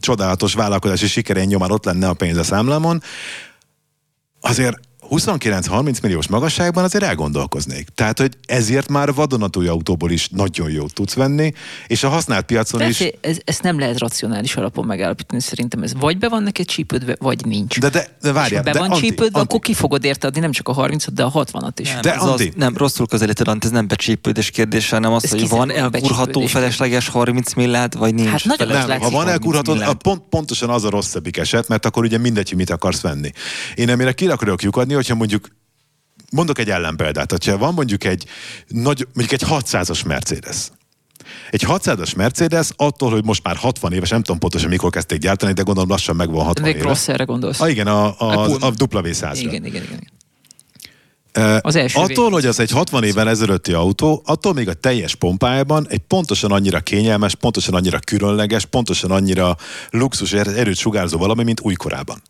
csodálatos 0.00 0.54
vállalkozási 0.54 1.06
sikerén 1.06 1.46
nyomán 1.46 1.70
ott 1.70 1.84
lenne 1.84 2.08
a 2.08 2.14
pénz 2.14 2.36
a 2.36 2.44
számlámon, 2.44 3.02
azért 4.40 4.78
29-30 5.10 6.02
milliós 6.02 6.28
magasságban 6.28 6.84
azért 6.84 7.04
elgondolkoznék. 7.04 7.88
Tehát, 7.94 8.18
hogy 8.18 8.36
ezért 8.46 8.88
már 8.88 9.14
vadonatúj 9.14 9.68
autóból 9.68 10.10
is 10.10 10.28
nagyon 10.28 10.70
jót 10.70 10.94
tudsz 10.94 11.14
venni, 11.14 11.52
és 11.86 12.04
a 12.04 12.08
használt 12.08 12.46
piacon 12.46 12.80
is... 12.80 12.98
Persze, 12.98 13.14
ez, 13.20 13.36
ezt 13.44 13.62
nem 13.62 13.78
lehet 13.78 13.98
racionális 13.98 14.56
alapon 14.56 14.86
megállapítani, 14.86 15.40
szerintem 15.40 15.82
ez 15.82 15.94
vagy 15.94 16.18
be 16.18 16.28
van 16.28 16.42
neked 16.42 16.66
csípődve, 16.66 17.16
vagy 17.18 17.44
nincs. 17.44 17.80
De, 17.80 17.88
de, 17.88 18.16
de 18.22 18.32
várjál, 18.32 18.58
ha 18.58 18.64
be 18.64 18.72
de 18.72 18.78
van 18.78 18.90
Anti, 18.90 19.00
csípődve, 19.06 19.38
Anti, 19.38 19.54
akkor 19.54 19.60
ki 19.60 19.74
fogod 19.74 20.04
érte 20.04 20.26
adni 20.26 20.40
nem 20.40 20.52
csak 20.52 20.68
a 20.68 20.72
30 20.72 21.04
de 21.12 21.22
a 21.22 21.32
60-at 21.32 21.72
is. 21.76 21.92
Nem, 21.92 22.00
De 22.00 22.14
ez 22.14 22.22
az, 22.22 22.28
Andi- 22.28 22.52
nem, 22.56 22.76
rosszul 22.76 23.06
közelíted, 23.06 23.48
Ant, 23.48 23.64
ez 23.64 23.70
nem 23.70 23.88
becsípődés 23.88 24.50
kérdése, 24.50 24.94
hanem 24.94 25.12
az, 25.12 25.24
Ez 25.24 25.30
hogy 25.30 25.48
van 25.48 25.70
elkurható 25.70 26.46
felesleges 26.46 27.08
30 27.08 27.54
milliárd, 27.54 27.98
vagy 27.98 28.14
nincs. 28.14 28.28
Hát 28.28 28.44
nagyon 28.44 28.66
felesleges 28.66 29.06
az 29.06 29.10
Nem, 29.10 29.10
ha 29.10 29.24
van 29.24 29.26
30 29.26 29.66
elkurható, 29.66 29.98
pont, 29.98 30.22
pontosan 30.30 30.70
az 30.70 30.84
a 30.84 30.90
rosszabbik 30.90 31.36
eset, 31.36 31.68
mert 31.68 31.86
akkor 31.86 32.04
ugye 32.04 32.18
mindegy, 32.18 32.48
hogy 32.48 32.58
mit 32.58 32.70
akarsz 32.70 33.00
venni. 33.00 33.30
Én 33.74 33.90
amire 33.90 34.12
ki 34.12 34.26
akarok 34.26 34.62
lyukadni, 34.62 34.94
hogyha 35.00 35.14
mondjuk 35.14 35.48
mondok 36.30 36.58
egy 36.58 36.70
ellenpéldát, 36.70 37.30
hogyha 37.30 37.58
van 37.58 37.74
mondjuk 37.74 38.04
egy, 38.04 38.24
nagy, 38.68 39.06
mondjuk 39.14 39.42
egy 39.42 39.48
600-as 39.48 40.06
Mercedes. 40.06 40.70
Egy 41.50 41.64
600-as 41.66 42.16
Mercedes 42.16 42.70
attól, 42.76 43.10
hogy 43.10 43.24
most 43.24 43.42
már 43.42 43.56
60 43.56 43.92
éves, 43.92 44.08
nem 44.08 44.22
tudom 44.22 44.38
pontosan 44.38 44.68
mikor 44.68 44.90
kezdték 44.90 45.18
gyártani, 45.20 45.52
de 45.52 45.62
gondolom 45.62 45.90
lassan 45.90 46.16
megvan 46.16 46.44
60 46.44 46.64
Még 46.64 46.74
éve. 46.76 47.24
gondolsz. 47.24 47.60
Ah, 47.60 47.70
igen, 47.70 47.86
a, 47.86 48.04
a, 48.04 48.14
A 48.18 48.44
a 48.44 48.72
W100-ra. 48.72 49.38
Igen, 49.38 49.64
igen, 49.64 49.82
igen. 49.82 50.10
Az 51.60 51.76
első 51.76 51.98
attól, 51.98 52.24
vég- 52.24 52.34
hogy 52.34 52.46
az 52.46 52.60
egy 52.60 52.70
60 52.70 53.04
évvel 53.04 53.28
ezelőtti 53.28 53.72
autó, 53.72 54.22
attól 54.24 54.52
még 54.52 54.68
a 54.68 54.74
teljes 54.74 55.14
pompájában 55.14 55.86
egy 55.88 55.98
pontosan 55.98 56.52
annyira 56.52 56.80
kényelmes, 56.80 57.34
pontosan 57.34 57.74
annyira 57.74 57.98
különleges, 57.98 58.64
pontosan 58.64 59.10
annyira 59.10 59.56
luxus 59.90 60.32
er- 60.32 60.56
erőt 60.56 60.76
sugárzó 60.76 61.18
valami, 61.18 61.42
mint 61.42 61.60
újkorában. 61.60 62.22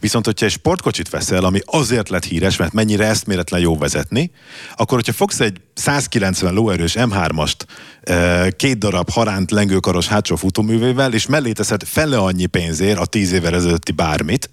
Viszont, 0.00 0.24
hogyha 0.24 0.46
egy 0.46 0.52
sportkocsit 0.52 1.08
veszel, 1.08 1.44
ami 1.44 1.60
azért 1.64 2.08
lett 2.08 2.24
híres, 2.24 2.56
mert 2.56 2.72
mennyire 2.72 3.06
eszméletlen 3.06 3.60
jó 3.60 3.78
vezetni, 3.78 4.30
akkor, 4.76 4.96
hogyha 4.96 5.12
fogsz 5.12 5.40
egy 5.40 5.60
190 5.74 6.54
lóerős 6.54 6.94
M3-ast 6.98 7.54
eh, 8.00 8.46
két 8.56 8.78
darab 8.78 9.10
haránt 9.10 9.50
lengőkaros 9.50 10.06
hátsó 10.06 10.36
futóművével, 10.36 11.12
és 11.12 11.26
mellé 11.26 11.52
teszed 11.52 11.82
fele 11.84 12.16
annyi 12.18 12.46
pénzért 12.46 12.98
a 12.98 13.06
10 13.06 13.32
évvel 13.32 13.54
ezelőtti 13.54 13.92
bármit, 13.92 14.50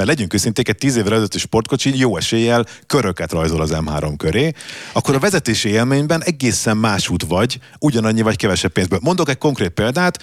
mert 0.00 0.12
legyünk 0.12 0.34
őszinték, 0.34 0.68
egy 0.68 0.76
10 0.76 0.96
évvel 0.96 1.12
ezelőtti 1.12 1.38
sportkocsi 1.38 1.98
jó 1.98 2.16
eséllyel 2.16 2.66
köröket 2.86 3.32
rajzol 3.32 3.60
az 3.60 3.70
M3 3.72 4.14
köré, 4.16 4.52
akkor 4.92 5.14
a 5.14 5.18
vezetési 5.18 5.68
élményben 5.68 6.22
egészen 6.24 6.76
más 6.76 7.08
út 7.08 7.22
vagy, 7.22 7.58
ugyanannyi 7.78 8.22
vagy 8.22 8.36
kevesebb 8.36 8.72
pénzből. 8.72 8.98
Mondok 9.02 9.28
egy 9.28 9.38
konkrét 9.38 9.70
példát, 9.70 10.22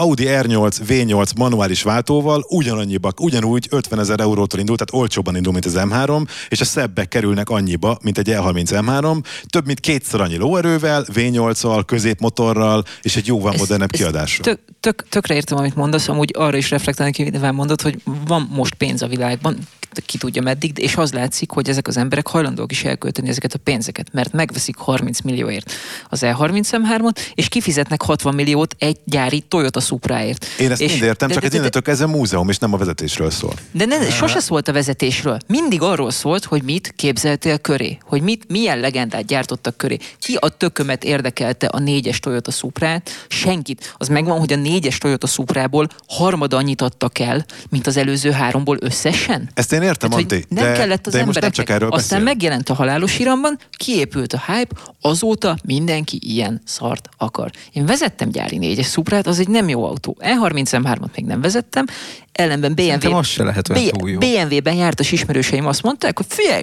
Audi 0.00 0.24
R8 0.26 0.76
V8 0.88 1.36
manuális 1.36 1.82
váltóval 1.82 2.44
ugyanannyiba, 2.48 3.12
ugyanúgy 3.18 3.66
50 3.70 3.98
ezer 3.98 4.20
eurótól 4.20 4.60
indul, 4.60 4.76
tehát 4.76 5.02
olcsóban 5.02 5.36
indul, 5.36 5.52
mint 5.52 5.64
az 5.64 5.74
M3, 5.76 6.26
és 6.48 6.60
a 6.60 6.64
szebbek 6.64 7.08
kerülnek 7.08 7.48
annyiba, 7.48 7.98
mint 8.02 8.18
egy 8.18 8.28
E30 8.30 8.82
M3, 8.86 9.22
több 9.46 9.66
mint 9.66 9.80
kétszer 9.80 10.20
annyi 10.20 10.36
lóerővel, 10.36 11.04
V8-al, 11.14 11.82
középmotorral, 11.86 12.84
és 13.02 13.16
egy 13.16 13.26
jóval 13.26 13.54
modernebb 13.58 13.90
kiadásra. 13.90 14.44
Tök, 14.44 14.60
tök, 14.80 15.04
tökre 15.08 15.34
értem, 15.34 15.58
amit 15.58 15.74
mondasz, 15.74 16.08
amúgy 16.08 16.34
arra 16.36 16.56
is 16.56 16.70
reflektálni 16.70 17.30
mivel 17.30 17.52
mondod, 17.52 17.80
hogy 17.80 18.02
van 18.26 18.48
most 18.52 18.74
pénz 18.74 19.02
a 19.02 19.06
világban, 19.06 19.58
ki 20.06 20.18
tudja 20.18 20.42
meddig, 20.42 20.78
és 20.78 20.96
az 20.96 21.12
látszik, 21.12 21.50
hogy 21.50 21.68
ezek 21.68 21.88
az 21.88 21.96
emberek 21.96 22.26
hajlandók 22.26 22.72
is 22.72 22.84
elkölteni 22.84 23.28
ezeket 23.28 23.54
a 23.54 23.58
pénzeket, 23.58 24.12
mert 24.12 24.32
megveszik 24.32 24.76
30 24.76 25.20
millióért 25.20 25.72
az 26.08 26.20
E30 26.24 26.68
M3-ot, 26.70 27.16
és 27.34 27.48
kifizetnek 27.48 28.02
60 28.02 28.34
milliót 28.34 28.76
egy 28.78 28.98
gyári 29.04 29.40
Toyota 29.40 29.80
Supráért. 29.90 30.46
Én 30.58 30.70
ezt 30.70 30.80
és, 30.80 30.90
mind 30.90 31.02
értem, 31.02 31.28
de- 31.28 31.34
csak 31.34 31.42
de- 31.42 31.48
ez 31.48 31.54
innentől 31.54 31.82
kezdve 31.82 32.06
múzeum, 32.06 32.48
és 32.48 32.58
nem 32.58 32.72
a 32.72 32.76
vezetésről 32.76 33.30
szól. 33.30 33.52
de 33.72 33.84
ne, 33.84 34.10
sose 34.10 34.40
szólt 34.40 34.68
a 34.68 34.72
vezetésről. 34.72 35.38
Mindig 35.46 35.82
arról 35.82 36.10
szólt, 36.10 36.44
hogy 36.44 36.62
mit 36.62 36.92
képzeltél 36.96 37.58
köré. 37.58 37.98
Hogy 38.02 38.22
mit, 38.22 38.44
milyen 38.48 38.78
legendát 38.80 39.24
gyártottak 39.26 39.76
köré. 39.76 39.96
Ki 40.18 40.34
a 40.40 40.48
tökömet 40.48 41.04
érdekelte 41.04 41.66
a 41.66 41.78
négyes 41.78 42.18
Toyota 42.18 42.50
Suprát? 42.50 43.10
Senkit. 43.28 43.94
Az 43.98 44.08
megvan, 44.08 44.38
hogy 44.38 44.52
a 44.52 44.56
négyes 44.56 44.98
Toyota 44.98 45.26
Suprából 45.26 45.88
harmada 46.08 46.56
annyit 46.56 46.82
adtak 46.82 47.18
el, 47.18 47.44
mint 47.70 47.86
az 47.86 47.96
előző 47.96 48.30
háromból 48.30 48.76
összesen? 48.80 49.50
Ezt 49.54 49.72
én 49.72 49.82
értem, 49.82 50.10
Tehát, 50.10 50.24
hogy 50.24 50.32
Anti, 50.32 50.54
nem 50.54 50.64
de, 50.64 50.72
kellett 50.72 51.06
az 51.06 51.12
de 51.12 51.24
most 51.24 51.40
nem 51.40 51.42
embereknek. 51.42 51.52
csak 51.66 51.68
erről 51.68 51.88
Aztán 51.90 52.00
beszélek. 52.18 52.24
megjelent 52.24 52.68
a 52.68 52.74
halálos 52.74 53.18
iramban, 53.18 53.58
kiépült 53.70 54.32
a 54.32 54.42
hype, 54.46 54.74
azóta 55.00 55.56
mindenki 55.64 56.18
ilyen 56.22 56.60
szart 56.64 57.08
akar. 57.16 57.50
Én 57.72 57.86
vezettem 57.86 58.30
gyári 58.30 58.58
négyes 58.58 58.86
Suprát, 58.90 59.26
az 59.26 59.38
egy 59.38 59.48
nem 59.48 59.68
jó 59.70 59.84
autó. 59.84 60.16
E30 60.20 60.64
M3-at 60.72 61.14
még 61.16 61.24
nem 61.24 61.40
vezettem, 61.40 61.84
ellenben 62.32 62.74
BMW, 62.74 63.14
az 63.16 63.26
se 63.26 63.42
lehet 63.42 63.68
olyan 63.68 63.86
túl 63.88 64.10
jó. 64.10 64.18
BMW-ben 64.18 64.74
jártas 64.74 65.12
ismerőseim 65.12 65.66
azt 65.66 65.82
mondták, 65.82 66.16
hogy 66.16 66.26
figyelj, 66.28 66.62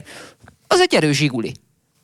az 0.68 0.80
egy 0.80 0.96
erős 0.96 1.18
zsiguli. 1.18 1.54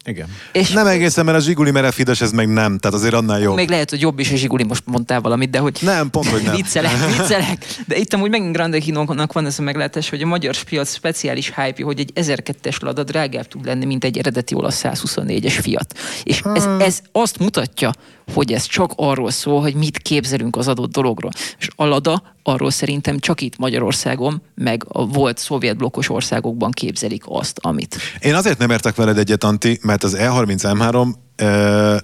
Igen. 0.06 0.28
És 0.51 0.70
Nem 0.70 0.88
egészen, 0.88 1.26
mert 1.26 1.38
a 1.38 1.41
Zsiguli 1.41 1.72
merefides, 1.72 2.22
ez 2.22 2.32
meg 2.32 2.47
nem. 2.47 2.78
Tehát 2.78 2.97
azért 2.97 3.14
annál 3.14 3.39
jobb. 3.39 3.56
még 3.56 3.70
lehet, 3.70 3.89
hogy 3.89 4.01
jobb 4.01 4.20
is 4.20 4.32
a 4.32 4.36
Zsiguli, 4.36 4.64
most 4.64 4.82
mondtál 4.86 5.22
valamit, 5.22 5.49
de 5.49 5.60
hogy 5.60 5.78
Nem, 5.82 6.10
pont, 6.10 6.28
hogy 6.28 6.41
nem. 6.41 6.56
viccelek, 6.56 6.91
viccelek. 7.18 7.66
De 7.88 7.97
itt 7.97 8.14
amúgy 8.14 8.30
megint 8.30 8.54
Grande 8.54 8.80
Hinónak 8.80 9.34
van 9.34 9.45
ez 9.45 9.60
a 9.60 9.62
meglátás, 9.62 10.10
hogy 10.10 10.22
a 10.22 10.26
magyar 10.26 10.56
piac 10.64 10.93
speciális 10.93 11.54
hype 11.56 11.84
hogy 11.84 11.99
egy 11.99 12.12
1002-es 12.16 12.82
Lada 12.82 13.04
drágább 13.04 13.47
tud 13.47 13.66
lenni, 13.66 13.86
mint 13.86 14.04
egy 14.04 14.18
eredeti 14.18 14.56
olasz 14.56 14.82
124-es 14.84 15.58
Fiat. 15.62 15.97
És 16.24 16.41
ez, 16.54 16.64
Hmm. 16.64 16.80
ez 16.80 16.99
azt 17.12 17.39
mutatja, 17.39 17.91
hogy 18.34 18.54
ez 18.54 18.64
csak 18.64 18.92
arról 18.96 19.32
szól, 19.32 19.62
hogy 19.62 19.74
mit 19.74 19.98
képzelünk 19.98 20.56
az 20.56 20.68
adott 20.68 20.92
dologról. 20.92 21.32
És 21.60 21.68
a 21.76 21.86
Lada 21.86 22.36
arról 22.44 22.72
szerintem 22.72 23.20
csak 23.20 23.42
itt 23.42 23.58
Magyarországon, 23.58 24.42
meg 24.56 24.86
a 24.88 25.08
volt 25.08 25.38
szovjet 25.38 25.78
blokkos 25.78 26.10
országokban 26.10 26.72
képzelik 26.72 27.24
azt, 27.26 27.60
amit. 27.62 27.98
Én 28.20 28.36
azért 28.36 28.58
nem 28.58 28.70
értek 28.70 28.96
veled 28.96 29.18
egyet, 29.18 29.44
Anti, 29.44 29.80
mert 29.82 30.04
az 30.04 30.16
E30 30.20 30.60
M3 30.62 31.14
ö, 31.36 31.96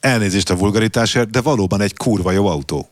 elnézést 0.00 0.50
a 0.50 0.56
vulgaritásért, 0.56 1.30
de 1.30 1.40
valóban 1.40 1.80
egy 1.80 1.96
kurva 1.96 2.30
jó 2.30 2.46
autó. 2.46 2.88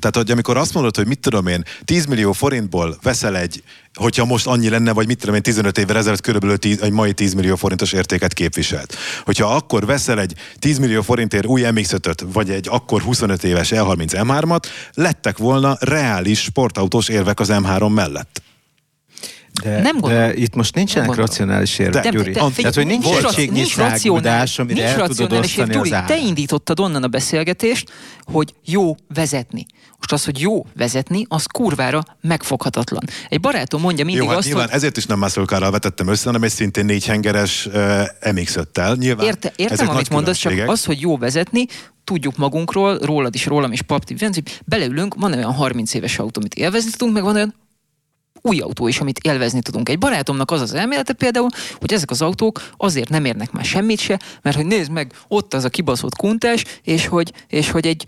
Tehát, 0.00 0.16
hogy 0.16 0.30
amikor 0.30 0.56
azt 0.56 0.74
mondod, 0.74 0.96
hogy 0.96 1.06
mit 1.06 1.18
tudom 1.18 1.46
én, 1.46 1.64
10 1.84 2.06
millió 2.06 2.32
forintból 2.32 2.96
veszel 3.02 3.36
egy, 3.36 3.62
hogyha 3.96 4.24
most 4.24 4.46
annyi 4.46 4.68
lenne, 4.68 4.92
vagy 4.92 5.06
mit 5.06 5.18
tudom 5.18 5.34
én, 5.34 5.42
15 5.42 5.78
évvel 5.78 5.96
ezelőtt 5.96 6.20
körülbelül 6.20 6.56
10, 6.56 6.80
egy 6.80 6.92
mai 6.92 7.12
10 7.12 7.34
millió 7.34 7.56
forintos 7.56 7.92
értéket 7.92 8.32
képviselt. 8.32 8.96
Hogyha 9.24 9.54
akkor 9.54 9.86
veszel 9.86 10.20
egy 10.20 10.34
10 10.58 10.78
millió 10.78 11.02
forintért 11.02 11.46
új 11.46 11.62
mx 11.70 11.92
vagy 12.32 12.50
egy 12.50 12.68
akkor 12.70 13.02
25 13.02 13.44
éves 13.44 13.72
E 13.72 13.80
E30 13.80 14.08
M3-at, 14.12 14.62
lettek 14.94 15.38
volna 15.38 15.76
reális 15.80 16.40
sportautós 16.42 17.08
érvek 17.08 17.40
az 17.40 17.48
M3 17.52 17.94
mellett. 17.94 18.42
De, 19.62 19.80
Nem 19.80 19.98
gondolom. 19.98 20.26
de 20.26 20.34
itt 20.34 20.54
most 20.54 20.74
nincsenek 20.74 21.08
Nem 21.08 21.18
racionális 21.18 21.78
érvek, 21.78 22.02
De- 22.02 22.08
Gyuri. 22.10 22.32
de- 22.32 22.40
de- 22.40 22.50
Tehát, 22.56 22.74
hogy 22.74 22.86
nincs 22.86 23.06
egységnyi 23.06 23.50
nincs 23.58 23.68
racionális- 23.76 24.00
szágudás, 24.02 24.58
amire 24.58 24.84
nincs 24.84 24.98
el 25.00 25.08
tudod 25.08 25.32
osztani 25.32 25.70
érv. 25.70 25.80
az 25.80 25.88
Gyuri, 25.88 26.02
te 26.06 26.16
indítottad 26.18 26.80
onnan 26.80 27.02
a 27.02 27.08
beszélgetést, 27.08 27.90
hogy 28.24 28.54
jó 28.64 28.94
vezetni. 29.14 29.66
Most 29.98 30.12
az, 30.12 30.24
hogy 30.24 30.40
jó 30.40 30.66
vezetni, 30.76 31.26
az 31.28 31.46
kurvára 31.46 32.02
megfoghatatlan. 32.20 33.02
Egy 33.28 33.40
barátom 33.40 33.80
mondja 33.80 34.04
mindig 34.04 34.22
Jó, 34.22 34.28
hát 34.28 34.38
azt, 34.38 34.46
nyilván 34.46 34.66
hogy 34.66 34.74
ezért 34.74 34.96
is 34.96 35.06
nem 35.06 35.18
muscle 35.18 35.44
carral 35.44 35.70
vetettem 35.70 36.08
össze, 36.08 36.24
hanem 36.24 36.42
egy 36.42 36.50
szintén 36.50 36.84
négy 36.84 37.06
hengeres 37.06 37.66
uh, 37.66 37.74
MX-5-tel. 38.20 38.98
Nyilván 38.98 39.26
Érte, 39.26 39.52
értem, 39.56 39.88
amit 39.88 40.10
mondasz, 40.10 40.38
csak 40.38 40.68
az, 40.68 40.84
hogy 40.84 41.00
jó 41.00 41.16
vezetni, 41.18 41.66
tudjuk 42.04 42.36
magunkról, 42.36 42.98
rólad 42.98 43.34
is, 43.34 43.46
rólam 43.46 43.72
is, 43.72 43.82
papti, 43.82 44.16
beleülünk, 44.64 45.14
van 45.14 45.32
olyan 45.32 45.52
30 45.52 45.94
éves 45.94 46.18
autó, 46.18 46.40
amit 46.40 46.54
élvezni 46.54 46.90
tudunk, 46.90 47.14
meg 47.14 47.22
van 47.22 47.34
olyan 47.34 47.54
új 48.46 48.58
autó 48.58 48.88
is, 48.88 49.00
amit 49.00 49.18
élvezni 49.18 49.60
tudunk. 49.60 49.88
Egy 49.88 49.98
barátomnak 49.98 50.50
az 50.50 50.60
az 50.60 50.74
elmélete 50.74 51.12
például, 51.12 51.48
hogy 51.78 51.92
ezek 51.92 52.10
az 52.10 52.22
autók 52.22 52.68
azért 52.76 53.08
nem 53.08 53.24
érnek 53.24 53.50
már 53.50 53.64
semmit 53.64 53.98
se, 53.98 54.20
mert 54.42 54.56
hogy 54.56 54.66
nézd 54.66 54.90
meg, 54.90 55.12
ott 55.28 55.54
az 55.54 55.64
a 55.64 55.68
kibaszott 55.68 56.16
kuntás, 56.16 56.64
és 56.82 57.06
hogy, 57.06 57.32
és 57.48 57.70
hogy 57.70 57.86
egy 57.86 58.06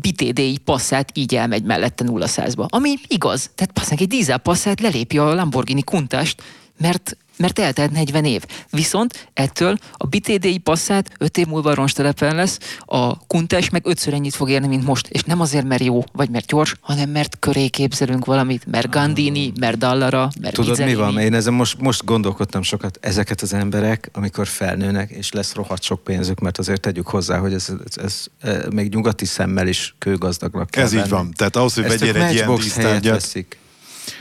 BTD-i 0.00 0.58
passzát 0.64 1.10
így 1.14 1.34
elmegy 1.34 1.62
mellette 1.62 2.04
0 2.04 2.26
100-ba. 2.28 2.66
Ami 2.68 2.94
igaz. 3.06 3.50
Tehát 3.54 3.72
passzák 3.72 4.00
egy 4.00 4.08
dízel 4.08 4.38
passzát 4.38 4.80
lelépi 4.80 5.18
a 5.18 5.34
Lamborghini 5.34 5.82
kuntást, 5.82 6.42
mert 6.78 7.16
mert 7.36 7.58
eltelt 7.58 7.90
40 7.90 8.24
év. 8.24 8.42
Viszont 8.70 9.28
ettől 9.34 9.76
a 9.92 10.06
BTD-i 10.06 10.58
passzát 10.58 11.10
5 11.18 11.38
év 11.38 11.46
múlva 11.46 11.74
roncstelepen 11.74 12.34
lesz, 12.34 12.58
a 12.84 13.26
kuntás 13.26 13.70
meg 13.70 13.86
ötször 13.86 14.14
ennyit 14.14 14.34
fog 14.34 14.50
érni, 14.50 14.66
mint 14.66 14.84
most. 14.84 15.06
És 15.08 15.22
nem 15.22 15.40
azért, 15.40 15.66
mert 15.66 15.82
jó, 15.84 16.04
vagy 16.12 16.30
mert 16.30 16.46
gyors, 16.46 16.74
hanem 16.80 17.10
mert 17.10 17.38
köré 17.38 17.68
képzelünk 17.68 18.24
valamit, 18.24 18.66
mert 18.66 18.90
Gandini, 18.90 19.52
mert 19.60 19.78
Dallara, 19.78 20.30
mert 20.40 20.54
Tudod, 20.54 20.78
mi 20.78 20.84
Mizzelini. 20.84 21.12
van? 21.14 21.18
Én 21.22 21.34
ezen 21.34 21.52
most, 21.54 21.80
most 21.80 22.04
gondolkodtam 22.04 22.62
sokat. 22.62 22.98
Ezeket 23.00 23.40
az 23.40 23.52
emberek, 23.52 24.10
amikor 24.12 24.46
felnőnek, 24.46 25.10
és 25.10 25.32
lesz 25.32 25.54
rohadt 25.54 25.82
sok 25.82 26.04
pénzük, 26.04 26.40
mert 26.40 26.58
azért 26.58 26.80
tegyük 26.80 27.06
hozzá, 27.08 27.38
hogy 27.38 27.52
ez, 27.52 27.72
ez, 27.86 28.04
ez, 28.04 28.26
ez 28.40 28.62
még 28.70 28.94
nyugati 28.94 29.24
szemmel 29.24 29.66
is 29.66 29.94
kőgazdagnak 29.98 30.70
kell 30.70 30.84
Ez 30.84 30.92
így 30.92 30.98
venni. 30.98 31.10
van. 31.10 31.32
Tehát 31.36 31.56
ahhoz, 31.56 31.74
hogy 31.74 31.88
vegyél 31.88 32.16
egy 32.22 32.34
ilyen 32.34 32.54
dísztárgyat. 32.54 33.34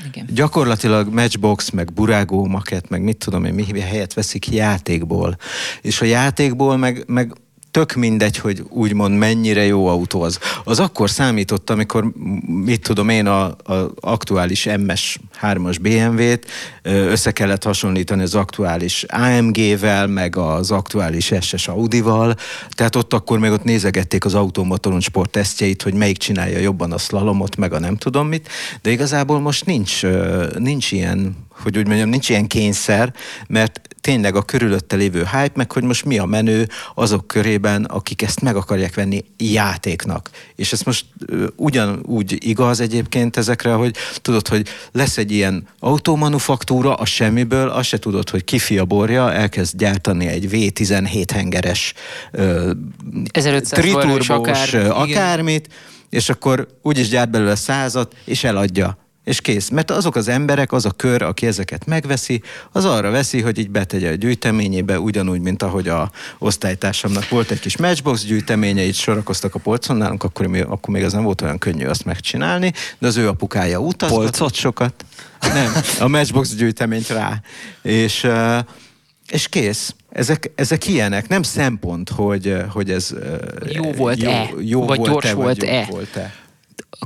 Igen. 0.07 0.25
Gyakorlatilag 0.33 1.13
matchbox, 1.13 1.69
meg 1.69 1.93
burágó 1.93 2.45
maket, 2.45 2.89
meg 2.89 3.01
mit 3.01 3.17
tudom 3.17 3.45
én, 3.45 3.53
mi 3.53 3.79
helyet 3.79 4.13
veszik 4.13 4.49
játékból. 4.49 5.37
És 5.81 6.01
a 6.01 6.05
játékból 6.05 6.77
meg, 6.77 7.03
meg 7.07 7.33
tök 7.71 7.93
mindegy, 7.93 8.37
hogy 8.37 8.63
úgymond 8.69 9.17
mennyire 9.17 9.65
jó 9.65 9.87
autó 9.87 10.21
az. 10.21 10.39
Az 10.63 10.79
akkor 10.79 11.09
számított, 11.09 11.69
amikor, 11.69 12.11
mit 12.45 12.81
tudom 12.81 13.09
én, 13.09 13.25
a, 13.27 13.43
a 13.43 13.91
aktuális 13.99 14.69
MS 14.85 15.19
3-as 15.41 15.77
BMW-t 15.81 16.45
össze 16.83 17.31
kellett 17.31 17.63
hasonlítani 17.63 18.21
az 18.21 18.35
aktuális 18.35 19.03
AMG-vel, 19.03 20.07
meg 20.07 20.35
az 20.37 20.71
aktuális 20.71 21.33
SS 21.41 21.67
Audi-val. 21.67 22.35
Tehát 22.69 22.95
ott 22.95 23.13
akkor 23.13 23.39
még 23.39 23.51
ott 23.51 23.63
nézegették 23.63 24.25
az 24.25 24.33
automotoron 24.33 24.99
sport 24.99 25.29
tesztjeit, 25.29 25.81
hogy 25.81 25.93
melyik 25.93 26.17
csinálja 26.17 26.59
jobban 26.59 26.91
a 26.91 26.97
slalomot, 26.97 27.55
meg 27.55 27.73
a 27.73 27.79
nem 27.79 27.97
tudom 27.97 28.27
mit. 28.27 28.49
De 28.81 28.91
igazából 28.91 29.39
most 29.39 29.65
nincs, 29.65 30.01
nincs 30.57 30.91
ilyen, 30.91 31.35
hogy 31.61 31.77
úgy 31.77 31.87
mondjam, 31.87 32.09
nincs 32.09 32.29
ilyen 32.29 32.47
kényszer, 32.47 33.13
mert 33.47 33.81
tényleg 34.01 34.35
a 34.35 34.41
körülötte 34.41 34.95
lévő 34.95 35.19
hype, 35.19 35.51
meg 35.53 35.71
hogy 35.71 35.83
most 35.83 36.05
mi 36.05 36.17
a 36.17 36.25
menő 36.25 36.67
azok 36.95 37.27
körében, 37.27 37.83
akik 37.83 38.21
ezt 38.21 38.41
meg 38.41 38.55
akarják 38.55 38.95
venni 38.95 39.23
játéknak. 39.37 40.29
És 40.55 40.71
ez 40.71 40.81
most 40.81 41.05
ugyanúgy 41.55 42.37
igaz 42.47 42.79
egyébként 42.79 43.37
ezekre, 43.37 43.73
hogy 43.73 43.95
tudod, 44.21 44.47
hogy 44.47 44.67
lesz 44.91 45.17
egy 45.17 45.31
ilyen 45.31 45.67
automanufaktúra 45.79 46.93
a 46.95 47.05
semmiből, 47.05 47.69
azt 47.69 47.87
se 47.87 47.99
tudod, 47.99 48.29
hogy 48.29 48.43
kifi 48.43 48.77
a 48.77 48.85
borja, 48.85 49.33
elkezd 49.33 49.77
gyártani 49.77 50.27
egy 50.27 50.47
V17 50.51 51.25
hengeres 51.33 51.93
ö, 52.31 52.71
1500 53.31 53.79
forró 53.79 53.99
és 53.99 54.27
triturbós 54.27 54.29
akár- 54.29 54.73
ö, 54.73 54.79
igen. 54.79 54.91
akármit, 54.91 55.67
és 56.09 56.29
akkor 56.29 56.67
úgyis 56.81 57.09
gyárt 57.09 57.29
belőle 57.29 57.55
százat, 57.55 58.15
és 58.25 58.43
eladja. 58.43 58.97
És 59.23 59.41
kész. 59.41 59.69
Mert 59.69 59.91
azok 59.91 60.15
az 60.15 60.27
emberek, 60.27 60.71
az 60.71 60.85
a 60.85 60.91
kör, 60.91 61.21
aki 61.21 61.47
ezeket 61.47 61.85
megveszi, 61.85 62.41
az 62.71 62.85
arra 62.85 63.09
veszi, 63.09 63.41
hogy 63.41 63.57
így 63.57 63.69
betegye 63.69 64.11
a 64.11 64.15
gyűjteményébe, 64.15 64.99
ugyanúgy, 64.99 65.39
mint 65.41 65.63
ahogy 65.63 65.87
a 65.87 66.11
osztálytársamnak 66.37 67.29
volt 67.29 67.51
egy 67.51 67.59
kis 67.59 67.77
matchbox 67.77 68.23
gyűjteménye, 68.23 68.83
így 68.83 68.95
sorakoztak 68.95 69.55
a 69.55 69.59
polcon 69.59 69.97
nálunk, 69.97 70.23
akkor, 70.23 70.45
mi- 70.45 70.59
akkor 70.59 70.93
még 70.93 71.03
az 71.03 71.13
nem 71.13 71.23
volt 71.23 71.41
olyan 71.41 71.57
könnyű 71.57 71.85
azt 71.85 72.05
megcsinálni, 72.05 72.73
de 72.99 73.07
az 73.07 73.17
ő 73.17 73.27
apukája 73.27 73.79
utazgatott 73.79 74.37
Polcot? 74.37 74.53
sokat. 74.53 75.05
Nem, 75.41 75.71
a 75.99 76.07
matchbox 76.07 76.55
gyűjteményt 76.55 77.07
rá. 77.07 77.41
És, 77.81 78.27
és 79.29 79.47
kész. 79.47 79.95
Ezek, 80.09 80.51
ezek 80.55 80.87
ilyenek, 80.87 81.27
nem 81.27 81.43
szempont, 81.43 82.09
hogy, 82.09 82.55
hogy 82.69 82.91
ez 82.91 83.13
Jó 83.69 83.91
volt-e, 83.91 84.49
jó, 84.59 84.85
vagy 84.85 84.97
volt-e, 84.97 85.11
gyors 85.11 85.25
vagy 85.25 85.35
volt-e. 85.35 85.75
jobb 85.79 85.89
volt-e. 85.89 86.33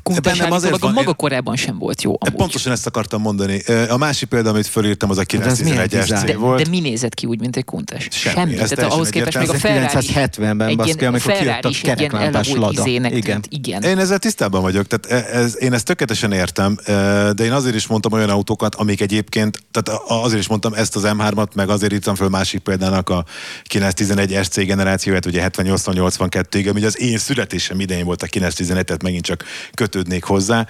A 0.04 0.20
Bennem 0.22 0.52
azért 0.52 0.80
van- 0.80 0.94
maga 0.94 1.08
én- 1.10 1.16
korában 1.16 1.56
sem 1.56 1.78
volt 1.78 2.02
jó. 2.02 2.16
Amúgy. 2.20 2.36
Pontosan 2.38 2.72
ezt 2.72 2.86
akartam 2.86 3.22
mondani. 3.22 3.62
A 3.90 3.98
másik 3.98 4.30
példa, 4.30 4.50
amit 4.50 4.68
fölírtam, 4.68 5.10
az 5.10 5.18
a 5.18 5.24
De 5.24 5.44
ez 5.44 5.60
milyen 5.60 5.88
911 5.88 5.90
design? 5.90 6.20
SC 6.20 6.26
de, 6.26 6.38
volt. 6.38 6.64
de 6.64 6.70
mi 6.70 6.80
nézett 6.80 7.14
ki 7.14 7.26
úgy, 7.26 7.40
mint 7.40 7.56
egy 7.56 7.66
kuntás? 7.66 8.08
Semmi, 8.12 8.36
Semmi. 8.36 8.58
ez 8.58 8.70
Tehát 8.70 8.92
ahhoz 8.92 9.10
képest 9.10 9.38
még 9.38 9.50
a. 9.50 9.54
Ferrari... 9.54 10.08
1970-ben, 10.14 10.62
egy 10.62 10.76
baszki, 10.76 11.06
amikor 11.06 11.32
kijött 11.34 11.66
a 11.66 11.70
kereklámpás 11.82 12.50
Lada. 12.54 12.88
Igen. 12.88 13.44
Igen. 13.50 13.84
Én 13.84 13.98
ezzel 13.98 14.20
tisztában 14.20 14.62
vagyok, 14.62 14.88
tehát 14.88 15.26
e- 15.26 15.38
ez, 15.38 15.62
én 15.62 15.74
ezt 15.74 15.86
tökéletesen 15.86 16.32
értem, 16.32 16.78
e, 16.86 16.94
de 17.34 17.44
én 17.44 17.52
azért 17.52 17.76
is 17.76 17.88
mondtam 17.88 18.12
olyan 18.12 18.30
autókat, 18.30 18.76
amik 18.76 19.02
egyébként, 19.02 19.64
tehát 19.72 20.02
azért 20.08 20.40
is 20.40 20.48
mondtam 20.48 20.74
ezt 20.74 20.96
az 20.96 21.04
M3-at, 21.06 21.54
meg 21.54 21.70
azért 21.70 21.94
írtam 21.94 22.16
föl 22.16 22.30
másik 22.30 22.60
példának 22.62 23.10
a 23.10 23.26
911 23.64 24.40
SC 24.44 24.60
generációját, 24.66 25.26
ugye 25.26 25.50
78-82-ig, 25.50 26.70
ami 26.70 26.84
az 26.84 27.00
én 27.00 27.18
születésem 27.18 27.80
idején 27.80 28.06
volt 28.06 28.22
a 28.24 28.26
911, 28.26 28.86
tehát 28.86 29.04
megint 29.04 29.24
csak 29.24 29.44
kötődnék 29.74 30.24
hozzá, 30.24 30.68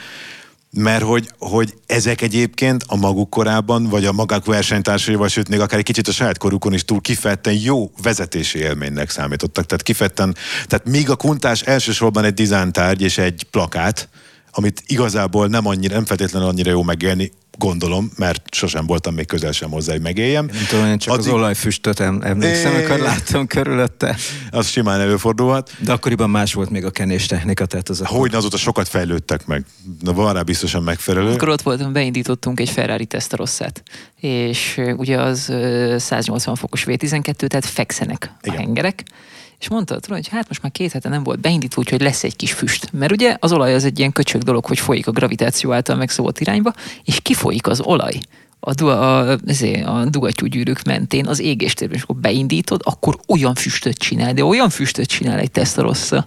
mert 0.76 1.04
hogy, 1.04 1.30
hogy 1.40 1.74
ezek 1.86 2.22
egyébként 2.22 2.84
a 2.88 2.96
maguk 2.96 3.30
korában, 3.30 3.84
vagy 3.84 4.06
a 4.06 4.12
magák 4.12 4.46
versenytársaival, 4.46 5.28
sőt 5.28 5.50
még 5.50 5.60
akár 5.60 5.80
egy 5.80 5.86
kicsit 5.86 6.08
a 6.08 6.12
saját 6.12 6.38
korukon 6.38 6.74
is 6.74 6.86
túl 6.86 7.02
kifejezetten 7.02 7.54
jó 7.54 7.92
vezetési 8.02 8.60
élménynek 8.60 9.10
számítottak. 9.10 9.66
Tehát 9.66 9.84
kifejezetten, 9.84 10.36
tehát 10.68 10.86
míg 10.86 11.10
a 11.10 11.16
kuntás 11.16 11.62
elsősorban 11.62 12.24
egy 12.24 12.34
dizájntárgy 12.34 13.02
és 13.02 13.18
egy 13.18 13.46
plakát, 13.52 14.10
amit 14.52 14.84
igazából 14.88 15.48
nem 15.48 15.68
annyira, 15.68 15.94
nem 15.94 16.06
feltétlenül 16.06 16.48
annyira 16.48 16.72
jó 16.72 16.84
megélni, 16.84 17.32
gondolom, 17.58 18.12
mert 18.18 18.42
sosem 18.54 18.86
voltam 18.86 19.14
még 19.14 19.26
közel 19.26 19.52
sem 19.52 19.70
hozzá, 19.72 19.92
hogy 19.92 20.02
megéljem. 20.02 20.46
Nem 20.54 20.66
tudom, 20.70 20.86
én 20.86 20.98
csak 20.98 21.14
az 21.14 21.20
Addig- 21.20 21.34
olajfüstöt 21.34 22.00
em- 22.00 22.24
emlékszem, 22.24 22.72
É. 22.72 22.76
amikor 22.76 22.98
láttam 23.00 23.48
körülötte. 23.48 24.16
Az 24.52 24.68
simán 24.68 25.00
előfordulhat. 25.00 25.72
De 25.80 25.92
akkoriban 25.92 26.30
más 26.30 26.54
volt 26.54 26.70
még 26.70 26.86
a 26.86 26.92
kenés 26.92 27.26
technika, 27.26 27.66
tehát 27.66 27.90
az 27.90 28.02
Hogy 28.06 28.36
azóta 28.36 28.58
sokat 28.58 28.88
fejlődtek 28.88 29.46
meg. 29.46 29.66
Na, 30.02 30.14
van 30.14 30.34
rá 30.34 30.42
biztosan 30.42 30.84
megfelelő. 30.84 31.28
Amikor 31.28 31.50
ott 31.50 31.62
voltam, 31.62 31.94
beindítottunk 31.94 32.60
egy 32.60 32.70
Ferrari 32.70 33.06
Testarosszát, 33.06 33.84
és 34.20 34.82
ugye 34.98 35.22
az 35.22 35.50
ö, 35.50 35.96
180 36.00 36.56
fokos 36.56 36.84
V12, 36.88 37.48
tehát 37.48 37.66
fekszenek 37.66 38.32
a 38.34 38.38
Igen. 38.48 38.58
hengerek, 38.60 39.04
és 39.60 39.70
mondta, 39.70 40.00
tudod, 40.00 40.18
hogy 40.18 40.28
hát 40.28 40.48
most 40.48 40.62
már 40.62 40.72
két 40.72 40.92
hete 40.92 41.10
nem 41.10 41.24
volt 41.24 41.40
beindítva, 41.40 41.82
úgyhogy 41.82 42.02
lesz 42.02 42.24
egy 42.24 42.36
kis 42.36 42.54
füst. 42.54 42.92
Mert 42.92 43.12
ugye 43.12 43.38
az 43.40 43.52
olaj 43.52 43.74
az 43.74 43.84
egy 43.84 44.00
ilyen 44.00 44.12
köcsög 44.12 44.42
dolog, 44.42 44.66
hogy 44.66 44.80
folyik 44.80 45.08
a 45.08 45.12
gravitáció 45.12 45.74
által 45.74 45.96
megszabott 45.96 46.40
irányba, 46.40 46.74
és 47.04 47.20
kifolyik 47.22 47.68
az 47.68 47.82
olaj 47.82 48.20
a, 48.68 48.74
du- 48.74 48.90
a, 48.90 49.38
ezért, 49.46 49.86
a 49.86 50.06
dugattyúgyűrűk 50.06 50.84
mentén 50.84 51.28
az 51.28 51.40
égéstérben, 51.40 51.98
és 51.98 52.04
akkor 52.04 52.16
beindítod, 52.16 52.82
akkor 52.84 53.20
olyan 53.28 53.56
füstöt 53.56 53.98
csinál, 53.98 54.34
de 54.34 54.44
olyan 54.44 54.70
füstöt 54.70 55.08
csinál 55.08 55.40
egy 55.40 55.52
Testarossa. 55.52 56.26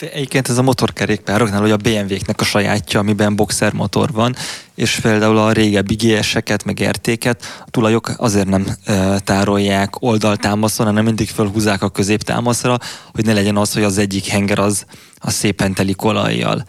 Egyébként 0.00 0.48
ez 0.48 0.58
a 0.58 0.62
motorkerékpároknál, 0.62 1.60
hogy 1.60 1.70
a 1.70 1.76
BMW-knek 1.76 2.40
a 2.40 2.44
sajátja, 2.44 3.00
amiben 3.00 3.36
boxer 3.36 3.72
motor 3.72 4.12
van, 4.12 4.34
és 4.74 4.98
például 5.02 5.38
a 5.38 5.52
régebbi 5.52 5.94
GS-eket, 5.94 6.64
meg 6.64 6.88
RT-ket 6.88 7.44
a 7.66 7.70
tulajok 7.70 8.12
azért 8.16 8.48
nem 8.48 8.66
e, 8.84 9.18
tárolják 9.18 10.02
oldaltámaszon, 10.02 10.86
hanem 10.86 11.04
mindig 11.04 11.28
felhúzzák 11.28 11.82
a 11.82 11.88
középtámaszra, 11.90 12.78
hogy 13.12 13.24
ne 13.24 13.32
legyen 13.32 13.56
az, 13.56 13.72
hogy 13.72 13.82
az 13.82 13.98
egyik 13.98 14.26
henger 14.26 14.58
az, 14.58 14.84
az 15.16 15.34
szépen 15.34 15.74
telik 15.74 16.04
olajjal. 16.04 16.64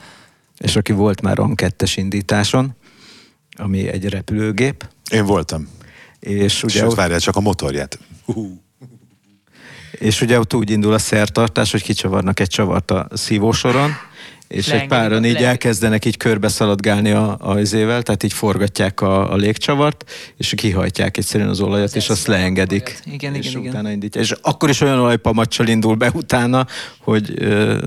És 0.58 0.76
aki 0.76 0.92
volt 0.92 1.22
már 1.22 1.38
RAN 1.38 1.56
2 1.56 1.86
indításon, 1.96 2.76
ami 3.58 3.88
egy 3.88 4.10
repülőgép, 4.10 4.88
Én 5.12 5.26
voltam. 5.26 5.68
és 6.20 6.64
ugye, 6.64 6.80
Sőt, 6.80 6.94
várjál 6.94 7.20
csak 7.20 7.36
a 7.36 7.40
motorját. 7.40 8.00
És 10.00 10.22
ugye 10.22 10.40
ott 10.40 10.54
úgy 10.54 10.70
indul 10.70 10.94
a 10.94 10.98
szertartás, 10.98 11.72
hogy 11.72 11.84
kicsavarnak 11.84 12.40
egy 12.40 12.48
csavart 12.48 12.92
a 12.92 13.08
szívósoron, 13.14 13.92
és 14.48 14.68
egy 14.68 14.88
páran 14.88 15.26
így 15.26 15.40
le- 15.40 15.48
elkezdenek 15.48 16.06
így 16.06 16.18
körbe 16.18 16.48
szaladgálni 16.48 17.12
a, 17.12 17.38
a 17.40 17.60
izével, 17.60 18.02
tehát 18.02 18.24
így 18.24 18.34
forgatják 18.34 19.02
a, 19.02 19.32
a 19.32 19.36
légcsavart, 19.36 20.12
és 20.38 20.54
kihajtják 20.56 21.18
egyszerűen 21.18 21.50
az 21.50 21.60
olajat, 21.60 21.96
és 21.96 22.10
azt 22.10 22.28
leengedik. 22.28 23.00
Igen, 23.06 23.36
és 23.36 23.48
igen, 23.48 23.60
igen. 23.60 23.72
utána 23.72 23.92
indítja. 23.92 24.22
És 24.22 24.34
akkor 24.42 24.70
is 24.70 24.82
olyan 24.82 25.00
olajpamacsal 25.00 25.68
indul 25.68 25.96
be 25.96 26.12
utána, 26.14 26.68
hogy 27.00 27.34
ö, 27.36 27.78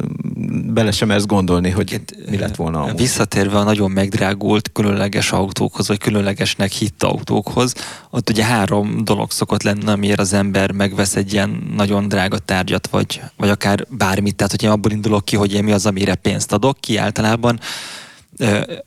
bele 0.72 0.90
sem 0.90 1.10
ezt 1.10 1.26
gondolni, 1.26 1.70
hogy 1.70 2.00
mi 2.30 2.38
lett 2.38 2.56
volna 2.56 2.82
amúgy. 2.82 2.96
Visszatérve 2.96 3.58
a 3.58 3.62
nagyon 3.62 3.90
megdrágult 3.90 4.72
különleges 4.72 5.32
autókhoz, 5.32 5.88
vagy 5.88 5.98
különlegesnek 5.98 6.70
hitt 6.70 7.02
autókhoz, 7.02 7.74
ott 8.10 8.30
ugye 8.30 8.44
három 8.44 9.04
dolog 9.04 9.30
szokott 9.30 9.62
lenni, 9.62 9.86
amiért 9.86 10.20
az 10.20 10.32
ember 10.32 10.72
megvesz 10.72 11.16
egy 11.16 11.32
ilyen 11.32 11.72
nagyon 11.76 12.08
drága 12.08 12.38
tárgyat, 12.38 12.86
vagy, 12.86 13.20
vagy 13.36 13.48
akár 13.48 13.86
bármit. 13.88 14.36
Tehát, 14.36 14.52
hogy 14.52 14.62
én 14.62 14.70
abból 14.70 14.92
indulok 14.92 15.24
ki, 15.24 15.36
hogy 15.36 15.54
én 15.54 15.64
mi 15.64 15.72
az, 15.72 15.86
amire 15.86 16.14
pénzt 16.14 16.47
adok 16.52 16.80
ki 16.80 16.96
általában, 16.96 17.60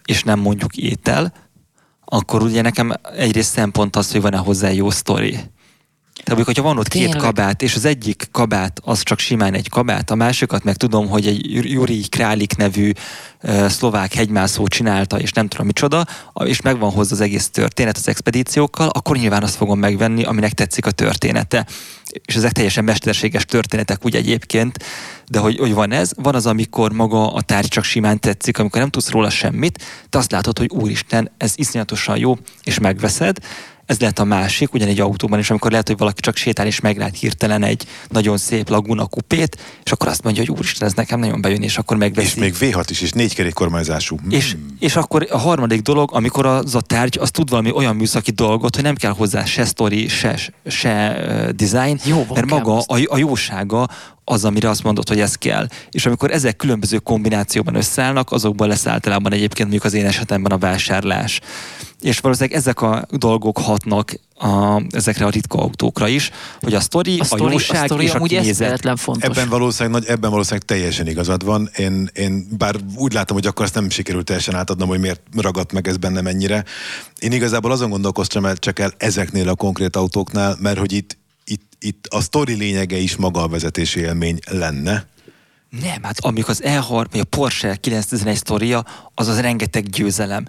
és 0.06 0.24
nem 0.24 0.40
mondjuk 0.40 0.78
étel, 0.78 1.34
akkor 2.06 2.42
ugye 2.42 2.62
nekem 2.62 2.94
egyrészt 3.16 3.52
szempont 3.52 3.96
az, 3.96 4.12
hogy 4.12 4.22
van-e 4.22 4.38
hozzá 4.38 4.70
jó 4.70 4.90
sztori. 4.90 5.40
Tehát 6.14 6.28
mondjuk, 6.28 6.48
hogyha 6.48 6.74
van 6.74 6.78
ott 6.78 6.88
két 6.88 7.04
Tényleg? 7.04 7.22
kabát, 7.22 7.62
és 7.62 7.76
az 7.76 7.86
egyik 7.86 8.28
kabát 8.32 8.80
az 8.84 9.04
csak 9.04 9.20
simán 9.20 9.54
egy 9.54 9.70
kabát, 9.70 10.12
a 10.12 10.16
másikat 10.16 10.64
meg 10.64 10.76
tudom, 10.76 11.08
hogy 11.08 11.28
egy 11.28 11.72
Juri 11.72 12.00
Králik 12.10 12.56
nevű 12.56 12.92
uh, 13.44 13.68
szlovák 13.68 14.14
hegymászó 14.14 14.68
csinálta, 14.68 15.20
és 15.20 15.32
nem 15.32 15.48
tudom 15.48 15.66
micsoda, 15.66 16.06
és 16.44 16.62
megvan 16.62 16.92
hozzá 16.92 17.12
az 17.12 17.22
egész 17.22 17.50
történet 17.50 17.98
az 17.98 18.08
expedíciókkal, 18.08 18.88
akkor 18.88 19.18
nyilván 19.18 19.44
azt 19.44 19.56
fogom 19.56 19.80
megvenni, 19.80 20.24
aminek 20.24 20.54
tetszik 20.54 20.86
a 20.86 20.92
története. 20.92 21.66
És 22.26 22.36
ezek 22.36 22.52
teljesen 22.52 22.84
mesterséges 22.84 23.46
történetek 23.46 24.06
úgy 24.06 24.16
egyébként, 24.16 24.84
de 25.28 25.40
hogy, 25.40 25.58
hogy 25.58 25.74
van 25.74 25.92
ez, 25.92 26.12
van 26.16 26.36
az, 26.36 26.46
amikor 26.46 26.92
maga 26.92 27.34
a 27.34 27.42
tárgy 27.42 27.68
csak 27.68 27.84
simán 27.84 28.20
tetszik, 28.20 28.60
amikor 28.60 28.80
nem 28.80 28.90
tudsz 28.90 29.10
róla 29.10 29.30
semmit, 29.30 29.84
te 30.10 30.18
azt 30.18 30.32
látod, 30.32 30.58
hogy 30.58 30.70
úristen, 30.70 31.32
ez 31.38 31.54
iszonyatosan 31.56 32.18
jó, 32.18 32.38
és 32.64 32.80
megveszed, 32.80 33.38
ez 33.92 34.00
lehet 34.00 34.20
a 34.20 34.24
másik, 34.24 34.74
ugyanígy 34.74 35.00
autóban 35.00 35.40
is, 35.40 35.50
amikor 35.50 35.72
lehet, 35.72 35.88
hogy 35.88 35.98
valaki 35.98 36.22
csak 36.22 36.36
sétál 36.36 36.66
és 36.66 36.80
meglát 36.80 37.18
hirtelen 37.18 37.64
egy 37.64 37.86
nagyon 38.08 38.38
szép 38.38 38.70
laguna 38.70 39.06
kupét, 39.06 39.58
és 39.84 39.92
akkor 39.92 40.08
azt 40.08 40.24
mondja, 40.24 40.44
hogy 40.46 40.52
úristen, 40.58 40.88
ez 40.88 40.94
nekem 40.94 41.20
nagyon 41.20 41.42
bejön, 41.42 41.62
és 41.62 41.78
akkor 41.78 41.98
megveszi. 41.98 42.28
És 42.28 42.36
még 42.36 42.56
V6 42.60 42.86
is, 42.90 43.02
és 43.02 43.12
négy 43.12 43.36
kerékkormányzású. 43.36 44.18
Mm. 44.26 44.30
És, 44.30 44.56
és 44.80 44.96
akkor 44.96 45.28
a 45.32 45.38
harmadik 45.38 45.82
dolog, 45.82 46.10
amikor 46.14 46.46
az 46.46 46.76
a 46.76 46.82
tárgy, 46.82 47.18
az 47.20 47.32
tud 47.32 47.50
valami 47.50 47.72
olyan 47.72 47.96
műszaki 47.96 48.32
dolgot, 48.32 48.76
hogy 48.76 48.84
nem 48.84 48.96
kell 48.96 49.12
hozzá 49.12 49.46
se 49.46 49.66
sztori, 49.66 50.08
se, 50.08 50.40
se 50.66 51.10
uh, 51.10 51.50
design, 51.50 52.00
Jóval 52.06 52.34
mert 52.34 52.50
maga 52.50 52.78
a, 52.78 53.00
a 53.06 53.18
jósága 53.18 53.88
az, 54.24 54.46
amire 54.46 54.70
azt 54.70 54.84
mondod, 54.84 55.08
hogy 55.08 55.20
ez 55.20 55.36
kell. 55.36 55.68
És 55.92 56.06
amikor 56.06 56.32
ezek 56.32 56.56
különböző 56.56 56.98
kombinációban 56.98 57.76
összeállnak, 57.76 58.32
azokból 58.32 58.68
lesz 58.68 58.88
általában 58.88 59.34
egyébként 59.34 59.70
mondjuk 59.70 59.84
az 59.84 59.94
én 59.94 60.06
esetemben 60.06 60.52
a 60.52 60.58
vásárlás. 60.58 61.40
És 62.02 62.20
valószínűleg 62.20 62.58
ezek 62.58 62.82
a 62.82 63.06
dolgok 63.10 63.58
hatnak 63.58 64.14
a, 64.36 64.82
ezekre 64.90 65.26
a 65.26 65.30
ritka 65.30 65.58
autókra 65.58 66.08
is, 66.08 66.32
hogy 66.60 66.74
a 66.74 66.80
sztori, 66.80 67.18
a, 67.18 67.22
A 67.22 67.26
sztori, 67.26 67.44
a 67.44 67.50
jóság 67.52 67.86
sztori 67.86 68.04
és 68.04 68.12
a 68.12 68.16
amúgy 68.16 68.30
kinézet. 68.30 69.00
fontos. 69.00 69.30
Ebben 69.30 69.50
valószínűleg, 69.50 70.02
nagy, 70.02 70.10
ebben 70.10 70.30
valószínűleg 70.30 70.66
teljesen 70.66 71.08
igazad 71.08 71.46
van. 71.46 71.70
Én, 71.78 72.10
én 72.14 72.48
bár 72.58 72.76
úgy 72.96 73.14
látom, 73.14 73.38
hogy 73.38 73.48
akkor 73.48 73.66
azt 73.66 73.76
nem 73.76 73.90
sikerült 73.90 74.26
teljesen 74.26 74.56
átadnom, 74.56 74.88
hogy 74.88 75.00
miért 75.00 75.22
ragadt 75.36 75.72
meg 75.72 75.88
ez 75.88 75.98
bennem 75.98 76.28
ennyire. 76.28 76.66
Én 77.20 77.32
igazából 77.32 77.72
azon 77.72 77.90
gondolkoztam 77.90 78.46
el 78.46 78.58
csak 78.58 78.80
el 78.80 78.94
ezeknél 78.98 79.50
a 79.50 79.56
konkrét 79.56 79.96
autóknál, 79.96 80.58
mert 80.60 80.78
hogy 80.78 80.92
itt, 80.92 81.18
itt, 81.82 82.08
a 82.10 82.22
sztori 82.22 82.54
lényege 82.54 82.98
is 82.98 83.16
maga 83.16 83.44
a 83.44 83.48
vezetési 83.48 84.00
élmény 84.00 84.40
lenne. 84.50 85.06
Nem, 85.82 86.04
hát 86.04 86.20
amikor 86.20 86.50
az 86.50 86.62
E6, 86.66 87.06
vagy 87.12 87.20
a 87.20 87.24
Porsche 87.24 87.76
911 87.76 88.36
sztoria, 88.38 88.86
az 89.16 89.28
az 89.28 89.40
rengeteg 89.40 89.90
győzelem. 89.90 90.46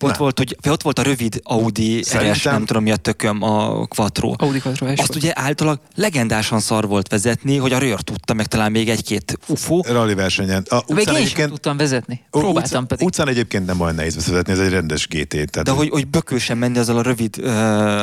Ott 0.00 0.10
Nem. 0.10 0.18
volt, 0.18 0.38
hogy, 0.38 0.56
vagy 0.60 0.72
ott 0.72 0.82
volt 0.82 0.98
a 0.98 1.02
rövid 1.02 1.40
Audi 1.42 1.98
RS, 1.98 2.06
Szerintem- 2.06 2.52
nem 2.52 2.64
tudom 2.64 2.82
mi 2.82 2.90
a 2.90 2.96
tököm, 2.96 3.42
a 3.42 3.86
Quattro. 3.86 4.34
Audi 4.36 4.58
Quattro 4.60 4.86
Azt 4.86 4.96
volt. 4.96 5.14
ugye 5.14 5.32
általában 5.34 5.80
legendásan 5.94 6.60
szar 6.60 6.86
volt 6.88 7.08
vezetni, 7.08 7.56
hogy 7.56 7.72
a 7.72 7.78
rőr 7.78 8.00
tudta, 8.00 8.34
meg 8.34 8.46
talán 8.46 8.70
még 8.70 8.88
egy-két 8.88 9.38
UFO. 9.46 9.80
Rally 9.86 10.14
versenyen. 10.14 10.64
A 10.68 10.92
Még 10.94 11.08
én 11.08 11.26
sem 11.26 11.48
tudtam 11.48 11.76
vezetni. 11.76 12.20
Próbáltam 12.30 12.62
utcán, 12.62 12.86
pedig. 12.86 13.06
Utcán 13.06 13.28
egyébként 13.28 13.66
nem 13.66 13.80
olyan 13.80 13.94
nehéz 13.94 14.14
vezetni, 14.14 14.52
ez 14.52 14.58
egy 14.58 14.70
rendes 14.70 15.06
GT. 15.08 15.28
Tehát 15.28 15.62
De 15.62 15.70
hogy, 15.70 15.88
hogy 15.88 16.06
bökősen 16.06 16.58
menni 16.58 16.78
azzal 16.78 16.96
a 16.98 17.02
rövid, 17.02 17.36
uh, 17.38 17.44
ja, 17.46 17.52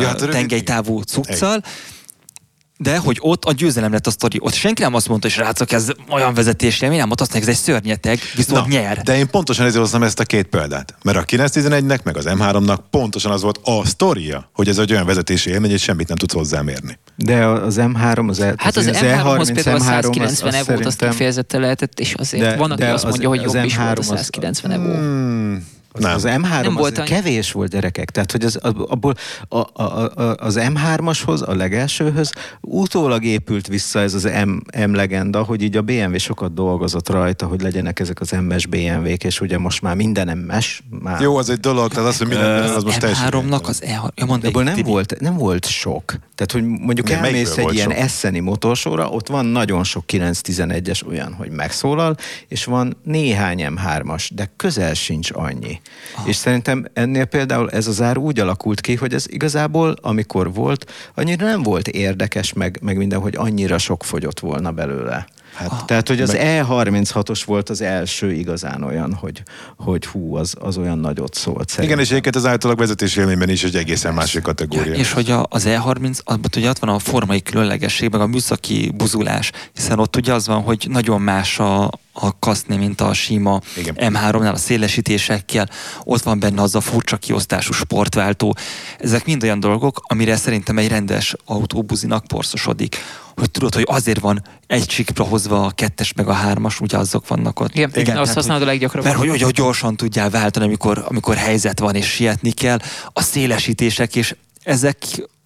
hát 0.08 0.16
a 0.16 0.26
rövid- 0.26 0.36
tengelytávú 0.36 1.02
cuccal, 1.02 1.64
de 2.78 2.98
hogy 2.98 3.18
ott 3.22 3.46
a 3.46 3.52
győzelem 3.52 3.92
lett 3.92 4.08
a 4.08 4.12
sztori. 4.12 4.38
Ott 4.42 4.54
senki 4.54 4.82
nem 4.82 4.94
azt 4.94 5.08
mondta, 5.08 5.28
hogy 5.28 5.36
srácok, 5.36 5.72
ez 5.72 5.92
olyan 6.10 6.34
vezetés, 6.34 6.80
nem, 6.80 6.92
nem, 6.92 7.12
ott 7.12 7.22
azt 7.22 7.32
mondják, 7.34 7.54
ez 7.54 7.60
egy 7.60 7.66
szörnyeteg, 7.66 8.20
viszont 8.36 8.68
nyer. 8.68 9.02
De 9.02 9.18
én 9.18 9.30
pontosan 9.30 9.66
ezért 9.66 9.82
hoztam 9.82 10.04
ezt 10.04 10.20
a 10.20 10.24
két 10.24 10.46
példát. 10.48 10.96
Mert 11.04 11.18
a 11.18 11.24
911-nek, 11.24 12.04
meg 12.04 12.18
az 12.18 12.26
M3-nak 12.28 12.78
pontosan 12.90 13.32
az 13.32 13.42
volt 13.42 13.60
a 13.64 13.86
sztoria, 13.86 14.50
hogy 14.54 14.68
ez 14.68 14.78
egy 14.78 14.92
olyan 14.92 15.06
vezetési 15.06 15.50
élmény, 15.50 15.70
hogy 15.70 15.80
semmit 15.80 16.08
nem 16.08 16.18
tudsz 16.18 16.34
hozzámérni. 16.34 16.98
De 17.16 17.46
az 17.46 17.76
M3, 17.80 18.28
az, 18.30 18.40
E- 18.40 18.54
Hát 18.58 18.76
az 18.78 18.90
E30, 18.92 19.00
M3-hoz 19.02 19.52
például 19.54 19.78
a 19.78 19.84
M3, 19.84 19.86
190 19.86 20.28
az- 20.28 20.42
az 20.44 20.68
evót 20.68 20.86
azt 20.86 20.98
kifejezetten 21.08 21.62
lehetett, 21.62 22.00
és 22.00 22.14
azért 22.14 22.44
De- 22.44 22.56
van, 22.56 22.72
aki 22.72 22.82
de 22.82 22.94
azt 22.94 23.04
az- 23.04 23.10
mondja, 23.10 23.30
hogy 23.30 23.44
az 23.44 23.54
jobb 23.54 23.64
is 23.66 23.76
volt 23.78 23.88
a 23.88 23.94
M3 23.94 23.98
az- 24.00 24.06
190 24.06 24.72
evó. 24.72 24.84
Hmm, 24.94 25.66
Az, 25.96 26.02
nem. 26.02 26.14
az 26.14 26.24
M3 26.28 26.62
Nem 26.62 26.68
az 26.68 26.74
volt 26.74 26.98
annyi. 26.98 27.08
kevés 27.08 27.52
volt 27.52 27.72
gyerekek, 27.72 28.10
tehát 28.10 28.32
hogy 28.32 28.44
az, 28.44 28.56
abból 28.88 29.16
a, 29.48 29.58
a, 29.58 29.84
a, 29.84 30.36
az 30.38 30.60
M3-ashoz, 30.60 31.44
a 31.46 31.54
legelsőhöz 31.54 32.32
utólag 32.62 33.24
épült 33.24 33.68
vissza 33.68 34.00
ez 34.00 34.14
az 34.14 34.24
M, 34.24 34.82
M 34.88 34.94
legenda, 34.94 35.44
hogy 35.44 35.62
így 35.62 35.78
a 35.78 35.82
BMW 35.82 36.18
sokat 36.18 36.54
dolgozott 36.54 37.10
rajta, 37.10 37.46
hogy 37.46 37.62
legyenek 37.62 38.00
ezek 38.00 38.20
az 38.22 38.36
MS 38.48 38.66
BMW-k, 38.66 39.24
és 39.24 39.42
ugye 39.42 39.58
most 39.58 39.82
már 39.82 39.96
minden 39.96 40.38
MS. 40.38 40.84
Már 41.02 41.22
Jó, 41.22 41.38
az 41.38 41.50
egy 41.50 41.60
dolog, 41.60 41.92
tehát 41.92 42.10
az, 42.10 42.18
hogy 42.18 42.28
mi 42.28 42.34
lenne, 42.34 42.74
az 42.74 42.84
most 42.84 43.00
teljesen... 43.00 43.30
M3-nak 43.32 43.64
az 43.64 43.82
E6, 43.86 44.10
ja, 44.16 44.26
mondd 44.26 44.42
végig, 44.42 44.62
nem 44.62 44.82
volt, 44.84 45.20
nem 45.20 45.38
volt 45.38 45.66
sok. 45.66 46.06
Tehát, 46.36 46.52
hogy 46.52 46.64
mondjuk 46.64 47.10
Igen, 47.10 47.24
elmész 47.24 47.58
egy 47.58 47.74
ilyen 47.74 47.92
eszeni 47.92 48.40
motorsóra, 48.40 49.10
ott 49.10 49.28
van 49.28 49.46
nagyon 49.46 49.84
sok 49.84 50.04
911-es 50.08 51.08
olyan, 51.08 51.34
hogy 51.34 51.50
megszólal, 51.50 52.16
és 52.48 52.66
van 52.66 52.98
néhány 53.04 53.68
M3-as, 53.70 54.30
de 54.36 54.52
közel 54.56 54.94
sincs 54.94 55.30
annyi. 55.34 55.82
Ah. 56.16 56.28
És 56.28 56.36
szerintem 56.36 56.86
ennél 56.94 57.26
például 57.26 57.70
ez 57.70 57.88
az 57.88 58.02
ár 58.02 58.18
úgy 58.18 58.40
alakult 58.40 58.82
ki, 58.82 58.96
hogy 58.96 59.14
ez 59.14 59.26
igazából, 59.28 59.96
amikor 60.02 60.54
volt, 60.54 60.92
annyira 61.16 61.46
nem 61.46 61.64
volt 61.64 61.88
érdekes, 61.88 62.54
meg, 62.54 62.80
meg 62.82 62.98
minden, 62.98 63.20
hogy 63.20 63.36
annyira 63.36 63.78
sok 63.78 64.04
fogyott 64.04 64.40
volna 64.40 64.72
belőle. 64.72 65.28
Hát, 65.56 65.72
ah, 65.72 65.86
tehát, 65.86 66.08
hogy 66.08 66.22
az 66.22 66.36
E36-os 66.38 67.42
volt 67.46 67.70
az 67.70 67.82
első 67.82 68.32
igazán 68.32 68.84
olyan, 68.84 69.14
hogy, 69.14 69.44
hogy 69.78 70.06
hú, 70.06 70.36
az, 70.36 70.54
az 70.60 70.78
olyan 70.78 71.00
nagyot 71.00 71.34
szólt 71.34 71.56
Igen, 71.58 71.68
szerintem. 71.68 72.00
és 72.00 72.10
egyébként 72.10 72.36
az 72.36 72.46
általában 72.46 72.86
vezetési 72.86 73.20
élményben 73.20 73.50
is 73.50 73.64
egy 73.64 73.76
egészen 73.76 74.14
másik 74.14 74.42
kategória. 74.42 74.92
Ja, 74.92 75.00
és 75.00 75.12
hogy 75.12 75.32
a, 75.32 75.46
az 75.50 75.66
E30, 75.68 76.20
abban 76.24 76.50
ugye 76.56 76.70
ott 76.70 76.80
van 76.80 76.90
a 76.90 77.00
formai 77.00 77.42
különlegesség, 77.42 78.12
meg 78.12 78.22
a 78.22 78.28
műszaki 78.28 78.92
buzulás, 78.96 79.52
hiszen 79.74 80.00
ott 80.00 80.16
ugye 80.16 80.34
az 80.34 80.48
van, 80.48 80.62
hogy 80.62 80.88
nagyon 80.90 81.22
más 81.22 81.60
a, 81.60 81.92
a 82.18 82.40
kaszni, 82.40 82.76
mint 82.76 83.02
a 83.02 83.14
sima 83.14 83.62
Igen. 83.78 83.96
M3-nál 83.98 84.54
a 84.54 84.58
szélesítésekkel, 84.58 85.70
ott 86.04 86.22
van 86.22 86.40
benne 86.40 86.62
az 86.62 86.76
a 86.76 86.82
furcsa 86.82 87.18
kiosztású 87.18 87.74
sportváltó. 87.74 88.56
Ezek 89.00 89.26
mind 89.26 89.44
olyan 89.44 89.60
dolgok, 89.60 90.00
amire 90.04 90.36
szerintem 90.36 90.78
egy 90.78 90.88
rendes 90.88 91.36
autóbuzinak 91.46 92.26
porszosodik. 92.28 92.98
Hogy 93.36 93.52
tudod, 93.52 93.74
hogy 93.74 93.84
azért 93.88 94.20
van 94.20 94.44
egy 94.68 94.86
csikra 94.86 95.24
hozva 95.24 95.66
a 95.66 95.72
kettes 95.72 96.14
meg 96.14 96.28
a 96.28 96.34
hármas, 96.34 96.80
ugye 96.80 96.98
azok 96.98 97.28
vannak 97.28 97.60
ott. 97.60 97.76
Igen, 97.76 97.92
igen, 97.96 98.18
azt 98.18 98.34
használod 98.34 98.62
a 98.62 98.66
leggyakrabban. 98.66 99.12
Mert 99.12 99.30
hogy, 99.30 99.42
hogy 99.42 99.54
gyorsan 99.54 99.96
tudjál 99.96 100.30
váltani, 100.30 100.66
amikor, 100.66 101.06
amikor 101.08 101.36
helyzet 101.36 101.80
van 101.80 101.96
és 101.96 102.08
sietni 102.08 102.52
kell. 102.52 102.78
A 103.14 103.22
szélesítések 103.22 104.16
és 104.16 104.36
ezek 104.64 104.98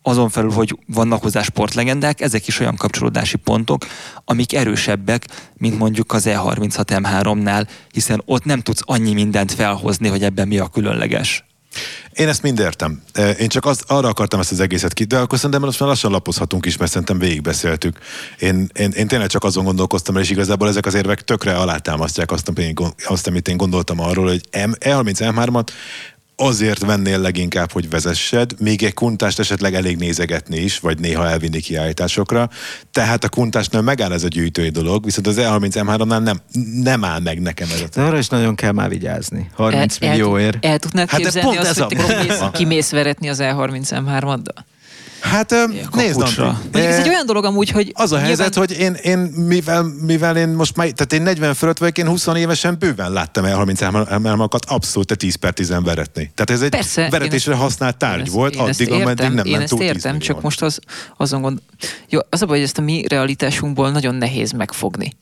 azon 0.10 0.30
felül, 0.30 0.52
hogy 0.52 0.78
vannak 0.86 1.22
hozzá 1.22 1.42
sportlegendák, 1.42 2.22
ezek 2.22 2.48
is 2.48 2.60
olyan 2.60 2.76
kapcsolódási 2.76 3.38
pontok, 3.38 3.86
amik 4.26 4.54
erősebbek, 4.54 5.28
mint 5.58 5.78
mondjuk 5.78 6.14
az 6.14 6.24
E36 6.28 6.84
M3-nál, 6.86 7.68
hiszen 7.92 8.22
ott 8.26 8.46
nem 8.46 8.60
tudsz 8.60 8.82
annyi 8.86 9.14
mindent 9.14 9.52
felhozni, 9.52 10.08
hogy 10.08 10.24
ebben 10.24 10.48
mi 10.48 10.58
a 10.58 10.68
különleges. 10.68 11.44
Én 12.14 12.28
ezt 12.28 12.42
mind 12.42 12.60
értem. 12.60 13.02
Én 13.40 13.48
csak 13.48 13.66
azt, 13.66 13.84
arra 13.88 14.08
akartam 14.08 14.40
ezt 14.40 14.52
az 14.52 14.60
egészet 14.60 14.94
ki, 14.94 15.04
de 15.04 15.18
akkor 15.18 15.38
szerintem 15.38 15.62
most 15.62 15.80
már 15.80 15.90
lassan 15.90 16.12
lapozhatunk 16.12 16.66
is, 16.66 16.78
mert 16.78 16.92
szerintem 16.92 17.20
végigbeszéltük. 17.20 17.98
Én, 18.40 18.70
én, 18.74 18.92
én 18.92 19.08
tényleg 19.08 19.28
csak 19.28 19.44
azon 19.44 19.64
gondolkoztam, 19.64 20.16
és 20.16 20.30
igazából 20.30 20.68
ezek 20.68 20.86
az 20.86 20.94
érvek 20.94 21.22
tökre 21.22 21.56
alátámasztják 21.56 22.32
azt, 22.32 22.48
amit 22.48 22.66
én, 22.66 22.74
azt, 23.06 23.28
amit 23.28 23.48
én 23.48 23.58
gondoltam 23.58 24.00
arról, 24.00 24.28
hogy 24.28 24.42
M, 24.52 24.72
E30 24.80 25.34
M3-at 25.36 25.68
azért 26.40 26.86
vennél 26.86 27.20
leginkább, 27.20 27.72
hogy 27.72 27.90
vezessed, 27.90 28.52
még 28.60 28.84
egy 28.84 28.94
kuntást 28.94 29.40
esetleg 29.40 29.76
elég 29.76 29.98
nézegetni 29.98 30.58
is, 30.58 30.80
vagy 30.80 31.00
néha 31.00 31.28
elvinni 31.30 31.60
kiállításokra. 31.60 32.50
Tehát 32.92 33.24
a 33.24 33.30
kuntásnál 33.30 33.82
megáll 33.82 34.12
ez 34.12 34.24
a 34.24 34.28
gyűjtői 34.28 34.70
dolog, 34.70 35.04
viszont 35.04 35.28
az 35.28 35.36
E30 35.40 35.72
M3-nál 35.74 36.24
nem, 36.24 36.42
nem 36.84 37.04
áll 37.04 37.20
meg 37.20 37.42
nekem 37.42 37.68
ez 37.74 37.82
a 37.82 37.88
De 37.94 38.02
arra 38.02 38.18
is 38.18 38.28
nagyon 38.28 38.56
kell 38.56 38.72
már 38.72 38.90
vigyázni. 38.90 39.50
30 39.56 39.98
el, 40.00 40.10
millióért. 40.10 40.66
El, 40.66 40.72
el 40.72 40.80
tudnád 40.80 41.10
Hát 41.10 41.20
de 41.20 41.24
képzelni 41.26 41.48
pont 41.48 41.60
azt, 41.60 41.70
ez 41.70 41.78
hogy 41.78 41.84
a 41.84 41.88
kimész, 41.98 42.26
probléma. 42.26 42.52
kimész 42.52 42.90
veretni 42.90 43.30
az 43.30 43.40
E30 43.42 43.90
M3-addal? 43.92 44.64
Hát 45.22 45.54
nézd, 45.94 46.22
ez 46.72 46.98
egy 47.00 47.08
olyan 47.08 47.26
dolog 47.26 47.46
amúgy, 47.46 47.70
hogy 47.70 47.92
Az 47.94 48.12
a 48.12 48.16
nyilván- 48.16 48.26
helyzet, 48.26 48.56
hogy 48.56 48.72
én, 48.80 48.94
én 48.94 49.18
mivel, 49.20 49.84
mivel 50.06 50.38
én 50.38 50.50
most 50.50 50.76
már, 50.76 50.88
tehát 50.90 51.14
én 51.14 51.22
40 51.22 51.54
fölött 51.54 51.78
vagyok, 51.78 51.98
én 51.98 52.08
20 52.08 52.28
évesen 52.28 52.76
bőven 52.80 53.12
láttam 53.12 53.46
el 53.46 53.56
30 53.56 53.82
elmalmakat 53.82 54.66
abszolút 54.66 55.18
10 55.18 55.36
per 55.36 55.54
10 55.54 55.70
veretni. 55.84 56.32
Tehát 56.36 56.50
ez 56.50 56.62
egy 56.62 56.70
Persze, 56.70 57.04
én 57.04 57.10
veretésre 57.10 57.52
ezt- 57.52 57.62
használt 57.62 57.98
tárgy 57.98 58.28
Én 58.28 58.34
volt, 58.34 58.54
én 58.54 58.60
addig, 58.60 58.92
ameddig 58.92 59.08
értem, 59.10 59.34
nem 59.34 59.46
Én 59.46 59.58
ment 59.58 59.70
túl 59.70 59.80
10 59.80 59.88
értem, 59.88 60.12
csak 60.12 60.20
millióan. 60.22 60.42
most 60.44 60.62
az, 60.62 60.80
azon 61.18 61.42
gond... 61.42 61.60
Jó, 62.10 62.20
az 62.30 62.42
a 62.42 62.46
baj, 62.46 62.56
hogy 62.58 62.66
ezt 62.66 62.78
a 62.78 62.82
mi 62.82 63.04
realitásunkból 63.08 63.92
nagyon 63.92 64.16
nehéz 64.16 64.52
megfogni. 64.52 65.14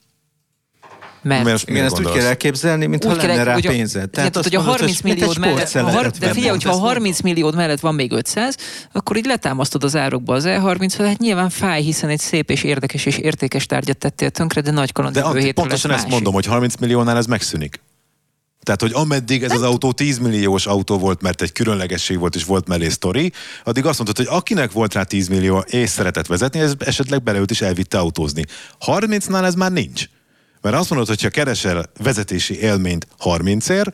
Mert, 1.28 1.44
Miért- 1.44 1.70
Igen, 1.70 1.86
ezt 1.86 2.00
úgy 2.00 2.12
kell 2.12 2.26
elképzelni, 2.26 2.86
mintha 2.86 3.10
Úgy 3.12 3.16
lenne 3.18 3.34
kell, 3.36 3.44
rá 3.44 3.54
hogy 3.54 3.66
a- 3.68 3.70
pénzed. 3.70 4.10
tehát, 4.10 4.36
azt 4.36 4.48
hogy 4.48 4.56
a 4.56 4.60
mondod, 4.62 4.78
30 4.80 5.02
mint 5.02 5.16
egy 5.16 5.22
milliód 5.22 5.40
mellett, 5.40 5.76
a 5.76 5.90
har- 5.90 6.18
de 6.18 6.28
figyelj, 6.34 6.50
hogyha 6.50 6.70
a 6.72 6.78
30 6.78 7.22
milliód 7.22 7.56
mellett 7.56 7.80
van 7.80 7.96
még 7.96 8.12
500, 8.12 8.56
akkor 8.92 9.18
így 9.18 9.26
letámasztod 9.26 9.84
az 9.84 9.96
árokba 9.96 10.34
az 10.34 10.44
E30-ot, 10.48 11.04
hát 11.06 11.18
nyilván 11.18 11.50
fáj, 11.50 11.82
hiszen 11.82 12.10
egy 12.10 12.20
szép 12.20 12.50
és 12.52 12.64
érdekes 12.64 13.06
és 13.06 13.18
értékes 13.18 13.66
tárgyat 13.66 13.98
tettél 13.98 14.30
tönkre, 14.30 14.62
de 14.62 14.72
nagy 14.72 14.92
kaland 14.92 15.16
De 15.16 15.28
hétre 15.34 15.52
pontosan 15.52 15.92
ezt 15.92 16.00
másik. 16.00 16.14
mondom, 16.14 16.34
hogy 16.34 16.46
30 16.46 16.76
milliónál 16.76 17.18
ez 17.18 17.26
megszűnik. 17.26 17.80
Tehát, 18.64 18.82
hogy 18.82 18.92
ameddig 18.94 19.44
ez 19.44 19.52
az 19.52 19.62
autó 19.62 19.92
10 19.92 20.18
milliós 20.18 20.66
autó 20.66 20.98
volt, 20.98 21.22
mert 21.22 21.42
egy 21.42 21.52
különlegesség 21.52 22.20
volt, 22.20 22.36
és 22.36 22.44
volt 22.44 22.68
mellé 22.68 22.90
sztori, 22.90 23.32
addig 23.64 23.86
azt 23.86 24.00
mondtad, 24.00 24.26
hogy 24.28 24.36
akinek 24.38 24.72
volt 24.72 24.94
rá 24.94 25.04
10 25.04 25.28
millió 25.28 25.58
és 25.58 25.90
szeretett 25.90 26.28
vezetni, 26.28 26.60
ez 26.60 26.74
esetleg 26.80 27.24
beleült 27.24 27.52
és 27.52 27.62
elvitte 27.62 27.98
autózni. 27.98 28.44
30-nál 28.86 29.44
ez 29.46 29.54
már 29.56 29.72
nincs. 29.72 30.06
Mert 30.68 30.80
azt 30.80 30.90
mondod, 30.90 31.08
hogy 31.08 31.22
ha 31.22 31.30
keresel 31.30 31.86
vezetési 32.04 32.60
élményt 32.60 33.08
30-ért, 33.24 33.94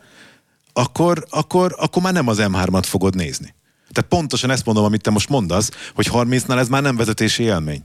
akkor, 0.74 1.26
akkor, 1.30 1.76
akkor 1.80 2.02
már 2.02 2.14
nem 2.14 2.28
az 2.28 2.38
M3-at 2.42 2.84
fogod 2.86 3.16
nézni. 3.16 3.56
Tehát 3.92 4.10
pontosan 4.10 4.50
ezt 4.50 4.66
mondom, 4.66 4.84
amit 4.84 5.02
te 5.02 5.10
most 5.10 5.30
mondasz, 5.30 5.70
hogy 5.96 6.10
30-nál 6.12 6.58
ez 6.58 6.68
már 6.68 6.82
nem 6.82 6.96
vezetési 6.96 7.44
élmény. 7.44 7.84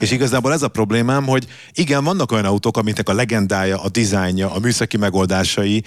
És 0.00 0.10
igazából 0.10 0.52
ez 0.52 0.62
a 0.62 0.68
problémám, 0.68 1.26
hogy 1.26 1.46
igen, 1.72 2.04
vannak 2.04 2.32
olyan 2.32 2.44
autók, 2.44 2.76
amiknek 2.76 3.08
a 3.08 3.12
legendája, 3.14 3.82
a 3.82 3.88
dizájnja, 3.88 4.54
a 4.54 4.58
műszaki 4.58 4.96
megoldásai 4.96 5.84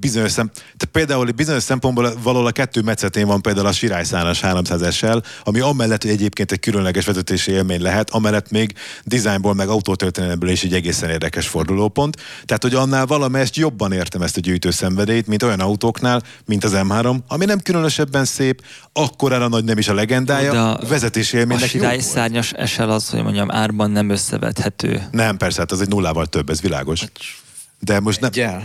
bizonyos 0.00 0.30
szem... 0.30 0.50
Tehát 0.54 0.88
például 0.92 1.30
bizonyos 1.30 1.62
szempontból 1.62 2.12
valahol 2.22 2.46
a 2.46 2.50
kettő 2.50 2.80
mecetén 2.80 3.26
van 3.26 3.42
például 3.42 3.66
a 3.66 3.72
Sirályszánas 3.72 4.40
300 4.40 4.94
SL, 4.94 5.16
ami 5.44 5.60
amellett, 5.60 6.02
hogy 6.02 6.10
egyébként 6.10 6.52
egy 6.52 6.60
különleges 6.60 7.04
vezetési 7.04 7.52
élmény 7.52 7.82
lehet, 7.82 8.10
amellett 8.10 8.50
még 8.50 8.72
dizájnból, 9.04 9.54
meg 9.54 9.68
autótörténelemből 9.68 10.50
is 10.50 10.62
egy 10.62 10.74
egészen 10.74 11.10
érdekes 11.10 11.48
fordulópont. 11.48 12.16
Tehát, 12.44 12.62
hogy 12.62 12.74
annál 12.74 13.06
valamelyest 13.06 13.56
jobban 13.56 13.92
értem 13.92 14.22
ezt 14.22 14.36
a 14.36 14.40
gyűjtő 14.40 14.70
szenvedélyt, 14.70 15.26
mint 15.26 15.42
olyan 15.42 15.60
autóknál, 15.60 16.22
mint 16.46 16.64
az 16.64 16.72
M3, 16.74 17.16
ami 17.28 17.44
nem 17.44 17.60
különösebben 17.60 18.24
szép, 18.24 18.62
akkorára 18.92 19.48
nagy 19.48 19.64
nem 19.64 19.78
is 19.78 19.88
a 19.88 19.94
legendája, 19.94 20.52
De 20.52 20.58
a 20.58 20.80
vezetési 20.88 21.36
A 21.36 21.38
élménynek 21.38 21.72
jó 21.72 21.80
sirály 21.80 21.96
volt. 21.96 22.08
szárnyas 22.08 22.52
esel 22.52 22.90
az, 22.90 23.08
hogy 23.08 23.22
mondjam, 23.32 23.50
árban 23.60 23.90
nem 23.90 24.08
összevethető. 24.08 25.02
Nem, 25.10 25.36
persze, 25.36 25.60
hát 25.60 25.72
az 25.72 25.80
egy 25.80 25.88
nullával 25.88 26.26
több, 26.26 26.50
ez 26.50 26.60
világos. 26.60 27.04
De 27.80 28.00
most 28.00 28.20
nem... 28.20 28.30
Gyel. 28.30 28.62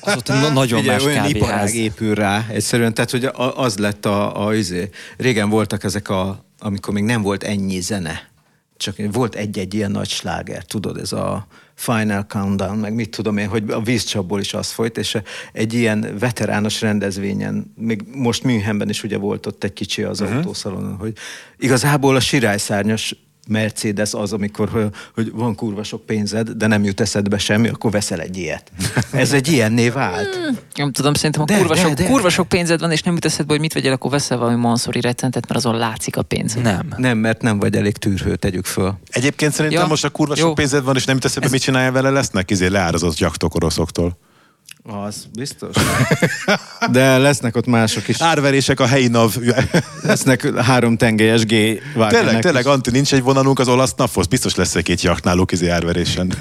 Az 0.00 0.16
ott 0.16 0.28
na- 0.28 0.52
nagyon 0.52 0.80
Ugye, 0.80 0.92
más 0.92 1.04
olyan 1.04 1.28
iparág 1.28 1.74
épül 1.74 2.14
rá, 2.14 2.46
egyszerűen, 2.48 2.94
tehát 2.94 3.10
hogy 3.10 3.30
az 3.54 3.78
lett 3.78 4.06
a, 4.06 4.46
a 4.46 4.54
izé. 4.54 4.90
Régen 5.16 5.48
voltak 5.48 5.84
ezek 5.84 6.08
a, 6.08 6.44
amikor 6.58 6.94
még 6.94 7.02
nem 7.02 7.22
volt 7.22 7.42
ennyi 7.42 7.80
zene, 7.80 8.28
csak 8.76 8.96
volt 9.12 9.34
egy-egy 9.34 9.74
ilyen 9.74 9.90
nagy 9.90 10.08
sláger, 10.08 10.64
tudod, 10.64 10.98
ez 10.98 11.12
a 11.12 11.46
Final 11.74 12.26
Countdown, 12.28 12.78
meg 12.78 12.94
mit 12.94 13.10
tudom 13.10 13.36
én, 13.36 13.48
hogy 13.48 13.70
a 13.70 13.82
vízcsapból 13.82 14.40
is 14.40 14.54
az 14.54 14.70
folyt, 14.70 14.98
és 14.98 15.16
egy 15.52 15.74
ilyen 15.74 16.16
veterános 16.18 16.80
rendezvényen, 16.80 17.72
még 17.76 18.04
most 18.14 18.42
Münchenben 18.42 18.88
is 18.88 19.02
ugye 19.02 19.16
volt 19.16 19.46
ott 19.46 19.64
egy 19.64 19.72
kicsi 19.72 20.02
az 20.02 20.20
uh-huh. 20.20 20.36
autószalonon, 20.36 20.96
hogy 20.96 21.12
igazából 21.58 22.16
a 22.16 22.20
sirályszárnyas 22.20 23.14
Mercedes 23.50 24.14
az, 24.14 24.32
amikor 24.32 24.90
hogy, 25.14 25.30
van 25.32 25.54
kurva 25.54 25.82
sok 25.82 26.06
pénzed, 26.06 26.50
de 26.50 26.66
nem 26.66 26.84
jut 26.84 27.00
eszedbe 27.00 27.38
semmi, 27.38 27.68
akkor 27.68 27.90
veszel 27.90 28.20
egy 28.20 28.36
ilyet. 28.36 28.72
Ez 29.12 29.32
egy 29.32 29.48
ilyenné 29.52 29.88
vált. 29.88 30.38
Nem 30.74 30.92
tudom, 30.92 31.14
szerintem, 31.14 31.40
ha 31.40 31.46
De, 31.46 31.56
kurva, 31.56 31.74
de, 31.74 31.80
sok, 31.80 31.92
de. 31.92 32.04
kurva 32.04 32.28
sok 32.28 32.48
pénzed 32.48 32.80
van, 32.80 32.90
és 32.90 33.02
nem 33.02 33.14
jut 33.14 33.24
eszedbe, 33.24 33.52
hogy 33.52 33.60
mit 33.60 33.72
vegyél, 33.72 33.92
akkor 33.92 34.10
veszel 34.10 34.38
valami 34.38 34.56
Mansori 34.56 35.00
recentet, 35.00 35.48
mert 35.48 35.64
azon 35.64 35.76
látszik 35.78 36.16
a 36.16 36.22
pénz. 36.22 36.54
Nem. 36.54 36.88
Nem, 36.96 37.18
mert 37.18 37.42
nem 37.42 37.58
vagy 37.58 37.76
elég 37.76 37.96
tűrhő, 37.96 38.36
tegyük 38.36 38.64
föl. 38.64 38.94
Egyébként 39.08 39.52
szerintem 39.52 39.80
Ja, 39.82 39.86
most 39.88 40.04
a 40.04 40.08
kurva 40.10 40.34
jó. 40.36 40.46
sok 40.46 40.54
pénzed 40.54 40.84
van, 40.84 40.96
és 40.96 41.04
nem 41.04 41.18
teszed 41.18 41.42
be, 41.42 41.48
mit 41.50 41.60
csinálja 41.62 41.92
vele, 41.92 42.10
lesznek 42.10 42.50
izé 42.50 42.66
leárazott 42.66 43.18
jaktok 43.18 43.54
oroszoktól. 43.54 44.16
Az 44.82 45.26
biztos. 45.32 45.76
De 46.90 47.18
lesznek 47.18 47.56
ott 47.56 47.66
mások 47.66 48.08
is. 48.08 48.20
Árverések 48.20 48.80
a 48.80 48.86
helyi 48.86 49.08
nav... 49.08 49.36
Lesznek 50.02 50.54
három 50.56 50.96
tengelyes 50.96 51.44
G 51.44 51.48
tényleg, 52.08 52.38
tényleg, 52.40 52.66
Anti, 52.66 52.90
nincs 52.90 53.14
egy 53.14 53.22
vonalunk 53.22 53.58
az 53.58 53.68
olasz 53.68 53.94
naphoz? 53.94 54.26
Biztos 54.26 54.54
lesz 54.54 54.74
egy-két 54.74 55.02
jakt 55.02 55.24
náluk 55.24 55.52
izé 55.52 55.68
árverésen. 55.68 56.34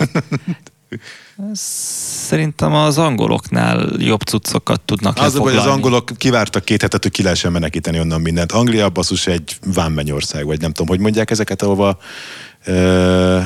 Szerintem 1.53 2.73
az 2.73 2.97
angoloknál 2.97 3.89
jobb 3.97 4.21
cuccokat 4.21 4.81
tudnak 4.81 5.17
Az, 5.17 5.35
hogy 5.35 5.55
az 5.55 5.65
angolok 5.65 6.11
kivártak 6.17 6.65
két 6.65 6.81
hetet, 6.81 7.03
hogy 7.03 7.11
ki 7.11 7.23
lehessen 7.23 7.51
menekíteni 7.51 7.99
onnan 7.99 8.21
mindent. 8.21 8.51
Anglia 8.51 8.89
basszus 8.89 9.27
egy 9.27 9.57
vámmennyország, 9.73 10.45
vagy 10.45 10.61
nem 10.61 10.71
tudom, 10.71 10.87
hogy 10.87 10.99
mondják 10.99 11.31
ezeket, 11.31 11.61
ahova 11.61 11.97
uh, 12.67 13.43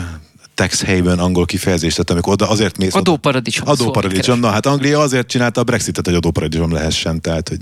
tax 0.54 0.86
haven 0.86 1.20
angol 1.20 1.46
kifejezést, 1.46 1.96
tehát 1.96 2.10
amikor 2.10 2.34
oda 2.34 2.50
azért 2.50 2.78
mész... 2.78 2.96
Adóparadicsom. 2.96 3.68
Adóparadicsom, 3.68 4.40
na 4.40 4.50
hát 4.50 4.66
Anglia 4.66 5.00
azért 5.00 5.28
csinálta 5.28 5.62
a 5.62 5.64
Brexitet, 5.64 6.06
hogy 6.06 6.16
adóparadicsom 6.16 6.72
lehessen, 6.72 7.22
tehát 7.22 7.50
hogy 7.50 7.60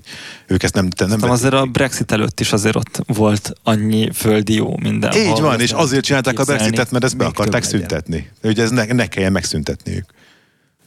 ők 0.48 0.64
ezt 0.64 0.74
nem... 0.74 0.88
nem 0.98 1.20
Nem 1.20 1.30
azért 1.30 1.54
a 1.54 1.66
Brexit 1.66 2.12
előtt 2.12 2.40
is 2.40 2.52
azért 2.52 2.76
ott 2.76 3.02
volt 3.08 3.54
annyi 3.64 4.10
földi 4.14 4.54
jó 4.54 4.78
minden. 4.78 5.16
Így 5.16 5.42
van, 5.42 5.60
és 5.60 5.72
azért 5.72 6.04
csinálták 6.04 6.40
a 6.40 6.44
Brexitet, 6.44 6.92
mert 6.92 7.04
ezt 7.04 7.18
be 7.18 7.26
akarták 7.26 7.64
szüntetni. 7.64 8.30
Ugye 8.44 8.64
ez 8.64 8.70
ne, 8.70 8.86
ne 8.86 9.08
kelljen 9.08 9.32
megszüntetniük. 9.32 10.06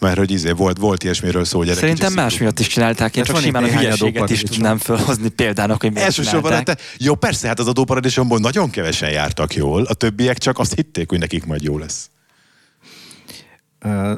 Mert 0.05 0.19
hogy 0.19 0.31
izé, 0.31 0.51
volt, 0.51 0.79
volt 0.79 1.03
ilyesmiről 1.03 1.45
szó, 1.45 1.63
erre 1.63 1.75
Szerintem 1.75 2.13
más 2.13 2.39
miatt 2.39 2.59
is 2.59 2.67
csinálták, 2.67 3.17
én 3.17 3.25
Hát 3.25 3.35
csak 3.35 3.43
simán 3.43 3.65
a 3.65 3.67
hülyeséget 3.67 4.31
is 4.31 4.43
tudnám 4.43 4.79
felhozni 4.79 5.29
példának, 5.29 5.81
hogy 5.81 5.93
miért 5.93 6.07
Elsősorban, 6.07 6.65
te, 6.65 6.77
jó, 6.99 7.15
persze, 7.15 7.47
hát 7.47 7.59
az 7.59 7.67
adóparadicsomból 7.67 8.39
nagyon 8.39 8.71
kevesen 8.71 9.11
jártak 9.11 9.55
jól, 9.55 9.83
a 9.83 9.95
többiek 9.95 10.39
csak 10.39 10.59
azt 10.59 10.75
hitték, 10.75 11.09
hogy 11.09 11.19
nekik 11.19 11.45
majd 11.45 11.63
jó 11.63 11.79
lesz. 11.79 12.11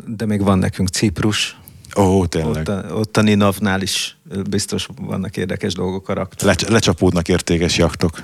De 0.06 0.26
még 0.26 0.42
van 0.42 0.58
nekünk 0.58 0.88
Ciprus. 0.88 1.56
Ó, 1.96 2.26
tényleg. 2.26 2.68
Ott 2.68 2.68
a, 2.68 2.94
ott 2.94 3.16
a 3.16 3.22
Ninavnál 3.22 3.82
is 3.82 4.16
biztos 4.50 4.88
vannak 5.00 5.36
érdekes 5.36 5.74
dolgok 5.74 6.08
a. 6.08 6.28
Le, 6.42 6.54
lecsapódnak 6.68 7.28
értékes 7.28 7.76
jaktok. 7.76 8.22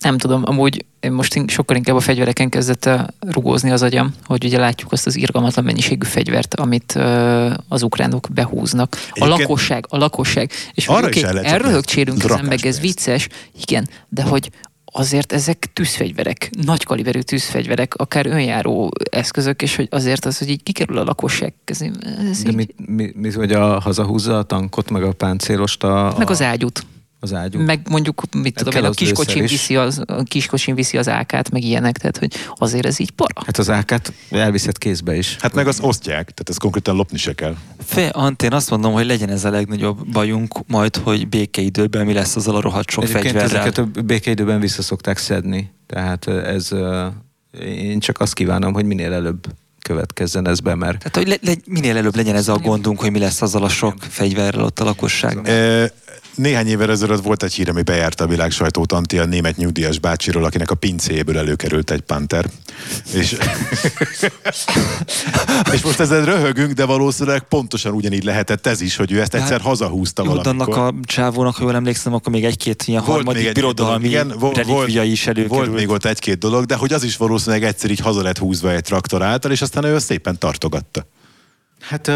Nem 0.00 0.18
tudom, 0.18 0.42
amúgy 0.44 0.84
én 1.00 1.12
most 1.12 1.42
sokkal 1.46 1.76
inkább 1.76 1.96
a 1.96 2.00
fegyvereken 2.00 2.48
kezdett 2.48 2.90
rugózni 3.20 3.70
az 3.70 3.82
agyam, 3.82 4.14
hogy 4.24 4.44
ugye 4.44 4.58
látjuk 4.58 4.92
azt 4.92 5.06
az 5.06 5.16
irgalmatlan 5.16 5.64
mennyiségű 5.64 6.06
fegyvert, 6.06 6.54
amit 6.54 6.94
ö, 6.96 7.50
az 7.68 7.82
ukránok 7.82 8.28
behúznak. 8.34 8.94
A 8.94 8.98
Egyébként- 9.14 9.38
lakosság, 9.40 9.86
a 9.88 9.96
lakosság. 9.96 10.50
És 10.74 10.86
Arra 10.88 11.02
hogy 11.06 11.16
is 11.16 11.22
elröhögcsélünk 11.22 12.18
ezen, 12.18 12.30
rakás 12.30 12.48
meg 12.48 12.66
ez 12.66 12.80
vicces, 12.80 13.28
igen, 13.60 13.88
de 14.08 14.22
hogy 14.22 14.50
azért 14.84 15.32
ezek 15.32 15.70
tűzfegyverek, 15.72 16.50
nagy 16.64 16.84
kaliberű 16.84 17.20
tűzfegyverek, 17.20 17.94
akár 17.94 18.26
önjáró 18.26 18.92
eszközök, 19.10 19.62
és 19.62 19.76
hogy 19.76 19.88
azért 19.90 20.24
az, 20.24 20.38
hogy 20.38 20.48
így 20.48 20.62
kikerül 20.62 20.98
a 20.98 21.04
lakosság 21.04 21.54
ez 21.64 21.78
De 21.78 21.86
így, 21.86 22.54
mit, 22.54 22.74
mi, 22.86 23.12
mi, 23.14 23.32
hogy 23.32 23.52
a, 23.52 23.80
hazahúzza 23.80 24.38
a 24.38 24.42
tankot, 24.42 24.90
meg 24.90 25.02
a 25.02 25.12
páncélost 25.12 25.82
a, 25.82 26.14
meg 26.18 26.30
az 26.30 26.40
a, 26.40 26.44
ágyút. 26.44 26.86
Az 27.20 27.32
ágyú? 27.34 27.60
Meg 27.60 27.80
mondjuk, 27.88 28.22
mit 28.32 28.44
Hát 28.44 28.54
tudom 28.54 28.72
kell 28.72 28.82
én, 28.82 28.86
a 28.86 28.90
az 28.90 28.96
kiskocsin 28.96 29.46
viszi 29.46 29.76
az, 29.76 30.02
a 30.06 30.22
kiskocsin 30.22 30.74
viszi 30.74 30.98
az 30.98 31.08
ákát, 31.08 31.50
meg 31.50 31.62
ilyenek, 31.62 31.98
tehát 31.98 32.16
hogy 32.16 32.34
azért 32.56 32.86
ez 32.86 32.98
így 33.00 33.10
para. 33.10 33.42
Hát 33.46 33.58
az 33.58 33.70
ákát 33.70 34.12
elviszed 34.30 34.78
kézbe 34.78 35.16
is. 35.16 35.36
Hát 35.40 35.54
meg 35.54 35.66
azt 35.66 35.82
osztják, 35.82 36.22
tehát 36.22 36.48
ez 36.48 36.56
konkrétan 36.56 36.96
lopni 36.96 37.18
se 37.18 37.34
kell. 37.34 37.56
Fé, 37.84 38.08
Ant, 38.12 38.42
én 38.42 38.52
azt 38.52 38.70
mondom, 38.70 38.92
hogy 38.92 39.06
legyen 39.06 39.28
ez 39.28 39.44
a 39.44 39.50
legnagyobb 39.50 40.06
bajunk 40.12 40.66
majd, 40.66 40.96
hogy 40.96 41.28
békeidőben 41.28 42.06
mi 42.06 42.12
lesz 42.12 42.36
azzal 42.36 42.56
a 42.56 42.60
rohadt 42.60 42.90
sok 42.90 43.04
Egyébként 43.04 43.24
fegyverrel. 43.24 43.60
ezeket 43.60 43.78
a 43.78 44.02
békeidőben 44.02 44.60
vissza 44.60 44.82
szokták 44.82 45.18
szedni. 45.18 45.70
Tehát 45.86 46.26
ez, 46.28 46.68
én 47.64 47.98
csak 48.00 48.20
azt 48.20 48.34
kívánom, 48.34 48.72
hogy 48.72 48.84
minél 48.84 49.12
előbb 49.12 49.46
következzen 49.82 50.48
ez 50.48 50.60
be, 50.60 50.74
mert 50.74 50.98
Tehát, 50.98 51.16
hogy 51.16 51.28
le, 51.28 51.36
le, 51.40 51.58
minél 51.66 51.96
előbb 51.96 52.16
legyen 52.16 52.34
ez 52.34 52.48
a 52.48 52.58
gondunk, 52.58 53.00
hogy 53.00 53.10
mi 53.10 53.18
lesz 53.18 53.42
azzal 53.42 53.62
a 53.62 53.68
sok 53.68 53.94
fegyverrel 53.98 54.64
ott 54.64 54.80
a 54.80 54.84
lakosságnak. 54.84 55.48
E, 55.48 55.92
néhány 56.36 56.68
évvel 56.68 56.90
ezelőtt 56.90 57.22
volt 57.22 57.42
egy 57.42 57.54
hír, 57.54 57.68
ami 57.68 57.82
bejárta 57.82 58.24
a 58.24 58.26
világ 58.26 58.50
sajtót 58.50 58.92
Anti, 58.92 59.18
a 59.18 59.24
német 59.24 59.56
nyugdíjas 59.56 59.98
bácsiról, 59.98 60.44
akinek 60.44 60.70
a 60.70 60.74
pincéből 60.74 61.38
előkerült 61.38 61.90
egy 61.90 62.00
panter. 62.00 62.46
És, 63.12 63.36
és 65.72 65.82
most 65.82 66.00
ezen 66.00 66.24
röhögünk, 66.24 66.72
de 66.72 66.84
valószínűleg 66.84 67.42
pontosan 67.42 67.92
ugyanígy 67.92 68.24
lehetett 68.24 68.66
ez 68.66 68.80
is, 68.80 68.96
hogy 68.96 69.12
ő 69.12 69.20
ezt 69.20 69.34
egyszer 69.34 69.60
hazahúzta 69.60 70.22
Jó, 70.24 70.34
valamikor. 70.34 70.78
annak 70.78 70.94
a 70.94 70.98
csávónak, 71.02 71.56
ha 71.56 71.62
jól 71.62 71.74
emlékszem, 71.74 72.14
akkor 72.14 72.32
még 72.32 72.44
egy-két 72.44 72.82
ilyen 72.86 73.02
Volt 73.04 73.16
harmadik 73.16 73.38
még 73.38 73.48
egy-két 73.48 73.62
birodalmi 73.62 74.06
igen, 74.06 74.34
vo- 74.38 74.56
relikvia 74.56 75.02
is 75.02 75.26
előkerült. 75.26 75.66
Volt 75.66 75.78
még 75.78 75.88
ott 75.88 76.04
egy-két 76.04 76.38
dolog, 76.38 76.64
de 76.64 76.74
hogy 76.74 76.92
az 76.92 77.02
is 77.02 77.16
valószínűleg 77.16 77.64
egyszer 77.64 77.90
így 77.90 78.00
haza 78.00 78.22
lett 78.22 78.38
húzva 78.38 78.72
egy 78.72 78.82
traktor 78.82 79.22
által, 79.22 79.50
és 79.50 79.62
aztán 79.62 79.84
ő 79.84 79.98
szépen 79.98 80.38
tartogatta. 80.38 81.06
Hát, 81.80 82.08
uh, 82.08 82.14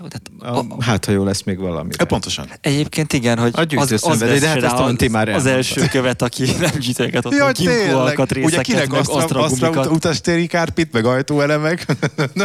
Jó, 0.00 0.06
tehát 0.06 0.56
a, 0.56 0.82
hát, 0.82 1.04
ha 1.04 1.12
jó 1.12 1.24
lesz 1.24 1.42
még 1.42 1.58
valami. 1.58 1.90
E, 1.96 2.04
pontosan. 2.04 2.48
Egyébként 2.60 3.12
igen, 3.12 3.38
hogy 3.38 3.52
A 3.54 3.62
gyűjtőszenvedély, 3.62 4.38
de 4.38 4.46
hát 4.46 4.62
ezt 4.62 4.76
rá 4.76 4.82
Anti 4.82 5.08
már 5.08 5.28
az, 5.28 5.34
az 5.34 5.46
első 5.46 5.86
követ, 5.90 6.22
aki 6.22 6.44
nem 6.60 6.78
gyűjtögetett 6.78 7.32
Jaj, 7.32 7.48
a 7.48 7.52
tényleg. 7.52 8.18
Ugye 8.44 8.60
kinek 8.60 8.90
meg 8.90 9.00
Astra 9.00 9.40
asztragumikat. 9.42 9.86
utastéri 9.86 10.46
kárpit, 10.46 10.92
meg 10.92 11.04
ajtóelemek? 11.04 11.86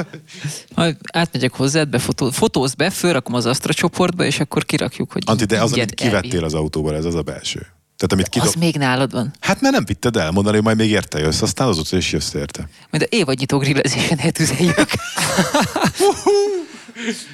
Majd 0.76 0.98
átmegyek 1.14 1.54
hozzád, 1.54 1.90
befotó, 1.90 2.30
fotózz 2.30 2.74
be, 2.74 2.90
fölrakom 2.90 3.34
az 3.34 3.46
Astra 3.46 3.74
csoportba, 3.74 4.26
és 4.26 4.40
akkor 4.40 4.66
kirakjuk, 4.66 5.12
hogy 5.12 5.24
Anti, 5.26 5.46
de 5.46 5.62
az, 5.62 5.74
amit 5.74 5.94
kivettél 5.94 6.44
az 6.44 6.54
autóból, 6.54 6.96
ez 6.96 7.06
az 7.06 7.16
a 7.16 7.22
belső. 7.22 7.75
Tehát 7.98 8.12
amit 8.12 8.26
Az 8.26 8.30
kidob... 8.30 8.56
még 8.56 8.76
nálad 8.76 9.12
van. 9.12 9.34
Hát 9.40 9.62
mert 9.62 9.74
nem 9.74 9.86
vitted 9.86 10.16
el, 10.16 10.32
mondani, 10.32 10.56
hogy 10.56 10.66
majd 10.66 10.78
még 10.78 10.90
érte 10.90 11.20
jössz, 11.20 11.42
aztán 11.42 11.68
azóta 11.68 11.98
is 11.98 12.12
jössz 12.12 12.34
érte. 12.34 12.70
Majd 12.92 13.04
a 13.04 13.16
évadnyitó 13.16 13.58
grillezésen 13.58 14.20
eltüzeljük. 14.20 14.90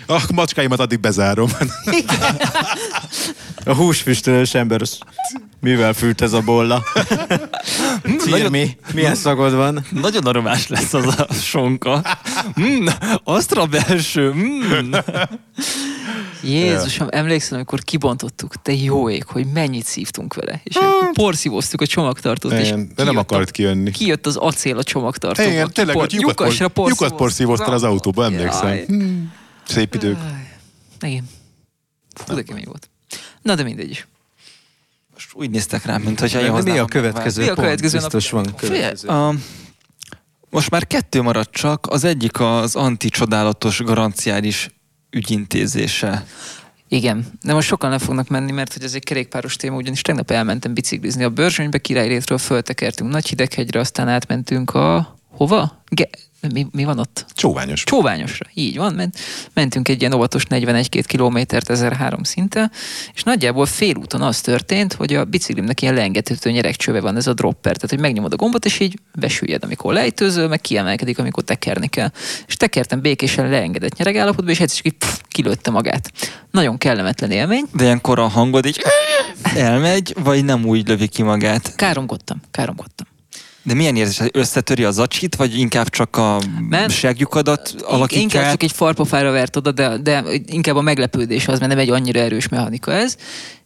A 0.05 0.21
macskáimat 0.33 0.79
addig 0.79 0.99
bezárom. 0.99 1.49
A 3.65 3.73
húsfüstölős 3.73 4.53
ember, 4.53 4.81
az 4.81 4.97
mivel 5.61 5.93
fült 5.93 6.21
ez 6.21 6.33
a 6.33 6.41
bolla? 6.41 6.83
Cirmi, 8.19 8.77
milyen 8.93 9.15
szagod 9.15 9.53
van? 9.53 9.85
Nagyon 9.91 10.25
aromás 10.25 10.67
lesz 10.67 10.93
az 10.93 11.05
a 11.19 11.33
sonka. 11.33 12.01
Mm, 12.61 12.88
Astra 13.23 13.65
belső. 13.65 14.33
Mm. 14.33 14.93
Jézusom, 16.43 17.07
emlékszem, 17.11 17.55
amikor 17.55 17.79
kibontottuk, 17.83 18.61
te 18.61 18.73
jó 18.73 19.09
ég, 19.09 19.23
hogy 19.23 19.45
mennyit 19.53 19.85
szívtunk 19.85 20.33
vele. 20.33 20.61
És 20.63 20.75
akkor 20.75 21.11
porszívoztuk 21.11 21.81
a 21.81 21.85
csomagtartót, 21.85 22.51
és 22.51 22.67
Igen, 22.67 22.91
de 22.95 23.03
nem 23.03 23.13
kijött 23.13 23.31
a- 23.31 23.33
akart 23.35 23.51
kijönni. 23.51 23.91
Kijött 23.91 24.25
az 24.25 24.35
acél 24.35 24.77
a 24.77 24.83
csomagtartóból. 24.83 25.51
Igen, 25.51 25.71
tényleg, 25.73 25.95
hogy 25.95 26.13
lyukat, 26.13 26.39
lyukasra 26.39 26.67
por, 26.67 26.89
lyukat 26.89 27.15
porszívoztál 27.15 27.73
az 27.73 27.83
autóba, 27.83 28.23
emlékszem. 28.23 28.77
Hmm. 28.88 29.33
Szép 29.67 29.93
idők. 29.95 30.17
Igen. 31.01 31.29
Fú, 32.13 32.33
de 32.35 32.41
kemény 32.41 32.63
volt. 32.65 32.89
Na, 33.41 33.55
de 33.55 33.63
mindegy 33.63 33.89
is. 33.89 34.07
Úgy 35.34 35.49
néztek 35.49 35.86
rám, 35.86 36.02
mint 36.02 36.20
hogyha 36.20 36.40
én 36.40 36.52
mi 36.52 36.78
a 36.78 36.86
következő 36.86 37.41
Mi 37.41 37.48
a 37.49 37.53
pont? 37.53 37.68
következő 37.68 37.98
nap? 37.98 38.12
Biztos 38.12 38.30
van 38.30 38.56
következő. 38.56 39.08
A, 39.08 39.34
most 40.49 40.70
már 40.70 40.88
kettő 40.88 41.22
maradt 41.22 41.52
csak, 41.52 41.88
az 41.90 42.03
egyik 42.03 42.40
az 42.40 42.76
anti-csodálatos 42.76 43.80
garanciális 43.80 44.70
ügyintézése. 45.10 46.26
Igen, 46.88 47.26
de 47.41 47.53
most 47.53 47.68
sokan 47.68 47.90
le 47.90 47.99
fognak 47.99 48.28
menni, 48.28 48.52
mert 48.52 48.74
hogy 48.74 48.84
ez 48.84 48.94
egy 48.94 49.03
kerékpáros 49.03 49.56
téma, 49.56 49.76
ugyanis 49.76 50.02
tegnap 50.02 50.32
elmentem 50.32 50.74
biciklizni 50.74 51.24
a 51.24 51.30
Börzsönybe, 51.30 51.78
Királyrétről 51.78 52.38
föltekertünk 52.38 53.12
Nagyhideghegyre, 53.12 53.80
aztán 53.80 54.08
átmentünk 54.08 54.74
a... 54.74 55.16
Hova? 55.30 55.84
Ge- 55.90 56.31
mi, 56.53 56.68
mi 56.72 56.84
van 56.84 56.99
ott? 56.99 57.26
Csóványos. 57.34 57.84
Csóványosra, 57.84 58.45
így 58.53 58.77
van, 58.77 58.93
ment, 58.93 59.18
mentünk 59.53 59.88
egy 59.88 59.99
ilyen 59.99 60.13
óvatos 60.13 60.43
41-2 60.49 61.03
kilométert 61.07 61.69
1003 61.69 62.23
szinte, 62.23 62.72
és 63.13 63.23
nagyjából 63.23 63.65
félúton 63.65 64.22
az 64.22 64.41
történt, 64.41 64.93
hogy 64.93 65.13
a 65.13 65.26
biciklimnek 65.26 65.81
ilyen 65.81 65.93
leengedhető 65.93 66.51
nyerekcsöve 66.51 67.01
van, 67.01 67.15
ez 67.15 67.27
a 67.27 67.34
dropper, 67.34 67.76
tehát 67.76 67.89
hogy 67.89 67.99
megnyomod 67.99 68.34
a 68.34 68.35
gombot, 68.35 68.65
és 68.65 68.80
így 68.80 68.99
besüllyed, 69.15 69.63
amikor 69.63 69.93
lejtőzöl, 69.93 70.47
meg 70.47 70.61
kiemelkedik, 70.61 71.19
amikor 71.19 71.43
tekerni 71.43 71.88
kell. 71.88 72.11
És 72.47 72.55
tekertem 72.55 73.01
békésen 73.01 73.49
leengedett 73.49 73.97
nyeregállapotba, 73.97 74.51
és 74.51 74.59
egyszer 74.59 74.81
csak 74.81 75.11
kilőtte 75.27 75.72
magát. 75.72 76.11
Nagyon 76.51 76.77
kellemetlen 76.77 77.31
élmény. 77.31 77.65
De 77.73 77.84
ilyenkor 77.84 78.19
a 78.19 78.27
hangod 78.27 78.65
így 78.65 78.81
elmegy, 79.55 80.15
vagy 80.23 80.45
nem 80.45 80.65
úgy 80.65 80.88
lövi 80.88 81.07
ki 81.07 81.23
magát? 81.23 81.76
Káromkodtam, 81.76 82.41
káromkodtam. 82.51 83.10
De 83.63 83.73
milyen 83.73 83.95
érzés? 83.95 84.27
Összetöri 84.31 84.83
az 84.83 84.99
acsit, 84.99 85.35
vagy 85.35 85.59
inkább 85.59 85.89
csak 85.89 86.17
a 86.17 86.41
Nem. 86.69 86.89
segjukadat 86.89 87.75
alakítja 87.81 88.21
Inkább 88.21 88.51
csak 88.51 88.63
egy 88.63 88.71
farpofára 88.71 89.31
vert 89.31 89.55
oda, 89.55 89.71
de, 89.71 89.97
de 89.97 90.23
inkább 90.45 90.75
a 90.75 90.81
meglepődés 90.81 91.47
az, 91.47 91.59
mert 91.59 91.71
nem 91.71 91.81
egy 91.81 91.89
annyira 91.89 92.19
erős 92.19 92.47
mechanika 92.47 92.93
ez. 92.93 93.15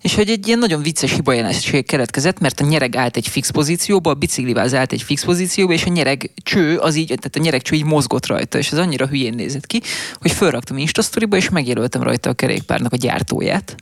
És 0.01 0.15
hogy 0.15 0.29
egy 0.29 0.47
ilyen 0.47 0.59
nagyon 0.59 0.81
vicces 0.81 1.11
hibajelenség 1.11 1.85
keletkezett, 1.85 2.39
mert 2.39 2.59
a 2.59 2.65
nyereg 2.65 2.95
állt 2.95 3.17
egy 3.17 3.27
fix 3.27 3.49
pozícióba, 3.49 4.09
a 4.09 4.13
bicikliváz 4.13 4.73
állt 4.73 4.91
egy 4.91 5.01
fix 5.01 5.23
pozícióba, 5.23 5.73
és 5.73 5.85
a 5.85 5.89
nyereg 5.89 6.31
cső, 6.43 6.77
az 6.77 6.95
így, 6.95 7.07
tehát 7.07 7.35
a 7.35 7.39
nyereg 7.39 7.61
cső 7.61 7.75
így 7.75 7.85
mozgott 7.85 8.25
rajta, 8.25 8.57
és 8.57 8.71
ez 8.71 8.77
annyira 8.77 9.07
hülyén 9.07 9.33
nézett 9.33 9.67
ki, 9.67 9.81
hogy 10.19 10.31
felraktam 10.31 10.77
Instastoryba, 10.77 11.35
és 11.37 11.49
megjelöltem 11.49 12.03
rajta 12.03 12.29
a 12.29 12.33
kerékpárnak 12.33 12.93
a 12.93 12.97
gyártóját. 12.97 13.75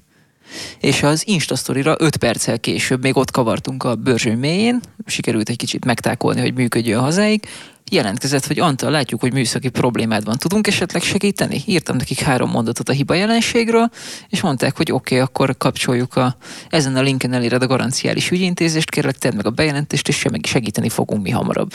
És 0.80 1.04
az 1.04 1.28
Instastoryra 1.28 1.96
5 2.00 2.18
perccel 2.18 2.60
később 2.60 3.02
még 3.02 3.18
ott 3.18 3.32
kavartunk 3.32 3.84
a 3.84 3.96
bőrzsöny 3.96 4.38
mélyén, 4.38 4.80
sikerült 5.06 5.50
egy 5.50 5.58
kicsit 5.58 5.86
megtákolni, 5.86 6.42
hogy 6.42 6.54
működjön 6.54 7.00
hazáig, 7.00 7.48
jelentkezett, 7.92 8.46
hogy 8.46 8.60
Antal, 8.60 8.92
látjuk, 8.92 9.22
hogy 9.22 9.34
műszaki 9.34 9.70
problémád 9.70 10.24
van, 10.24 10.38
tudunk 10.38 10.68
esetleg 10.68 11.02
segíteni? 11.02 11.64
Írtam 11.66 11.96
nekik 11.96 12.20
három 12.20 12.50
mondatot 12.50 12.90
a 12.90 12.94
hiba 12.94 13.14
jelenségről, 13.14 13.90
és 14.30 14.42
mondták, 14.42 14.78
hogy 14.78 14.92
oké, 14.92 15.16
okay, 15.16 15.28
akkor 15.28 15.58
kapcsoljuk 15.58 16.16
a, 16.16 16.38
ezen 16.70 16.96
a 16.96 17.02
linken 17.02 17.34
eléred 17.34 17.62
a 17.62 17.68
garanciális 17.68 18.32
ügyintézést, 18.32 18.90
kérlek 18.90 19.18
tedd 19.18 19.36
meg 19.36 19.46
a 19.46 19.50
bejelentést, 19.50 20.08
és 20.08 20.28
segíteni 20.44 20.90
fogunk 20.90 21.24
mi 21.24 21.30
hamarabb. 21.30 21.72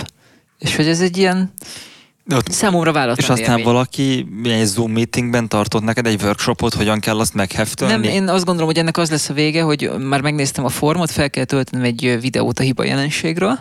És 0.59 0.77
hogy 0.77 0.87
ez 0.87 1.01
egy 1.01 1.17
ilyen 1.17 1.53
De 2.29 2.37
ott 2.37 2.51
számomra 2.51 2.93
vállalatlan 2.93 3.37
És 3.37 3.41
aztán 3.41 3.59
élmény. 3.59 3.73
valaki 3.75 4.27
egy 4.45 4.65
Zoom 4.65 4.93
meetingben 4.93 5.49
tartott 5.49 5.83
neked 5.83 6.07
egy 6.07 6.23
workshopot, 6.23 6.75
hogyan 6.75 7.01
kell 7.01 7.19
azt 7.19 7.35
megheftölni? 7.35 7.95
Nem, 7.95 8.03
én 8.03 8.29
azt 8.29 8.45
gondolom, 8.45 8.69
hogy 8.69 8.79
ennek 8.79 8.97
az 8.97 9.11
lesz 9.11 9.29
a 9.29 9.33
vége, 9.33 9.63
hogy 9.63 9.91
már 9.99 10.21
megnéztem 10.21 10.65
a 10.65 10.69
formot, 10.69 11.11
fel 11.11 11.31
kell 11.31 11.45
töltenem 11.45 11.85
egy 11.85 12.19
videót 12.21 12.59
a 12.59 12.63
hiba 12.63 12.85
jelenségről. 12.85 13.59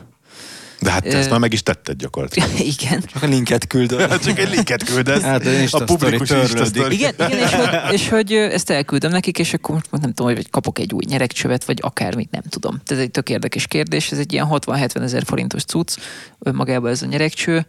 De 0.79 0.91
hát 0.91 1.03
te 1.03 1.17
ezt 1.17 1.29
már 1.29 1.39
meg 1.39 1.53
is 1.53 1.63
tetted 1.63 1.97
gyakorlatilag. 1.97 2.49
Igen. 2.79 3.03
Csak 3.13 3.23
a 3.23 3.25
linket 3.25 3.67
küldöd. 3.67 4.19
Csak 4.25 4.39
egy 4.39 4.49
linket 4.49 4.83
küldesz. 4.83 5.21
Hát, 5.21 5.45
Insta 5.45 5.77
a 5.77 5.83
publikus 5.83 6.27
törlődik. 6.27 6.99
Igen, 6.99 7.13
igen 7.13 7.39
és, 7.39 7.53
hogy, 7.53 7.93
és 7.93 8.09
hogy 8.09 8.31
ezt 8.33 8.69
elküldöm 8.69 9.11
nekik, 9.11 9.39
és 9.39 9.53
akkor 9.53 9.75
most 9.75 10.03
nem 10.03 10.13
tudom, 10.13 10.33
hogy 10.33 10.49
kapok 10.49 10.79
egy 10.79 10.93
új 10.93 11.03
nyeregcsövet, 11.07 11.65
vagy 11.65 11.77
akármit, 11.81 12.31
nem 12.31 12.43
tudom. 12.49 12.81
Ez 12.85 12.97
egy 12.97 13.11
tök 13.11 13.29
érdekes 13.29 13.67
kérdés, 13.67 14.11
ez 14.11 14.17
egy 14.17 14.33
ilyen 14.33 14.47
60-70 14.49 15.01
ezer 15.01 15.23
forintos 15.25 15.63
cucc, 15.63 15.97
önmagában 16.39 16.91
ez 16.91 17.01
a 17.01 17.05
nyeregcső, 17.05 17.65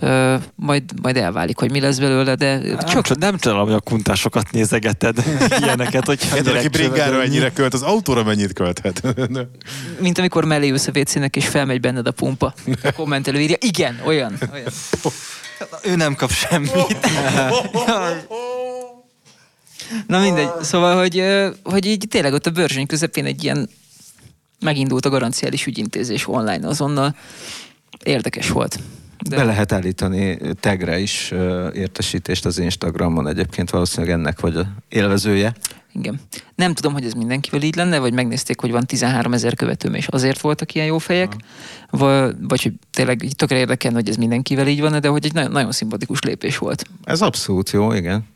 Ö, 0.00 0.36
majd, 0.54 0.82
majd 1.02 1.16
elválik, 1.16 1.58
hogy 1.58 1.70
mi 1.70 1.80
lesz 1.80 1.98
belőle, 1.98 2.34
de 2.34 2.60
Csak, 2.60 2.84
csak 2.84 3.04
csak 3.04 3.18
nem 3.18 3.38
csodálom, 3.38 3.66
hogy 3.66 3.74
a 3.74 3.80
kuntásokat 3.80 4.50
nézegeted 4.50 5.24
ilyeneket, 5.62 6.06
hogy 6.06 6.20
Érted, 6.34 6.56
aki 6.56 6.68
bringára 6.68 7.22
ennyire 7.22 7.52
költ, 7.52 7.74
az 7.74 7.82
autóra 7.82 8.24
mennyit 8.24 8.52
költhet? 8.52 9.02
mint 10.00 10.18
amikor 10.18 10.44
mellé 10.44 10.70
ülsz 10.70 10.86
a 10.86 10.98
WC-nek, 10.98 11.36
és 11.36 11.46
felmegy 11.46 11.80
benned 11.80 12.06
a 12.06 12.10
pumpa. 12.10 12.54
A 12.82 12.92
kommentelő 12.92 13.40
írja, 13.40 13.56
igen, 13.60 14.00
olyan. 14.04 14.38
olyan. 14.52 14.68
Ő 15.82 15.96
nem 15.96 16.14
kap 16.14 16.30
semmit. 16.30 16.98
Na 20.06 20.18
mindegy, 20.18 20.50
szóval, 20.62 20.98
hogy, 20.98 21.24
hogy 21.62 21.86
így 21.86 22.04
tényleg 22.08 22.32
ott 22.32 22.46
a 22.46 22.50
bőrzsöny 22.50 22.86
közepén 22.86 23.24
egy 23.24 23.44
ilyen 23.44 23.68
megindult 24.60 25.06
a 25.06 25.10
garanciális 25.10 25.66
ügyintézés 25.66 26.28
online 26.28 26.68
azonnal. 26.68 27.16
Érdekes 28.04 28.48
volt. 28.48 28.78
De 29.24 29.36
Be 29.36 29.44
lehet 29.44 29.72
állítani 29.72 30.38
tagre 30.60 30.98
is 30.98 31.34
értesítést 31.72 32.46
az 32.46 32.58
Instagramon, 32.58 33.28
egyébként 33.28 33.70
valószínűleg 33.70 34.14
ennek 34.14 34.40
vagy 34.40 34.56
a 34.56 34.66
élvezője. 34.88 35.52
Igen. 35.92 36.20
Nem 36.54 36.74
tudom, 36.74 36.92
hogy 36.92 37.04
ez 37.04 37.12
mindenkivel 37.12 37.62
így 37.62 37.76
lenne, 37.76 37.98
vagy 37.98 38.12
megnézték, 38.12 38.60
hogy 38.60 38.70
van 38.70 38.86
13 38.86 39.32
ezer 39.32 39.54
követőm, 39.54 39.94
és 39.94 40.06
azért 40.06 40.40
voltak 40.40 40.74
ilyen 40.74 40.86
jó 40.86 40.98
fejek, 40.98 41.32
vagy, 41.90 42.34
vagy 42.40 42.62
hogy 42.62 42.72
tényleg 42.90 43.28
tökre 43.36 43.56
érdekel, 43.56 43.92
hogy 43.92 44.08
ez 44.08 44.16
mindenkivel 44.16 44.66
így 44.66 44.80
van, 44.80 45.00
de 45.00 45.08
hogy 45.08 45.24
egy 45.24 45.32
nagyon, 45.32 45.50
nagyon 45.50 45.72
szimpatikus 45.72 46.22
lépés 46.22 46.58
volt. 46.58 46.84
Ez 47.04 47.20
abszolút 47.20 47.70
jó, 47.70 47.92
igen. 47.92 48.26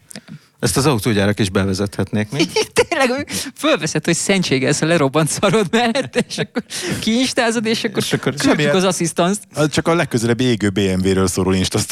Ezt 0.62 0.76
az 0.76 0.86
autógyárak 0.86 1.39
is 1.40 1.51
bevezethetnék 1.51 2.30
még. 2.30 2.48
tényleg 2.89 3.30
fölveszed, 3.56 4.05
hogy 4.05 4.14
szentségelsz 4.14 4.80
a 4.82 4.86
lerobbant 4.86 5.28
szarod 5.28 5.66
mellett, 5.70 6.24
és 6.28 6.39
akkor 6.39 6.62
kiinstázod, 7.01 7.66
és 7.66 7.84
akkor, 7.84 8.02
És 8.02 8.12
akkor 8.12 8.34
semmilyen- 8.39 8.74
az 8.74 8.84
asszisztanst. 8.84 9.40
Csak 9.70 9.89
a 9.89 9.94
legközelebbi 9.94 10.44
égő 10.44 10.70
BMW-ről 10.70 11.26
szóló 11.26 11.52
Insta. 11.52 11.78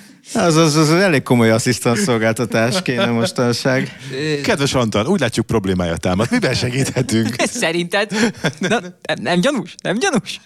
Az, 0.32 0.56
az, 0.56 0.76
az 0.76 0.90
elég 0.90 1.22
komoly 1.22 1.50
asszisztans 1.50 1.98
szolgáltatás 1.98 2.82
kéne 2.82 3.06
mostanság. 3.06 3.98
Kedves 4.42 4.74
Antal, 4.74 5.06
úgy 5.06 5.20
látjuk 5.20 5.46
problémája 5.46 5.96
támad. 5.96 6.30
Miben 6.30 6.54
segíthetünk? 6.54 7.34
Szerinted? 7.60 8.10
Na, 8.58 8.80
nem, 8.80 9.16
nem 9.20 9.40
gyanús? 9.40 9.74
Nem 9.82 9.98
gyanús? 9.98 10.40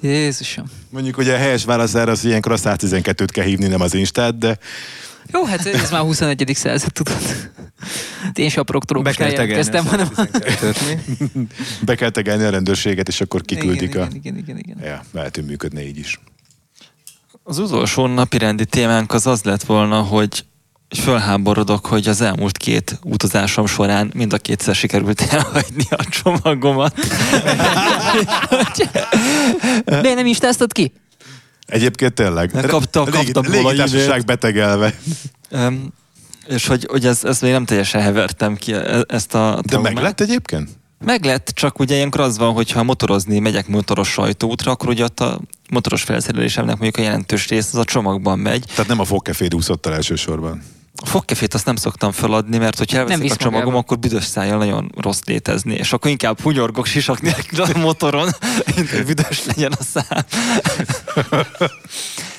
Jézusom. 0.00 0.64
Mondjuk 0.90 1.16
ugye 1.16 1.34
a 1.34 1.36
helyes 1.36 1.64
válasz 1.64 1.94
erre 1.94 2.10
az 2.10 2.24
ilyenkor 2.24 2.52
a 2.52 2.56
112-t 2.56 3.28
kell 3.32 3.44
hívni, 3.44 3.66
nem 3.66 3.80
az 3.80 3.94
Instát, 3.94 4.38
de 4.38 4.58
Jó, 5.32 5.44
hát 5.44 5.66
ez 5.66 5.90
már 5.90 6.00
21. 6.00 6.52
század, 6.54 6.92
tudod. 6.92 7.16
Hát 8.22 8.38
én 8.38 8.48
sem 8.48 8.64
kell 8.64 9.12
tegelni 9.12 9.32
jelentkeztem, 9.32 9.86
a 9.86 9.88
hanem... 9.88 10.08
112-t, 10.16 10.76
mi? 11.34 11.46
Be 11.84 11.94
kell 11.94 12.10
tegelni 12.10 12.44
a 12.44 12.50
rendőrséget, 12.50 13.08
és 13.08 13.20
akkor 13.20 13.42
kiküldik 13.42 13.82
igen, 13.82 14.02
a... 14.02 14.06
igen, 14.14 14.36
igen, 14.36 14.36
igen, 14.36 14.58
igen. 14.58 14.78
Ja, 14.82 15.04
lehet, 15.12 15.34
hogy 15.34 15.44
működne 15.44 15.86
így 15.86 15.98
is. 15.98 16.20
Az 17.48 17.58
utolsó 17.58 18.06
napirendi 18.06 18.64
témánk 18.66 19.12
az 19.12 19.26
az 19.26 19.42
lett 19.42 19.62
volna, 19.62 20.00
hogy 20.00 20.44
fölháborodok, 21.00 21.86
hogy 21.86 22.08
az 22.08 22.20
elmúlt 22.20 22.56
két 22.56 22.98
utazásom 23.02 23.66
során 23.66 24.10
mind 24.14 24.32
a 24.32 24.38
kétszer 24.38 24.74
sikerült 24.74 25.20
elhagyni 25.20 25.84
a 25.90 26.04
csomagomat. 26.04 26.94
Miért 29.84 30.14
nem 30.14 30.26
istáztad 30.26 30.72
ki? 30.72 30.92
Egyébként 31.66 32.12
tényleg. 32.14 32.50
De 32.50 32.66
kapta- 32.66 33.04
Légi- 33.04 33.32
Légitársaság 33.48 34.24
betegelve. 34.24 34.94
Um, 35.50 35.92
és 36.46 36.66
hogy, 36.66 36.86
hogy 36.90 37.06
ez, 37.06 37.24
ezt 37.24 37.42
még 37.42 37.52
nem 37.52 37.64
teljesen 37.64 38.00
hevertem 38.02 38.56
ki, 38.56 38.72
e- 38.72 39.04
ezt 39.08 39.34
a 39.34 39.54
De 39.54 39.60
traumát. 39.68 39.94
meg 39.94 40.02
lett 40.02 40.20
egyébként? 40.20 40.68
Meg 41.04 41.24
lett, 41.24 41.50
csak 41.54 41.78
ugye 41.78 41.94
ilyenkor 41.94 42.20
az 42.20 42.38
van, 42.38 42.52
hogy 42.52 42.70
ha 42.70 42.82
motorozni 42.82 43.38
megyek 43.38 43.68
motoros 43.68 44.08
sajtóútra, 44.08 44.72
akkor 44.72 44.88
ugye 44.88 45.04
ott 45.04 45.20
a 45.20 45.40
motoros 45.70 46.02
felszerelésemnek 46.02 46.78
mondjuk 46.78 46.96
a 46.96 47.08
jelentős 47.08 47.48
rész 47.48 47.68
az 47.72 47.78
a 47.78 47.84
csomagban 47.84 48.38
megy. 48.38 48.64
Tehát 48.66 48.86
nem 48.86 49.00
a 49.00 49.04
fogkeféd 49.04 49.54
úszott 49.54 49.86
el 49.86 49.94
elsősorban. 49.94 50.62
A 51.02 51.06
fogkefét 51.06 51.54
azt 51.54 51.64
nem 51.64 51.76
szoktam 51.76 52.12
feladni, 52.12 52.58
mert 52.58 52.78
hogyha 52.78 52.98
elveszik 52.98 53.32
a 53.32 53.36
csomagom, 53.36 53.60
magával. 53.60 53.80
akkor 53.80 53.98
büdös 53.98 54.24
szájjal 54.24 54.58
nagyon 54.58 54.92
rossz 54.96 55.20
létezni. 55.24 55.74
És 55.74 55.92
akkor 55.92 56.10
inkább 56.10 56.40
hunyorgok 56.40 56.86
sisak 56.86 57.20
nélkül 57.20 57.60
a 57.60 57.78
motoron, 57.78 58.28
hogy 58.74 59.04
büdös 59.06 59.44
legyen 59.44 59.72
a 59.72 59.82
szám. 59.82 60.24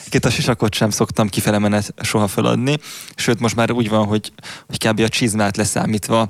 Két 0.10 0.26
a 0.26 0.30
sisakot 0.30 0.73
sem 0.73 0.90
szoktam 0.90 1.30
kifele 1.30 1.60
menet 1.60 1.94
soha 2.02 2.27
feladni, 2.27 2.77
sőt 3.15 3.40
most 3.40 3.56
már 3.56 3.72
úgy 3.72 3.90
van, 3.90 4.06
hogy, 4.06 4.31
hogy 4.68 4.88
kb. 4.88 4.99
a 4.99 5.10
csizmát 5.10 5.57
leszámítva 5.57 6.30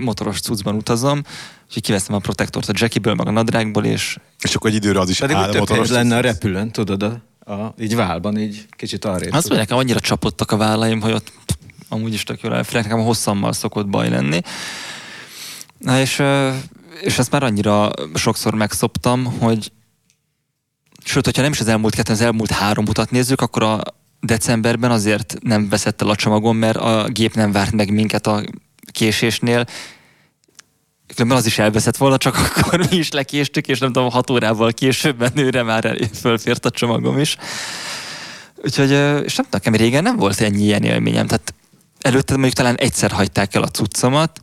motoros 0.00 0.40
cuccban 0.40 0.74
utazom, 0.74 1.22
úgyhogy 1.66 1.82
kiveszem 1.82 2.14
a 2.14 2.18
protektort 2.18 2.68
a 2.68 2.72
jackiből, 2.74 3.14
meg 3.14 3.26
a 3.26 3.30
nadrágból, 3.30 3.84
és 3.84 4.18
És 4.40 4.54
akkor 4.54 4.70
egy 4.70 4.76
időre 4.76 5.00
az 5.00 5.08
is 5.08 5.18
Pedig 5.18 5.36
áll 5.36 5.58
motoros. 5.58 5.88
lenne 5.88 6.16
a 6.16 6.20
repülőn, 6.20 6.70
tudod, 6.70 7.02
a, 7.02 7.22
a, 7.52 7.74
így 7.80 7.94
válban, 7.94 8.38
így 8.38 8.66
kicsit 8.76 9.04
arrébb. 9.04 9.32
Azt 9.32 9.48
mondja, 9.48 9.56
nekem 9.56 9.76
annyira 9.76 10.00
csapottak 10.00 10.52
a 10.52 10.56
vállaim, 10.56 11.00
hogy 11.00 11.12
ott 11.12 11.32
pff, 11.46 11.54
amúgy 11.88 12.12
is 12.12 12.22
tök 12.22 12.40
jól 12.40 12.54
elférek, 12.54 12.82
nekem 12.82 13.00
a 13.00 13.04
hosszammal 13.04 13.52
szokott 13.52 13.86
baj 13.88 14.08
lenni. 14.08 14.40
Na 15.78 15.98
és, 15.98 16.22
és 17.02 17.18
ezt 17.18 17.30
már 17.30 17.42
annyira 17.42 17.90
sokszor 18.14 18.54
megszoptam, 18.54 19.24
hogy 19.24 19.72
sőt, 21.04 21.24
hogyha 21.24 21.42
nem 21.42 21.52
is 21.52 21.60
az 21.60 21.68
elmúlt 21.68 21.94
kettő, 21.94 22.12
az 22.12 22.20
elmúlt 22.20 22.50
három 22.50 22.84
utat 22.84 23.10
nézzük, 23.10 23.40
akkor 23.40 23.62
a 23.62 23.82
decemberben 24.20 24.90
azért 24.90 25.36
nem 25.42 25.68
veszett 25.68 26.02
el 26.02 26.08
a 26.08 26.16
csomagom, 26.16 26.56
mert 26.56 26.76
a 26.76 27.08
gép 27.08 27.34
nem 27.34 27.52
várt 27.52 27.72
meg 27.72 27.92
minket 27.92 28.26
a 28.26 28.42
késésnél, 28.90 29.64
Különben 31.14 31.38
az 31.38 31.46
is 31.46 31.58
elveszett 31.58 31.96
volna, 31.96 32.16
csak 32.16 32.36
akkor 32.56 32.78
mi 32.90 32.96
is 32.96 33.10
lekéstük, 33.10 33.68
és 33.68 33.78
nem 33.78 33.92
tudom, 33.92 34.10
hat 34.10 34.30
órával 34.30 34.72
később 34.72 35.18
menőre 35.18 35.62
már 35.62 36.08
fölfért 36.20 36.64
a 36.64 36.70
csomagom 36.70 37.18
is. 37.18 37.36
Úgyhogy, 38.56 38.90
és 39.24 39.36
nem 39.36 39.46
nekem 39.50 39.74
régen 39.74 40.02
nem 40.02 40.16
volt 40.16 40.40
ennyi 40.40 40.62
ilyen 40.62 40.82
élményem. 40.82 41.26
Tehát 41.26 41.54
előtte 42.00 42.32
mondjuk 42.32 42.54
talán 42.54 42.76
egyszer 42.76 43.10
hagyták 43.10 43.54
el 43.54 43.62
a 43.62 43.68
cuccomat, 43.68 44.40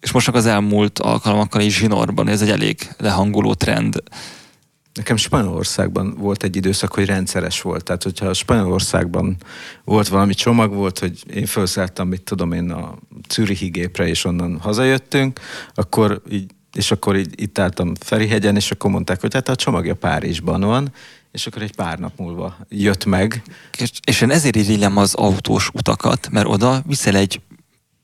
és 0.00 0.10
most 0.10 0.26
csak 0.26 0.34
az 0.34 0.46
elmúlt 0.46 0.98
alkalmakkal 0.98 1.60
is 1.60 1.76
zsinórban, 1.76 2.28
ez 2.28 2.42
egy 2.42 2.50
elég 2.50 2.88
lehangoló 2.96 3.54
trend. 3.54 4.02
Nekem 4.94 5.16
Spanyolországban 5.16 6.14
volt 6.18 6.42
egy 6.42 6.56
időszak, 6.56 6.94
hogy 6.94 7.06
rendszeres 7.06 7.62
volt. 7.62 7.84
Tehát, 7.84 8.02
hogyha 8.02 8.32
Spanyolországban 8.32 9.36
volt 9.84 10.08
valami 10.08 10.34
csomag 10.34 10.74
volt, 10.74 10.98
hogy 10.98 11.22
én 11.34 11.46
felszálltam, 11.46 12.08
mit 12.08 12.22
tudom 12.22 12.52
én, 12.52 12.70
a 12.70 12.94
Zürichi 13.28 13.68
gépre, 13.68 14.08
és 14.08 14.24
onnan 14.24 14.58
hazajöttünk, 14.60 15.40
akkor 15.74 16.22
így, 16.30 16.50
és 16.72 16.90
akkor 16.90 17.16
így, 17.16 17.40
itt 17.40 17.58
álltam 17.58 17.94
Ferihegyen, 17.94 18.56
és 18.56 18.70
akkor 18.70 18.90
mondták, 18.90 19.20
hogy 19.20 19.34
hát 19.34 19.48
a 19.48 19.56
csomagja 19.56 19.94
Párizsban 19.94 20.60
van, 20.60 20.92
és 21.32 21.46
akkor 21.46 21.62
egy 21.62 21.74
pár 21.74 21.98
nap 21.98 22.18
múlva 22.18 22.56
jött 22.68 23.04
meg. 23.04 23.42
És, 23.78 23.90
és 24.06 24.20
én 24.20 24.30
ezért 24.30 24.56
irigylem 24.56 24.96
az 24.96 25.14
autós 25.14 25.70
utakat, 25.72 26.28
mert 26.30 26.46
oda 26.48 26.82
viszel 26.86 27.16
egy 27.16 27.40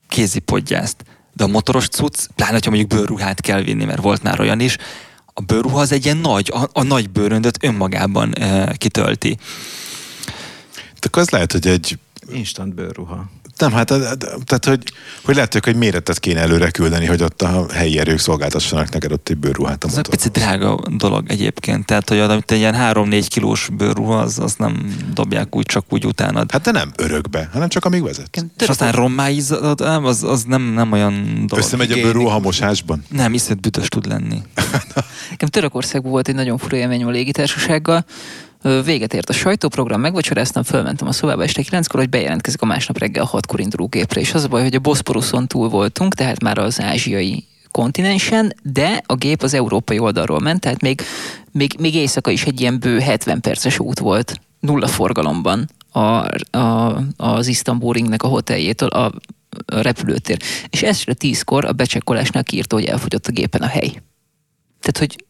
kézipodgyászt. 0.07 1.03
De 1.33 1.43
a 1.43 1.47
motoros 1.47 1.87
cucc, 1.87 2.27
pláne, 2.35 2.53
hogyha 2.53 2.69
mondjuk 2.69 2.89
bőrruhát 2.89 3.41
kell 3.41 3.61
vinni, 3.61 3.85
mert 3.85 4.01
volt 4.01 4.23
már 4.23 4.39
olyan 4.39 4.59
is, 4.59 4.77
a 5.41 5.53
bőrruha 5.53 5.79
az 5.79 5.91
egy 5.91 6.05
ilyen 6.05 6.17
nagy, 6.17 6.51
a, 6.53 6.69
a 6.73 6.83
nagy 6.83 7.09
bőröndöt 7.09 7.63
önmagában 7.63 8.35
e, 8.35 8.73
kitölti. 8.77 9.37
Akkor 10.99 11.21
az 11.21 11.29
lehet, 11.29 11.51
hogy 11.51 11.67
egy 11.67 11.97
Instant 12.31 12.73
bőrruha. 12.73 13.29
Nem, 13.61 13.71
hát 13.71 13.87
de- 13.87 14.15
de- 14.15 14.35
tehát, 14.45 14.65
hogy, 14.65 14.83
hogy 15.25 15.35
lehet, 15.35 15.63
hogy 15.63 15.75
méretet 15.75 16.19
kéne 16.19 16.39
előre 16.39 16.69
küldeni, 16.69 17.05
hogy 17.05 17.23
ott 17.23 17.41
a 17.41 17.65
helyi 17.73 17.99
erők 17.99 18.19
szolgáltassanak 18.19 18.89
neked 18.89 19.11
ott 19.11 19.29
egy 19.29 19.37
bőrruhát 19.37 19.83
Ez 19.83 19.97
egy 19.97 20.07
picit 20.07 20.31
drága 20.31 20.79
dolog 20.95 21.29
egyébként. 21.29 21.85
Tehát, 21.85 22.09
hogy 22.09 22.19
amit 22.19 22.51
egy 22.51 22.57
ilyen 22.57 22.75
3-4 22.77 23.25
kilós 23.29 23.69
bőrruha, 23.77 24.17
az, 24.17 24.39
az 24.39 24.55
nem 24.57 24.95
dobják 25.13 25.55
úgy, 25.55 25.65
csak 25.65 25.85
úgy 25.89 26.05
utánad. 26.05 26.51
Hát 26.51 26.61
de 26.61 26.71
nem 26.71 26.91
örökbe, 26.97 27.49
hanem 27.51 27.69
csak 27.69 27.85
amíg 27.85 28.03
vezet. 28.03 28.45
és 28.59 28.67
aztán 28.67 28.91
rommáizod, 28.91 29.79
nem, 29.79 30.05
az, 30.05 30.23
az 30.23 30.43
nem, 30.43 30.61
nem 30.61 30.91
olyan 30.91 31.23
dolog. 31.23 31.65
Összemegy 31.65 31.91
a 31.91 31.95
bőrruha 31.95 32.35
a 32.35 32.39
mosásban. 32.39 33.03
Nem, 33.09 33.33
iszonyat 33.33 33.61
büdös 33.61 33.87
tud 33.87 34.07
lenni. 34.07 34.41
Nekem 35.29 35.49
Törökországban 35.49 36.11
volt 36.11 36.27
egy 36.27 36.35
nagyon 36.35 36.57
fura 36.57 36.77
élményem 36.77 37.07
a 37.07 37.11
légitársasággal. 37.11 38.05
Véget 38.61 39.13
ért 39.13 39.29
a 39.29 39.33
sajtóprogram, 39.33 40.01
megvacsoráztam, 40.01 40.63
fölmentem 40.63 41.07
a 41.07 41.11
szobába 41.11 41.43
este 41.43 41.61
9-kor, 41.61 41.99
hogy 41.99 42.09
bejelentkezik 42.09 42.61
a 42.61 42.65
másnap 42.65 42.97
reggel 42.97 43.29
6-kor 43.31 43.59
induló 43.59 43.87
gépre. 43.87 44.19
És 44.19 44.33
az 44.33 44.43
a 44.43 44.47
baj, 44.47 44.61
hogy 44.61 44.75
a 44.75 44.79
Boszporuszon 44.79 45.47
túl 45.47 45.69
voltunk, 45.69 46.13
tehát 46.13 46.41
már 46.41 46.57
az 46.57 46.81
ázsiai 46.81 47.45
kontinensen, 47.71 48.53
de 48.63 49.01
a 49.05 49.15
gép 49.15 49.43
az 49.43 49.53
európai 49.53 49.99
oldalról 49.99 50.39
ment, 50.39 50.59
tehát 50.59 50.81
még, 50.81 51.01
még, 51.51 51.75
még 51.79 51.95
éjszaka 51.95 52.31
is 52.31 52.45
egy 52.45 52.61
ilyen 52.61 52.79
bő 52.79 52.99
70 52.99 53.41
perces 53.41 53.79
út 53.79 53.99
volt, 53.99 54.39
nulla 54.59 54.87
forgalomban 54.87 55.69
a, 55.91 56.27
a, 56.57 56.97
az 57.17 57.47
Istanbul 57.47 57.95
a 58.17 58.27
hoteljétől 58.27 58.89
a, 58.89 59.05
a 59.65 59.81
repülőtér. 59.81 60.41
És 60.69 60.83
este 60.83 61.15
10-kor 61.19 61.65
a 61.65 61.71
becsekkolásnál 61.71 62.43
kiírta, 62.43 62.75
hogy 62.75 62.85
elfogyott 62.85 63.27
a 63.27 63.31
gépen 63.31 63.61
a 63.61 63.67
hely. 63.67 64.01
Tehát, 64.79 64.97
hogy 64.97 65.25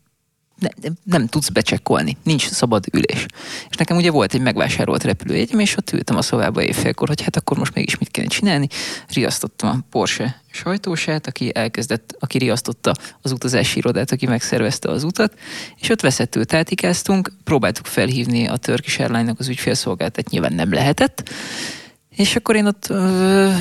ne, 0.62 0.90
nem, 1.04 1.28
tudsz 1.28 1.50
becsekkolni, 1.50 2.18
nincs 2.24 2.50
szabad 2.50 2.86
ülés. 2.92 3.26
És 3.70 3.76
nekem 3.76 3.98
ugye 3.98 4.12
volt 4.12 4.34
egy 4.34 4.42
megvásárolt 4.42 5.04
repülőjegyem, 5.04 5.60
és 5.60 5.78
ott 5.78 5.92
ültem 5.92 6.18
a 6.18 6.22
szobába 6.22 6.64
éjfélkor, 6.64 7.08
hogy 7.08 7.22
hát 7.22 7.36
akkor 7.36 7.58
most 7.58 7.74
mégis 7.74 7.98
mit 7.98 8.10
kéne 8.10 8.28
csinálni. 8.28 8.68
Riasztottam 9.08 9.70
a 9.70 9.80
Porsche 9.90 10.42
sajtósát, 10.52 11.28
aki 11.28 11.52
elkezdett, 11.54 12.16
aki 12.20 12.38
riasztotta 12.38 12.94
az 13.22 13.32
utazási 13.32 13.78
irodát, 13.78 14.12
aki 14.12 14.26
megszervezte 14.26 14.90
az 14.90 15.04
utat, 15.04 15.34
és 15.76 15.90
ott 15.90 16.02
veszettül 16.02 16.46
tátikáztunk, 16.46 17.32
próbáltuk 17.44 17.86
felhívni 17.86 18.48
a 18.48 18.58
Turkish 18.58 19.00
Airline-nak 19.00 19.40
az 19.40 19.48
ügyfélszolgáltat, 19.48 20.30
nyilván 20.30 20.54
nem 20.54 20.74
lehetett, 20.74 21.30
és 22.10 22.36
akkor 22.36 22.56
én 22.56 22.66
ott 22.66 22.90
ö, 22.90 23.52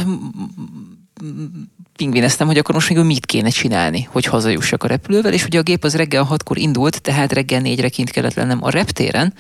pingvineztem, 1.97 2.47
hogy 2.47 2.59
akkor 2.59 2.75
most 2.75 2.89
még 2.89 3.05
mit 3.05 3.27
kéne 3.27 3.49
csinálni, 3.49 4.09
hogy 4.11 4.25
hazajussak 4.25 4.83
a 4.85 4.87
repülővel, 4.87 5.33
és 5.33 5.45
ugye 5.45 5.59
a 5.59 5.63
gép 5.63 5.85
az 5.85 5.97
reggel 5.97 6.29
6-kor 6.31 6.59
indult, 6.59 7.03
tehát 7.03 7.33
reggel 7.33 7.61
4-re 7.65 7.89
kint 7.89 8.11
kellett 8.11 8.35
lennem 8.35 8.59
a 8.63 8.71
reptéren, 8.71 9.35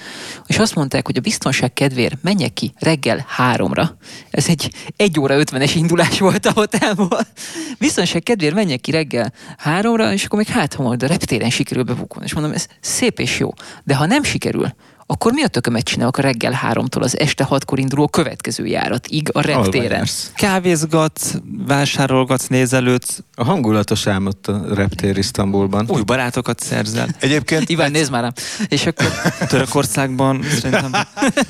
és 0.46 0.58
azt 0.58 0.74
mondták, 0.74 1.06
hogy 1.06 1.16
a 1.16 1.20
biztonság 1.20 1.72
kedvéért 1.72 2.22
menjek 2.22 2.52
ki 2.52 2.72
reggel 2.78 3.26
3-ra. 3.38 3.88
Ez 4.30 4.48
egy 4.48 4.72
1 4.96 5.20
óra 5.20 5.34
50-es 5.38 5.72
indulás 5.74 6.18
volt 6.18 6.46
a 6.46 6.52
hotelból. 6.52 7.26
Biztonság 7.78 8.22
kedvéért 8.22 8.54
menjek 8.54 8.80
ki 8.80 8.90
reggel 8.90 9.32
3-ra, 9.64 10.12
és 10.12 10.24
akkor 10.24 10.38
még 10.38 10.48
hát, 10.48 10.74
ha 10.74 10.82
majd 10.82 11.02
a 11.02 11.06
reptéren 11.06 11.50
sikerül 11.50 11.82
bebukolni. 11.82 12.26
És 12.26 12.34
mondom, 12.34 12.52
ez 12.52 12.66
szép 12.80 13.18
és 13.18 13.38
jó, 13.38 13.50
de 13.84 13.94
ha 13.94 14.06
nem 14.06 14.22
sikerül, 14.22 14.74
akkor 15.10 15.32
mi 15.32 15.42
a 15.42 15.48
tökömet 15.48 15.84
csinálok 15.84 16.16
a 16.16 16.22
reggel 16.22 16.52
háromtól 16.52 17.02
az 17.02 17.18
este 17.18 17.44
hatkor 17.44 17.78
induló 17.78 18.08
következő 18.08 18.66
járatig 18.66 19.28
a 19.32 19.40
reptéren? 19.40 20.06
Kávézgatsz, 20.34 21.34
vásárolgatsz, 21.66 22.46
nézelődsz, 22.46 23.22
A 23.34 23.44
hangulatos 23.44 24.06
álmot 24.06 24.46
a 24.46 24.74
reptér 24.74 25.18
Isztambulban. 25.18 25.86
új 25.88 26.02
barátokat 26.02 26.60
szerzel. 26.60 27.08
Egyébként 27.18 27.68
Iván, 27.68 27.90
nézd 27.90 28.10
már 28.10 28.22
rám. 28.22 28.32
És 28.68 28.86
akkor 28.86 29.06
Törökországban 29.48 30.42
szerintem 30.42 30.92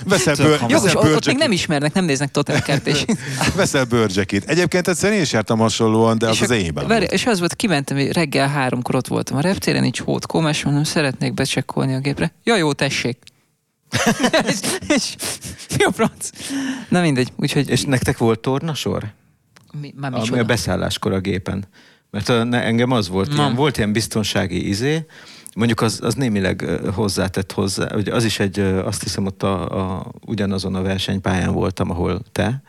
veszel, 0.04 0.34
bőr, 0.34 0.60
jogos, 0.68 0.94
ott, 0.94 1.14
ott 1.14 1.26
még 1.26 1.36
nem 1.36 1.52
ismernek, 1.52 1.92
nem 1.92 2.04
néznek 2.04 2.30
totalkert, 2.30 2.86
és, 2.86 3.04
veszel 3.56 3.84
bőrcsekit. 3.84 4.44
Egyébként 4.44 4.88
egyszer 4.88 5.12
én 5.12 5.20
is 5.20 5.32
jártam 5.32 5.58
hasonlóan, 5.58 6.18
de 6.18 6.28
az 6.28 6.40
az 6.40 6.48
volt. 6.74 7.12
és 7.12 7.26
az 7.26 7.38
volt, 7.38 7.54
kimentem, 7.54 7.96
hogy 7.96 8.12
reggel 8.12 8.48
háromkor 8.48 8.94
ott 8.94 9.06
voltam 9.06 9.36
a 9.36 9.40
reptéren, 9.40 9.84
így 9.84 9.98
hót 9.98 10.26
komás, 10.26 10.64
mondom, 10.64 10.84
szeretnék 10.84 11.34
becsekkolni 11.34 11.94
a 11.94 11.98
gépre. 11.98 12.32
Ja, 12.44 12.56
jó, 12.56 12.72
tessék. 12.72 13.18
és, 14.50 14.60
és, 14.88 15.16
mi 15.76 15.84
a 15.84 15.92
franc? 15.92 16.30
Na 16.88 17.00
mindegy, 17.00 17.32
úgyhogy... 17.36 17.68
És 17.68 17.84
nektek 17.84 18.18
volt 18.18 18.40
tornasor? 18.40 19.12
mi, 19.80 19.94
már 19.96 20.12
Ami 20.12 20.20
micsoda? 20.20 20.40
a 20.40 20.44
beszálláskor 20.44 21.12
a 21.12 21.20
gépen. 21.20 21.64
Mert 22.10 22.28
a, 22.28 22.44
ne, 22.44 22.62
engem 22.62 22.90
az 22.90 23.08
volt, 23.08 23.28
Na. 23.28 23.34
ilyen, 23.34 23.54
volt 23.54 23.76
ilyen 23.76 23.92
biztonsági 23.92 24.68
izé, 24.68 25.06
mondjuk 25.54 25.80
az, 25.80 25.98
az 26.02 26.14
némileg 26.14 26.64
hozzátett 26.94 27.52
hozzá, 27.52 27.94
ugye 27.94 28.14
az 28.14 28.24
is 28.24 28.38
egy, 28.38 28.58
azt 28.60 29.02
hiszem 29.02 29.26
ott 29.26 29.42
a, 29.42 29.80
a, 29.80 30.06
ugyanazon 30.26 30.74
a 30.74 30.82
versenypályán 30.82 31.52
voltam, 31.52 31.90
ahol 31.90 32.22
te, 32.32 32.62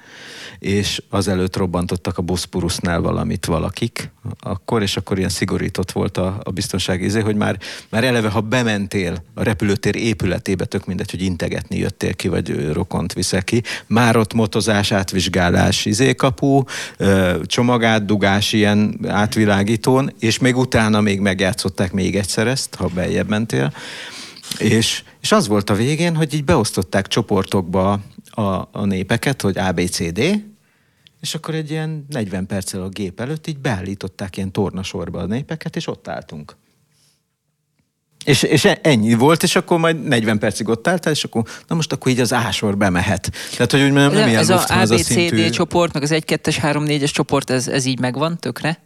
és 0.60 1.03
azelőtt 1.10 1.56
robbantottak 1.56 2.18
a 2.18 2.22
Boszporusznál 2.22 3.02
valamit 3.02 3.45
valakik, 3.45 4.12
akkor, 4.40 4.82
és 4.82 4.98
akkor 4.98 5.18
ilyen 5.18 5.30
szigorított 5.30 5.91
volt 5.91 6.18
a, 6.18 6.40
a 6.44 6.52
biztonsági 6.52 7.06
izé, 7.06 7.20
hogy 7.20 7.36
már, 7.36 7.60
már 7.90 8.03
eleve, 8.03 8.30
ha 8.30 8.41
bementél 8.41 9.24
a 9.34 9.44
repülőtér 9.44 9.95
épületébe, 9.95 10.66
tök 10.66 10.86
mindegy, 10.86 11.12
hogy 11.12 11.22
integetni 11.22 11.78
jöttél 11.78 12.14
ki, 12.14 12.28
vagy 12.28 12.72
rokont 12.74 13.14
viszel 13.14 13.44
ki, 13.44 13.64
már 13.88 14.18
ott 14.18 14.34
motozás, 14.34 14.91
átvizsgálás, 14.91 15.86
izékapu, 15.86 16.64
csomagátdugás 17.44 18.53
ilyen 18.53 18.99
átvilágítón, 19.08 20.14
és 20.20 20.40
még 20.40 20.58
utána 20.58 21.02
még 21.02 21.20
megjátszották 21.20 21.91
még 21.91 22.16
egyszer 22.16 22.48
ezt, 22.48 22.70
ha 22.76 22.88
beljebb 22.88 23.30
mentél. 23.30 23.73
És, 24.57 25.03
és 25.22 25.31
az 25.31 25.48
volt 25.48 25.69
a 25.69 25.73
végén, 25.73 26.15
hogy 26.15 26.34
így 26.34 26.43
beosztották 26.43 27.07
csoportokba 27.07 27.99
a, 28.30 28.41
a 28.72 28.85
népeket, 28.85 29.41
hogy 29.41 29.57
ABCD, 29.57 30.19
és 31.22 31.35
akkor 31.35 31.56
egy 31.56 31.69
ilyen 31.69 32.06
40 32.10 32.45
perccel 32.45 32.81
a 32.81 32.89
gép 32.89 33.19
előtt 33.19 33.48
így 33.48 33.57
beállították 33.57 34.38
ilyen 34.38 34.52
tornasorba 34.52 35.19
a 35.19 35.26
népeket, 35.26 35.76
és 35.76 35.88
ott 35.88 36.07
álltunk. 36.07 36.56
És, 38.26 38.43
és 38.43 38.65
e- 38.65 38.80
ennyi 38.81 39.14
volt, 39.14 39.43
és 39.43 39.56
akkor 39.56 39.80
majd 39.80 40.03
40 40.03 40.39
percig 40.39 40.68
ott 40.68 40.88
álltál, 40.88 41.14
és 41.14 41.23
akkor, 41.23 41.43
na 41.68 41.76
most 41.76 41.91
akkor 41.91 42.11
így 42.11 42.19
az 42.19 42.31
A-sor 42.31 42.77
bemehet. 42.77 43.31
Tehát, 43.52 43.72
hogy 43.72 43.81
úgy 43.81 43.91
nem, 43.91 44.11
nem 44.11 44.27
ilyen 44.27 44.39
ez 44.39 44.49
a 44.49 44.64
ABCD 44.68 45.03
szintű... 45.03 45.49
csoport, 45.49 45.93
meg 45.93 46.03
az 46.03 46.11
1, 46.11 46.23
2-es, 46.27 46.57
3, 46.60 46.84
4-es 46.88 47.11
csoport, 47.11 47.49
ez, 47.49 47.68
ez 47.68 47.85
így 47.85 47.99
megvan 47.99 48.39
tökre, 48.39 48.80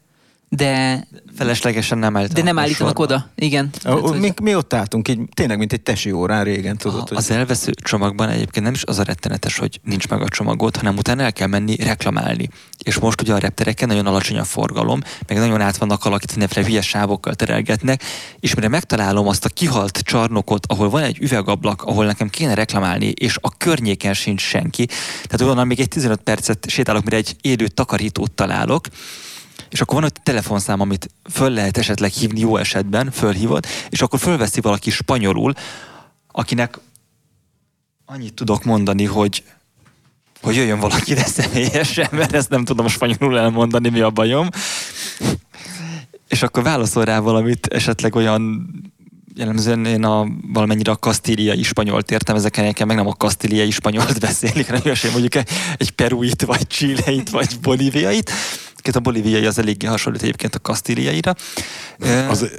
de, 0.50 1.04
Feleslegesen 1.36 1.98
nem 1.98 2.16
állítanak. 2.18 2.44
de 2.44 2.50
nem 2.52 2.60
állítanak 2.60 3.00
oda. 3.00 3.30
Igen. 3.36 3.70
A, 3.74 3.78
Tehát, 3.80 4.00
hogy- 4.00 4.20
mi, 4.20 4.34
mi 4.42 4.56
ott 4.56 4.74
álltunk, 4.74 5.08
így 5.08 5.20
tényleg, 5.34 5.58
mint 5.58 5.74
egy 5.74 5.82
tesi 5.82 6.12
órán 6.12 6.44
régen, 6.44 6.78
tudod, 6.78 7.00
A, 7.00 7.06
hogy... 7.08 7.18
az 7.18 7.32
elvesző 7.32 7.72
csomagban 7.84 8.30
egyébként 8.30 8.66
nem 8.66 8.74
is 8.74 8.84
az 8.84 9.00
a 9.00 9.04
rettenetes, 9.04 9.58
hogy 9.58 9.80
nincs 9.84 10.08
meg 10.08 10.22
a 10.22 10.28
csomagod, 10.30 10.76
hanem 10.78 10.98
utána 10.98 11.24
el 11.24 11.34
kell 11.34 11.48
menni 11.48 11.76
reklamálni. 11.76 12.50
És 12.84 13.00
most 13.00 13.22
ugye 13.22 13.34
a 13.34 13.38
reptereken 13.38 13.88
nagyon 13.88 14.06
alacsony 14.06 14.38
a 14.38 14.44
forgalom, 14.44 15.02
meg 15.28 15.38
nagyon 15.38 15.62
át 15.62 15.78
vannak 15.78 16.06
alakítani, 16.06 16.38
mindenféle 16.40 16.68
hülyes 16.68 16.88
sávokkal 16.88 17.34
terelgetnek, 17.36 18.04
és 18.40 18.54
mire 18.56 18.68
megtalálom 18.68 19.28
azt 19.28 19.46
a 19.46 19.50
kihalt 19.50 19.98
csarnokot, 20.00 20.66
ahol 20.68 20.90
van 20.90 21.04
egy 21.04 21.18
üvegablak, 21.22 21.84
ahol 21.84 22.06
nekem 22.06 22.30
kéne 22.30 22.54
reklamálni, 22.54 23.06
és 23.08 23.38
a 23.42 23.58
környéken 23.58 24.14
sincs 24.14 24.42
senki, 24.42 24.86
tehát 25.28 25.52
onnan 25.54 25.68
még 25.68 25.80
egy 25.80 25.88
15 25.88 26.22
percet 26.22 26.70
sétálok, 26.70 27.04
mire 27.04 27.16
egy 27.18 27.36
élő 27.42 27.68
takarítót 27.68 28.32
találok, 28.32 28.88
és 29.76 29.82
akkor 29.82 29.96
van 29.96 30.04
ott 30.04 30.20
telefonszám, 30.24 30.80
amit 30.80 31.10
föl 31.32 31.50
lehet 31.50 31.78
esetleg 31.78 32.12
hívni 32.12 32.40
jó 32.40 32.58
esetben, 32.58 33.12
fölhívod, 33.12 33.66
és 33.90 34.02
akkor 34.02 34.20
fölveszi 34.20 34.62
valaki 34.62 34.90
spanyolul, 34.90 35.54
akinek 36.32 36.80
annyit 38.06 38.34
tudok 38.34 38.64
mondani, 38.64 39.06
hogy 39.06 39.44
hogy 40.42 40.56
jöjjön 40.56 40.80
valaki 40.80 41.12
ide 41.12 41.26
személyesen, 41.26 42.08
mert 42.12 42.34
ezt 42.34 42.50
nem 42.50 42.66
tudom 42.66 42.88
spanyolul 42.88 43.40
elmondani, 43.40 43.90
mi 43.90 44.00
a 44.00 44.10
bajom. 44.10 44.48
És 46.28 46.44
akkor 46.44 46.64
válaszol 46.64 47.06
rá 47.06 47.20
valamit, 47.20 47.68
esetleg 47.68 48.16
olyan 48.16 48.70
jellemzően 49.36 49.86
én 49.86 50.04
a, 50.04 50.28
valamennyire 50.54 50.92
a 50.92 50.96
kasztíliai 50.96 51.64
spanyolt 51.64 52.12
értem, 52.12 52.36
ezeken 52.36 52.66
nekem 52.66 52.88
meg 52.88 52.96
nem 52.96 53.08
a 53.08 53.14
kasztíliai 53.14 53.72
spanyolt 53.72 54.20
beszélik, 54.28 54.68
hanem 54.68 54.82
olyasmi, 54.86 55.10
mondjuk 55.10 55.36
egy, 55.36 55.50
egy 55.78 55.92
peruit, 55.92 56.42
vagy 56.42 56.68
chileit, 56.68 57.30
vagy 57.30 57.60
bolíviait. 57.62 58.32
Két 58.86 58.95
a 58.95 58.99
bolíviai 58.99 59.45
az 59.45 59.57
eléggé 59.60 59.88
hasonlít 59.88 60.22
egyébként 60.22 60.56
a 60.56 60.60
kasztíliaira. 60.60 61.36
Az 62.30 62.49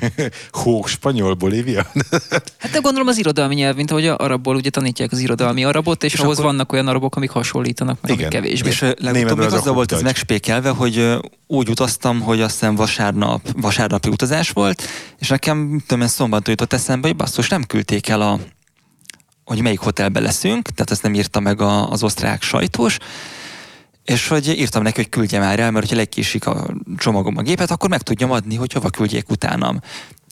hó, 0.60 0.86
spanyol, 0.86 1.34
Bolívia? 1.34 1.86
Hát 2.58 2.70
de 2.72 2.78
gondolom 2.78 3.08
az 3.08 3.18
irodalmi 3.18 3.54
nyelv, 3.54 3.76
mint 3.76 3.90
ahogy 3.90 4.06
a 4.06 4.16
arabból 4.18 4.56
ugye 4.56 4.70
tanítják 4.70 5.12
az 5.12 5.18
irodalmi 5.18 5.64
arabot, 5.64 6.04
és, 6.04 6.12
És 6.12 6.18
ahhoz 6.18 6.38
akkor- 6.38 6.50
vannak 6.50 6.72
olyan 6.72 6.88
arabok, 6.88 7.16
amik 7.16 7.30
hasonlítanak, 7.30 7.98
meg 8.00 8.10
Igen. 8.10 8.24
amik 8.24 8.34
kevésbé. 8.34 8.68
És 8.68 8.80
legutóbb 8.80 9.38
még 9.38 9.46
az 9.46 9.52
azzal 9.52 9.74
volt 9.74 9.92
ez 9.92 10.02
megspékelve, 10.02 10.68
hogy 10.68 11.16
úgy 11.46 11.68
utaztam, 11.68 12.20
hogy 12.20 12.40
azt 12.40 12.52
hiszem 12.52 12.74
vasárnap, 12.74 13.40
vasárnapi 13.56 14.08
utazás 14.08 14.50
volt, 14.50 14.82
és 15.18 15.28
nekem 15.28 15.82
tudom, 15.86 16.06
szombaton 16.06 16.50
jutott 16.50 16.72
eszembe, 16.72 17.06
hogy 17.06 17.16
basszus, 17.16 17.48
nem 17.48 17.64
küldték 17.64 18.08
el 18.08 18.20
a 18.20 18.38
hogy 19.44 19.62
melyik 19.62 19.78
hotelben 19.80 20.22
leszünk, 20.22 20.68
tehát 20.68 20.90
ezt 20.90 21.02
nem 21.02 21.14
írta 21.14 21.40
meg 21.40 21.60
a, 21.60 21.90
az 21.90 22.02
osztrák 22.02 22.42
sajtós, 22.42 22.98
és 24.06 24.28
hogy 24.28 24.48
írtam 24.58 24.82
neki, 24.82 24.96
hogy 24.96 25.08
küldje 25.08 25.38
már 25.38 25.60
el, 25.60 25.70
mert 25.70 25.84
hogyha 25.84 25.96
legkésik 25.96 26.46
a 26.46 26.74
csomagom 26.96 27.36
a 27.36 27.42
gépet, 27.42 27.70
akkor 27.70 27.88
meg 27.88 28.02
tudjam 28.02 28.30
adni, 28.30 28.54
hogy 28.54 28.72
hova 28.72 28.90
küldjék 28.90 29.30
utánam. 29.30 29.80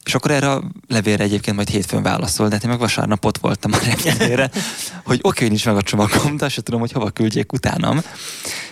És 0.05 0.15
akkor 0.15 0.31
erre 0.31 0.51
a 0.51 0.63
levélre 0.89 1.25
egyébként 1.25 1.57
majd 1.57 1.69
hétfőn 1.69 2.03
válaszol, 2.03 2.49
de 2.49 2.55
hát 2.55 2.65
én 2.65 2.71
meg 2.71 2.79
vasárnap 2.79 3.25
ott 3.25 3.39
voltam 3.39 3.73
a 3.73 3.79
repülőre, 3.85 4.51
hogy 5.05 5.19
oké, 5.23 5.41
hogy 5.41 5.49
nincs 5.49 5.67
meg 5.67 5.77
a 5.77 5.83
csomagom, 5.83 6.37
de 6.37 6.45
azt 6.45 6.55
sem 6.55 6.65
tudom, 6.65 6.81
hogy 6.81 6.93
hova 6.93 7.11
küldjék 7.11 7.53
utánam. 7.53 8.01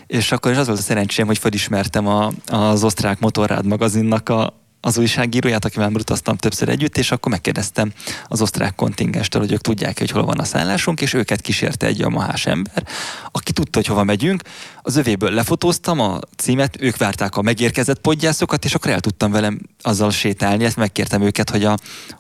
És 0.06 0.32
akkor 0.32 0.52
is 0.52 0.56
az 0.56 0.66
volt 0.66 0.78
a 0.78 0.82
szerencsém, 0.82 1.26
hogy 1.26 1.38
felismertem 1.38 2.06
a, 2.06 2.32
az 2.46 2.84
osztrák 2.84 3.20
motorrád 3.20 3.66
magazinnak 3.66 4.28
a, 4.28 4.62
az 4.84 4.98
újságíróját, 4.98 5.64
akivel 5.64 5.90
már 5.90 6.00
utaztam 6.00 6.36
többször 6.36 6.68
együtt, 6.68 6.98
és 6.98 7.10
akkor 7.10 7.32
megkérdeztem 7.32 7.92
az 8.28 8.40
osztrák 8.42 8.74
kontingestől, 8.74 9.40
hogy 9.40 9.52
ők 9.52 9.60
tudják 9.60 9.98
hogy 9.98 10.10
hol 10.10 10.24
van 10.24 10.38
a 10.38 10.44
szállásunk, 10.44 11.00
és 11.00 11.12
őket 11.12 11.40
kísérte 11.40 11.86
egy 11.86 11.98
yamahás 11.98 12.46
ember, 12.46 12.86
aki 13.32 13.52
tudta, 13.52 13.78
hogy 13.78 13.86
hova 13.86 14.04
megyünk. 14.04 14.42
Az 14.82 14.96
övéből 14.96 15.30
lefotóztam 15.30 16.00
a 16.00 16.18
címet, 16.36 16.76
ők 16.80 16.96
várták 16.96 17.36
a 17.36 17.42
megérkezett 17.42 18.00
podgyászokat, 18.00 18.64
és 18.64 18.74
akkor 18.74 18.90
el 18.90 19.00
tudtam 19.00 19.30
velem 19.30 19.60
azzal 19.82 20.10
sétálni. 20.10 20.64
Ezt 20.64 20.76
megkértem 20.76 21.22
őket, 21.22 21.50
hogy 21.50 21.64
a 21.64 21.76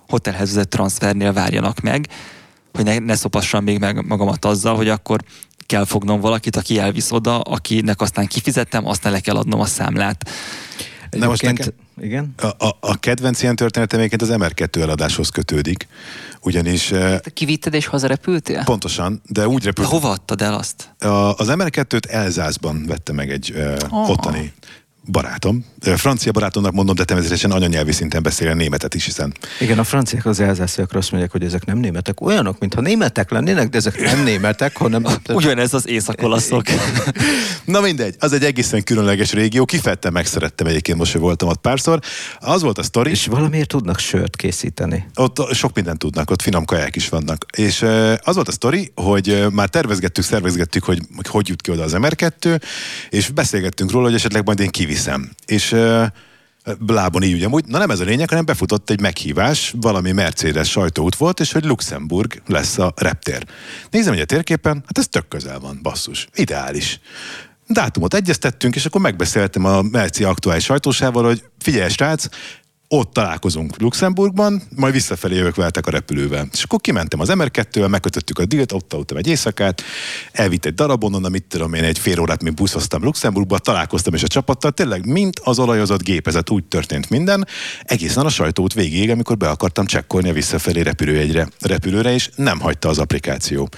hotelhez 0.08 0.48
vezet 0.48 0.68
transfernél 0.68 1.32
várjanak 1.32 1.80
meg, 1.80 2.08
hogy 2.72 2.84
ne, 2.84 2.98
ne 2.98 3.14
szopassam 3.14 3.64
még 3.64 3.78
meg 3.78 4.06
magamat 4.06 4.44
azzal, 4.44 4.76
hogy 4.76 4.88
akkor 4.88 5.20
kell 5.66 5.84
fognom 5.84 6.20
valakit, 6.20 6.56
aki 6.56 6.78
elvisz 6.78 7.10
oda, 7.10 7.40
akinek 7.40 8.00
aztán 8.00 8.26
kifizettem, 8.26 8.86
aztán 8.86 9.12
le 9.12 9.20
kell 9.20 9.36
adnom 9.36 9.60
a 9.60 9.66
számlát. 9.66 10.30
Na 11.18 11.26
most 11.26 11.42
Egyébként- 11.42 11.74
Igen? 12.00 12.34
A, 12.36 12.46
a, 12.46 12.76
a 12.80 12.98
kedvenc 12.98 13.42
ilyen 13.42 13.56
történetem 13.56 13.98
egyébként 13.98 14.22
az 14.22 14.30
MR2 14.40 14.80
eladáshoz 14.82 15.28
kötődik, 15.28 15.86
ugyanis 16.40 16.92
eh, 16.92 17.18
Te 17.18 17.30
kivitted 17.30 17.74
és 17.74 17.86
hazarepültél? 17.86 18.62
pontosan, 18.64 19.22
de 19.26 19.48
úgy 19.48 19.58
De 19.60 19.64
repült. 19.66 19.86
hova 19.88 20.10
adtad 20.10 20.42
el 20.42 20.54
azt? 20.54 20.94
A, 20.98 21.06
az 21.36 21.46
MR2-t 21.50 22.10
Elzászban 22.10 22.86
vette 22.86 23.12
meg 23.12 23.30
egy 23.30 23.52
Aha. 23.90 24.10
ottani 24.10 24.52
barátom. 25.06 25.64
Francia 25.80 26.32
barátomnak 26.32 26.72
mondom, 26.72 26.94
de 26.94 27.04
természetesen 27.04 27.50
anyanyelvi 27.50 27.92
szinten 27.92 28.22
beszél 28.22 28.48
a 28.50 28.54
németet 28.54 28.94
is, 28.94 29.04
hiszen 29.04 29.34
Igen, 29.60 29.78
a 29.78 29.84
franciák 29.84 30.26
az 30.26 30.40
elzásziakra 30.40 30.98
azt 30.98 31.10
mondják, 31.10 31.32
hogy 31.32 31.44
ezek 31.44 31.64
nem 31.64 31.78
németek. 31.78 32.20
Olyanok, 32.20 32.58
mintha 32.58 32.80
németek 32.80 33.30
lennének, 33.30 33.68
de 33.68 33.76
ezek 33.76 34.00
nem 34.00 34.22
németek, 34.22 34.76
hanem... 34.76 35.04
Ugyanez 35.28 35.74
az 35.74 35.88
északolaszok. 35.88 36.62
Na 37.64 37.80
mindegy, 37.80 38.14
az 38.18 38.32
egy 38.32 38.44
egészen 38.44 38.82
különleges 38.84 39.32
régió, 39.32 39.64
kifettem, 39.64 40.12
megszerettem 40.12 40.66
egyébként, 40.66 40.98
most 40.98 41.12
hogy 41.12 41.20
voltam 41.20 41.48
ott 41.48 41.60
párszor. 41.60 41.98
Az 42.40 42.62
volt 42.62 42.78
a 42.78 42.82
sztori, 42.82 43.10
És 43.10 43.26
valamiért 43.26 43.68
tudnak 43.68 43.98
sört 43.98 44.36
készíteni. 44.36 45.06
ott 45.14 45.54
sok 45.54 45.74
mindent 45.74 45.98
tudnak, 45.98 46.30
ott 46.30 46.42
finom 46.42 46.64
kaják 46.64 46.96
is 46.96 47.08
vannak. 47.08 47.46
És 47.56 47.86
az 48.22 48.34
volt 48.34 48.48
a 48.48 48.52
sztori, 48.52 48.92
hogy 48.94 49.46
már 49.52 49.68
tervezgettük, 49.68 50.24
szervezgettük, 50.24 50.84
hogy 50.84 51.00
hogy, 51.28 51.48
jut 51.48 51.62
ki 51.62 51.70
oda 51.70 51.82
az 51.82 51.92
MR2, 51.96 52.62
és 53.10 53.28
beszélgettünk 53.28 53.90
róla, 53.90 54.04
hogy 54.04 54.14
esetleg 54.14 54.44
majd 54.44 54.60
én 54.60 54.70
kiviszem. 54.92 55.30
És 55.46 55.72
uh, 55.72 56.06
lábon 56.86 57.22
így 57.22 57.32
ugyanúgy. 57.32 57.64
Na 57.64 57.78
nem 57.78 57.90
ez 57.90 58.00
a 58.00 58.04
lényeg, 58.04 58.28
hanem 58.28 58.44
befutott 58.44 58.90
egy 58.90 59.00
meghívás, 59.00 59.74
valami 59.80 60.12
Mercedes 60.12 60.70
sajtóút 60.70 61.16
volt, 61.16 61.40
és 61.40 61.52
hogy 61.52 61.64
Luxemburg 61.64 62.42
lesz 62.46 62.78
a 62.78 62.92
reptér. 62.96 63.46
Nézem, 63.90 64.12
hogy 64.12 64.22
a 64.22 64.24
térképen, 64.24 64.74
hát 64.74 64.98
ez 64.98 65.08
tök 65.08 65.28
közel 65.28 65.58
van, 65.58 65.78
basszus. 65.82 66.28
Ideális. 66.34 67.00
Dátumot 67.66 68.14
egyeztettünk, 68.14 68.74
és 68.74 68.84
akkor 68.84 69.00
megbeszéltem 69.00 69.64
a 69.64 69.82
Merci 69.82 70.24
aktuális 70.24 70.64
sajtósával, 70.64 71.24
hogy 71.24 71.42
figyelj, 71.58 71.90
srác, 71.90 72.26
ott 72.94 73.12
találkozunk 73.12 73.80
Luxemburgban, 73.80 74.62
majd 74.76 74.92
visszafelé 74.92 75.36
jövök 75.36 75.54
veletek 75.54 75.86
a 75.86 75.90
repülővel. 75.90 76.48
És 76.52 76.62
akkor 76.62 76.80
kimentem 76.80 77.20
az 77.20 77.32
MR2-vel, 77.32 77.88
megkötöttük 77.88 78.38
a 78.38 78.44
dílt, 78.44 78.72
ott 78.72 78.92
aludtam 78.92 79.16
egy 79.16 79.26
éjszakát, 79.26 79.82
elvitt 80.32 80.64
egy 80.64 80.74
darabon, 80.74 81.14
onnan 81.14 81.30
mit 81.30 81.44
tudom 81.44 81.74
én, 81.74 81.84
egy 81.84 81.98
fél 81.98 82.20
órát 82.20 82.42
még 82.42 82.54
buszoztam 82.54 83.02
Luxemburgba, 83.02 83.58
találkoztam 83.58 84.14
is 84.14 84.22
a 84.22 84.26
csapattal, 84.26 84.70
tényleg 84.70 85.06
mint 85.06 85.40
az 85.44 85.58
olajozott 85.58 86.02
gépezet, 86.02 86.50
úgy 86.50 86.64
történt 86.64 87.10
minden, 87.10 87.46
egészen 87.82 88.26
a 88.26 88.30
sajtót 88.30 88.74
végéig, 88.74 89.10
amikor 89.10 89.36
be 89.36 89.48
akartam 89.48 89.86
csekkolni 89.86 90.28
a 90.28 90.32
visszafelé 90.32 90.80
repülőjegyre, 90.80 91.48
repülőre, 91.60 92.12
és 92.12 92.30
nem 92.36 92.60
hagyta 92.60 92.88
az 92.88 92.98
applikáció. 92.98 93.68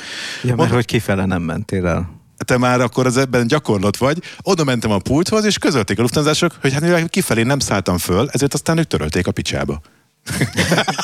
Ja, 0.42 0.54
mert 0.56 0.72
hogy 0.72 0.84
kifele 0.84 1.24
nem 1.24 1.42
mentél 1.42 1.86
el. 1.86 2.23
Te 2.44 2.58
már 2.58 2.80
akkor 2.80 3.06
az 3.06 3.16
ebben 3.16 3.46
gyakorlott 3.46 3.96
vagy. 3.96 4.22
Oda 4.42 4.64
mentem 4.64 4.90
a 4.90 4.98
pulthoz, 4.98 5.44
és 5.44 5.58
közölték 5.58 5.98
a 5.98 6.02
lufthansa 6.02 6.50
hogy 6.60 6.72
hát 6.72 6.82
mivel 6.82 7.08
kifelé 7.08 7.42
nem 7.42 7.58
szálltam 7.58 7.98
föl, 7.98 8.28
ezért 8.32 8.54
aztán 8.54 8.78
ők 8.78 8.86
törölték 8.86 9.26
a 9.26 9.32
picsába. 9.32 9.80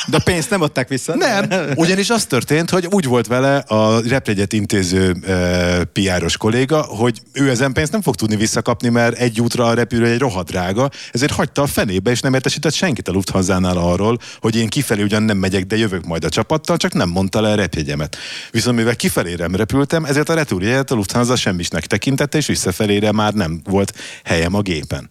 De 0.06 0.16
a 0.16 0.20
pénzt 0.24 0.50
nem 0.50 0.62
adták 0.62 0.88
vissza? 0.88 1.14
Nem, 1.16 1.48
ugyanis 1.74 2.10
az 2.10 2.24
történt, 2.24 2.70
hogy 2.70 2.86
úgy 2.90 3.04
volt 3.04 3.26
vele 3.26 3.56
a 3.56 4.00
repjegyet 4.08 4.52
intéző 4.52 5.16
e, 5.26 5.84
piáros 5.84 6.36
kolléga, 6.36 6.82
hogy 6.82 7.20
ő 7.32 7.50
ezen 7.50 7.72
pénzt 7.72 7.92
nem 7.92 8.02
fog 8.02 8.14
tudni 8.14 8.36
visszakapni, 8.36 8.88
mert 8.88 9.18
egy 9.18 9.40
útra 9.40 9.66
a 9.66 9.74
repülő 9.74 10.06
egy 10.06 10.18
rohadt 10.18 10.48
drága, 10.48 10.90
ezért 11.12 11.32
hagyta 11.32 11.62
a 11.62 11.66
fenébe, 11.66 12.10
és 12.10 12.20
nem 12.20 12.34
értesített 12.34 12.72
senkit 12.72 13.08
a 13.08 13.12
Lufthansa-nál 13.12 13.76
arról, 13.76 14.18
hogy 14.40 14.56
én 14.56 14.68
kifelé 14.68 15.02
ugyan 15.02 15.22
nem 15.22 15.36
megyek, 15.36 15.64
de 15.66 15.76
jövök 15.76 16.04
majd 16.04 16.24
a 16.24 16.28
csapattal, 16.28 16.76
csak 16.76 16.92
nem 16.92 17.08
mondta 17.08 17.40
le 17.40 17.50
a 17.50 17.54
repjegyemet. 17.54 18.16
Viszont 18.50 18.76
mivel 18.76 18.96
kifelé 18.96 19.34
nem 19.34 19.54
repültem, 19.54 20.04
ezért 20.04 20.28
a 20.28 20.34
retúrjegyet 20.34 20.90
a 20.90 20.94
Lufthansa 20.94 21.36
semmisnek 21.36 21.86
tekintette, 21.86 22.38
és 22.38 22.46
visszafelére 22.46 23.12
már 23.12 23.32
nem 23.32 23.60
volt 23.64 23.94
helyem 24.24 24.54
a 24.54 24.60
gépen. 24.60 25.08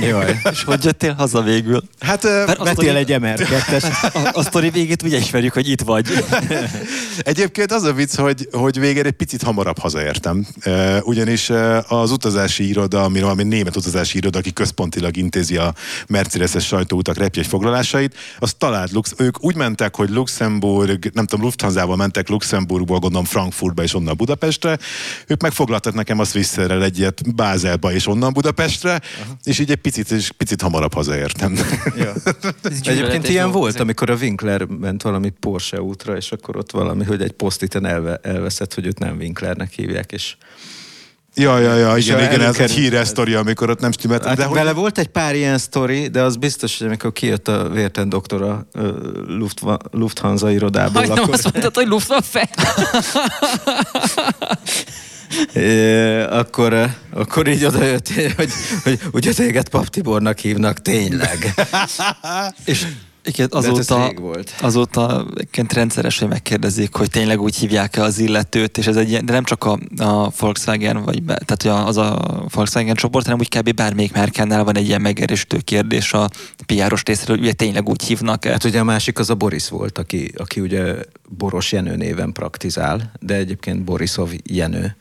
Jaj. 0.00 0.40
És 0.50 0.64
hogy 0.64 0.84
jöttél 0.84 1.12
haza 1.12 1.42
végül? 1.42 1.82
Hát 2.00 2.24
e, 2.24 2.28
Vettél 2.28 2.64
mondjuk- 2.64 3.08
egy 3.10 3.20
MR2-es. 3.22 4.12
A, 4.14 4.30
a 4.32 4.42
sztori 4.42 4.70
végét 4.70 5.02
ugye 5.02 5.18
ismerjük, 5.18 5.52
hogy 5.52 5.68
itt 5.68 5.80
vagy. 5.80 6.24
Egyébként 7.18 7.72
az 7.72 7.82
a 7.82 7.92
vicc, 7.92 8.16
hogy, 8.16 8.48
hogy 8.52 8.78
végén 8.78 9.04
egy 9.04 9.12
picit 9.12 9.42
hamarabb 9.42 9.78
hazaértem. 9.78 10.46
Ugyanis 11.02 11.50
az 11.88 12.10
utazási 12.10 12.68
iroda, 12.68 13.02
ami 13.02 13.20
valami 13.20 13.42
német 13.42 13.76
utazási 13.76 14.18
iroda, 14.18 14.38
aki 14.38 14.52
központilag 14.52 15.16
intézi 15.16 15.56
a 15.56 15.74
Mercedes-es 16.06 16.66
sajtóutak 16.66 17.16
repjegy 17.16 17.46
foglalásait, 17.46 18.14
az 18.38 18.54
talált, 18.58 18.90
Lux, 18.90 19.12
ők 19.16 19.44
úgy 19.44 19.54
mentek, 19.54 19.96
hogy 19.96 20.10
Luxemburg, 20.10 21.10
nem 21.14 21.26
tudom, 21.26 21.44
Lufthansa-val 21.44 21.96
mentek 21.96 22.28
Luxemburgból, 22.28 22.98
gondolom 22.98 23.26
Frankfurtba 23.26 23.82
és 23.82 23.94
onnan 23.94 24.16
Budapestre, 24.16 24.78
ők 25.26 25.42
megfoglaltak 25.42 25.94
nekem 25.94 26.18
azt 26.18 26.32
visszerel 26.32 26.82
egyet 26.82 27.34
Bázelba 27.34 27.92
és 27.92 28.06
onnan 28.06 28.32
Budapestre, 28.32 28.92
uh-huh. 28.92 29.34
és 29.44 29.58
így 29.58 29.70
egy 29.70 29.76
picit, 29.76 30.10
és 30.10 30.30
picit 30.36 30.62
hamarabb 30.62 30.94
hazaértem. 30.94 31.58
Ja. 31.96 32.12
Egyébként 33.00 33.28
ilyen 33.28 33.50
volt, 33.50 33.80
amikor 33.80 34.10
a 34.10 34.14
Winkler 34.14 34.64
ment 34.64 35.02
valami 35.02 35.32
Porsche 35.40 35.82
útra, 35.82 36.16
és 36.16 36.32
akkor 36.32 36.56
ott 36.56 36.70
valami, 36.70 37.04
hogy 37.04 37.22
egy 37.22 37.32
posztiten 37.32 37.86
elve, 37.86 38.20
elveszett, 38.22 38.74
hogy 38.74 38.86
őt 38.86 38.98
nem 38.98 39.16
Winklernek 39.16 39.72
hívják, 39.72 40.12
és 40.12 40.36
ja, 41.34 41.58
ja, 41.58 41.74
ja, 41.74 41.96
És 41.96 42.06
igen, 42.06 42.18
a 42.18 42.22
igen, 42.22 42.40
ez 42.40 42.58
egy 42.58 42.70
híres 42.70 43.08
sztori, 43.08 43.34
amikor 43.34 43.70
ott 43.70 43.80
nem 43.80 43.92
stimmelt. 43.92 44.24
Hát 44.24 44.36
de 44.36 44.44
hogy... 44.44 44.56
vele 44.56 44.72
volt 44.72 44.98
egy 44.98 45.08
pár 45.08 45.34
ilyen 45.34 45.58
sztori, 45.58 46.08
de 46.08 46.22
az 46.22 46.36
biztos, 46.36 46.78
hogy 46.78 46.86
amikor 46.86 47.12
kijött 47.12 47.48
a 47.48 47.68
vérten 47.68 48.08
doktora 48.08 48.66
ö, 48.72 48.90
Luftva, 49.26 49.78
Lufthansa 49.90 50.50
irodából, 50.50 50.92
Majdnem 50.92 51.18
akkor, 51.18 51.34
azt 51.34 51.52
mondtad, 51.52 51.74
hogy 51.74 51.86
Luftwaffe. 51.86 52.48
Akkor, 56.30 56.90
akkor 57.10 57.48
így 57.48 57.64
odajött, 57.64 58.08
hogy, 58.36 58.52
hogy 58.82 59.00
ugye 59.12 59.32
téged 59.32 59.68
Pap 59.68 59.88
Tibornak 59.88 60.38
hívnak, 60.38 60.82
tényleg. 60.82 61.54
És 62.64 62.86
igen, 63.24 63.48
hát 63.52 63.64
ez 63.64 63.70
azóta, 63.70 64.06
rég 64.06 64.20
volt. 64.20 64.54
azóta 64.60 65.26
rendszeres, 65.68 66.18
hogy 66.18 66.28
megkérdezik, 66.28 66.94
hogy 66.94 67.10
tényleg 67.10 67.40
úgy 67.40 67.56
hívják-e 67.56 68.02
az 68.02 68.18
illetőt, 68.18 68.78
és 68.78 68.86
ez 68.86 68.96
egy 68.96 69.08
ilyen, 69.08 69.26
de 69.26 69.32
nem 69.32 69.44
csak 69.44 69.64
a, 69.64 69.78
a 69.96 70.30
Volkswagen, 70.38 71.02
vagy 71.04 71.22
be, 71.22 71.38
tehát 71.44 71.62
hogy 71.62 71.70
a- 71.70 71.86
az 71.86 71.96
a 71.96 72.44
Volkswagen 72.54 72.94
csoport, 72.94 73.24
hanem 73.24 73.40
úgy 73.40 73.48
kb. 73.58 73.74
bármelyik 73.74 74.12
márkánál 74.12 74.64
van 74.64 74.76
egy 74.76 74.86
ilyen 74.86 75.00
megerősítő 75.00 75.58
kérdés 75.58 76.12
a 76.12 76.30
piáros 76.66 77.02
részéről, 77.04 77.36
hogy 77.36 77.44
ugye 77.44 77.54
tényleg 77.54 77.88
úgy 77.88 78.02
hívnak-e. 78.02 78.50
Hát 78.50 78.64
ugye 78.64 78.80
a 78.80 78.84
másik 78.84 79.18
az 79.18 79.30
a 79.30 79.34
Boris 79.34 79.68
volt, 79.68 79.98
aki, 79.98 80.32
aki 80.36 80.60
ugye 80.60 80.94
Boros 81.28 81.72
Jenő 81.72 81.96
néven 81.96 82.32
praktizál, 82.32 83.12
de 83.20 83.34
egyébként 83.34 83.84
Borisov 83.84 84.30
Jenő. 84.44 84.96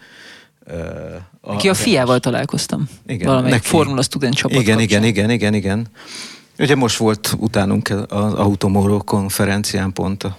Ö, 0.66 1.56
Ki 1.58 1.70
a 1.70 1.74
fiával 1.74 2.20
találkoztam. 2.20 2.90
Igen, 3.08 3.28
Valamelyik 3.28 3.56
neki. 3.56 3.68
Formula 3.68 4.02
Student 4.02 4.34
csapat 4.34 4.52
Igen, 4.62 4.78
kapcsán. 4.78 5.04
igen, 5.04 5.04
igen, 5.04 5.30
igen, 5.30 5.54
igen. 5.54 5.88
Ugye 6.60 6.76
most 6.76 6.98
volt 6.98 7.36
utánunk 7.38 7.90
az 8.08 8.34
Automoro 8.34 8.98
konferencián 8.98 9.94
pont 9.94 10.24
a, 10.24 10.38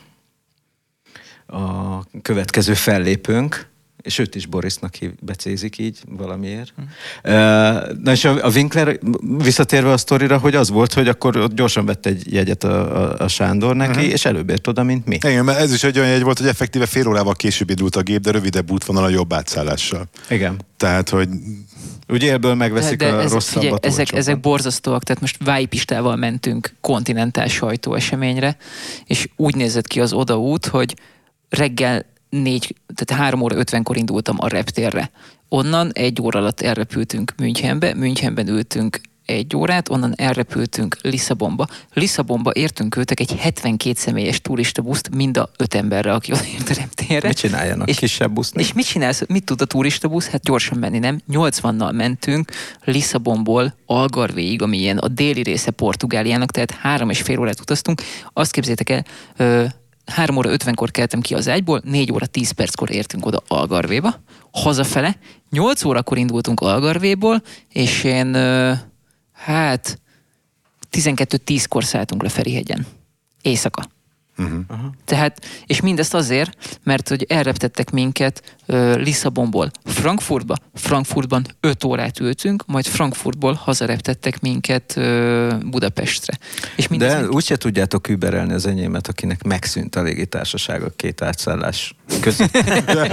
a 1.56 2.05
következő 2.22 2.74
fellépőnk, 2.74 3.69
és 4.02 4.18
őt 4.18 4.35
is 4.35 4.47
Borisnak 4.47 4.94
hív, 4.94 5.10
becézik 5.20 5.78
így 5.78 5.98
valamiért. 6.09 6.72
Hm. 6.77 7.31
Na 8.02 8.10
és 8.10 8.24
a, 8.24 8.44
a 8.44 8.51
Winkler, 8.51 8.98
visszatérve 9.39 9.93
a 9.93 9.97
sztorira, 9.97 10.39
hogy 10.39 10.55
az 10.55 10.70
volt, 10.70 10.93
hogy 10.93 11.09
akkor 11.09 11.36
ott 11.36 11.55
gyorsan 11.55 11.86
vett 11.86 12.06
egy 12.06 12.32
jegyet 12.32 12.64
a, 12.64 13.02
a, 13.02 13.24
a 13.24 13.28
Sándor 13.28 13.77
neki, 13.77 13.90
uh-huh. 13.90 14.12
és 14.12 14.24
előbb 14.24 14.51
ért 14.51 14.66
oda, 14.66 14.82
mint 14.82 15.06
mi. 15.06 15.14
Igen, 15.14 15.44
mert 15.44 15.59
ez 15.59 15.72
is 15.72 15.85
egy 15.85 15.98
olyan 15.98 16.10
jegy 16.10 16.22
volt, 16.22 16.39
hogy 16.39 16.48
effektíve 16.48 16.86
fél 16.86 17.09
órával 17.09 17.35
később 17.35 17.70
indult 17.70 17.97
a 17.97 18.02
gép, 18.02 18.20
de 18.20 18.31
rövidebb 18.31 18.70
útvonal 18.70 19.05
a 19.05 19.09
jobb 19.09 19.32
átszállással. 19.32 20.09
Igen. 20.28 20.60
Tehát, 20.77 21.09
hogy 21.09 21.28
Úgy 22.09 22.22
élből 22.22 22.55
megveszik 22.55 22.98
de, 22.98 23.10
de 23.10 23.12
a 23.12 23.20
ez, 23.20 23.32
rosszabbat. 23.32 23.64
figyelj, 23.64 23.78
ezek, 23.81 24.12
ezek 24.12 24.40
borzasztóak, 24.40 25.02
tehát 25.02 25.20
most 25.20 25.36
Vájpistával 25.44 26.16
mentünk 26.16 26.74
kontinentál 26.81 27.48
sajtó 27.48 27.94
eseményre, 27.94 28.56
és 29.05 29.28
úgy 29.36 29.55
nézett 29.55 29.86
ki 29.86 30.01
az 30.01 30.12
odaút, 30.12 30.66
hogy 30.66 30.94
reggel 31.48 32.05
négy, 32.31 32.74
tehát 32.94 33.23
három 33.23 33.40
óra 33.40 33.57
ötvenkor 33.57 33.97
indultam 33.97 34.36
a 34.40 34.48
reptérre. 34.48 35.11
Onnan 35.48 35.90
egy 35.93 36.23
óra 36.23 36.39
alatt 36.39 36.61
elrepültünk 36.61 37.35
Münchenbe, 37.36 37.94
Münchenben 37.94 38.48
ültünk 38.48 39.01
egy 39.31 39.57
órát, 39.57 39.89
onnan 39.89 40.12
elrepültünk 40.16 40.97
Lisszabonba. 41.02 41.66
Lisszabonba 41.93 42.51
értünk 42.55 42.97
ültek 42.97 43.20
egy 43.20 43.36
72 43.39 43.94
személyes 43.97 44.40
turista 44.40 44.82
buszt 44.82 45.11
mind 45.15 45.36
a 45.36 45.51
öt 45.57 45.74
emberre, 45.74 46.12
aki 46.12 46.32
odaért 46.32 46.70
a 46.70 46.74
reptérre. 46.74 47.28
Mit 47.28 47.36
csináljanak? 47.36 47.89
És- 47.89 47.98
Kisebb 47.98 48.32
busznak? 48.32 48.62
És 48.62 48.73
mit 48.73 48.86
csinálsz? 48.86 49.23
Mit 49.28 49.44
tud 49.44 49.61
a 49.61 49.65
turista 49.65 50.09
busz? 50.09 50.28
Hát 50.28 50.43
gyorsan 50.43 50.78
menni, 50.78 50.98
nem? 50.98 51.20
80-nal 51.32 51.93
mentünk 51.93 52.51
Lisszabonból 52.85 53.74
Algarvéig, 53.86 54.62
ami 54.62 54.78
ilyen 54.78 54.98
a 54.98 55.09
déli 55.09 55.43
része 55.43 55.70
Portugáliának, 55.70 56.51
tehát 56.51 56.70
három 56.70 57.11
és 57.11 57.20
fél 57.20 57.39
órát 57.39 57.61
utaztunk. 57.61 58.02
Azt 58.32 58.52
képzétek 58.52 59.05
el, 59.36 59.73
3 60.10 60.36
óra 60.36 60.50
50-kor 60.52 60.90
keltem 60.90 61.20
ki 61.20 61.34
az 61.34 61.48
ágyból, 61.48 61.80
4 61.84 62.12
óra 62.12 62.26
10 62.26 62.50
perckor 62.50 62.90
értünk 62.90 63.26
oda 63.26 63.42
Algarvéba, 63.48 64.20
hazafele, 64.50 65.16
8 65.50 65.84
órakor 65.84 66.18
indultunk 66.18 66.60
Algarvéból, 66.60 67.42
és 67.68 68.04
én, 68.04 68.34
hát 69.32 70.00
12-10-kor 70.92 71.84
szálltunk 71.84 72.22
le 72.22 72.28
Ferihegyen. 72.28 72.86
Éjszaka. 73.42 73.84
Tehát, 75.04 75.46
és 75.66 75.80
mindezt 75.80 76.14
azért, 76.14 76.78
mert 76.82 77.08
hogy 77.08 77.24
elreptettek 77.28 77.90
minket 77.90 78.56
uh, 78.66 78.96
Lisszabonból 78.96 79.70
Frankfurtba, 79.84 80.56
Frankfurtban 80.74 81.46
5 81.60 81.84
órát 81.84 82.20
ültünk, 82.20 82.64
majd 82.66 82.86
Frankfurtból 82.86 83.52
hazareptettek 83.52 84.40
minket 84.40 84.94
uh, 84.96 85.58
Budapestre. 85.64 86.38
És 86.76 86.86
De 86.86 87.16
mind- 87.18 87.34
úgyse 87.34 87.56
tudjátok 87.56 88.08
überelni 88.08 88.52
az 88.52 88.66
enyémet, 88.66 89.08
akinek 89.08 89.42
megszűnt 89.42 89.96
a 89.96 90.02
légitársaság 90.02 90.82
a 90.82 90.90
két 90.96 91.22
átszállás 91.22 91.94
között. 92.20 92.52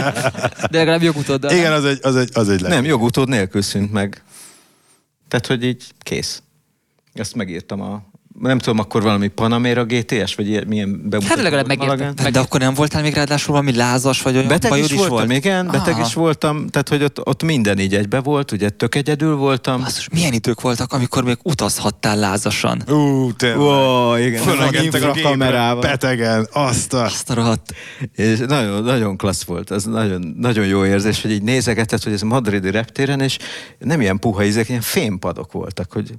de 0.72 0.78
legalább 0.78 1.02
jogutoddal. 1.02 1.52
igen, 1.52 1.74
az 1.74 1.86
egy, 1.86 2.00
az 2.02 2.16
egy, 2.16 2.30
az 2.34 2.50
egy 2.50 2.62
Nem, 2.62 2.86
jogutód 2.86 3.30
nélkül 3.30 3.62
szűnt 3.62 3.92
meg. 3.92 4.24
Tehát, 5.28 5.48
hogy 5.48 5.64
így 5.64 5.84
kész. 6.00 6.42
Ezt 7.14 7.36
megírtam 7.36 7.82
a... 7.82 8.04
Nem 8.40 8.58
tudom, 8.60 8.80
akkor 8.80 9.02
valami 9.02 9.28
Panamera 9.28 9.86
GTS, 9.86 10.36
vagy 10.36 10.48
ilyen, 10.48 10.64
milyen 10.68 10.90
bemutató 10.92 11.26
Hát 11.28 11.42
legalább 11.42 11.68
megértem. 11.68 11.98
Malagán? 11.98 12.32
De, 12.32 12.40
akkor 12.40 12.60
nem 12.60 12.74
voltál 12.74 13.02
még 13.02 13.14
ráadásul 13.14 13.54
valami 13.54 13.76
lázas, 13.76 14.22
vagy 14.22 14.36
olyan 14.36 14.48
Beteg 14.48 14.70
bajod 14.72 14.92
is 14.92 14.98
voltam, 14.98 15.16
volt? 15.16 15.32
igen, 15.32 15.68
beteg 15.68 15.94
Aha. 15.94 16.06
is 16.06 16.14
voltam, 16.14 16.68
tehát 16.68 16.90
hogy 16.90 17.04
ott, 17.04 17.28
ott 17.28 17.44
minden 17.44 17.80
így 17.80 17.96
egybe 17.96 18.20
volt, 18.20 18.52
ugye 18.52 18.70
tök 18.70 18.96
egyedül 18.96 19.36
voltam. 19.36 19.82
Basszus, 19.82 20.10
milyen 20.10 20.34
idők 20.34 20.62
voltak, 20.62 20.94
amikor 20.94 21.24
még 21.24 21.38
utazhattál 21.44 22.18
lázasan? 22.18 22.84
Ú, 22.90 23.32
te 23.34 23.58
Ó, 23.60 24.16
igen, 24.16 24.44
Fölengedtek 24.44 25.04
a 25.04 25.12
gépre, 25.12 25.30
kamerával. 25.30 25.82
betegen, 25.82 26.48
azt 26.52 26.94
a... 26.94 27.04
Azt 27.04 27.30
a 27.30 27.34
rohadt. 27.34 27.74
És 28.16 28.40
nagyon, 28.48 28.84
nagyon 28.84 29.18
klassz 29.18 29.44
volt, 29.44 29.72
ez 29.72 29.84
nagyon, 29.84 30.36
nagyon 30.38 30.66
jó 30.66 30.86
érzés, 30.86 31.22
hogy 31.22 31.32
így 31.32 31.44
nézegetett, 31.44 32.04
hogy 32.04 32.14
ez 32.14 32.22
madridi 32.22 32.72
reptéren, 32.72 33.22
és 33.22 33.38
nem 33.80 34.02
ilyen 34.02 34.20
puha 34.20 34.44
ízek, 34.44 34.70
ilyen 34.70 34.82
fémpadok 34.82 35.52
voltak, 35.52 35.92
hogy 35.92 36.14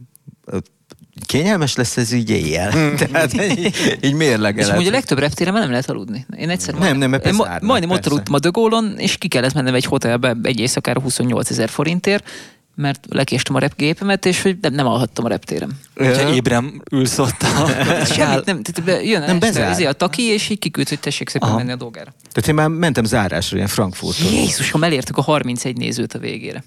kényelmes 1.27 1.77
lesz 1.77 1.97
ez 1.97 2.13
így 2.13 2.31
éjjel. 2.31 2.71
Tehát 2.97 3.33
így, 3.35 3.59
így 3.59 3.99
És 4.01 4.11
mérlegeled. 4.11 4.71
amúgy 4.75 4.87
a 4.87 4.91
legtöbb 4.91 5.19
reptéren 5.19 5.53
már 5.53 5.63
nem 5.63 5.71
lehet 5.71 5.91
aludni. 5.91 6.27
Én 6.37 6.49
egyszer 6.49 6.75
Nem, 6.75 6.99
nem, 6.99 7.11
mert 7.11 7.27
én 7.27 7.35
ma, 7.35 7.47
majdnem 7.61 7.91
ott 7.91 8.07
aludtam 8.07 8.35
a 8.35 8.39
Dögólon, 8.39 8.95
és 8.97 9.17
ki 9.17 9.29
kellett 9.29 9.55
mennem 9.55 9.75
egy 9.75 9.85
hotelbe 9.85 10.37
egy 10.43 10.61
éjszakára 10.61 11.01
28 11.01 11.51
ezer 11.51 11.69
forintért, 11.69 12.29
mert 12.75 13.07
lekéstem 13.09 13.55
a 13.55 13.59
repgépemet, 13.59 14.27
és 14.27 14.43
hogy 14.43 14.57
nem, 14.61 14.75
nem 14.75 14.87
alhattam 14.87 15.25
a 15.25 15.29
reptéren. 15.29 15.79
Ha 15.97 16.35
ébren 16.35 16.83
ülsz 16.91 17.19
ott 17.19 17.43
a... 17.43 17.67
Semmit 18.15 18.45
nem, 18.45 18.63
tehát 18.63 19.05
jön 19.05 19.19
Nem, 19.19 19.29
nem 19.29 19.39
bezár. 19.39 19.69
bezár. 19.69 19.87
a 19.89 19.93
taki, 19.93 20.23
és 20.23 20.49
így 20.49 20.59
kiküld, 20.59 20.89
hogy 20.89 21.01
tessék 21.01 21.29
szépen 21.29 21.49
Aha. 21.49 21.57
menni 21.59 21.73
a 21.73 21.77
dolgára. 21.77 22.15
Tehát 22.33 22.49
én 22.49 22.55
már 22.55 22.69
mentem 22.69 23.05
zárásra, 23.05 23.57
ilyen 23.57 23.69
Frankfurtról. 23.69 24.31
Jézusom, 24.31 24.85
elértük 24.85 25.17
a 25.17 25.23
31 25.23 25.77
nézőt 25.77 26.15
a 26.15 26.19
végére. 26.19 26.65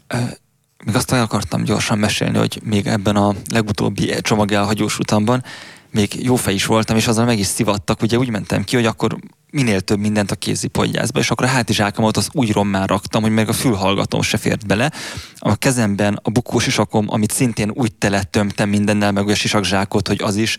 Még 0.85 0.95
azt 0.95 1.11
el 1.11 1.21
akartam 1.21 1.63
gyorsan 1.63 1.97
mesélni, 1.97 2.37
hogy 2.37 2.59
még 2.63 2.87
ebben 2.87 3.15
a 3.15 3.35
legutóbbi 3.49 4.13
csomagelhagyós 4.21 4.99
utamban 4.99 5.43
még 5.91 6.23
jó 6.23 6.35
fej 6.35 6.53
is 6.53 6.65
voltam, 6.65 6.95
és 6.95 7.07
azzal 7.07 7.25
meg 7.25 7.39
is 7.39 7.45
szivattak. 7.45 8.01
Ugye 8.01 8.17
úgy 8.17 8.29
mentem 8.29 8.63
ki, 8.63 8.75
hogy 8.75 8.85
akkor 8.85 9.17
minél 9.51 9.81
több 9.81 9.99
mindent 9.99 10.31
a 10.31 10.35
kézipodgyászba, 10.35 11.19
és 11.19 11.31
akkor 11.31 11.45
a 11.45 11.49
hátizsákomat 11.49 12.17
az 12.17 12.29
úgy 12.31 12.51
rommá 12.51 12.85
raktam, 12.85 13.21
hogy 13.21 13.31
meg 13.31 13.49
a 13.49 13.53
fülhallgatóm 13.53 14.21
se 14.21 14.37
fért 14.37 14.67
bele. 14.67 14.91
A 15.37 15.55
kezemben 15.55 16.19
a 16.23 16.29
bukós 16.29 16.67
isakom, 16.67 17.05
amit 17.09 17.31
szintén 17.31 17.71
úgy 17.73 17.93
tele 17.93 18.23
tömtem 18.23 18.69
mindennel, 18.69 19.11
meg 19.11 19.29
a 19.29 19.35
sisakzsákot, 19.35 20.07
hogy 20.07 20.21
az 20.21 20.35
is 20.35 20.57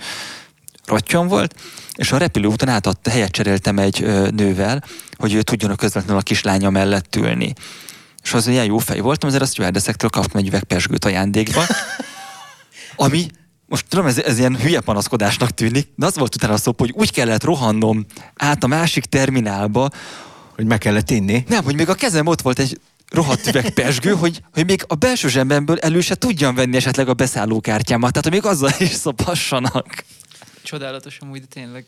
rottyom 0.86 1.28
volt, 1.28 1.54
és 1.94 2.12
a 2.12 2.16
repülőúton 2.16 2.68
átadta, 2.68 3.10
helyet 3.10 3.30
cseréltem 3.30 3.78
egy 3.78 4.02
ö, 4.02 4.28
nővel, 4.30 4.84
hogy 5.16 5.34
ő 5.34 5.42
tudjon 5.42 5.70
a 5.70 5.74
közvetlenül 5.74 6.20
a 6.20 6.22
kislánya 6.22 6.70
mellett 6.70 7.16
ülni. 7.16 7.52
És 8.22 8.32
az 8.32 8.46
ilyen 8.46 8.64
jó 8.64 8.78
fej 8.78 9.00
voltam, 9.00 9.28
ezért 9.28 9.42
a 9.42 9.46
stewardessektől 9.46 10.10
kaptam 10.10 10.40
egy 10.40 10.46
üveg 10.46 10.64
pesgőt 10.64 11.04
ajándékba, 11.04 11.64
ami 12.96 13.26
most 13.66 13.86
tudom, 13.88 14.06
ez, 14.06 14.18
ez 14.18 14.38
ilyen 14.38 14.56
hülye 14.56 14.80
panaszkodásnak 14.80 15.50
tűnik, 15.50 15.88
de 15.96 16.06
az 16.06 16.16
volt 16.16 16.34
utána 16.34 16.56
szó, 16.56 16.74
hogy 16.76 16.92
úgy 16.94 17.12
kellett 17.12 17.44
rohannom 17.44 18.06
át 18.36 18.64
a 18.64 18.66
másik 18.66 19.04
terminálba, 19.04 19.88
Hogy 20.54 20.66
meg 20.66 20.78
kellett 20.78 21.10
inni. 21.10 21.44
nem, 21.48 21.64
hogy 21.64 21.76
még 21.76 21.88
a 21.88 21.94
kezem 21.94 22.26
ott 22.26 22.40
volt 22.40 22.58
egy 22.58 22.80
rohadt 23.10 23.46
üveg 23.46 23.70
pesgő, 23.70 24.14
hogy, 24.22 24.42
hogy 24.52 24.64
még 24.66 24.84
a 24.86 24.94
belső 24.94 25.28
zsebemből 25.28 25.78
elő 25.78 26.00
se 26.00 26.14
tudjam 26.14 26.54
venni 26.54 26.76
esetleg 26.76 27.08
a 27.08 27.14
beszállókártyámat, 27.14 28.12
tehát 28.12 28.28
hogy 28.28 28.42
még 28.42 28.50
azzal 28.52 28.70
is 28.78 28.90
szopassanak. 28.90 30.04
Csodálatos 30.62 31.18
amúgy, 31.20 31.40
de 31.40 31.46
tényleg. 31.46 31.84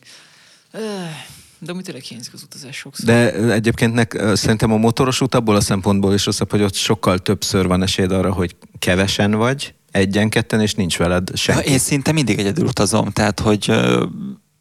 De 1.59 1.71
amúgy 1.73 1.85
tényleg 1.85 2.03
hiányzik 2.03 2.33
az 2.35 2.43
utazás 2.43 2.77
sokszor. 2.77 3.05
De 3.07 3.33
egyébként 3.53 3.95
nek, 3.95 4.21
szerintem 4.35 4.73
a 4.73 4.77
motoros 4.77 5.21
út 5.21 5.35
abból 5.35 5.57
a 5.57 5.61
szempontból 5.61 6.15
is 6.15 6.25
rosszabb, 6.25 6.51
hogy 6.51 6.63
ott 6.63 6.75
sokkal 6.75 7.19
többször 7.19 7.67
van 7.67 7.83
esélyed 7.83 8.13
arra, 8.13 8.33
hogy 8.33 8.57
kevesen 8.79 9.31
vagy, 9.31 9.75
egyen-ketten, 9.91 10.61
és 10.61 10.75
nincs 10.75 10.99
veled 10.99 11.29
Ja, 11.31 11.37
senki. 11.37 11.71
én 11.71 11.79
szinte 11.79 12.13
mindig 12.13 12.39
egyedül 12.39 12.65
utazom, 12.67 13.11
tehát 13.11 13.41
hogy 13.41 13.69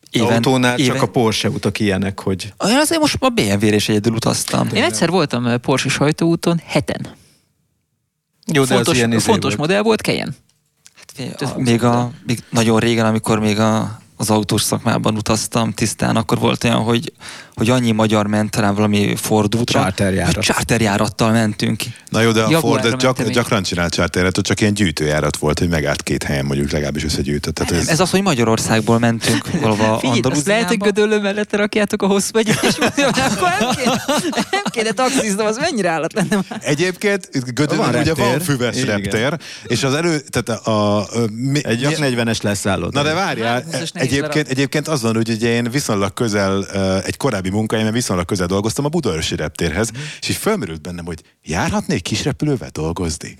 éven, 0.09 0.31
Autónál 0.33 0.77
éven, 0.79 0.93
csak 0.93 1.03
a 1.03 1.11
Porsche 1.11 1.49
utak 1.49 1.79
ilyenek, 1.79 2.19
hogy 2.19 2.53
Én 2.67 2.77
azért 2.77 2.99
most 3.01 3.17
a 3.19 3.29
BMW-re 3.29 3.75
is 3.75 3.89
egyedül 3.89 4.13
utaztam. 4.13 4.67
Én 4.73 4.83
egyszer 4.83 5.09
voltam 5.09 5.59
Porsche 5.61 5.89
sajtóúton, 5.89 6.61
heten. 6.65 7.07
jó, 8.53 8.63
de 8.63 8.73
fontos 8.73 8.95
ilyen 8.95 9.11
izé 9.11 9.19
fontos 9.19 9.55
volt. 9.55 9.67
modell 9.69 9.81
volt, 9.83 10.01
Kejen. 10.01 10.35
Hát, 11.17 11.41
a, 11.41 11.59
még, 11.59 11.83
a, 11.83 12.11
még 12.25 12.39
nagyon 12.49 12.79
régen, 12.79 13.05
amikor 13.05 13.39
még 13.39 13.59
a, 13.59 14.01
az 14.17 14.29
autós 14.29 14.61
szakmában 14.61 15.15
utaztam 15.15 15.71
tisztán, 15.71 16.15
akkor 16.15 16.39
volt 16.39 16.63
olyan, 16.63 16.81
hogy, 16.81 17.13
hogy 17.55 17.69
annyi 17.69 17.91
magyar 17.91 18.27
ment 18.27 18.51
talán 18.51 18.75
valami 18.75 19.15
Ford 19.15 19.55
útra, 19.55 19.79
Charterjárat. 19.81 20.33
hogy 20.35 20.43
charterjárattal 20.43 21.31
mentünk. 21.31 21.83
Na 22.09 22.21
jó, 22.21 22.31
de 22.31 22.41
a 22.41 22.49
Jaguarra 22.49 22.81
Ford 22.89 23.01
gyak, 23.01 23.29
gyakran 23.29 23.63
csinált 23.63 23.93
charteret, 23.93 24.37
ott 24.37 24.43
csak 24.45 24.61
ilyen 24.61 24.73
gyűjtőjárat 24.73 25.37
volt, 25.37 25.59
hogy 25.59 25.69
megállt 25.69 26.01
két 26.03 26.23
helyen 26.23 26.45
mondjuk 26.45 26.71
legalábbis 26.71 27.03
összegyűjtött. 27.03 27.53
Tehát 27.55 27.71
ez, 27.73 27.87
Ez 27.87 27.99
az, 27.99 28.09
hogy 28.09 28.21
Magyarországból 28.21 28.99
mentünk 28.99 29.51
valahova 29.61 29.93
azt 29.93 30.01
lehet, 30.03 30.13
hogy 30.13 30.15
Andalúziába. 30.15 30.75
gödöllő 30.75 31.19
mellett 31.21 31.55
rakjátok 31.55 32.01
a 32.01 32.05
hosszú 32.07 32.37
egyet, 32.37 32.63
és 32.63 32.77
mondja, 32.79 33.05
hogy 33.05 33.19
akkor 33.19 33.49
nem 33.59 33.69
kéne, 33.75 34.03
nem 34.51 34.63
kéne 34.71 34.91
taxiznom, 34.91 35.45
az 35.45 35.57
mennyire 35.57 35.89
állat 35.89 36.13
lenne 36.13 36.35
már. 36.49 36.59
Egyébként 36.63 37.29
Gödöllön 37.53 37.91
Van 37.91 38.01
ugye 38.01 38.13
van 38.13 38.39
füves 38.39 38.75
Igen. 38.75 38.85
reptér, 39.01 39.37
és 39.63 39.83
az 39.83 39.93
elő, 39.93 40.19
tehát 40.29 40.65
a... 40.65 40.97
a 40.99 41.05
mi, 41.31 41.65
Egy 41.65 41.81
jak 41.81 41.97
mi- 41.99 42.07
40-es 42.15 42.41
leszállod. 42.43 42.93
Na 42.93 43.03
de 43.03 43.13
várjál, 43.13 43.53
Hát, 43.53 43.71
nehéz 43.71 43.91
egyébként, 43.93 44.47
egyébként 44.47 44.87
az 44.87 45.01
van, 45.01 45.15
hogy 45.15 45.29
ugye 45.29 45.49
én 45.49 45.67
viszonylag 45.71 46.13
közel, 46.13 46.65
egy 47.05 47.17
korábbi 47.17 47.42
munkáimban 47.51 47.93
viszonylag 47.93 48.25
közel 48.25 48.47
dolgoztam 48.47 48.85
a 48.85 48.89
Budaörsi 48.89 49.35
reptérhez, 49.35 49.89
Mhm. 49.91 49.99
és 50.21 50.29
így 50.29 50.35
fölmerült 50.35 50.81
bennem, 50.81 51.05
hogy 51.05 51.21
járhatnék 51.43 52.01
kisrepülővel 52.01 52.69
dolgozni. 52.71 53.37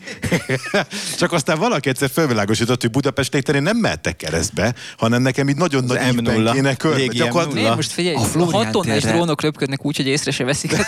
Csak 1.19 1.31
aztán 1.31 1.59
valaki 1.59 1.89
egyszer 1.89 2.09
fölvilágosított, 2.09 2.81
hogy 2.81 2.91
Budapest 2.91 3.33
légterén 3.33 3.61
nem 3.63 3.77
mehettek 3.77 4.15
keresztbe, 4.15 4.73
hanem 4.97 5.21
nekem 5.21 5.49
így 5.49 5.55
nagyon 5.55 5.83
nagy 5.83 5.97
M0, 5.97 6.11
ívben 6.11 6.53
kéne 6.53 6.75
körbe. 6.75 6.97
légi 6.97 7.17
Gyakorlatilag- 7.17 7.51
M0. 7.51 7.53
Miért 7.61 7.75
most 7.75 7.91
figyelj, 7.91 8.15
A 8.15 8.19
a 8.19 8.23
Flórián 8.23 8.63
6 8.63 8.71
tonnás 8.71 8.97
térre- 9.01 9.15
drónok 9.15 9.41
röpködnek 9.41 9.85
úgy, 9.85 9.95
hogy 9.95 10.07
észre 10.07 10.31
se 10.31 10.43
veszik. 10.43 10.71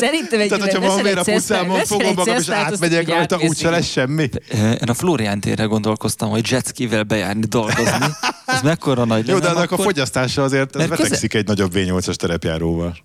Szerintem 0.00 0.40
egy 0.40 0.48
Tehát, 0.48 0.64
hogyha 0.64 0.80
van 0.86 1.02
miért 1.02 1.18
a 1.18 1.32
puszámon 1.32 1.84
fogom 1.84 2.14
magam, 2.14 2.36
és 2.38 2.48
átmegyek 2.48 3.08
rajta, 3.08 3.38
úgyse 3.42 3.70
lesz 3.70 3.90
semmi. 3.90 4.28
Én 4.52 4.76
a 4.88 4.94
Florián 4.94 5.40
térre 5.40 5.64
gondolkoztam, 5.64 6.30
hogy 6.30 6.50
jetskivel 6.50 7.02
bejárni 7.02 7.46
dolgozni. 7.46 8.06
Ez 8.46 8.60
mekkora 8.62 9.04
nagy 9.04 9.28
Jó, 9.28 9.38
de 9.38 9.48
annak 9.48 9.70
a 9.70 9.76
fogyasztása 9.78 10.42
azért 10.52 10.76
ez 10.76 10.88
vetekszik 10.88 11.34
egy 11.34 11.46
nagyobb 11.46 11.72
V8-as 11.74 12.14
terepjáróval. 12.14 12.96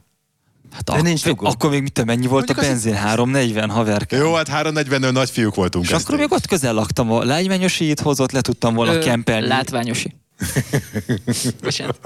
Hát 0.71 0.83
De 0.83 0.91
ak- 0.91 1.01
nincs 1.01 1.23
dugó. 1.23 1.45
Akkor 1.47 1.69
még 1.69 1.81
mit 1.81 1.91
tudom, 1.93 2.15
mennyi 2.15 2.27
volt 2.27 2.45
Mondjuk 2.47 2.57
a 2.57 2.61
az- 2.61 2.67
benzin? 2.67 2.93
340 2.93 3.69
haverkám. 3.69 4.19
Jó, 4.19 4.33
hát 4.33 4.47
340-nől 4.51 5.11
nagy 5.11 5.29
fiúk 5.29 5.55
voltunk. 5.55 5.85
És 5.85 5.91
akkor 5.91 6.17
még 6.17 6.31
ott 6.31 6.45
közel 6.47 6.73
laktam, 6.73 7.11
a 7.11 7.23
lágymányosi 7.23 7.93
hozott, 8.03 8.31
le 8.31 8.41
tudtam 8.41 8.73
volna 8.73 8.97
kempelni. 8.99 9.47
Látványosi. 9.47 10.15
Bocsánat. 11.61 11.99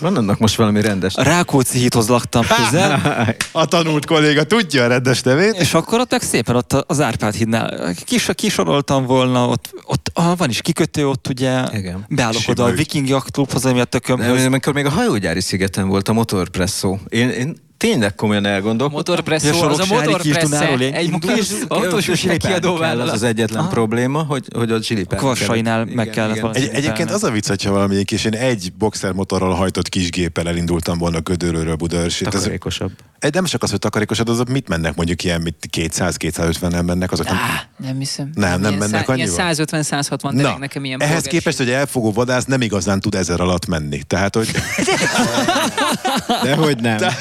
Van 0.00 0.16
annak 0.16 0.38
most 0.38 0.56
valami 0.56 0.80
rendes. 0.80 1.14
A 1.14 1.22
Rákóczi 1.22 1.78
hídhoz 1.78 2.08
laktam 2.08 2.44
közel, 2.56 3.00
A 3.52 3.64
tanult 3.64 4.06
kolléga 4.06 4.44
tudja 4.44 4.84
a 4.84 4.86
rendes 4.86 5.22
nevét. 5.22 5.54
és 5.54 5.74
akkor 5.74 6.00
ott 6.00 6.10
meg 6.10 6.22
szépen 6.22 6.56
ott 6.56 6.72
az 6.72 7.00
Árpád 7.00 7.34
hídnál 7.34 7.94
kis, 8.04 8.28
kisoroltam 8.34 9.04
volna, 9.04 9.46
ott, 9.46 9.74
ott 9.84 10.10
ah, 10.14 10.36
van 10.36 10.48
is 10.48 10.60
kikötő, 10.60 11.08
ott 11.08 11.28
ugye 11.28 11.62
Igen. 11.72 12.04
beállok 12.08 12.40
Sima 12.40 12.52
oda 12.52 12.64
a. 12.64 12.74
Viking 12.74 13.08
Yacht 13.08 13.30
Clubhoz, 13.30 13.64
ami 13.64 13.80
a 13.80 13.84
tökömhöz. 13.84 14.44
amikor 14.44 14.72
még 14.72 14.86
a 14.86 14.90
hajógyári 14.90 15.40
szigeten 15.40 15.88
volt 15.88 16.08
a 16.08 16.12
motorpresszó, 16.12 16.98
én, 17.08 17.28
én 17.28 17.66
tényleg 17.78 18.14
komolyan 18.14 18.46
elgondolkodtam. 18.46 19.14
Motorpresszó, 19.14 19.62
az 19.62 19.78
a 19.78 19.84
motorpressze, 19.94 20.68
egy 20.78 21.18
kis 21.18 21.48
autós 21.68 22.10
kiadó 22.38 22.74
kell, 22.74 23.00
az 23.00 23.12
az 23.12 23.22
egyetlen 23.22 23.60
Aha. 23.60 23.68
probléma, 23.68 24.22
hogy, 24.22 24.44
hogy 24.54 24.72
ott 24.72 24.84
zsilipelni 24.84 25.24
Kvassainál 25.24 25.84
meg 25.84 26.10
kellett 26.10 26.38
valami. 26.38 26.58
Egy, 26.58 26.68
egyébként 26.72 27.10
az 27.10 27.24
a 27.24 27.30
vicc, 27.30 27.48
hogyha 27.48 27.72
valamelyik, 27.72 28.10
és 28.10 28.24
én 28.24 28.34
egy 28.34 28.72
boxer 28.78 29.12
motorral 29.12 29.54
hajtott 29.54 29.88
kis 29.88 30.10
géppel 30.10 30.48
elindultam 30.48 30.98
volna 30.98 31.20
Gödöllőről 31.20 31.74
Budaörsét. 31.74 32.26
Ez, 32.26 32.34
Takarékosabb. 32.34 32.92
egy, 33.18 33.34
nem 33.34 33.44
csak 33.44 33.62
az, 33.62 33.70
hogy 33.70 33.78
takarékosod, 33.78 34.28
azok 34.28 34.48
mit 34.48 34.68
mennek 34.68 34.94
mondjuk 34.94 35.24
ilyen 35.24 35.40
mit 35.40 35.68
200-250-en 35.76 36.84
mennek, 36.84 37.12
azok 37.12 37.26
nem... 37.26 37.36
Nem 37.76 37.98
hiszem. 37.98 38.30
Nem, 38.34 38.60
nem 38.60 38.74
mennek 38.74 39.08
annyival? 39.08 39.54
150-160, 39.54 40.30
de 40.34 40.42
Na, 40.42 40.58
nekem 40.58 40.84
ilyen 40.84 41.02
ehhez 41.02 41.22
képest, 41.22 41.58
hogy 41.58 41.70
elfogó 41.70 42.12
vadász 42.12 42.44
nem 42.44 42.60
igazán 42.60 43.00
tud 43.00 43.14
ezer 43.14 43.40
alatt 43.40 43.66
menni. 43.66 44.02
Tehát, 44.02 44.34
hogy 44.34 44.48
De 46.44 46.54
hogy 46.54 46.80
nem. 46.80 46.96
tehát, 46.96 47.16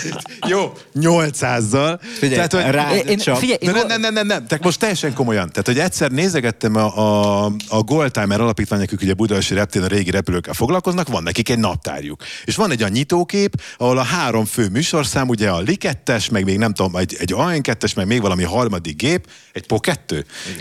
jó, 0.47 0.73
800-zal. 0.95 1.99
Figyelj, 2.17 2.35
tehát, 2.35 2.53
hogy, 2.53 2.63
rád 2.73 2.95
Én- 2.95 3.05
én- 3.05 3.17
csap. 3.17 3.37
figyelj, 3.37 3.57
nem, 3.61 3.87
nem, 3.87 4.01
nem, 4.01 4.13
nem, 4.13 4.27
nem, 4.27 4.47
tehát 4.47 4.63
most 4.63 4.79
teljesen 4.79 5.13
komolyan. 5.13 5.49
Tehát, 5.49 5.65
hogy 5.65 5.79
egyszer 5.79 6.11
nézegettem 6.11 6.75
a, 6.75 6.97
a, 6.97 7.45
a 7.69 7.81
Goldtimer 7.81 8.41
alapítvány, 8.41 8.81
akik 8.81 9.01
ugye 9.01 9.13
Budaörsi 9.13 9.53
reptéren 9.53 9.85
a 9.87 9.89
régi 9.89 10.11
repülőkkel 10.11 10.53
foglalkoznak, 10.53 11.07
van 11.07 11.23
nekik 11.23 11.49
egy 11.49 11.59
naptárjuk. 11.59 12.23
És 12.45 12.55
van 12.55 12.71
egy 12.71 12.83
a 12.83 12.87
nyitókép, 12.87 13.61
ahol 13.77 13.97
a 13.97 14.03
három 14.03 14.45
fő 14.45 14.67
műsorszám, 14.69 15.27
ugye 15.27 15.49
a 15.49 15.59
Likettes, 15.59 16.29
meg 16.29 16.43
még 16.43 16.57
nem 16.57 16.73
tudom, 16.73 16.95
egy, 16.95 17.15
egy 17.19 17.33
AN2-es, 17.37 17.95
meg 17.95 18.07
még 18.07 18.21
valami 18.21 18.43
harmadik 18.43 18.95
gép, 18.95 19.27
egy 19.53 19.65
PO2. 19.67 20.11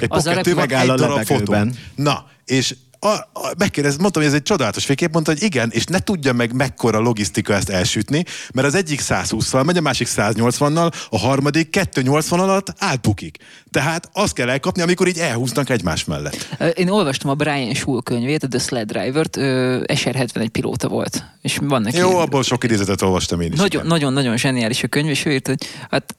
Egy 0.01 0.07
Az 0.09 0.27
a 0.27 0.31
PO2 0.31 0.35
repülő 0.35 0.55
van 0.55 0.67
megáll 0.69 0.83
egy 0.83 0.91
a 0.91 0.95
darab 0.95 1.25
fotó. 1.25 1.57
Na, 1.95 2.27
és 2.45 2.75
a, 3.07 3.28
a, 3.33 3.53
megkérdez, 3.59 3.97
mondtam, 3.97 4.23
hogy 4.23 4.31
ez 4.31 4.37
egy 4.37 4.43
csodálatos 4.43 4.85
fénykép, 4.85 5.12
mondta, 5.12 5.33
hogy 5.33 5.43
igen, 5.43 5.70
és 5.73 5.85
ne 5.85 5.99
tudja 5.99 6.33
meg 6.33 6.53
mekkora 6.53 6.99
logisztika 6.99 7.55
ezt 7.55 7.69
elsütni, 7.69 8.24
mert 8.55 8.66
az 8.66 8.74
egyik 8.74 9.01
120-szal 9.03 9.65
megy, 9.65 9.77
a 9.77 9.81
másik 9.81 10.09
180-nal, 10.16 10.93
a 11.11 11.19
harmadik 11.19 11.70
280 11.70 12.41
alatt 12.41 12.74
átbukik. 12.78 13.37
Tehát 13.70 14.11
azt 14.12 14.33
kell 14.33 14.49
elkapni, 14.49 14.83
amikor 14.83 15.09
így 15.09 15.19
elhúznak 15.19 15.70
egymás 15.70 16.05
mellett. 16.05 16.57
Én 16.74 16.89
olvastam 16.89 17.31
a 17.31 17.35
Brian 17.35 17.74
Schul 17.74 18.03
könyvét, 18.03 18.43
a 18.43 18.49
The 18.49 18.59
Sled 18.59 18.93
Driver-t, 18.93 19.37
ö, 19.37 19.81
SR-71 19.87 20.49
pilóta 20.53 20.89
volt. 20.89 21.24
És 21.43 21.59
van 21.62 21.83
neki... 21.83 21.97
Jó, 21.97 22.19
abból 22.19 22.43
sok 22.43 22.65
idézetet 22.65 23.03
olvastam 23.03 23.41
én 23.41 23.53
is. 23.53 23.59
Nagyon, 23.59 23.81
igen. 23.81 23.87
nagyon, 23.87 24.12
nagyon 24.12 24.37
zseniális 24.37 24.83
a 24.83 24.89
könyv, 24.89 25.09
és 25.09 25.24
ő 25.24 25.33
írt, 25.33 25.47
hogy 25.47 25.66
hát 25.91 26.16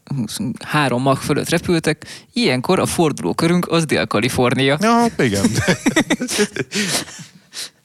három 0.65 1.01
mag 1.01 1.17
fölött 1.17 1.49
repültek, 1.49 2.05
ilyenkor 2.33 2.79
a 2.79 2.85
fordulókörünk 2.85 3.67
az 3.67 3.85
Dél-Kalifornia. 3.85 4.77
Ja, 4.81 5.05
igen. 5.17 5.45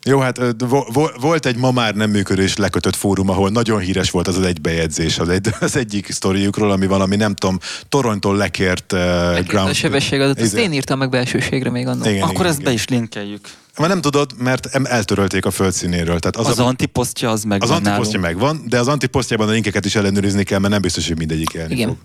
Jó, 0.05 0.19
hát 0.19 0.39
ö, 0.39 0.51
vo- 0.59 0.95
vo- 0.95 1.21
volt 1.21 1.47
egy 1.47 1.57
ma 1.57 1.71
már 1.71 1.95
nem 1.95 2.11
működő 2.11 2.43
és 2.43 2.57
lekötött 2.57 2.97
fórum, 2.97 3.29
ahol 3.29 3.51
nagyon 3.51 3.81
híres 3.81 4.11
volt 4.11 4.29
az 4.29 4.37
az 4.39 4.45
egy 4.45 4.61
bejegyzés, 4.61 5.19
az, 5.19 5.29
egy, 5.29 5.49
az 5.61 5.77
egyik 5.77 6.11
sztoriukról, 6.11 6.71
ami 6.71 6.87
valami, 6.87 7.17
nem 7.17 7.35
tudom, 7.35 7.59
Torontól 7.89 8.37
lekért 8.37 8.93
uh, 8.93 8.99
Ground... 8.99 9.47
ground... 9.47 9.69
A 9.69 9.75
sebességadat, 9.75 10.41
azt 10.41 10.53
Izé. 10.53 10.63
én 10.63 10.73
írtam 10.73 10.99
meg 10.99 11.09
belsőségre 11.09 11.71
még 11.71 11.87
annak. 11.87 12.07
Igen, 12.07 12.23
Akkor 12.23 12.35
igen, 12.35 12.47
ezt 12.47 12.59
igen. 12.59 12.73
be 12.73 12.79
is 12.79 12.89
linkeljük. 12.89 13.49
Már 13.79 13.89
nem 13.89 14.01
tudod, 14.01 14.31
mert 14.39 14.67
eltörölték 14.87 15.47
a 15.47 15.51
földszínéről. 15.51 16.19
Tehát 16.19 16.37
az, 16.37 16.47
Az, 16.47 16.59
a, 16.59 16.67
antiposztja 16.67 17.31
az 17.31 17.45
meg 17.45 17.63
az 17.63 17.71
antiposztja 17.71 18.21
megvan, 18.21 18.65
de 18.69 18.79
az 18.79 18.89
antiposztjában 18.89 19.49
a 19.49 19.51
linkeket 19.51 19.85
is 19.85 19.95
ellenőrizni 19.95 20.45
kell, 20.45 20.59
mert 20.59 20.73
nem 20.73 20.83
biztos, 20.83 21.09
hogy 21.09 21.19
mindegyik 21.19 21.53
élni 21.53 21.75
Igen. 21.75 21.89
fog. 21.89 21.97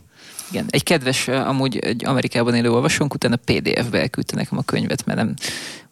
Igen. 0.52 0.66
Egy 0.70 0.84
kedves, 0.84 1.28
amúgy 1.28 1.78
egy 1.78 2.06
Amerikában 2.06 2.56
élő 2.56 2.72
olvasónk 2.72 3.14
utána 3.14 3.36
PDF-be 3.36 4.00
elküldte 4.00 4.36
nekem 4.36 4.58
a 4.58 4.62
könyvet, 4.62 5.06
mert 5.06 5.18
nem 5.18 5.34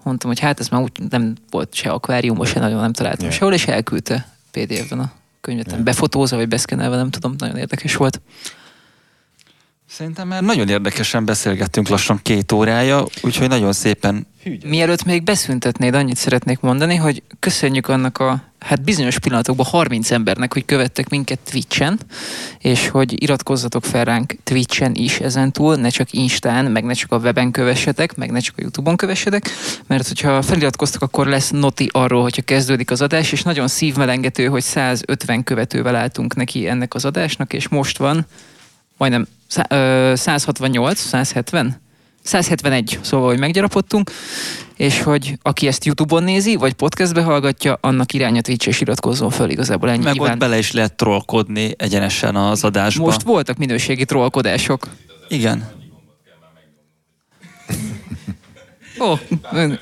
mondtam, 0.06 0.30
hogy 0.30 0.40
hát 0.40 0.60
ez 0.60 0.68
már 0.68 0.82
úgy 0.82 0.92
nem 1.10 1.36
volt 1.50 1.74
se 1.74 1.90
akvárium, 1.90 2.44
se 2.44 2.60
nagyon 2.60 2.80
nem 2.80 2.94
találtam 2.94 3.26
Yeah. 3.26 3.38
sehol, 3.38 3.54
és 3.54 3.68
elküldte 3.68 4.28
PDF-ben 4.52 5.00
a 5.00 5.12
könyvet. 5.42 5.72
Yeah. 5.72 5.84
Befotózva 5.84 6.38
vagy 6.38 6.48
beszkenelve, 6.48 6.96
nem 6.96 7.10
tudom, 7.10 7.36
nagyon 7.38 7.58
érdekes 7.58 7.96
volt. 7.96 8.22
Szerintem 9.98 10.28
már 10.28 10.42
nagyon 10.42 10.70
érdekesen 10.70 11.26
beszélgettünk 11.26 11.88
lassan 11.88 12.20
két 12.22 12.52
órája, 12.52 13.06
úgyhogy 13.22 13.48
nagyon 13.48 13.74
szépen. 13.74 14.28
Mielőtt 14.66 15.04
még 15.04 15.24
beszüntetnéd, 15.24 15.94
annyit 15.94 16.16
szeretnék 16.16 16.60
mondani, 16.60 16.96
hogy 16.96 17.24
köszönjük 17.40 17.88
annak 17.88 18.18
a 18.18 18.44
hát 18.60 18.84
bizonyos 18.84 19.20
pillanatokban 19.20 19.66
30 19.66 20.12
embernek, 20.12 20.54
hogy 20.54 20.66
követtek 20.66 21.10
minket 21.10 21.40
Twitchen, 21.50 22.00
és 22.60 22.88
hogy 22.88 23.24
iratkozzatok 23.24 23.86
fel 23.86 24.06
ránk 24.06 24.36
Twitchen 24.44 24.96
is 24.96 25.20
ezentúl, 25.20 25.76
ne 25.76 25.90
csak 25.90 26.12
Instán, 26.12 26.66
meg 26.66 26.84
ne 26.84 26.94
csak 26.94 27.12
a 27.12 27.18
weben 27.18 27.52
kövessetek, 27.52 28.16
meg 28.16 28.32
ne 28.32 28.40
csak 28.40 28.56
a 28.58 28.62
Youtube-on 28.62 28.96
kövessetek, 28.96 29.50
mert 29.88 30.08
hogyha 30.08 30.42
feliratkoztok, 30.42 31.02
akkor 31.02 31.28
lesz 31.28 31.50
noti 31.50 31.90
arról, 31.92 32.22
hogyha 32.22 32.42
kezdődik 32.42 32.92
az 32.92 33.02
adás, 33.02 33.32
és 33.32 33.42
nagyon 33.42 33.68
szívmelengető, 33.68 34.46
hogy 34.46 34.64
150 34.64 35.44
követővel 35.44 35.96
álltunk 35.96 36.36
neki 36.36 36.68
ennek 36.68 36.94
az 36.94 37.06
adásnak, 37.06 37.54
és 37.54 37.68
most 37.68 37.98
van 37.98 38.26
majdnem 38.98 39.28
szá- 39.48 39.72
ö, 39.72 40.14
168, 40.16 41.00
170? 41.00 41.82
171, 42.24 43.00
szóval, 43.02 43.28
hogy 43.28 43.40
meggyarapodtunk, 43.40 44.12
és 44.76 45.02
hogy 45.02 45.38
aki 45.42 45.68
ezt 45.68 45.86
YouTube-on 45.86 46.24
nézi, 46.24 46.56
vagy 46.56 46.74
podcastbe 46.74 47.22
hallgatja, 47.22 47.78
annak 47.82 48.14
irány 48.14 48.38
a 48.38 48.42
Twitch 48.42 48.68
és 48.68 48.82
iratkozzon 48.82 49.30
föl 49.30 49.50
igazából 49.50 49.90
ennyi. 49.90 50.04
meg 50.04 50.14
ott 50.20 50.26
Iván. 50.26 50.38
bele 50.40 50.58
is 50.58 50.72
lehet 50.72 50.94
trollkodni 50.96 51.74
egyenesen 51.78 52.36
az 52.36 52.64
adásba. 52.64 53.04
Most 53.04 53.22
voltak 53.22 53.58
minőségi 53.58 54.06
trollkodások. 54.06 54.88
Igen. 55.28 55.70
Ó, 59.00 59.14
ön- 59.52 59.80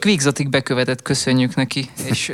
Quickzotig 0.00 0.48
bekövetett, 0.48 1.02
köszönjük 1.02 1.54
neki, 1.54 1.90
és 2.08 2.32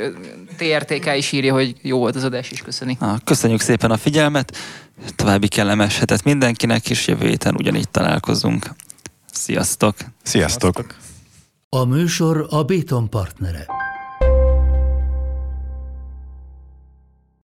TRTK 0.63 1.17
is 1.17 1.33
írja, 1.33 1.53
hogy 1.53 1.77
jó 1.81 1.99
volt 1.99 2.17
az 2.17 2.25
adás, 2.25 2.51
és 2.51 2.63
köszöni. 2.63 2.97
Na, 3.01 3.19
köszönjük 3.25 3.61
szépen 3.61 3.91
a 3.91 3.97
figyelmet, 3.97 4.57
további 5.17 5.49
kellemes 5.49 5.99
hetet 5.99 6.25
mindenkinek, 6.25 6.91
és 6.91 7.07
jövő 7.07 7.29
héten 7.29 7.55
ugyanígy 7.55 7.89
találkozunk. 7.89 8.71
Sziasztok! 9.33 9.97
Sziasztok! 10.23 10.85
A 11.69 11.85
műsor 11.85 12.47
a 12.51 12.63
Béton 12.63 13.11
partnere. 13.11 13.82